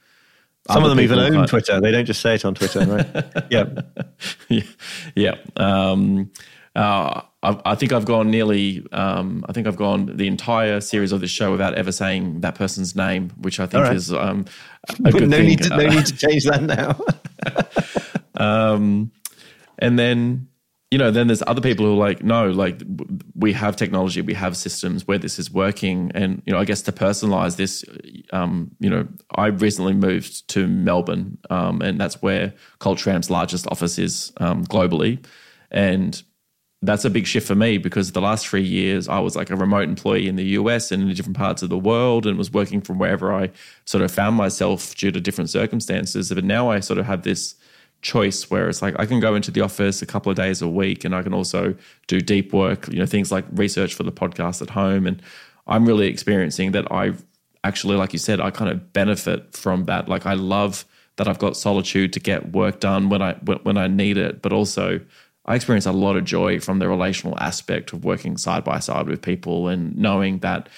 Some 0.69 0.85
other 0.85 0.93
of 0.93 0.97
them 0.97 1.05
even 1.05 1.19
own 1.19 1.49
Twitter. 1.49 1.81
They 1.81 1.91
don't 1.91 2.05
just 2.05 2.21
say 2.21 2.37
it 2.37 2.45
on 2.45 2.55
Twitter, 2.55 2.87
right? 2.87 3.25
yeah. 3.51 3.65
yeah, 4.49 4.62
yeah. 5.17 5.35
Um, 5.57 6.31
uh, 6.75 7.22
I, 7.43 7.61
I 7.64 7.75
think 7.75 7.93
I've 7.93 8.05
gone 8.05 8.31
nearly. 8.31 8.87
Um, 8.93 9.45
I 9.49 9.53
think 9.53 9.66
I've 9.66 9.77
gone 9.77 10.16
the 10.16 10.27
entire 10.27 10.81
series 10.81 11.12
of 11.12 11.20
this 11.20 11.31
show 11.31 11.53
without 11.53 11.75
ever 11.75 11.93
saying 11.93 12.41
that 12.41 12.55
person's 12.55 12.97
name, 12.97 13.31
which 13.41 13.61
I 13.61 13.66
think 13.66 13.85
right. 13.85 13.97
is 13.97 14.12
um, 14.12 14.45
a 15.05 15.12
good 15.12 15.29
no 15.29 15.37
thing. 15.37 15.47
need 15.47 15.62
to 15.62 15.68
no 15.70 15.89
need 15.89 16.07
to 16.07 16.16
change 16.16 16.45
that 16.45 16.62
now. 16.62 16.99
Um, 18.37 19.12
and 19.79 19.99
then 19.99 20.49
you 20.95 20.99
know, 20.99 21.11
then 21.11 21.27
there's 21.27 21.43
other 21.49 21.61
people 21.61 21.85
who 21.85 21.95
are 21.95 21.97
like, 21.97 22.22
no, 22.22 22.51
like 22.51 22.81
we 23.35 23.53
have 23.53 23.75
technology, 23.75 24.20
we 24.20 24.35
have 24.35 24.57
systems 24.57 25.09
where 25.09 25.18
this 25.18 25.41
is 25.41 25.51
working, 25.51 26.12
and 26.14 26.41
you 26.47 26.53
know, 26.53 26.61
I 26.61 26.64
guess 26.64 26.83
to 26.83 26.93
personalize 26.93 27.57
this, 27.57 27.85
um, 28.33 28.70
you 28.79 28.89
know, 28.89 29.09
I 29.35 29.47
recently 29.47 29.93
moved 29.93 30.47
to 30.51 30.68
Melbourne, 30.68 31.39
um, 31.51 31.83
and 31.83 32.01
that's 32.01 32.22
where 32.22 32.55
Culture 32.79 33.11
Amp's 33.11 33.29
largest 33.29 33.66
office 33.72 33.99
is 33.99 34.33
um, 34.37 34.64
globally, 34.66 35.25
and 35.72 36.22
that's 36.87 37.05
a 37.05 37.11
big 37.11 37.26
shift 37.26 37.47
for 37.47 37.55
me 37.55 37.78
because 37.78 38.12
the 38.12 38.20
last 38.20 38.47
three 38.47 38.62
years 38.62 39.09
I 39.09 39.18
was 39.18 39.37
like 39.37 39.51
a 39.51 39.57
remote 39.57 39.89
employee 39.89 40.28
in 40.28 40.37
the 40.37 40.45
US 40.59 40.91
and 40.93 41.03
in 41.03 41.14
different 41.14 41.37
parts 41.37 41.62
of 41.62 41.70
the 41.70 41.78
world 41.78 42.26
and 42.26 42.37
was 42.37 42.53
working 42.53 42.80
from 42.80 42.99
wherever 42.99 43.32
I 43.32 43.51
sort 43.85 44.03
of 44.03 44.11
found 44.11 44.37
myself 44.37 44.95
due 44.95 45.11
to 45.11 45.20
different 45.20 45.51
circumstances. 45.51 46.32
But 46.32 46.45
now 46.45 46.70
I 46.70 46.80
sort 46.80 46.99
of 46.99 47.07
have 47.07 47.22
this 47.22 47.55
choice 48.03 48.51
where 48.51 48.68
it's 48.68 48.82
like 48.82 48.95
I 48.99 49.07
can 49.07 49.18
go 49.18 49.35
into 49.35 49.51
the 49.51 49.62
office 49.62 50.03
a 50.03 50.07
couple 50.07 50.30
of 50.30 50.37
days 50.37 50.61
a 50.61 50.68
week 50.68 51.05
and 51.05 51.14
I 51.14 51.22
can 51.22 51.32
also 51.32 51.74
do 52.07 52.20
deep 52.20 52.53
work, 52.53 52.89
you 52.89 52.99
know, 52.99 53.07
things 53.07 53.32
like 53.32 53.45
research 53.53 53.95
for 53.95 54.03
the 54.03 54.12
podcast 54.12 54.61
at 54.61 54.70
home. 54.70 55.07
And 55.07 55.22
I'm 55.66 55.87
really 55.87 56.09
experiencing 56.09 56.72
that 56.72 56.91
I 56.93 57.12
actually, 57.64 57.97
like 57.97 58.12
you 58.12 58.18
said, 58.18 58.41
I 58.41 58.51
kind 58.51 58.70
of 58.70 58.93
benefit 58.93 59.57
from 59.57 59.87
that. 59.87 60.09
Like 60.09 60.26
I 60.26 60.35
love 60.35 60.85
that 61.16 61.28
I've 61.28 61.39
got 61.39 61.57
solitude 61.57 62.12
to 62.12 62.20
get 62.20 62.53
work 62.53 62.80
done 62.80 63.09
when 63.09 63.22
I 63.22 63.35
when 63.35 63.78
I 63.78 63.87
need 63.87 64.18
it, 64.18 64.43
but 64.43 64.53
also 64.53 65.01
I 65.47 65.55
experience 65.55 65.87
a 65.87 65.93
lot 65.93 66.17
of 66.17 66.25
joy 66.25 66.61
from 66.61 66.79
the 66.79 66.89
relational 66.89 67.39
aspect 67.39 67.93
of 67.93 68.05
working 68.05 68.37
side 68.37 68.65
by 68.65 68.79
side 68.79 69.07
with 69.07 69.21
people 69.21 69.69
and 69.69 69.97
knowing 69.97 70.39
that 70.39 70.69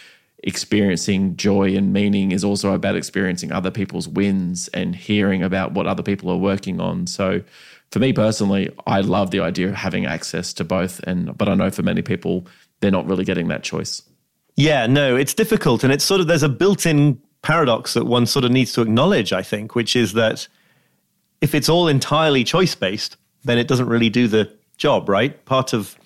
experiencing 0.43 1.37
joy 1.37 1.77
and 1.77 1.93
meaning 1.93 2.33
is 2.33 2.45
also 2.45 2.73
about 2.73 2.97
experiencing 2.97 3.53
other 3.53 3.71
people's 3.71 4.09
wins 4.09 4.69
and 4.69 4.95
hearing 4.95 5.43
about 5.43 5.73
what 5.73 5.87
other 5.87 6.03
people 6.03 6.31
are 6.31 6.37
working 6.37 6.81
on. 6.81 7.07
So 7.07 7.43
for 7.91 7.99
me 8.01 8.12
personally, 8.12 8.71
I 8.87 9.01
love 9.01 9.31
the 9.31 9.41
idea 9.41 9.69
of 9.69 9.75
having 9.75 10.07
access 10.07 10.53
to 10.55 10.64
both 10.64 11.01
and 11.05 11.37
but 11.37 11.49
I 11.49 11.55
know 11.55 11.71
for 11.71 11.83
many 11.83 12.03
people 12.03 12.47
they're 12.81 12.91
not 12.91 13.07
really 13.07 13.25
getting 13.25 13.49
that 13.49 13.62
choice. 13.62 14.03
Yeah, 14.57 14.87
no, 14.87 15.17
it's 15.17 15.35
difficult. 15.35 15.85
And 15.85 15.93
it's 15.93 16.05
sort 16.05 16.21
of, 16.21 16.27
there's 16.27 16.43
a 16.43 16.49
built 16.49 16.87
in 16.87 17.21
paradox 17.43 17.95
that 17.95 18.07
one 18.07 18.27
sort 18.27 18.45
of 18.45 18.51
needs 18.51 18.73
to 18.73 18.83
acknowledge, 18.83 19.33
I 19.33 19.43
think, 19.43 19.75
which 19.75 19.95
is 19.95 20.14
that 20.14 20.49
if 21.41 21.55
it's 21.55 21.69
all 21.69 21.89
entirely 21.89 22.43
choice 22.43 22.75
based, 22.75 23.17
then 23.47 23.59
it 23.59 23.68
doesn't 23.68 23.88
really 23.88 24.11
do 24.11 24.28
the 24.28 24.53
job, 24.76 25.09
right? 25.09 25.44
Part 25.44 25.72
of, 25.72 25.97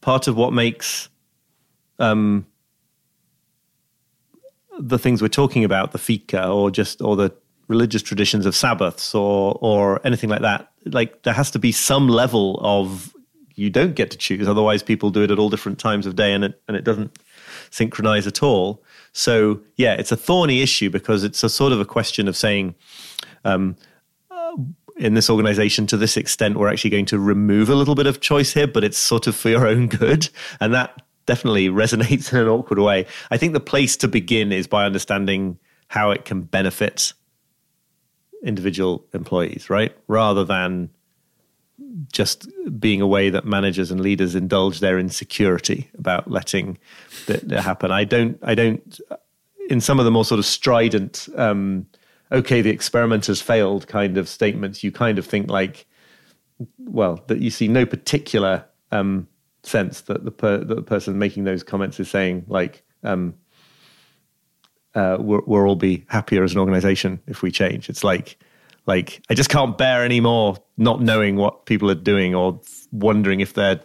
part 0.00 0.28
of 0.28 0.36
what 0.36 0.52
makes 0.52 1.08
um, 1.98 2.46
the 4.78 4.98
things 4.98 5.22
we're 5.22 5.28
talking 5.28 5.64
about, 5.64 5.92
the 5.92 5.98
fika 5.98 6.48
or 6.48 6.70
just, 6.70 7.00
or 7.00 7.16
the 7.16 7.32
religious 7.68 8.02
traditions 8.02 8.46
of 8.46 8.54
Sabbaths 8.54 9.14
or, 9.14 9.58
or 9.60 10.00
anything 10.04 10.28
like 10.28 10.42
that, 10.42 10.70
like 10.84 11.22
there 11.22 11.34
has 11.34 11.50
to 11.52 11.58
be 11.58 11.72
some 11.72 12.08
level 12.08 12.58
of 12.62 13.14
you 13.54 13.70
don't 13.70 13.94
get 13.94 14.10
to 14.10 14.18
choose. 14.18 14.48
Otherwise, 14.48 14.82
people 14.82 15.10
do 15.10 15.22
it 15.22 15.30
at 15.30 15.38
all 15.38 15.48
different 15.48 15.78
times 15.78 16.06
of 16.06 16.16
day, 16.16 16.32
and 16.32 16.44
it 16.44 16.60
and 16.66 16.76
it 16.76 16.84
doesn't 16.84 17.16
synchronize 17.70 18.26
at 18.26 18.42
all. 18.42 18.82
So 19.12 19.60
yeah, 19.76 19.94
it's 19.94 20.12
a 20.12 20.16
thorny 20.16 20.60
issue 20.60 20.90
because 20.90 21.24
it's 21.24 21.42
a 21.44 21.48
sort 21.48 21.72
of 21.72 21.80
a 21.80 21.84
question 21.84 22.28
of 22.28 22.36
saying, 22.36 22.74
um, 23.44 23.76
in 24.96 25.14
this 25.14 25.28
organization, 25.28 25.86
to 25.88 25.96
this 25.96 26.16
extent, 26.16 26.56
we're 26.56 26.68
actually 26.68 26.90
going 26.90 27.06
to 27.06 27.18
remove 27.18 27.68
a 27.68 27.74
little 27.74 27.94
bit 27.94 28.06
of 28.06 28.20
choice 28.20 28.52
here, 28.52 28.66
but 28.66 28.84
it's 28.84 28.98
sort 28.98 29.26
of 29.26 29.34
for 29.34 29.48
your 29.48 29.66
own 29.66 29.88
good, 29.88 30.28
and 30.60 30.72
that 30.74 31.02
definitely 31.26 31.68
resonates 31.70 32.32
in 32.32 32.38
an 32.38 32.48
awkward 32.48 32.78
way. 32.78 33.06
I 33.30 33.36
think 33.36 33.52
the 33.52 33.60
place 33.60 33.96
to 33.98 34.08
begin 34.08 34.52
is 34.52 34.66
by 34.66 34.84
understanding 34.84 35.58
how 35.88 36.10
it 36.10 36.24
can 36.24 36.42
benefit 36.42 37.12
individual 38.42 39.04
employees, 39.12 39.68
right, 39.70 39.96
rather 40.06 40.44
than 40.44 40.90
just 42.12 42.48
being 42.78 43.00
a 43.00 43.06
way 43.06 43.30
that 43.30 43.44
managers 43.44 43.90
and 43.90 44.00
leaders 44.00 44.34
indulge 44.34 44.80
their 44.80 44.98
insecurity 44.98 45.90
about 45.98 46.30
letting 46.30 46.78
that 47.26 47.50
happen. 47.50 47.90
I 47.90 48.04
don't. 48.04 48.38
I 48.42 48.54
don't. 48.54 49.00
In 49.70 49.80
some 49.80 49.98
of 49.98 50.04
the 50.04 50.10
more 50.10 50.24
sort 50.24 50.38
of 50.38 50.44
strident, 50.44 51.28
um, 51.36 51.86
okay, 52.34 52.60
the 52.60 52.70
experiment 52.70 53.26
has 53.26 53.40
failed 53.40 53.86
kind 53.86 54.18
of 54.18 54.28
statements, 54.28 54.84
you 54.84 54.92
kind 54.92 55.18
of 55.18 55.26
think 55.26 55.48
like, 55.48 55.86
well, 56.78 57.22
that 57.28 57.40
you 57.40 57.50
see 57.50 57.68
no 57.68 57.86
particular 57.86 58.64
um, 58.90 59.28
sense 59.62 60.02
that 60.02 60.24
the 60.24 60.30
per, 60.30 60.58
that 60.58 60.74
the 60.74 60.82
person 60.82 61.18
making 61.18 61.44
those 61.44 61.62
comments 61.62 61.98
is 62.00 62.10
saying 62.10 62.44
like. 62.48 62.82
Um, 63.02 63.34
uh, 64.94 65.16
we'll, 65.18 65.42
we'll 65.46 65.64
all 65.64 65.74
be 65.74 66.04
happier 66.08 66.44
as 66.44 66.52
an 66.52 66.58
organization 66.58 67.20
if 67.26 67.42
we 67.42 67.50
change. 67.50 67.88
It's 67.88 68.04
like, 68.04 68.38
like 68.86 69.20
I 69.28 69.34
just 69.34 69.50
can't 69.50 69.76
bear 69.76 70.04
anymore 70.04 70.56
not 70.76 71.00
knowing 71.00 71.34
what 71.34 71.66
people 71.66 71.90
are 71.90 71.96
doing 71.96 72.32
or 72.32 72.60
wondering 72.92 73.40
if 73.40 73.54
they're 73.54 73.80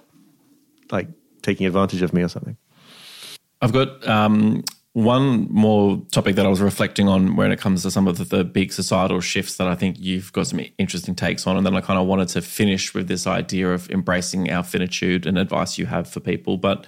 like 0.91 1.07
taking 1.41 1.65
advantage 1.65 2.03
of 2.03 2.13
me 2.13 2.21
or 2.21 2.27
something. 2.27 2.57
I've 3.61 3.73
got 3.73 4.07
um, 4.07 4.63
one 4.93 5.47
more 5.51 6.01
topic 6.11 6.35
that 6.35 6.45
I 6.45 6.49
was 6.49 6.61
reflecting 6.61 7.07
on 7.07 7.35
when 7.35 7.51
it 7.51 7.59
comes 7.59 7.83
to 7.83 7.91
some 7.91 8.07
of 8.07 8.17
the, 8.17 8.23
the 8.23 8.43
big 8.43 8.73
societal 8.73 9.21
shifts 9.21 9.57
that 9.57 9.67
I 9.67 9.75
think 9.75 9.97
you've 9.99 10.33
got 10.33 10.47
some 10.47 10.61
interesting 10.77 11.15
takes 11.15 11.45
on. 11.45 11.57
And 11.57 11.65
then 11.65 11.75
I 11.75 11.81
kind 11.81 11.99
of 11.99 12.07
wanted 12.07 12.29
to 12.29 12.41
finish 12.41 12.93
with 12.93 13.07
this 13.07 13.27
idea 13.27 13.71
of 13.71 13.89
embracing 13.91 14.51
our 14.51 14.63
finitude 14.63 15.27
and 15.27 15.37
advice 15.37 15.77
you 15.77 15.85
have 15.85 16.09
for 16.09 16.19
people. 16.19 16.57
But 16.57 16.87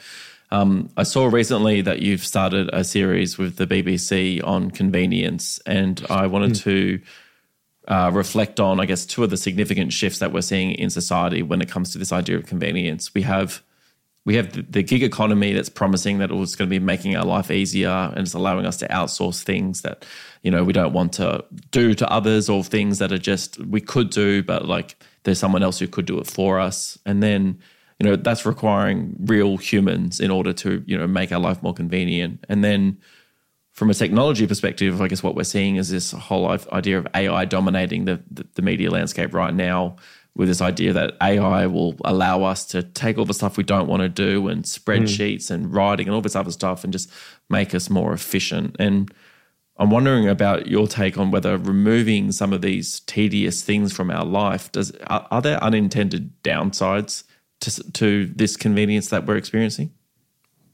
um, 0.49 0.89
I 0.97 1.04
saw 1.04 1.28
recently 1.28 1.82
that 1.82 2.02
you've 2.02 2.26
started 2.26 2.70
a 2.74 2.84
series 2.84 3.38
with 3.38 3.56
the 3.58 3.68
BBC 3.68 4.45
on 4.45 4.72
convenience, 4.72 5.60
and 5.66 6.06
I 6.10 6.28
wanted 6.28 6.56
to 6.56 7.02
uh, 7.88 8.12
reflect 8.14 8.60
on, 8.60 8.80
I 8.80 8.86
guess, 8.86 9.06
two 9.06 9.24
of 9.24 9.30
the 9.30 9.38
significant 9.38 9.93
shifts 9.93 10.20
that 10.20 10.34
we're 10.34 10.41
seeing 10.41 10.72
in 10.72 10.89
society 10.89 11.41
when 11.41 11.62
it 11.62 11.70
comes 11.70 11.91
to 11.91 11.97
this 11.97 12.12
idea 12.12 12.38
of 12.38 12.47
convenience. 12.47 13.14
We 13.14 13.22
have 13.22 13.62
we 14.24 14.36
have 14.36 14.72
the, 14.72 14.84
gig 14.84 15.01
economy 15.01 15.51
that's 15.51 15.69
promising 15.69 16.19
that 16.19 16.30
it's 16.30 16.55
going 16.55 16.69
to 16.69 16.74
be 16.74 16.78
making 16.80 17.15
our 17.15 17.26
life 17.26 17.49
easier 17.49 17.89
and 17.89 18.19
it's 18.19 18.36
allowing 18.36 18.65
us 18.67 18.78
to 18.78 18.88
outsource 18.89 19.41
things 19.41 19.82
that 19.82 20.05
you 20.43 20.51
know 20.51 20.63
we 20.63 20.74
don't 20.74 20.93
want 20.93 21.13
to 21.13 21.43
do 21.72 21.93
to 21.95 22.07
others 22.11 22.49
or 22.49 22.63
things 22.63 22.99
that 22.99 23.11
are 23.11 23.17
just 23.17 23.57
we 23.65 23.82
could 23.82 24.09
do 24.11 24.43
but 24.43 24.67
like 24.67 24.95
there's 25.24 25.39
someone 25.39 25.63
else 25.63 25.80
who 25.80 25.88
could 25.88 26.05
do 26.05 26.19
it 26.19 26.28
for 26.28 26.59
us. 26.59 26.97
And 27.05 27.22
then 27.22 27.59
you 27.99 28.07
know 28.07 28.15
that's 28.15 28.45
requiring 28.45 29.15
real 29.19 29.57
humans 29.57 30.19
in 30.19 30.32
order 30.32 30.53
to 30.53 30.84
you 30.88 30.97
know 30.97 31.07
make 31.07 31.32
our 31.32 31.39
life 31.39 31.61
more 31.61 31.74
convenient. 31.74 32.43
And 32.49 32.63
then 32.63 32.97
from 33.72 33.89
a 33.89 33.93
technology 33.93 34.45
perspective, 34.47 35.01
I 35.01 35.07
guess 35.07 35.24
what 35.24 35.36
we're 35.36 35.43
seeing 35.43 35.78
is 35.78 35.89
this 35.89 36.11
whole 36.11 36.49
idea 36.49 36.97
of 36.97 37.07
AI 37.15 37.45
dominating 37.45 38.03
the, 38.05 38.22
the, 38.30 38.45
the 38.55 38.61
media 38.61 38.91
landscape 38.91 39.34
right 39.34 39.53
now, 39.53 39.95
with 40.36 40.48
this 40.48 40.62
idea 40.62 40.94
that 40.94 41.18
AI 41.22 41.68
will 41.68 41.96
allow 42.06 42.44
us 42.44 42.66
to 42.66 42.82
take 42.82 43.18
all 43.18 43.26
the 43.26 43.34
stuff 43.34 43.58
we 43.58 43.64
don't 43.64 43.88
want 43.88 44.02
to 44.02 44.10
do 44.10 44.48
and 44.48 44.64
spreadsheets 44.64 45.52
and 45.52 45.74
writing 45.74 46.08
and 46.08 46.16
all 46.16 46.22
this 46.22 46.36
other 46.36 46.52
stuff 46.52 46.84
and 46.84 46.94
just 46.94 47.12
make 47.50 47.76
us 47.76 47.90
more 47.90 48.14
efficient. 48.14 48.76
And 48.80 49.14
I'm 49.78 49.90
wondering 49.90 50.28
about 50.28 50.68
your 50.68 50.88
take 50.88 51.18
on 51.18 51.32
whether 51.32 51.58
removing 51.58 52.32
some 52.32 52.54
of 52.54 52.62
these 52.62 53.02
tedious 53.02 53.62
things 53.62 53.92
from 53.92 54.10
our 54.10 54.24
life 54.24 54.72
does 54.72 54.92
are, 55.08 55.28
are 55.32 55.42
there 55.42 55.62
unintended 55.62 56.32
downsides 56.44 57.24
to, 57.62 57.92
to 57.94 58.28
this 58.28 58.56
convenience 58.56 59.10
that 59.10 59.26
we're 59.26 59.38
experiencing? 59.38 59.92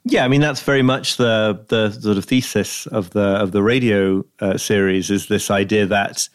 Yeah, 0.04 0.24
I 0.24 0.28
mean 0.28 0.42
that's 0.42 0.62
very 0.62 0.84
much 0.84 1.18
the 1.18 1.66
the 1.68 1.92
sort 1.92 2.18
of 2.18 2.26
thesis 2.26 2.86
of 2.88 3.10
the 3.10 3.22
of 3.22 3.52
the 3.52 3.62
radio 3.64 4.24
uh, 4.40 4.58
series 4.58 5.10
is 5.10 5.28
this 5.28 5.52
idea 5.52 5.86
that 5.88 6.30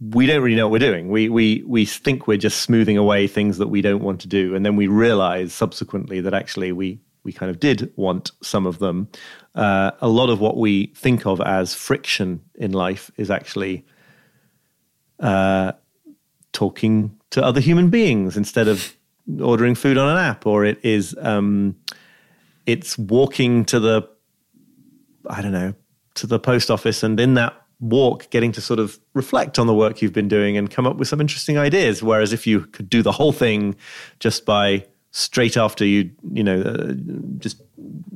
we 0.00 0.26
don't 0.26 0.42
really 0.42 0.56
know 0.56 0.68
what 0.68 0.72
we're 0.72 0.90
doing. 0.90 1.08
We 1.08 1.28
we 1.28 1.62
we 1.66 1.84
think 1.84 2.26
we're 2.26 2.38
just 2.38 2.62
smoothing 2.62 2.98
away 2.98 3.26
things 3.26 3.58
that 3.58 3.68
we 3.68 3.80
don't 3.82 4.02
want 4.02 4.20
to 4.22 4.28
do, 4.28 4.54
and 4.54 4.64
then 4.64 4.76
we 4.76 4.86
realize 4.86 5.52
subsequently 5.52 6.20
that 6.20 6.34
actually 6.34 6.72
we 6.72 7.00
we 7.24 7.32
kind 7.32 7.50
of 7.50 7.60
did 7.60 7.92
want 7.96 8.32
some 8.42 8.66
of 8.66 8.78
them. 8.78 9.08
uh, 9.54 9.90
a 10.00 10.08
lot 10.08 10.30
of 10.30 10.40
what 10.40 10.56
we 10.56 10.86
think 10.96 11.26
of 11.26 11.40
as 11.40 11.74
friction 11.74 12.40
in 12.54 12.72
life 12.72 13.10
is 13.16 13.30
actually 13.30 13.84
uh, 15.20 15.72
talking 16.52 17.16
to 17.30 17.44
other 17.44 17.60
human 17.60 17.90
beings 17.90 18.36
instead 18.36 18.68
of 18.68 18.96
ordering 19.40 19.74
food 19.74 19.98
on 19.98 20.08
an 20.08 20.18
app, 20.18 20.46
or 20.46 20.64
it 20.64 20.78
is 20.82 21.14
um, 21.20 21.76
it's 22.66 22.96
walking 22.98 23.64
to 23.66 23.78
the 23.78 24.08
I 25.28 25.42
don't 25.42 25.52
know 25.52 25.74
to 26.14 26.26
the 26.26 26.38
post 26.38 26.70
office, 26.70 27.02
and 27.02 27.18
in 27.20 27.34
that 27.34 27.61
walk, 27.82 28.30
getting 28.30 28.52
to 28.52 28.60
sort 28.60 28.78
of 28.78 28.98
reflect 29.12 29.58
on 29.58 29.66
the 29.66 29.74
work 29.74 30.00
you've 30.00 30.12
been 30.12 30.28
doing 30.28 30.56
and 30.56 30.70
come 30.70 30.86
up 30.86 30.96
with 30.96 31.08
some 31.08 31.20
interesting 31.20 31.58
ideas. 31.58 32.02
Whereas 32.02 32.32
if 32.32 32.46
you 32.46 32.60
could 32.60 32.88
do 32.88 33.02
the 33.02 33.12
whole 33.12 33.32
thing 33.32 33.74
just 34.20 34.46
by 34.46 34.86
straight 35.10 35.56
after 35.56 35.84
you, 35.84 36.10
you 36.32 36.42
know, 36.42 36.62
uh, 36.62 36.92
just 37.38 37.60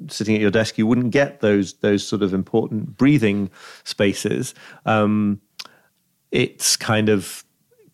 sitting 0.09 0.35
at 0.37 0.41
your 0.41 0.53
desk, 0.53 0.79
you 0.79 0.87
wouldn't 0.87 1.11
get 1.11 1.41
those 1.41 1.75
those 1.75 2.07
sort 2.07 2.23
of 2.23 2.33
important 2.33 2.97
breathing 2.97 3.51
spaces. 3.85 4.55
Um, 4.87 5.41
it's 6.31 6.77
kind 6.77 7.09
of 7.09 7.45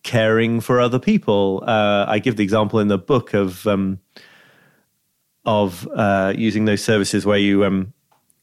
caring 0.03 0.61
for 0.61 0.79
other 0.79 0.99
people. 0.99 1.63
Uh, 1.65 2.05
I 2.07 2.19
give 2.19 2.35
the 2.35 2.43
example 2.43 2.79
in 2.79 2.87
the 2.87 2.97
book 2.99 3.33
of 3.33 3.65
um, 3.65 3.99
of 5.43 5.87
uh, 5.95 6.33
using 6.37 6.65
those 6.65 6.83
services 6.83 7.25
where 7.25 7.37
you 7.37 7.65
um, 7.65 7.93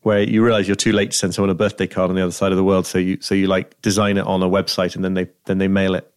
where 0.02 0.22
you 0.22 0.42
realize 0.42 0.66
you're 0.66 0.74
too 0.74 0.92
late 0.92 1.10
to 1.10 1.16
send 1.16 1.34
someone 1.34 1.50
a 1.50 1.54
birthday 1.54 1.86
card 1.86 2.10
on 2.10 2.16
the 2.16 2.22
other 2.22 2.32
side 2.32 2.52
of 2.52 2.56
the 2.56 2.64
world, 2.64 2.86
so 2.86 2.98
you 2.98 3.18
so 3.20 3.34
you 3.34 3.46
like 3.46 3.80
design 3.82 4.16
it 4.16 4.26
on 4.26 4.42
a 4.42 4.48
website 4.48 4.94
and 4.94 5.04
then 5.04 5.14
they 5.14 5.28
then 5.46 5.58
they 5.58 5.68
mail 5.68 5.94
it 5.94 6.10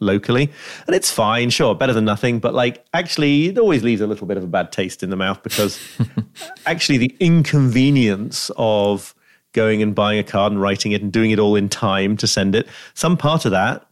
locally, 0.00 0.50
and 0.86 0.94
it's 0.94 1.10
fine, 1.10 1.48
sure, 1.50 1.74
better 1.74 1.92
than 1.92 2.04
nothing. 2.04 2.38
But 2.40 2.54
like, 2.54 2.84
actually, 2.92 3.48
it 3.48 3.58
always 3.58 3.82
leaves 3.82 4.00
a 4.00 4.06
little 4.06 4.26
bit 4.26 4.36
of 4.36 4.44
a 4.44 4.48
bad 4.48 4.72
taste 4.72 5.02
in 5.02 5.10
the 5.10 5.16
mouth 5.16 5.42
because 5.42 5.80
actually, 6.66 6.98
the 6.98 7.16
inconvenience 7.20 8.50
of 8.56 9.14
going 9.52 9.82
and 9.82 9.94
buying 9.94 10.18
a 10.18 10.24
card 10.24 10.52
and 10.52 10.60
writing 10.60 10.92
it 10.92 11.02
and 11.02 11.12
doing 11.12 11.30
it 11.30 11.38
all 11.38 11.56
in 11.56 11.68
time 11.68 12.16
to 12.16 12.26
send 12.26 12.54
it, 12.54 12.66
some 12.94 13.16
part 13.16 13.44
of 13.44 13.52
that 13.52 13.86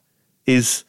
is 0.47 0.85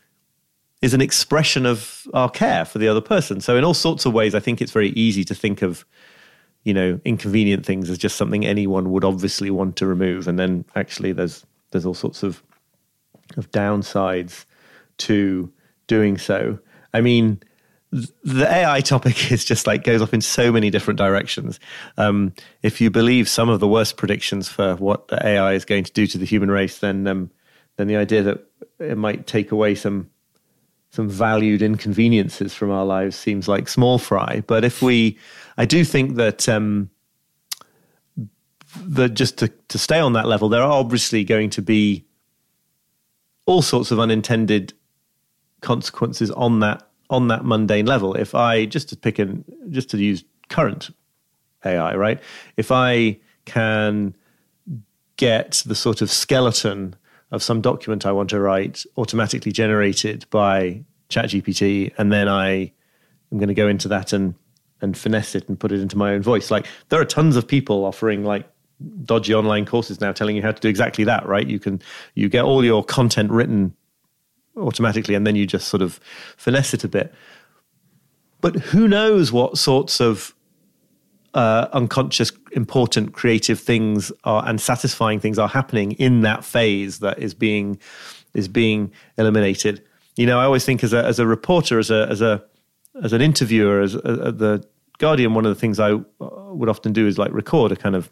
is 0.82 0.94
an 0.96 1.02
expression 1.02 1.66
of 1.66 2.08
our 2.14 2.30
care 2.30 2.66
for 2.66 2.80
the 2.80 2.88
other 2.88 3.02
person. 3.02 3.40
So 3.40 3.56
in 3.56 3.64
all 3.64 3.76
sorts 3.76 4.06
of 4.06 4.14
ways, 4.14 4.34
I 4.34 4.40
think 4.40 4.62
it's 4.62 4.72
very 4.72 4.90
easy 4.90 5.24
to 5.26 5.36
think 5.36 5.62
of 5.62 5.86
you 6.64 6.74
know 6.74 7.00
inconvenient 7.06 7.66
things 7.66 7.90
as 7.90 7.98
just 7.98 8.18
something 8.18 8.46
anyone 8.46 8.92
would 8.92 9.04
obviously 9.04 9.50
want 9.50 9.76
to 9.78 9.86
remove, 9.86 10.28
and 10.28 10.38
then 10.38 10.66
actually 10.76 11.12
there's 11.12 11.46
there's 11.72 11.86
all 11.86 11.94
sorts 11.94 12.24
of 12.24 12.44
of 13.38 13.50
downsides 13.52 14.46
to 14.98 15.52
doing 15.88 16.18
so. 16.18 16.60
I 16.94 17.02
mean, 17.02 17.42
the 17.92 18.48
AI 18.50 18.82
topic 18.82 19.32
is 19.32 19.44
just 19.46 19.68
like 19.68 19.84
goes 19.84 20.02
off 20.02 20.14
in 20.14 20.22
so 20.22 20.52
many 20.52 20.70
different 20.70 20.98
directions. 20.98 21.60
Um, 21.98 22.34
if 22.62 22.82
you 22.82 22.90
believe 22.90 23.28
some 23.28 23.50
of 23.50 23.60
the 23.60 23.68
worst 23.68 23.98
predictions 23.98 24.48
for 24.48 24.76
what 24.76 25.08
the 25.08 25.26
AI 25.26 25.54
is 25.54 25.66
going 25.66 25.84
to 25.84 25.92
do 25.92 26.08
to 26.08 26.18
the 26.18 26.26
human 26.26 26.52
race, 26.52 26.80
then 26.80 27.08
um, 27.08 27.32
then 27.78 27.88
the 27.88 27.98
idea 27.98 28.24
that 28.24 28.46
it 28.80 28.98
might 28.98 29.28
take 29.28 29.52
away 29.52 29.76
some 29.76 30.10
some 30.92 31.08
valued 31.08 31.62
inconveniences 31.62 32.54
from 32.54 32.70
our 32.70 32.86
lives 32.86 33.16
seems 33.16 33.48
like 33.48 33.70
small 33.70 33.98
fry. 33.98 34.44
But 34.46 34.66
if 34.66 34.82
we, 34.82 35.18
I 35.58 35.66
do 35.66 35.84
think 35.84 36.16
that 36.16 36.48
um, 36.48 36.90
that 38.78 39.10
just 39.10 39.38
to 39.40 39.48
to 39.68 39.78
stay 39.78 40.00
on 40.00 40.14
that 40.14 40.28
level, 40.28 40.50
there 40.50 40.62
are 40.62 40.72
obviously 40.72 41.24
going 41.24 41.50
to 41.52 41.62
be 41.62 42.06
all 43.46 43.62
sorts 43.62 43.92
of 43.92 44.00
unintended 44.00 44.74
consequences 45.62 46.32
on 46.32 46.60
that 46.60 46.88
on 47.10 47.28
that 47.28 47.44
mundane 47.44 47.86
level. 47.86 48.16
If 48.16 48.34
I 48.34 48.66
just 48.66 48.90
to 48.90 48.98
pick 48.98 49.20
and 49.20 49.44
just 49.70 49.90
to 49.92 49.98
use 49.98 50.24
current 50.50 50.90
AI, 51.66 51.96
right? 51.96 52.22
If 52.58 52.72
I 52.72 53.20
can 53.46 54.16
get 55.18 55.64
the 55.66 55.76
sort 55.76 56.02
of 56.02 56.10
skeleton 56.10 56.96
of 57.32 57.44
some 57.44 57.62
document 57.62 58.06
I 58.06 58.12
want 58.12 58.30
to 58.32 58.40
write 58.40 58.84
automatically 58.98 59.52
generated 59.52 60.26
by 60.30 60.84
ChatGPT, 61.10 61.94
and 61.98 62.12
then 62.12 62.28
I 62.28 62.72
am 63.32 63.38
going 63.38 63.48
to 63.48 63.54
go 63.54 63.68
into 63.68 63.88
that 63.90 64.14
and 64.14 64.36
and 64.82 64.98
finesse 64.98 65.36
it 65.36 65.48
and 65.48 65.60
put 65.60 65.72
it 65.72 65.80
into 65.80 65.98
my 65.98 66.14
own 66.14 66.22
voice. 66.22 66.52
Like 66.52 66.68
there 66.90 67.00
are 67.00 67.06
tons 67.06 67.36
of 67.36 67.48
people 67.48 67.86
offering 67.86 68.24
like 68.24 68.48
dodgy 69.04 69.34
online 69.34 69.66
courses 69.66 70.02
now 70.02 70.12
telling 70.12 70.36
you 70.36 70.42
how 70.42 70.52
to 70.52 70.60
do 70.60 70.68
exactly 70.68 71.04
that, 71.06 71.26
right? 71.26 71.48
You 71.48 71.60
can 71.60 71.82
you 72.16 72.30
get 72.30 72.44
all 72.44 72.64
your 72.64 72.84
content 72.84 73.32
written 73.32 73.76
automatically 74.58 75.16
and 75.16 75.26
then 75.26 75.36
you 75.36 75.46
just 75.46 75.68
sort 75.68 75.82
of 75.82 76.00
finesse 76.38 76.74
it 76.74 76.84
a 76.84 76.88
bit. 76.88 77.14
But 78.42 78.56
who 78.56 78.88
knows 78.88 79.32
what 79.32 79.58
sorts 79.58 80.02
of 80.02 80.34
uh, 81.34 81.68
unconscious, 81.74 82.32
important, 82.52 83.14
creative 83.14 83.60
things 83.60 84.12
are 84.24 84.44
and 84.48 84.60
satisfying 84.60 85.20
things 85.20 85.40
are 85.40 85.48
happening 85.48 85.94
in 85.94 86.22
that 86.22 86.44
phase 86.44 87.00
that 87.00 87.20
is 87.20 87.34
being 87.34 87.80
is 88.34 88.48
being 88.48 88.92
eliminated. 89.18 89.84
You 90.18 90.26
know, 90.26 90.40
I 90.40 90.46
always 90.46 90.66
think 90.66 90.84
as 90.84 90.92
a 90.92 91.06
as 91.06 91.20
a 91.20 91.28
reporter, 91.28 91.80
as 91.80 91.92
a 91.92 92.08
as 92.10 92.22
a 92.22 92.44
as 93.02 93.14
an 93.14 93.22
interviewer, 93.22 93.82
as 93.82 93.96
a, 93.96 94.00
a, 94.00 94.32
the 94.32 94.68
Guardian, 95.02 95.34
one 95.34 95.48
of 95.48 95.50
the 95.50 95.60
things 95.60 95.80
I 95.80 95.94
would 96.20 96.70
often 96.70 96.94
do 96.94 97.08
is 97.08 97.18
like 97.18 97.34
record 97.34 97.72
a 97.72 97.76
kind 97.76 97.96
of 97.96 98.12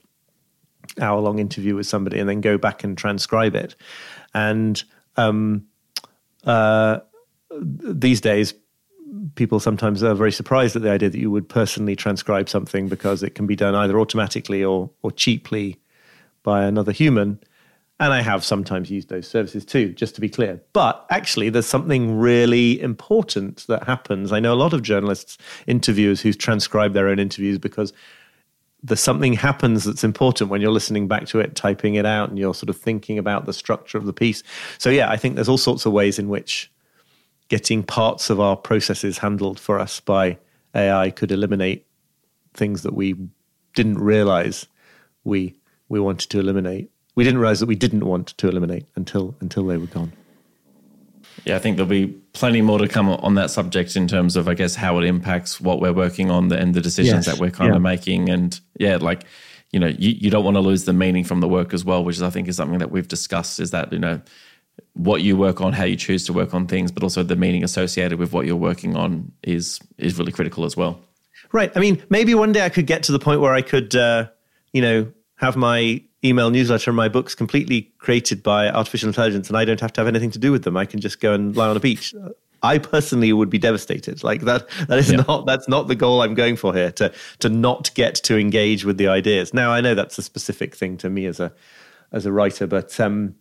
hour 0.99 1.21
long 1.21 1.37
interview 1.37 1.75
with 1.75 1.85
somebody 1.85 2.19
and 2.19 2.27
then 2.27 2.41
go 2.41 2.57
back 2.57 2.83
and 2.83 2.97
transcribe 2.97 3.55
it. 3.55 3.75
And 4.33 4.83
um, 5.15 5.67
uh, 6.45 6.99
these 7.51 8.19
days, 8.19 8.55
people 9.35 9.59
sometimes 9.59 10.01
are 10.01 10.15
very 10.15 10.31
surprised 10.31 10.75
at 10.75 10.81
the 10.81 10.89
idea 10.89 11.11
that 11.11 11.19
you 11.19 11.29
would 11.29 11.47
personally 11.47 11.95
transcribe 11.95 12.49
something 12.49 12.87
because 12.87 13.21
it 13.21 13.35
can 13.35 13.45
be 13.45 13.55
done 13.55 13.75
either 13.75 13.99
automatically 13.99 14.63
or 14.63 14.89
or 15.03 15.11
cheaply 15.11 15.79
by 16.41 16.63
another 16.63 16.91
human. 16.91 17.39
And 18.01 18.13
I 18.13 18.21
have 18.21 18.45
sometimes 18.45 18.89
used 18.89 19.09
those 19.09 19.27
services 19.27 19.65
too, 19.65 19.89
just 19.93 20.15
to 20.15 20.21
be 20.21 20.29
clear. 20.29 20.61
But 20.71 21.05
actually, 21.09 21.49
there's 21.49 21.65
something 21.65 22.17
really 22.17 22.79
important 22.81 23.65
that 23.67 23.83
happens. 23.83 24.31
I 24.31 24.39
know 24.39 24.53
a 24.53 24.55
lot 24.55 24.73
of 24.73 24.83
journalists, 24.83 25.37
interviewers 25.67 26.21
who 26.21 26.31
transcribe 26.31 26.93
their 26.93 27.09
own 27.09 27.19
interviews 27.19 27.57
because 27.57 27.91
there's 28.81 29.01
something 29.01 29.33
happens 29.33 29.83
that's 29.83 30.05
important 30.05 30.49
when 30.49 30.61
you're 30.61 30.71
listening 30.71 31.09
back 31.09 31.25
to 31.27 31.39
it, 31.39 31.55
typing 31.55 31.95
it 31.95 32.05
out, 32.05 32.29
and 32.29 32.39
you're 32.39 32.53
sort 32.53 32.69
of 32.69 32.77
thinking 32.77 33.17
about 33.17 33.45
the 33.45 33.51
structure 33.51 33.97
of 33.97 34.05
the 34.05 34.13
piece. 34.13 34.43
So, 34.77 34.89
yeah, 34.89 35.09
I 35.09 35.17
think 35.17 35.35
there's 35.35 35.49
all 35.49 35.57
sorts 35.57 35.85
of 35.85 35.91
ways 35.91 36.17
in 36.17 36.29
which 36.29 36.71
getting 37.49 37.83
parts 37.83 38.29
of 38.29 38.39
our 38.39 38.55
processes 38.55 39.17
handled 39.17 39.59
for 39.59 39.77
us 39.79 39.99
by 39.99 40.37
AI 40.73 41.09
could 41.11 41.31
eliminate 41.31 41.85
things 42.53 42.83
that 42.83 42.93
we 42.93 43.15
didn't 43.75 43.99
realize 43.99 44.67
we 45.23 45.55
we 45.89 45.99
wanted 45.99 46.29
to 46.29 46.39
eliminate. 46.39 46.91
We 47.19 47.25
didn't 47.25 47.39
realize 47.41 47.59
that 47.59 47.65
we 47.65 47.75
didn't 47.75 48.05
want 48.05 48.27
to 48.27 48.47
eliminate 48.47 48.85
until 48.95 49.35
until 49.41 49.65
they 49.65 49.75
were 49.75 49.87
gone. 49.87 50.13
Yeah, 51.43 51.57
I 51.57 51.59
think 51.59 51.75
there'll 51.75 51.89
be 51.89 52.07
plenty 52.31 52.61
more 52.61 52.79
to 52.79 52.87
come 52.87 53.09
on 53.09 53.35
that 53.35 53.49
subject 53.49 53.97
in 53.97 54.07
terms 54.07 54.37
of, 54.37 54.47
I 54.47 54.53
guess, 54.53 54.73
how 54.73 54.97
it 54.99 55.03
impacts 55.03 55.59
what 55.59 55.81
we're 55.81 55.91
working 55.91 56.31
on 56.31 56.49
and 56.53 56.73
the 56.73 56.79
decisions 56.79 57.25
Yes, 57.27 57.35
that 57.35 57.41
we're 57.41 57.51
kind 57.51 57.71
yeah. 57.71 57.75
of 57.75 57.81
making. 57.81 58.29
And 58.29 58.57
yeah, 58.79 58.95
like, 58.95 59.25
you 59.73 59.81
know, 59.81 59.87
you, 59.87 60.11
you 60.11 60.29
don't 60.29 60.45
want 60.45 60.55
to 60.55 60.61
lose 60.61 60.85
the 60.85 60.93
meaning 60.93 61.25
from 61.25 61.41
the 61.41 61.47
work 61.49 61.73
as 61.73 61.83
well, 61.83 62.05
which 62.05 62.15
is, 62.15 62.21
I 62.21 62.29
think, 62.29 62.47
is 62.47 62.55
something 62.55 62.79
that 62.79 62.89
we've 62.89 63.09
discussed 63.09 63.59
is 63.59 63.71
that, 63.71 63.91
you 63.91 63.99
know, 63.99 64.21
what 64.93 65.21
you 65.21 65.35
work 65.35 65.59
on, 65.59 65.73
how 65.73 65.83
you 65.83 65.97
choose 65.97 66.25
to 66.27 66.31
work 66.31 66.53
on 66.53 66.67
things, 66.67 66.89
but 66.89 67.03
also 67.03 67.21
the 67.21 67.35
meaning 67.35 67.65
associated 67.65 68.17
with 68.17 68.31
what 68.31 68.45
you're 68.45 68.55
working 68.55 68.95
on 68.95 69.33
is 69.43 69.81
is 69.97 70.17
really 70.17 70.31
critical 70.31 70.63
as 70.63 70.77
well. 70.77 71.01
Right. 71.51 71.69
I 71.75 71.81
mean, 71.81 72.01
maybe 72.09 72.33
one 72.33 72.53
day 72.53 72.63
I 72.63 72.69
could 72.69 72.87
get 72.87 73.03
to 73.03 73.11
the 73.11 73.19
point 73.19 73.41
where 73.41 73.53
I 73.53 73.61
could, 73.61 73.93
uh, 73.93 74.29
you 74.71 74.81
know, 74.81 75.11
have 75.35 75.57
my 75.57 76.01
email 76.23 76.49
newsletter 76.49 76.91
and 76.91 76.97
my 76.97 77.07
books 77.07 77.33
completely 77.35 77.91
created 77.99 78.43
by 78.43 78.69
artificial 78.69 79.07
intelligence, 79.07 79.47
and 79.47 79.57
I 79.57 79.65
don't 79.65 79.79
have 79.79 79.93
to 79.93 80.01
have 80.01 80.07
anything 80.07 80.31
to 80.31 80.39
do 80.39 80.51
with 80.51 80.63
them. 80.63 80.75
I 80.77 80.85
can 80.85 80.99
just 80.99 81.19
go 81.19 81.33
and 81.33 81.55
lie 81.55 81.67
on 81.69 81.77
a 81.77 81.79
beach. 81.79 82.13
I 82.61 82.77
personally 82.77 83.31
would 83.31 83.49
be 83.49 83.57
devastated. 83.57 84.21
Like 84.21 84.41
that. 84.41 84.67
That 84.89 84.99
is 84.99 85.09
Yeah. 85.11 85.23
not. 85.27 85.45
That's 85.45 85.69
not 85.69 85.87
the 85.87 85.95
goal 85.95 86.21
I'm 86.21 86.33
going 86.33 86.57
for 86.57 86.73
here. 86.73 86.91
To 86.93 87.13
to 87.39 87.49
not 87.49 87.93
get 87.93 88.15
to 88.15 88.37
engage 88.37 88.83
with 88.83 88.97
the 88.97 89.07
ideas. 89.07 89.53
Now 89.53 89.71
I 89.71 89.79
know 89.81 89.95
that's 89.95 90.17
a 90.17 90.21
specific 90.21 90.75
thing 90.75 90.97
to 90.97 91.09
me 91.09 91.25
as 91.25 91.39
a 91.39 91.53
as 92.11 92.25
a 92.25 92.31
writer, 92.33 92.67
but 92.67 92.99
um, 92.99 93.35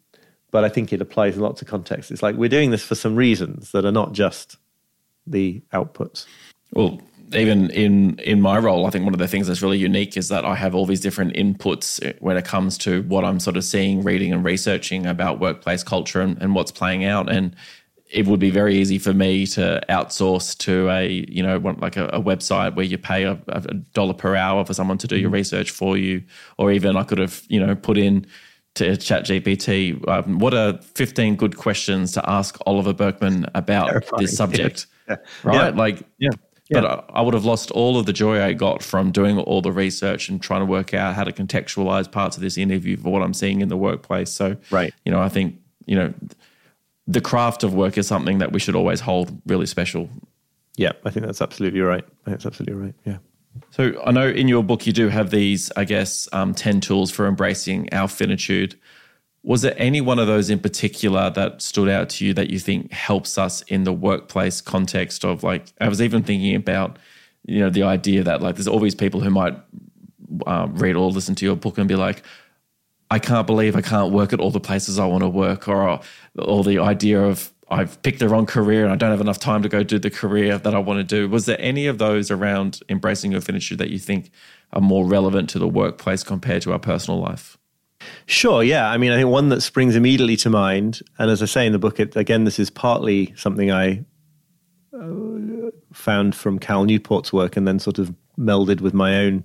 but 0.53 0.63
I 0.65 0.69
think 0.69 0.93
it 0.93 1.01
applies 1.01 1.35
in 1.35 1.43
lots 1.43 1.61
of 1.61 1.67
contexts. 1.69 2.13
It's 2.13 2.23
like 2.23 2.37
we're 2.37 2.49
doing 2.49 2.71
this 2.71 2.85
for 2.85 2.95
some 2.95 3.17
reasons 3.17 3.73
that 3.73 3.85
are 3.85 3.91
not 3.93 4.13
just 4.13 4.57
the 5.27 5.63
outputs. 5.73 6.27
Well, 6.73 7.01
even 7.35 7.71
in 7.71 8.19
in 8.21 8.41
my 8.41 8.59
role, 8.59 8.87
I 8.87 8.91
think 8.91 9.05
one 9.05 9.15
of 9.15 9.19
the 9.21 9.29
things 9.29 9.47
that's 9.47 9.63
really 9.63 9.79
unique 9.79 10.17
is 10.17 10.29
that 10.29 10.45
I 10.45 10.55
have 10.55 10.75
all 10.75 10.87
these 10.87 11.01
different 11.01 11.35
inputs 11.35 12.01
when 12.21 12.37
it 12.37 12.45
comes 12.45 12.79
to 12.79 13.03
what 13.03 13.25
I'm 13.25 13.41
sort 13.41 13.57
of 13.57 13.65
seeing, 13.65 14.03
reading, 14.03 14.33
and 14.33 14.45
researching 14.45 15.07
about 15.07 15.41
workplace 15.41 15.83
culture 15.83 16.21
and, 16.21 16.41
and 16.41 16.55
what's 16.55 16.73
playing 16.73 17.05
out. 17.05 17.31
And 17.31 17.55
it 18.11 18.27
would 18.27 18.41
be 18.41 18.49
very 18.51 18.75
easy 18.77 18.99
for 18.99 19.13
me 19.13 19.47
to 19.47 19.83
outsource 19.91 20.57
to 20.59 20.89
a 20.89 21.07
you 21.29 21.43
know 21.43 21.59
like 21.79 21.97
a, 21.97 22.07
a 22.09 22.21
website 22.23 22.75
where 22.75 22.87
you 22.87 22.97
pay 22.97 23.25
a, 23.25 23.39
a 23.49 23.75
dollar 23.93 24.15
per 24.15 24.35
hour 24.35 24.65
for 24.65 24.73
someone 24.73 24.97
to 24.99 25.07
do 25.07 25.19
your 25.19 25.31
research 25.31 25.71
for 25.71 25.97
you, 25.99 26.23
or 26.57 26.73
even 26.73 26.97
I 26.97 27.03
could 27.05 27.19
have 27.19 27.43
you 27.49 27.61
know 27.65 27.75
put 27.75 27.99
in 27.99 28.27
to 28.75 28.85
ChatGPT 28.93 30.07
um, 30.09 30.39
what 30.39 30.55
are 30.55 30.79
15 30.95 31.37
good 31.37 31.57
questions 31.57 32.13
to 32.13 32.31
ask 32.31 32.57
Oliver 32.65 32.93
Burkeman 32.95 33.47
about 33.55 33.89
Terrifying. 33.89 34.23
this 34.23 34.37
subject, 34.37 34.87
Yeah. 35.09 35.17
right? 35.43 35.55
Yeah. 35.75 35.79
Like 35.79 36.03
Yeah. 36.19 36.31
But 36.71 36.85
I, 36.85 37.03
I 37.15 37.23
would 37.23 37.35
have 37.35 37.45
lost 37.47 37.71
all 37.71 37.99
of 37.99 38.05
the 38.07 38.13
joy 38.13 38.43
I 38.43 38.53
got 38.53 38.83
from 38.83 39.11
doing 39.11 39.39
all 39.39 39.63
the 39.63 39.73
research 39.73 40.29
and 40.29 40.41
trying 40.41 40.61
to 40.61 40.67
work 40.67 40.93
out 40.93 41.15
how 41.15 41.25
to 41.25 41.33
contextualize 41.33 42.11
parts 42.11 42.37
of 42.37 42.43
this 42.43 42.59
interview 42.59 42.97
for 42.97 43.11
what 43.11 43.23
I'm 43.23 43.33
seeing 43.35 43.61
in 43.63 43.69
the 43.69 43.77
workplace. 43.77 44.31
So, 44.31 44.57
Right. 44.71 44.93
you 45.05 45.13
know, 45.13 45.21
I 45.21 45.29
think, 45.31 45.57
you 45.87 45.97
know, 45.97 46.13
the 47.07 47.23
craft 47.23 47.65
of 47.65 47.73
work 47.73 47.97
is 47.97 48.07
something 48.07 48.39
that 48.39 48.53
we 48.53 48.61
should 48.61 48.75
always 48.75 49.01
hold 49.01 49.41
really 49.47 49.65
special. 49.65 50.11
Yeah, 50.77 50.93
I 51.05 51.11
think 51.11 51.25
that's 51.25 51.41
absolutely 51.41 51.81
right. 51.81 52.05
I 52.05 52.25
think 52.25 52.37
that's 52.37 52.47
absolutely 52.47 52.75
right. 52.85 52.95
Yeah. 53.07 53.17
So 53.71 54.01
I 54.07 54.13
know 54.13 54.29
in 54.29 54.47
your 54.47 54.63
book 54.63 54.87
you 54.87 54.93
do 54.93 55.09
have 55.09 55.31
these, 55.31 55.73
I 55.75 55.85
guess, 55.85 56.29
um, 56.33 56.55
10 56.55 56.81
tools 56.81 57.11
for 57.11 57.27
embracing 57.27 57.89
our 57.93 58.09
finitude. 58.09 58.77
Was 59.43 59.63
there 59.63 59.75
any 59.77 60.01
one 60.01 60.19
of 60.19 60.27
those 60.27 60.51
in 60.51 60.59
particular 60.59 61.31
that 61.31 61.63
stood 61.63 61.89
out 61.89 62.11
to 62.11 62.27
you 62.27 62.35
that 62.35 62.51
you 62.51 62.59
think 62.59 62.93
helps 62.93 63.39
us 63.39 63.63
in 63.63 63.85
the 63.85 63.93
workplace 63.93 64.61
context 64.61 65.25
of 65.25 65.43
like, 65.43 65.73
I 65.81 65.89
was 65.89 66.03
even 66.03 66.23
thinking 66.23 66.55
about, 66.55 66.99
you 67.45 67.61
know, 67.61 67.71
the 67.71 67.85
idea 67.85 68.23
that 68.25 68.43
like 68.43 68.57
there's 68.57 68.69
all 68.69 68.81
these 68.81 68.95
people 68.95 69.21
who 69.21 69.31
might 69.31 69.57
uh, 70.47 70.67
read 70.71 70.97
or 70.97 71.11
listen 71.11 71.35
to 71.37 71.45
your 71.45 71.57
book 71.57 71.79
and 71.79 71.89
be 71.89 71.95
like, 71.95 72.23
I 73.11 73.19
can't 73.19 73.47
believe 73.47 73.75
I 73.75 73.81
can't 73.81 74.13
work 74.13 74.33
at 74.33 74.41
all 74.41 74.51
the 74.51 74.61
places 74.61 74.99
I 74.99 75.07
want 75.07 75.23
to 75.23 75.29
work, 75.29 75.69
or 75.69 76.01
or 76.37 76.65
the 76.65 76.79
idea 76.79 77.23
of 77.23 77.53
I've 77.71 78.01
picked 78.03 78.19
the 78.19 78.29
wrong 78.29 78.47
career 78.47 78.85
and 78.85 78.93
I 78.93 78.97
don't 78.97 79.11
have 79.11 79.21
enough 79.21 79.39
time 79.39 79.63
to 79.63 79.69
go 79.69 79.83
do 79.83 79.99
the 79.99 80.11
career 80.11 80.59
that 80.59 80.75
I 80.75 80.79
want 80.79 80.99
to 80.99 81.05
do. 81.05 81.29
Was 81.29 81.47
there 81.47 81.61
any 81.61 81.87
of 81.87 81.99
those 81.99 82.31
around 82.31 82.81
embracing 82.89 83.33
your 83.33 83.41
finitude 83.41 83.79
that 83.79 83.91
you 83.91 83.99
think 83.99 84.31
are 84.73 84.81
more 84.81 85.07
relevant 85.07 85.51
to 85.51 85.59
the 85.59 85.69
workplace 85.69 86.23
compared 86.23 86.63
to 86.63 86.73
our 86.73 86.79
personal 86.79 87.21
life? 87.21 87.58
Sure, 88.27 88.63
yeah. 88.63 88.91
I 88.91 88.99
mean, 88.99 89.13
I 89.13 89.17
think 89.17 89.29
one 89.29 89.49
that 89.49 89.63
springs 89.63 89.97
immediately 89.97 90.37
to 90.39 90.51
mind, 90.51 91.01
and 91.19 91.31
as 91.31 91.43
I 91.43 91.47
say 91.47 91.67
in 91.67 91.73
the 91.73 91.79
book, 91.79 91.99
it, 91.99 92.17
again, 92.17 92.45
this 92.45 92.59
is 92.59 92.71
partly 92.71 93.33
something 93.37 93.71
I 93.71 94.05
uh, 94.93 95.71
found 95.93 96.35
from 96.35 96.59
Cal 96.59 96.85
Newport's 96.85 97.33
work 97.33 97.57
and 97.57 97.67
then 97.67 97.79
sort 97.79 97.99
of 97.99 98.15
melded 98.39 98.81
with 98.81 98.95
my 98.95 99.17
own 99.19 99.45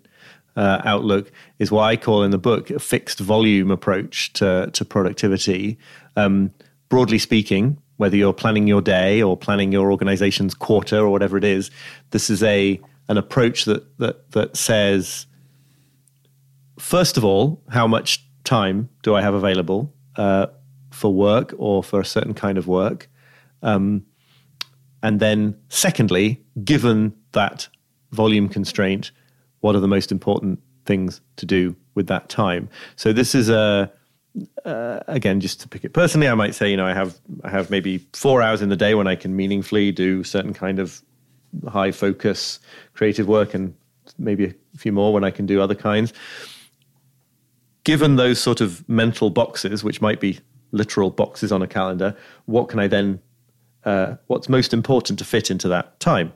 uh, 0.55 0.81
outlook, 0.85 1.31
is 1.59 1.71
what 1.71 1.83
I 1.83 1.95
call 1.97 2.23
in 2.23 2.31
the 2.31 2.37
book 2.37 2.69
a 2.69 2.79
fixed 2.79 3.19
volume 3.19 3.71
approach 3.71 4.33
to, 4.33 4.69
to 4.73 4.85
productivity. 4.85 5.77
Um, 6.15 6.51
broadly 6.89 7.17
speaking, 7.17 7.77
whether 7.97 8.15
you're 8.15 8.33
planning 8.33 8.67
your 8.67 8.81
day 8.81 9.21
or 9.21 9.35
planning 9.35 9.71
your 9.71 9.91
organization's 9.91 10.53
quarter 10.53 10.99
or 10.99 11.09
whatever 11.09 11.37
it 11.37 11.43
is, 11.43 11.71
this 12.11 12.29
is 12.29 12.43
a 12.43 12.79
an 13.09 13.17
approach 13.17 13.65
that 13.65 13.97
that 13.97 14.31
that 14.31 14.55
says 14.55 15.25
first 16.79 17.17
of 17.17 17.25
all, 17.25 17.61
how 17.69 17.87
much 17.87 18.25
time 18.43 18.89
do 19.01 19.15
I 19.15 19.21
have 19.21 19.33
available 19.33 19.93
uh, 20.15 20.47
for 20.91 21.13
work 21.13 21.53
or 21.57 21.83
for 21.83 21.99
a 21.99 22.05
certain 22.05 22.33
kind 22.33 22.57
of 22.57 22.67
work? 22.67 23.09
Um, 23.61 24.05
and 25.01 25.19
then, 25.19 25.57
secondly, 25.69 26.41
given 26.63 27.13
that 27.33 27.67
volume 28.11 28.47
constraint, 28.47 29.11
what 29.59 29.75
are 29.75 29.79
the 29.79 29.87
most 29.87 30.11
important 30.11 30.59
things 30.85 31.21
to 31.37 31.45
do 31.45 31.75
with 31.95 32.07
that 32.07 32.29
time? 32.29 32.69
So 32.95 33.11
this 33.13 33.35
is 33.35 33.49
a 33.49 33.91
uh, 34.65 34.99
again, 35.07 35.39
just 35.39 35.59
to 35.61 35.67
pick 35.67 35.83
it 35.83 35.93
personally, 35.93 36.27
I 36.27 36.33
might 36.33 36.55
say, 36.55 36.71
you 36.71 36.77
know, 36.77 36.87
I 36.87 36.93
have 36.93 37.19
I 37.43 37.49
have 37.49 37.69
maybe 37.69 37.99
four 38.13 38.41
hours 38.41 38.61
in 38.61 38.69
the 38.69 38.75
day 38.75 38.95
when 38.95 39.07
I 39.07 39.15
can 39.15 39.35
meaningfully 39.35 39.91
do 39.91 40.23
certain 40.23 40.53
kind 40.53 40.79
of 40.79 41.01
high 41.67 41.91
focus 41.91 42.59
creative 42.93 43.27
work, 43.27 43.53
and 43.53 43.75
maybe 44.17 44.45
a 44.45 44.77
few 44.77 44.91
more 44.91 45.13
when 45.13 45.23
I 45.23 45.31
can 45.31 45.45
do 45.45 45.61
other 45.61 45.75
kinds 45.75 46.13
given 47.83 48.15
those 48.15 48.39
sort 48.39 48.61
of 48.61 48.87
mental 48.87 49.29
boxes, 49.29 49.83
which 49.83 50.01
might 50.01 50.19
be 50.19 50.39
literal 50.71 51.09
boxes 51.09 51.51
on 51.51 51.61
a 51.61 51.67
calendar, 51.67 52.15
what 52.45 52.69
can 52.69 52.79
I 52.79 52.87
then, 52.87 53.21
uh, 53.85 54.15
what's 54.27 54.49
most 54.49 54.73
important 54.73 55.19
to 55.19 55.25
fit 55.25 55.51
into 55.51 55.67
that 55.69 55.99
time? 55.99 56.33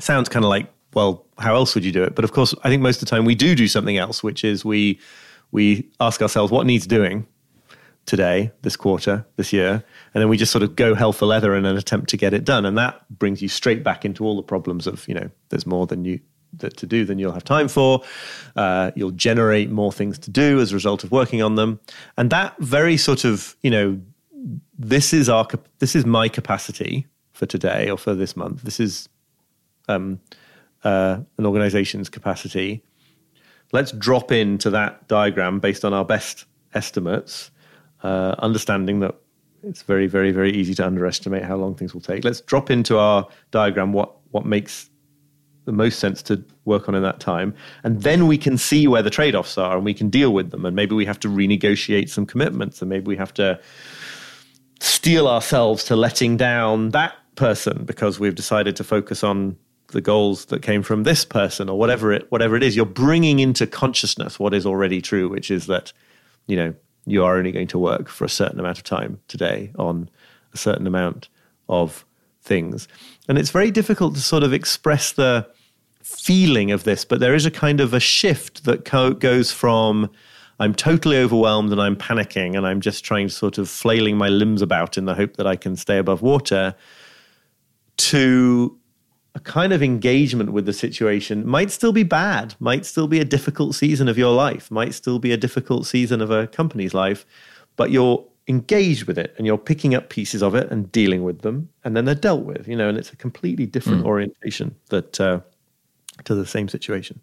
Sounds 0.00 0.28
kind 0.28 0.44
of 0.44 0.48
like, 0.48 0.72
well, 0.94 1.24
how 1.38 1.54
else 1.54 1.74
would 1.74 1.84
you 1.84 1.92
do 1.92 2.02
it? 2.02 2.14
But 2.14 2.24
of 2.24 2.32
course, 2.32 2.54
I 2.64 2.68
think 2.68 2.82
most 2.82 2.96
of 3.02 3.08
the 3.08 3.14
time 3.14 3.24
we 3.24 3.34
do 3.34 3.54
do 3.54 3.68
something 3.68 3.96
else, 3.96 4.22
which 4.22 4.44
is 4.44 4.64
we 4.64 4.98
we 5.50 5.90
ask 6.00 6.22
ourselves 6.22 6.50
what 6.50 6.66
needs 6.66 6.86
doing 6.86 7.26
today, 8.06 8.50
this 8.62 8.74
quarter, 8.74 9.24
this 9.36 9.52
year, 9.52 9.84
and 10.14 10.20
then 10.20 10.28
we 10.28 10.36
just 10.36 10.50
sort 10.50 10.62
of 10.62 10.74
go 10.74 10.94
hell 10.94 11.12
for 11.12 11.26
leather 11.26 11.54
in 11.54 11.64
an 11.64 11.76
attempt 11.76 12.08
to 12.10 12.16
get 12.16 12.34
it 12.34 12.44
done, 12.44 12.64
and 12.66 12.76
that 12.76 13.06
brings 13.18 13.40
you 13.42 13.48
straight 13.48 13.84
back 13.84 14.04
into 14.04 14.24
all 14.24 14.36
the 14.36 14.42
problems 14.42 14.86
of 14.86 15.06
you 15.08 15.14
know 15.14 15.30
there's 15.50 15.66
more 15.66 15.86
than 15.86 16.04
you 16.04 16.20
that 16.58 16.76
to 16.76 16.86
do 16.86 17.04
than 17.04 17.18
you'll 17.18 17.32
have 17.32 17.44
time 17.44 17.68
for. 17.68 18.02
Uh, 18.56 18.90
you'll 18.94 19.10
generate 19.10 19.70
more 19.70 19.92
things 19.92 20.18
to 20.20 20.30
do 20.30 20.60
as 20.60 20.72
a 20.72 20.74
result 20.74 21.04
of 21.04 21.10
working 21.10 21.42
on 21.42 21.54
them, 21.54 21.80
and 22.16 22.30
that 22.30 22.56
very 22.58 22.96
sort 22.96 23.24
of 23.24 23.56
you 23.62 23.70
know 23.70 24.00
this 24.78 25.12
is 25.12 25.28
our 25.28 25.46
this 25.78 25.94
is 25.94 26.04
my 26.04 26.28
capacity 26.28 27.06
for 27.32 27.46
today 27.46 27.90
or 27.90 27.98
for 27.98 28.14
this 28.14 28.36
month. 28.36 28.62
This 28.62 28.80
is 28.80 29.08
um, 29.88 30.20
uh, 30.84 31.18
an 31.38 31.46
organization's 31.46 32.08
capacity. 32.08 32.82
Let's 33.72 33.92
drop 33.92 34.30
into 34.30 34.70
that 34.70 35.08
diagram 35.08 35.60
based 35.60 35.84
on 35.84 35.94
our 35.94 36.04
best 36.04 36.44
estimates, 36.74 37.50
uh, 38.02 38.34
understanding 38.38 39.00
that 39.00 39.14
it's 39.62 39.82
very, 39.82 40.06
very, 40.06 40.32
very 40.32 40.52
easy 40.52 40.74
to 40.74 40.86
underestimate 40.86 41.44
how 41.44 41.56
long 41.56 41.74
things 41.74 41.94
will 41.94 42.00
take. 42.00 42.24
Let's 42.24 42.40
drop 42.40 42.70
into 42.70 42.98
our 42.98 43.26
diagram 43.50 43.92
what 43.92 44.16
what 44.30 44.44
makes 44.46 44.90
the 45.64 45.72
most 45.72 45.98
sense 45.98 46.22
to 46.24 46.42
work 46.64 46.88
on 46.88 46.94
in 46.94 47.02
that 47.02 47.20
time. 47.20 47.54
And 47.84 48.02
then 48.02 48.26
we 48.26 48.36
can 48.36 48.58
see 48.58 48.88
where 48.88 49.02
the 49.02 49.10
trade 49.10 49.34
offs 49.34 49.56
are 49.56 49.76
and 49.76 49.84
we 49.84 49.94
can 49.94 50.10
deal 50.10 50.32
with 50.32 50.50
them. 50.50 50.64
And 50.64 50.74
maybe 50.74 50.94
we 50.94 51.04
have 51.04 51.20
to 51.20 51.28
renegotiate 51.28 52.08
some 52.08 52.26
commitments 52.26 52.82
and 52.82 52.88
maybe 52.88 53.06
we 53.06 53.16
have 53.16 53.32
to 53.34 53.60
steel 54.80 55.28
ourselves 55.28 55.84
to 55.84 55.96
letting 55.96 56.36
down 56.36 56.90
that 56.90 57.14
person 57.36 57.84
because 57.84 58.18
we've 58.18 58.34
decided 58.34 58.76
to 58.76 58.84
focus 58.84 59.22
on 59.22 59.56
the 59.88 60.00
goals 60.00 60.46
that 60.46 60.62
came 60.62 60.82
from 60.82 61.04
this 61.04 61.24
person 61.24 61.68
or 61.68 61.78
whatever 61.78 62.12
it 62.12 62.30
whatever 62.30 62.56
it 62.56 62.62
is 62.62 62.74
you're 62.74 62.84
bringing 62.84 63.38
into 63.38 63.66
consciousness 63.66 64.38
what 64.38 64.54
is 64.54 64.66
already 64.66 65.00
true 65.00 65.28
which 65.28 65.50
is 65.50 65.66
that 65.66 65.92
you 66.46 66.56
know 66.56 66.74
you 67.06 67.22
are 67.24 67.36
only 67.36 67.52
going 67.52 67.66
to 67.66 67.78
work 67.78 68.08
for 68.08 68.24
a 68.24 68.28
certain 68.28 68.58
amount 68.58 68.78
of 68.78 68.84
time 68.84 69.20
today 69.28 69.70
on 69.78 70.08
a 70.52 70.56
certain 70.56 70.86
amount 70.86 71.28
of 71.68 72.04
things. 72.42 72.88
And 73.28 73.38
it's 73.38 73.50
very 73.50 73.70
difficult 73.70 74.14
to 74.14 74.20
sort 74.20 74.42
of 74.42 74.52
express 74.52 75.12
the 75.12 75.48
feeling 76.02 76.72
of 76.72 76.84
this 76.84 77.04
but 77.04 77.20
there 77.20 77.34
is 77.34 77.46
a 77.46 77.50
kind 77.50 77.80
of 77.80 77.94
a 77.94 78.00
shift 78.00 78.64
that 78.64 78.84
co- 78.84 79.12
goes 79.12 79.52
from 79.52 80.10
I'm 80.60 80.74
totally 80.74 81.16
overwhelmed 81.16 81.72
and 81.72 81.80
I'm 81.80 81.96
panicking 81.96 82.56
and 82.56 82.66
I'm 82.66 82.80
just 82.80 83.04
trying 83.04 83.28
to 83.28 83.34
sort 83.34 83.58
of 83.58 83.68
flailing 83.68 84.16
my 84.16 84.28
limbs 84.28 84.62
about 84.62 84.98
in 84.98 85.06
the 85.06 85.14
hope 85.14 85.36
that 85.36 85.46
I 85.46 85.56
can 85.56 85.76
stay 85.76 85.98
above 85.98 86.22
water 86.22 86.74
to 87.96 88.78
a 89.34 89.40
kind 89.40 89.72
of 89.72 89.82
engagement 89.82 90.52
with 90.52 90.66
the 90.66 90.72
situation. 90.72 91.46
Might 91.46 91.70
still 91.70 91.92
be 91.92 92.02
bad, 92.02 92.54
might 92.60 92.84
still 92.84 93.08
be 93.08 93.18
a 93.18 93.24
difficult 93.24 93.74
season 93.74 94.08
of 94.08 94.18
your 94.18 94.34
life, 94.34 94.70
might 94.70 94.94
still 94.94 95.18
be 95.18 95.32
a 95.32 95.36
difficult 95.36 95.86
season 95.86 96.20
of 96.20 96.30
a 96.30 96.46
company's 96.46 96.94
life, 96.94 97.24
but 97.76 97.90
you're 97.90 98.24
engaged 98.52 99.04
with 99.08 99.18
it 99.18 99.34
and 99.36 99.46
you're 99.46 99.64
picking 99.70 99.94
up 99.94 100.04
pieces 100.08 100.42
of 100.42 100.54
it 100.54 100.70
and 100.72 100.92
dealing 100.92 101.22
with 101.24 101.40
them, 101.40 101.68
and 101.82 101.96
then 101.96 102.04
they're 102.04 102.22
dealt 102.28 102.44
with, 102.44 102.68
you 102.68 102.76
know, 102.76 102.88
and 102.88 102.98
it's 102.98 103.12
a 103.12 103.16
completely 103.16 103.66
different 103.66 104.04
orientation 104.04 104.74
that 104.88 105.20
uh, 105.20 105.40
to 106.24 106.34
the 106.34 106.46
same 106.46 106.68
situation. 106.68 107.20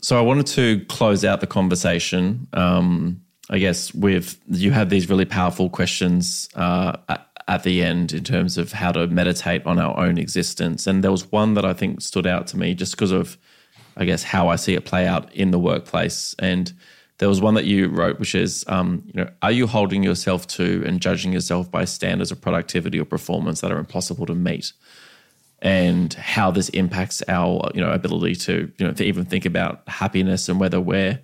So 0.00 0.18
I 0.18 0.22
wanted 0.22 0.46
to 0.58 0.84
close 0.86 1.24
out 1.24 1.40
the 1.40 1.46
conversation. 1.46 2.46
Um, 2.52 3.20
I 3.50 3.58
guess 3.58 3.92
with 3.94 4.38
you 4.48 4.70
have 4.72 4.88
these 4.88 5.10
really 5.10 5.24
powerful 5.24 5.68
questions 5.68 6.48
uh, 6.54 6.96
at, 7.08 7.26
at 7.48 7.62
the 7.62 7.82
end 7.82 8.12
in 8.12 8.24
terms 8.24 8.56
of 8.56 8.72
how 8.72 8.92
to 8.92 9.06
meditate 9.06 9.66
on 9.66 9.78
our 9.78 9.98
own 9.98 10.18
existence, 10.18 10.86
and 10.86 11.02
there 11.02 11.10
was 11.10 11.30
one 11.32 11.54
that 11.54 11.64
I 11.64 11.74
think 11.74 12.00
stood 12.00 12.26
out 12.26 12.46
to 12.48 12.56
me 12.56 12.74
just 12.74 12.92
because 12.92 13.12
of, 13.12 13.36
I 13.96 14.04
guess, 14.04 14.22
how 14.22 14.48
I 14.48 14.56
see 14.56 14.74
it 14.74 14.84
play 14.84 15.06
out 15.06 15.32
in 15.34 15.50
the 15.50 15.58
workplace. 15.58 16.34
And 16.38 16.72
there 17.18 17.28
was 17.28 17.40
one 17.40 17.54
that 17.54 17.64
you 17.64 17.88
wrote, 17.88 18.18
which 18.18 18.34
is, 18.34 18.64
um, 18.66 19.04
you 19.06 19.22
know, 19.22 19.30
are 19.42 19.52
you 19.52 19.66
holding 19.66 20.02
yourself 20.02 20.46
to 20.48 20.82
and 20.86 21.00
judging 21.00 21.32
yourself 21.32 21.70
by 21.70 21.84
standards 21.84 22.32
of 22.32 22.40
productivity 22.40 22.98
or 22.98 23.04
performance 23.04 23.60
that 23.60 23.70
are 23.72 23.78
impossible 23.78 24.26
to 24.26 24.34
meet? 24.34 24.72
and 25.62 26.12
how 26.14 26.50
this 26.50 26.68
impacts 26.70 27.22
our 27.26 27.70
you 27.74 27.80
know 27.80 27.90
ability 27.90 28.34
to 28.34 28.70
you 28.76 28.86
know 28.86 28.92
to 28.92 29.02
even 29.02 29.24
think 29.24 29.46
about 29.46 29.82
happiness 29.88 30.48
and 30.48 30.60
whether 30.60 30.78
we're 30.78 31.18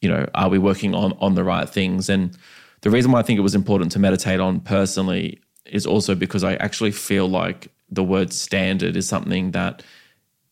you 0.00 0.08
know 0.08 0.26
are 0.32 0.48
we 0.48 0.58
working 0.58 0.94
on 0.94 1.12
on 1.18 1.34
the 1.34 1.44
right 1.44 1.68
things 1.68 2.08
and 2.08 2.38
the 2.84 2.90
reason 2.90 3.10
why 3.10 3.20
I 3.20 3.22
think 3.22 3.38
it 3.38 3.42
was 3.42 3.54
important 3.54 3.92
to 3.92 3.98
meditate 3.98 4.40
on 4.40 4.60
personally 4.60 5.40
is 5.64 5.86
also 5.86 6.14
because 6.14 6.44
I 6.44 6.56
actually 6.56 6.90
feel 6.90 7.26
like 7.26 7.68
the 7.90 8.04
word 8.04 8.30
standard 8.30 8.94
is 8.94 9.08
something 9.08 9.52
that 9.52 9.82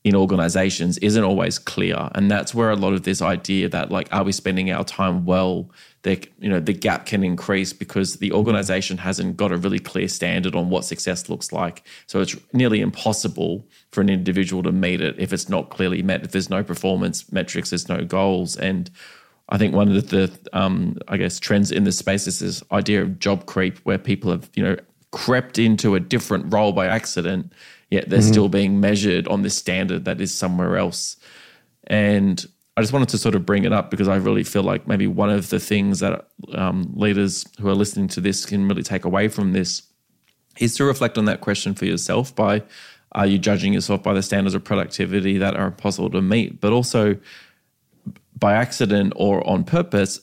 in 0.05 0.17
organizations 0.17 0.99
isn't 0.99 1.23
always 1.23 1.59
clear. 1.59 2.11
And 2.15 2.31
that's 2.31 2.55
where 2.55 2.71
a 2.71 2.77
lot 2.77 2.93
of 2.93 3.05
this 3.05 3.23
idea 3.23 3.69
that 3.69 3.91
like 3.91 4.09
are 4.13 4.25
we 4.25 4.33
spending 4.33 4.71
our 4.71 4.85
time 4.85 5.25
well? 5.25 5.71
You 6.05 6.51
know 6.51 6.59
the 6.59 6.73
gap 6.73 7.07
can 7.07 7.23
increase 7.23 7.73
because 7.73 8.17
the 8.17 8.33
organization 8.33 8.99
hasn't 8.99 9.37
got 9.37 9.53
a 9.53 9.57
really 9.57 9.79
clear 9.79 10.09
standard 10.09 10.57
on 10.57 10.69
what 10.69 10.85
success 10.85 11.29
looks 11.29 11.53
like. 11.53 11.87
So 12.09 12.21
it's 12.21 12.35
nearly 12.53 12.81
impossible 12.81 13.65
for 13.93 14.01
an 14.01 14.11
individual 14.11 14.65
to 14.65 14.73
meet 14.73 15.01
it 15.01 15.15
if 15.19 15.33
it's 15.33 15.49
not 15.49 15.71
clearly 15.71 16.03
met 16.03 16.25
if 16.25 16.33
there's 16.33 16.51
no 16.51 16.65
performance 16.65 17.31
metrics 17.31 17.71
there's 17.71 17.89
no 17.89 18.05
goals. 18.05 18.57
And 18.57 18.91
I 19.49 19.59
think 19.59 19.75
one 19.75 19.95
of 19.95 20.09
the, 20.09 20.33
um, 20.55 20.97
I 21.09 21.19
guess, 21.19 21.39
trends 21.39 21.71
in 21.71 21.85
this 21.85 21.99
space 21.99 22.27
is 22.27 22.39
this 22.39 22.63
idea 22.73 23.03
of 23.03 23.19
job 23.19 23.45
creep, 23.45 23.79
where 23.81 23.99
people 23.99 24.31
have, 24.31 24.49
you 24.55 24.63
know, 24.63 24.77
crept 25.11 25.59
into 25.59 25.95
a 25.95 26.01
different 26.01 26.53
role 26.53 26.73
by 26.73 26.87
accident, 26.87 27.53
yet 27.93 28.09
they're 28.09 28.23
still 28.23 28.49
being 28.49 28.81
measured 28.81 29.29
on 29.29 29.43
this 29.43 29.55
standard 29.55 30.07
that 30.07 30.21
is 30.21 30.33
somewhere 30.33 30.79
else. 30.79 31.17
And 31.89 32.45
I 32.77 32.81
just 32.81 32.93
wanted 32.93 33.11
to 33.11 33.19
sort 33.19 33.35
of 33.35 33.45
bring 33.45 33.65
it 33.65 33.73
up 33.73 33.91
because 33.91 34.09
I 34.09 34.17
really 34.17 34.45
feel 34.45 34.63
like 34.63 34.89
maybe 34.89 35.07
one 35.07 35.29
of 35.29 35.51
the 35.51 35.61
things 35.61 36.01
that 36.01 36.27
um, 36.55 36.91
leaders 36.95 37.47
who 37.61 37.69
are 37.69 37.75
listening 37.75 38.09
to 38.09 38.21
this 38.21 38.47
can 38.47 38.67
really 38.67 38.83
take 38.83 39.05
away 39.05 39.29
from 39.29 39.53
this 39.53 39.83
is 40.59 40.75
to 40.77 40.85
reflect 40.85 41.19
on 41.19 41.27
that 41.27 41.43
question 41.43 41.75
for 41.75 41.85
yourself 41.85 42.35
by 42.35 42.63
are 43.13 43.27
you 43.27 43.39
judging 43.39 43.75
yourself 43.75 44.03
by 44.03 44.15
the 44.15 44.23
standards 44.23 44.55
of 44.55 44.65
productivity 44.65 45.37
that 45.37 45.55
are 45.55 45.67
impossible 45.67 46.09
to 46.11 46.23
meet, 46.23 46.63
but 46.63 46.73
also 46.73 47.19
by 48.39 48.55
accident 48.55 49.13
or 49.17 49.47
on 49.47 49.65
purpose, 49.65 50.19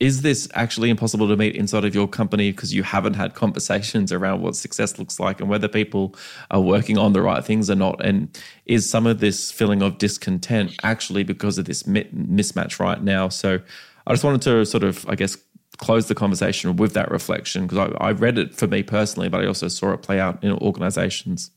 is 0.00 0.22
this 0.22 0.48
actually 0.54 0.88
impossible 0.88 1.28
to 1.28 1.36
meet 1.36 1.54
inside 1.54 1.84
of 1.84 1.94
your 1.94 2.08
company 2.08 2.50
because 2.50 2.72
you 2.72 2.82
haven't 2.82 3.14
had 3.14 3.34
conversations 3.34 4.10
around 4.10 4.40
what 4.40 4.56
success 4.56 4.98
looks 4.98 5.20
like 5.20 5.40
and 5.40 5.50
whether 5.50 5.68
people 5.68 6.16
are 6.50 6.60
working 6.60 6.96
on 6.96 7.12
the 7.12 7.20
right 7.20 7.44
things 7.44 7.68
or 7.68 7.74
not? 7.74 8.04
And 8.04 8.36
is 8.64 8.88
some 8.88 9.06
of 9.06 9.20
this 9.20 9.52
feeling 9.52 9.82
of 9.82 9.98
discontent 9.98 10.74
actually 10.82 11.22
because 11.22 11.58
of 11.58 11.66
this 11.66 11.82
mismatch 11.82 12.80
right 12.80 13.02
now? 13.02 13.28
So 13.28 13.60
I 14.06 14.12
just 14.12 14.24
wanted 14.24 14.40
to 14.42 14.64
sort 14.64 14.84
of, 14.84 15.06
I 15.06 15.16
guess, 15.16 15.36
close 15.76 16.08
the 16.08 16.14
conversation 16.14 16.76
with 16.76 16.94
that 16.94 17.10
reflection 17.10 17.66
because 17.66 17.92
I, 18.00 18.08
I 18.08 18.12
read 18.12 18.38
it 18.38 18.54
for 18.54 18.66
me 18.66 18.82
personally, 18.82 19.28
but 19.28 19.42
I 19.42 19.46
also 19.46 19.68
saw 19.68 19.92
it 19.92 20.02
play 20.02 20.18
out 20.18 20.42
in 20.42 20.52
organizations. 20.52 21.50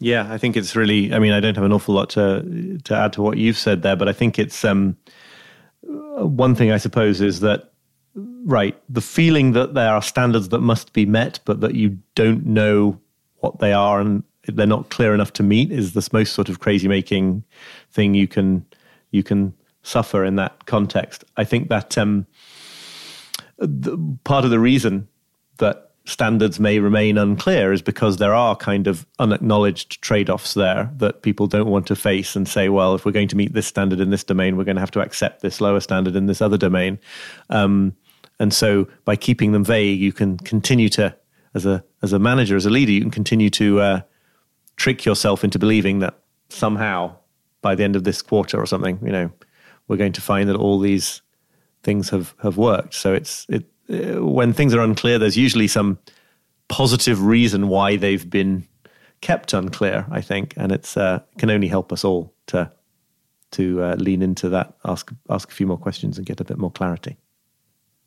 Yeah, 0.00 0.32
I 0.32 0.38
think 0.38 0.56
it's 0.56 0.74
really. 0.74 1.14
I 1.14 1.20
mean, 1.20 1.32
I 1.32 1.38
don't 1.38 1.54
have 1.54 1.64
an 1.64 1.72
awful 1.72 1.94
lot 1.94 2.10
to 2.10 2.78
to 2.82 2.94
add 2.96 3.12
to 3.12 3.22
what 3.22 3.38
you've 3.38 3.56
said 3.56 3.82
there, 3.82 3.94
but 3.94 4.08
I 4.08 4.12
think 4.12 4.40
it's 4.40 4.64
um, 4.64 4.96
one 5.86 6.54
thing 6.54 6.70
I 6.70 6.78
suppose 6.78 7.20
is 7.20 7.40
that 7.40 7.72
right 8.44 8.80
the 8.88 9.00
feeling 9.00 9.52
that 9.52 9.74
there 9.74 9.92
are 9.92 10.02
standards 10.02 10.50
that 10.50 10.60
must 10.60 10.92
be 10.92 11.06
met, 11.06 11.40
but 11.44 11.60
that 11.60 11.74
you 11.74 11.98
don't 12.14 12.46
know 12.46 12.98
what 13.38 13.58
they 13.58 13.72
are 13.72 14.00
and 14.00 14.22
they're 14.46 14.66
not 14.66 14.90
clear 14.90 15.14
enough 15.14 15.32
to 15.34 15.42
meet 15.42 15.72
is 15.72 15.92
the 15.92 16.08
most 16.12 16.34
sort 16.34 16.48
of 16.48 16.60
crazy 16.60 16.88
making 16.88 17.42
thing 17.90 18.14
you 18.14 18.28
can 18.28 18.64
you 19.10 19.22
can 19.22 19.54
suffer 19.82 20.24
in 20.24 20.36
that 20.36 20.66
context. 20.66 21.24
I 21.36 21.44
think 21.44 21.68
that 21.68 21.96
um, 21.98 22.26
the, 23.58 23.98
part 24.24 24.44
of 24.44 24.50
the 24.50 24.58
reason 24.58 25.08
that 25.58 25.92
standards 26.06 26.60
may 26.60 26.78
remain 26.78 27.16
unclear 27.16 27.72
is 27.72 27.80
because 27.80 28.18
there 28.18 28.34
are 28.34 28.54
kind 28.54 28.86
of 28.86 29.06
unacknowledged 29.18 30.02
trade 30.02 30.28
offs 30.28 30.54
there 30.54 30.90
that 30.96 31.22
people 31.22 31.46
don't 31.46 31.68
want 31.68 31.86
to 31.86 31.96
face 31.96 32.36
and 32.36 32.46
say, 32.46 32.68
well, 32.68 32.94
if 32.94 33.04
we're 33.06 33.12
going 33.12 33.28
to 33.28 33.36
meet 33.36 33.54
this 33.54 33.66
standard 33.66 34.00
in 34.00 34.10
this 34.10 34.24
domain, 34.24 34.56
we're 34.56 34.64
going 34.64 34.76
to 34.76 34.80
have 34.80 34.90
to 34.90 35.00
accept 35.00 35.40
this 35.40 35.60
lower 35.60 35.80
standard 35.80 36.14
in 36.14 36.26
this 36.26 36.42
other 36.42 36.58
domain. 36.58 36.98
Um, 37.48 37.96
and 38.38 38.52
so 38.52 38.86
by 39.06 39.16
keeping 39.16 39.52
them 39.52 39.64
vague, 39.64 39.98
you 39.98 40.12
can 40.12 40.36
continue 40.38 40.90
to, 40.90 41.16
as 41.54 41.64
a, 41.64 41.82
as 42.02 42.12
a 42.12 42.18
manager, 42.18 42.56
as 42.56 42.66
a 42.66 42.70
leader, 42.70 42.92
you 42.92 43.00
can 43.00 43.10
continue 43.10 43.48
to 43.50 43.80
uh, 43.80 44.00
trick 44.76 45.06
yourself 45.06 45.42
into 45.42 45.58
believing 45.58 46.00
that 46.00 46.18
somehow 46.50 47.16
by 47.62 47.74
the 47.74 47.82
end 47.82 47.96
of 47.96 48.04
this 48.04 48.20
quarter 48.20 48.60
or 48.60 48.66
something, 48.66 48.98
you 49.02 49.12
know, 49.12 49.32
we're 49.88 49.96
going 49.96 50.12
to 50.12 50.20
find 50.20 50.50
that 50.50 50.56
all 50.56 50.78
these 50.78 51.22
things 51.82 52.10
have, 52.10 52.34
have 52.42 52.58
worked. 52.58 52.94
So 52.94 53.14
it's, 53.14 53.46
it, 53.48 53.64
uh, 53.90 54.24
when 54.24 54.52
things 54.52 54.74
are 54.74 54.80
unclear, 54.80 55.18
there's 55.18 55.36
usually 55.36 55.68
some 55.68 55.98
positive 56.68 57.22
reason 57.22 57.68
why 57.68 57.96
they've 57.96 58.28
been 58.28 58.66
kept 59.20 59.52
unclear. 59.52 60.06
I 60.10 60.20
think, 60.20 60.54
and 60.56 60.72
it's 60.72 60.96
uh, 60.96 61.20
can 61.38 61.50
only 61.50 61.68
help 61.68 61.92
us 61.92 62.04
all 62.04 62.34
to 62.46 62.70
to 63.52 63.82
uh, 63.82 63.94
lean 63.96 64.22
into 64.22 64.48
that, 64.50 64.74
ask 64.84 65.12
ask 65.28 65.50
a 65.50 65.54
few 65.54 65.66
more 65.66 65.78
questions, 65.78 66.18
and 66.18 66.26
get 66.26 66.40
a 66.40 66.44
bit 66.44 66.58
more 66.58 66.72
clarity. 66.72 67.16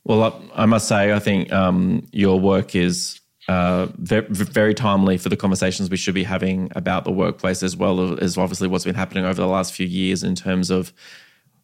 Well, 0.04 0.24
I, 0.24 0.64
I 0.64 0.66
must 0.66 0.88
say, 0.88 1.12
I 1.12 1.20
think 1.20 1.52
um, 1.52 2.08
your 2.14 2.40
work 2.40 2.76
is 2.76 3.20
uh, 3.49 3.88
very, 3.98 4.26
very 4.30 4.74
timely 4.74 5.18
for 5.18 5.30
the 5.30 5.36
conversations 5.36 5.90
we 5.90 5.98
should 5.98 6.16
be 6.16 6.24
having 6.24 6.72
about 6.76 7.04
the 7.04 7.12
workplace, 7.12 7.62
as 7.62 7.76
well 7.76 8.18
as 8.22 8.38
obviously 8.38 8.68
what's 8.70 8.86
been 8.86 8.95
happening 8.95 9.26
over 9.26 9.41
the 9.41 9.48
last 9.48 9.74
few 9.74 9.86
years 9.86 10.24
in 10.24 10.36
terms 10.36 10.70
of 10.70 10.94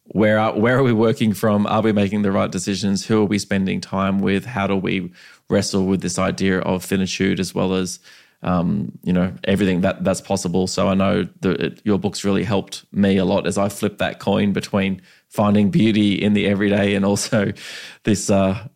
where 0.08 0.38
are 0.38 0.58
where 0.58 0.78
are 0.78 0.82
we 0.82 0.92
working 0.92 1.32
from? 1.32 1.66
Are 1.66 1.82
we 1.82 1.92
making 1.92 2.22
the 2.22 2.32
right 2.32 2.50
decisions? 2.50 3.06
Who 3.06 3.22
are 3.22 3.26
we 3.26 3.38
spending 3.38 3.80
time 3.80 4.18
with? 4.18 4.44
How 4.44 4.66
do 4.66 4.76
we 4.76 5.12
wrestle 5.48 5.86
with 5.86 6.02
this 6.02 6.18
idea 6.18 6.60
of 6.60 6.84
finitude 6.84 7.40
as 7.40 7.54
well 7.54 7.74
as 7.74 8.00
um, 8.42 8.92
you 9.02 9.12
know 9.12 9.32
everything 9.44 9.80
that 9.80 10.04
that's 10.04 10.20
possible? 10.20 10.66
So 10.66 10.88
I 10.88 10.94
know 10.94 11.26
that 11.40 11.80
your 11.84 11.98
books 11.98 12.24
really 12.24 12.44
helped 12.44 12.84
me 12.92 13.16
a 13.16 13.24
lot 13.24 13.46
as 13.46 13.56
I 13.56 13.70
flipped 13.70 13.98
that 13.98 14.20
coin 14.20 14.52
between 14.52 15.00
finding 15.28 15.70
beauty 15.70 16.14
in 16.14 16.34
the 16.34 16.46
everyday 16.46 16.94
and 16.94 17.04
also 17.04 17.52
this 18.04 18.28
uh, 18.28 18.68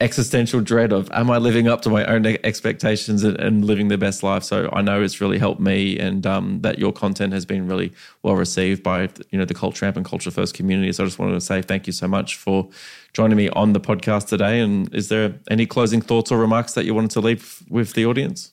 existential 0.00 0.60
dread 0.60 0.92
of 0.92 1.08
am 1.12 1.30
I 1.30 1.38
living 1.38 1.68
up 1.68 1.82
to 1.82 1.90
my 1.90 2.04
own 2.06 2.26
expectations 2.26 3.22
and, 3.22 3.38
and, 3.38 3.64
living 3.64 3.88
the 3.88 3.96
best 3.96 4.24
life. 4.24 4.42
So 4.42 4.68
I 4.72 4.82
know 4.82 5.00
it's 5.00 5.20
really 5.20 5.38
helped 5.38 5.60
me, 5.60 5.98
and 5.98 6.26
um, 6.26 6.60
that 6.62 6.78
your 6.78 6.92
content 6.92 7.32
has 7.32 7.46
been 7.46 7.68
really 7.68 7.92
well 8.22 8.34
received 8.34 8.82
by 8.82 9.08
you 9.30 9.38
know 9.38 9.44
the 9.44 9.54
Culture 9.54 9.86
Amp 9.86 9.96
and 9.96 10.04
Culture 10.04 10.30
First 10.30 10.54
community. 10.54 10.92
So 10.92 11.04
I 11.04 11.06
just 11.06 11.18
wanted 11.18 11.34
to 11.34 11.40
say 11.40 11.62
thank 11.62 11.86
you 11.86 11.92
so 11.92 12.08
much 12.08 12.36
for 12.36 12.68
joining 13.12 13.36
me 13.36 13.48
on 13.50 13.72
the 13.72 13.80
podcast 13.80 14.26
today. 14.26 14.60
And 14.60 14.92
is 14.92 15.08
there 15.08 15.38
any 15.48 15.64
closing 15.64 16.00
thoughts 16.00 16.32
or 16.32 16.38
remarks 16.38 16.74
that 16.74 16.84
you 16.84 16.94
wanted 16.94 17.12
to 17.12 17.20
leave 17.20 17.62
with 17.68 17.92
the 17.92 18.04
audience? 18.04 18.52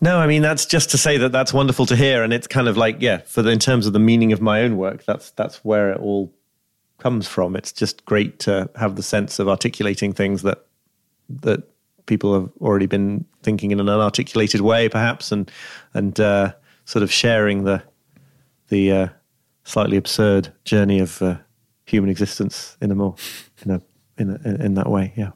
No, 0.00 0.18
I 0.18 0.26
mean 0.26 0.42
that's 0.42 0.66
just 0.66 0.90
to 0.90 0.98
say 0.98 1.16
that 1.18 1.32
that's 1.32 1.52
wonderful 1.52 1.86
to 1.86 1.96
hear, 1.96 2.22
and 2.22 2.32
it's 2.32 2.46
kind 2.46 2.68
of 2.68 2.76
like 2.76 2.96
yeah, 3.00 3.18
for 3.18 3.42
the, 3.42 3.50
in 3.50 3.58
terms 3.58 3.86
of 3.86 3.92
the 3.92 4.00
meaning 4.00 4.32
of 4.32 4.40
my 4.40 4.62
own 4.62 4.76
work, 4.76 5.04
that's 5.04 5.32
that's 5.32 5.64
where 5.64 5.90
it 5.90 6.00
all 6.00 6.32
comes 7.02 7.26
from. 7.26 7.56
It's 7.56 7.72
just 7.72 8.04
great 8.04 8.38
to 8.40 8.70
have 8.76 8.94
the 8.94 9.02
sense 9.02 9.38
of 9.38 9.48
articulating 9.48 10.12
things 10.12 10.42
that 10.42 10.64
that 11.40 11.62
people 12.06 12.32
have 12.34 12.50
already 12.60 12.86
been 12.86 13.24
thinking 13.42 13.70
in 13.72 13.80
an 13.80 13.86
unarticulated 13.86 14.60
way, 14.60 14.88
perhaps, 14.88 15.32
and 15.32 15.50
and 15.94 16.18
uh, 16.20 16.52
sort 16.84 17.02
of 17.02 17.10
sharing 17.10 17.64
the 17.64 17.82
the 18.68 18.92
uh, 18.92 19.08
slightly 19.64 19.96
absurd 19.96 20.52
journey 20.64 21.00
of 21.00 21.20
uh, 21.20 21.36
human 21.86 22.08
existence 22.08 22.76
in 22.80 22.90
a 22.90 22.94
more 22.94 23.16
in 23.64 23.72
a 23.72 23.82
in 24.18 24.30
a, 24.30 24.64
in 24.64 24.74
that 24.74 24.88
way. 24.88 25.12
Yeah. 25.16 25.32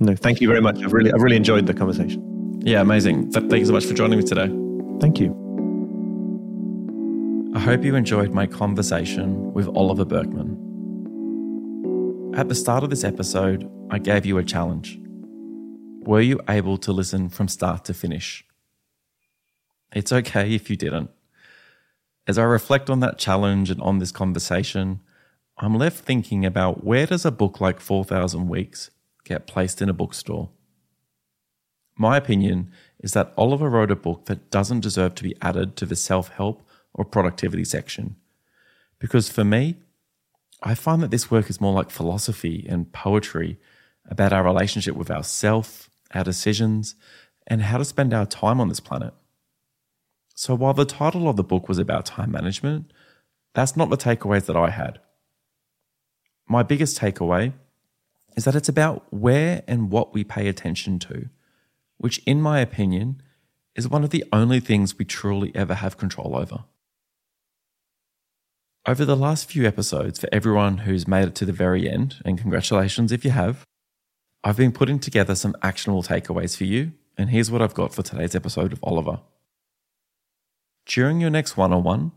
No, 0.00 0.14
thank 0.14 0.40
you 0.40 0.48
very 0.48 0.60
much. 0.60 0.82
I've 0.82 0.92
really 0.92 1.12
I've 1.12 1.22
really 1.22 1.36
enjoyed 1.36 1.66
the 1.66 1.74
conversation. 1.74 2.20
Yeah, 2.64 2.80
amazing. 2.80 3.30
Thank 3.30 3.52
you 3.52 3.64
so 3.64 3.72
much 3.72 3.86
for 3.86 3.94
joining 3.94 4.18
me 4.18 4.24
today. 4.24 4.48
Thank 5.00 5.20
you. 5.20 5.30
I 7.54 7.60
hope 7.60 7.84
you 7.84 7.94
enjoyed 7.94 8.32
my 8.34 8.46
conversation 8.46 9.54
with 9.54 9.68
Oliver 9.68 10.04
Burkeman. 10.04 10.55
At 12.36 12.50
the 12.50 12.54
start 12.54 12.84
of 12.84 12.90
this 12.90 13.02
episode, 13.02 13.66
I 13.90 13.98
gave 13.98 14.26
you 14.26 14.36
a 14.36 14.44
challenge. 14.44 15.00
Were 16.00 16.20
you 16.20 16.38
able 16.50 16.76
to 16.76 16.92
listen 16.92 17.30
from 17.30 17.48
start 17.48 17.86
to 17.86 17.94
finish? 17.94 18.44
It's 19.94 20.12
okay 20.12 20.54
if 20.54 20.68
you 20.68 20.76
didn't. 20.76 21.08
As 22.26 22.36
I 22.36 22.42
reflect 22.42 22.90
on 22.90 23.00
that 23.00 23.16
challenge 23.16 23.70
and 23.70 23.80
on 23.80 24.00
this 24.00 24.12
conversation, 24.12 25.00
I'm 25.56 25.78
left 25.78 26.04
thinking 26.04 26.44
about 26.44 26.84
where 26.84 27.06
does 27.06 27.24
a 27.24 27.30
book 27.30 27.58
like 27.58 27.80
4000 27.80 28.48
Weeks 28.48 28.90
get 29.24 29.46
placed 29.46 29.80
in 29.80 29.88
a 29.88 29.94
bookstore? 29.94 30.50
My 31.96 32.18
opinion 32.18 32.70
is 33.00 33.14
that 33.14 33.32
Oliver 33.38 33.70
wrote 33.70 33.90
a 33.90 33.96
book 33.96 34.26
that 34.26 34.50
doesn't 34.50 34.80
deserve 34.80 35.14
to 35.14 35.22
be 35.22 35.34
added 35.40 35.74
to 35.76 35.86
the 35.86 35.96
self 35.96 36.28
help 36.28 36.68
or 36.92 37.06
productivity 37.06 37.64
section. 37.64 38.16
Because 38.98 39.30
for 39.30 39.42
me, 39.42 39.76
I 40.66 40.74
find 40.74 41.00
that 41.00 41.12
this 41.12 41.30
work 41.30 41.48
is 41.48 41.60
more 41.60 41.72
like 41.72 41.90
philosophy 41.90 42.66
and 42.68 42.92
poetry 42.92 43.60
about 44.08 44.32
our 44.32 44.42
relationship 44.42 44.96
with 44.96 45.12
ourself, 45.12 45.88
our 46.12 46.24
decisions, 46.24 46.96
and 47.46 47.62
how 47.62 47.78
to 47.78 47.84
spend 47.84 48.12
our 48.12 48.26
time 48.26 48.60
on 48.60 48.68
this 48.68 48.80
planet. 48.80 49.14
So 50.34 50.56
while 50.56 50.74
the 50.74 50.84
title 50.84 51.28
of 51.28 51.36
the 51.36 51.44
book 51.44 51.68
was 51.68 51.78
about 51.78 52.04
time 52.04 52.32
management, 52.32 52.92
that's 53.54 53.76
not 53.76 53.90
the 53.90 53.96
takeaways 53.96 54.46
that 54.46 54.56
I 54.56 54.70
had. 54.70 54.98
My 56.48 56.64
biggest 56.64 56.98
takeaway 56.98 57.52
is 58.36 58.42
that 58.42 58.56
it's 58.56 58.68
about 58.68 59.06
where 59.10 59.62
and 59.68 59.88
what 59.88 60.14
we 60.14 60.24
pay 60.24 60.48
attention 60.48 60.98
to, 60.98 61.28
which, 61.96 62.18
in 62.26 62.42
my 62.42 62.58
opinion, 62.58 63.22
is 63.76 63.88
one 63.88 64.02
of 64.02 64.10
the 64.10 64.24
only 64.32 64.58
things 64.58 64.98
we 64.98 65.04
truly 65.04 65.52
ever 65.54 65.74
have 65.74 65.96
control 65.96 66.36
over. 66.36 66.64
Over 68.88 69.04
the 69.04 69.16
last 69.16 69.50
few 69.50 69.66
episodes, 69.66 70.20
for 70.20 70.28
everyone 70.30 70.78
who's 70.78 71.08
made 71.08 71.26
it 71.26 71.34
to 71.36 71.44
the 71.44 71.52
very 71.52 71.90
end, 71.90 72.22
and 72.24 72.38
congratulations 72.38 73.10
if 73.10 73.24
you 73.24 73.32
have, 73.32 73.64
I've 74.44 74.56
been 74.56 74.70
putting 74.70 75.00
together 75.00 75.34
some 75.34 75.56
actionable 75.60 76.04
takeaways 76.04 76.56
for 76.56 76.62
you, 76.62 76.92
and 77.18 77.30
here's 77.30 77.50
what 77.50 77.60
I've 77.60 77.74
got 77.74 77.92
for 77.92 78.04
today's 78.04 78.36
episode 78.36 78.72
of 78.72 78.78
Oliver. 78.84 79.18
During 80.86 81.20
your 81.20 81.30
next 81.30 81.56
one 81.56 81.72
on 81.72 81.82
one, 81.82 82.12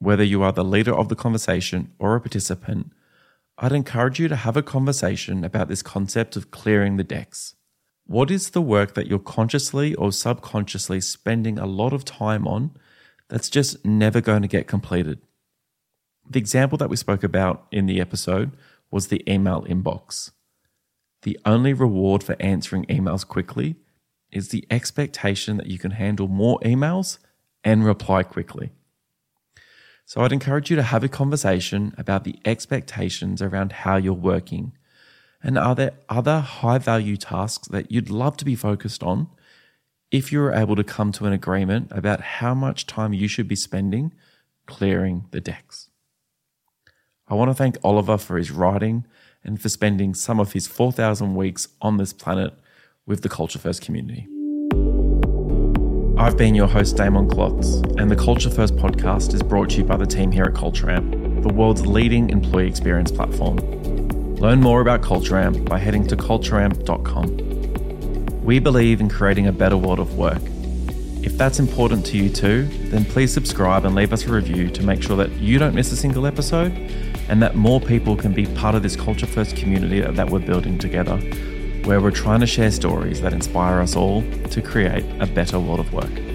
whether 0.00 0.22
you 0.22 0.42
are 0.42 0.52
the 0.52 0.62
leader 0.62 0.94
of 0.94 1.08
the 1.08 1.16
conversation 1.16 1.92
or 1.98 2.14
a 2.14 2.20
participant, 2.20 2.92
I'd 3.56 3.72
encourage 3.72 4.20
you 4.20 4.28
to 4.28 4.36
have 4.36 4.58
a 4.58 4.62
conversation 4.62 5.44
about 5.44 5.68
this 5.68 5.82
concept 5.82 6.36
of 6.36 6.50
clearing 6.50 6.98
the 6.98 7.04
decks. 7.04 7.54
What 8.04 8.30
is 8.30 8.50
the 8.50 8.60
work 8.60 8.92
that 8.92 9.06
you're 9.06 9.18
consciously 9.18 9.94
or 9.94 10.12
subconsciously 10.12 11.00
spending 11.00 11.58
a 11.58 11.64
lot 11.64 11.94
of 11.94 12.04
time 12.04 12.46
on 12.46 12.72
that's 13.30 13.48
just 13.48 13.82
never 13.86 14.20
going 14.20 14.42
to 14.42 14.48
get 14.48 14.66
completed? 14.66 15.18
The 16.32 16.38
example 16.38 16.78
that 16.78 16.88
we 16.88 16.96
spoke 16.96 17.22
about 17.22 17.66
in 17.70 17.84
the 17.84 18.00
episode 18.00 18.52
was 18.90 19.08
the 19.08 19.22
email 19.30 19.66
inbox. 19.68 20.30
The 21.22 21.38
only 21.44 21.74
reward 21.74 22.24
for 22.24 22.36
answering 22.40 22.86
emails 22.86 23.26
quickly 23.26 23.76
is 24.30 24.48
the 24.48 24.66
expectation 24.70 25.58
that 25.58 25.66
you 25.66 25.78
can 25.78 25.90
handle 25.90 26.28
more 26.28 26.58
emails 26.60 27.18
and 27.62 27.84
reply 27.84 28.22
quickly. 28.22 28.70
So 30.06 30.22
I'd 30.22 30.32
encourage 30.32 30.70
you 30.70 30.76
to 30.76 30.82
have 30.82 31.04
a 31.04 31.08
conversation 31.08 31.94
about 31.98 32.24
the 32.24 32.38
expectations 32.46 33.42
around 33.42 33.72
how 33.72 33.96
you're 33.96 34.14
working. 34.14 34.72
And 35.42 35.58
are 35.58 35.74
there 35.74 35.92
other 36.08 36.40
high 36.40 36.78
value 36.78 37.18
tasks 37.18 37.68
that 37.68 37.92
you'd 37.92 38.08
love 38.08 38.38
to 38.38 38.46
be 38.46 38.56
focused 38.56 39.02
on 39.02 39.28
if 40.10 40.32
you 40.32 40.40
were 40.40 40.54
able 40.54 40.76
to 40.76 40.84
come 40.84 41.12
to 41.12 41.26
an 41.26 41.34
agreement 41.34 41.88
about 41.90 42.22
how 42.22 42.54
much 42.54 42.86
time 42.86 43.12
you 43.12 43.28
should 43.28 43.48
be 43.48 43.56
spending 43.56 44.14
clearing 44.64 45.26
the 45.30 45.40
decks? 45.40 45.90
I 47.32 47.34
want 47.34 47.50
to 47.50 47.54
thank 47.54 47.78
Oliver 47.82 48.18
for 48.18 48.36
his 48.36 48.50
writing 48.50 49.06
and 49.42 49.58
for 49.58 49.70
spending 49.70 50.12
some 50.12 50.38
of 50.38 50.52
his 50.52 50.66
4,000 50.66 51.34
weeks 51.34 51.66
on 51.80 51.96
this 51.96 52.12
planet 52.12 52.52
with 53.06 53.22
the 53.22 53.30
Culture 53.30 53.58
First 53.58 53.80
community. 53.80 54.28
I've 56.18 56.36
been 56.36 56.54
your 56.54 56.66
host, 56.66 56.98
Damon 56.98 57.30
Klotz, 57.30 57.76
and 57.96 58.10
the 58.10 58.16
Culture 58.16 58.50
First 58.50 58.76
podcast 58.76 59.32
is 59.32 59.42
brought 59.42 59.70
to 59.70 59.78
you 59.78 59.84
by 59.84 59.96
the 59.96 60.04
team 60.04 60.30
here 60.30 60.44
at 60.44 60.52
CultureAmp, 60.52 61.42
the 61.42 61.48
world's 61.48 61.86
leading 61.86 62.28
employee 62.28 62.68
experience 62.68 63.10
platform. 63.10 63.56
Learn 64.36 64.60
more 64.60 64.82
about 64.82 65.00
CultureAmp 65.00 65.66
by 65.66 65.78
heading 65.78 66.06
to 66.08 66.16
cultureamp.com. 66.18 68.44
We 68.44 68.58
believe 68.58 69.00
in 69.00 69.08
creating 69.08 69.46
a 69.46 69.52
better 69.52 69.78
world 69.78 70.00
of 70.00 70.18
work. 70.18 70.42
If 71.24 71.38
that's 71.38 71.58
important 71.58 72.04
to 72.06 72.18
you 72.18 72.28
too, 72.28 72.64
then 72.90 73.06
please 73.06 73.32
subscribe 73.32 73.86
and 73.86 73.94
leave 73.94 74.12
us 74.12 74.26
a 74.26 74.30
review 74.30 74.68
to 74.68 74.82
make 74.82 75.02
sure 75.02 75.16
that 75.16 75.30
you 75.38 75.58
don't 75.58 75.74
miss 75.74 75.92
a 75.92 75.96
single 75.96 76.26
episode 76.26 76.72
and 77.32 77.40
that 77.40 77.54
more 77.54 77.80
people 77.80 78.14
can 78.14 78.30
be 78.30 78.44
part 78.44 78.74
of 78.74 78.82
this 78.82 78.94
Culture 78.94 79.24
First 79.24 79.56
community 79.56 80.02
that 80.02 80.28
we're 80.28 80.38
building 80.38 80.76
together, 80.76 81.16
where 81.86 81.98
we're 81.98 82.10
trying 82.10 82.40
to 82.40 82.46
share 82.46 82.70
stories 82.70 83.22
that 83.22 83.32
inspire 83.32 83.80
us 83.80 83.96
all 83.96 84.22
to 84.50 84.60
create 84.60 85.06
a 85.18 85.24
better 85.26 85.58
world 85.58 85.80
of 85.80 85.90
work. 85.94 86.31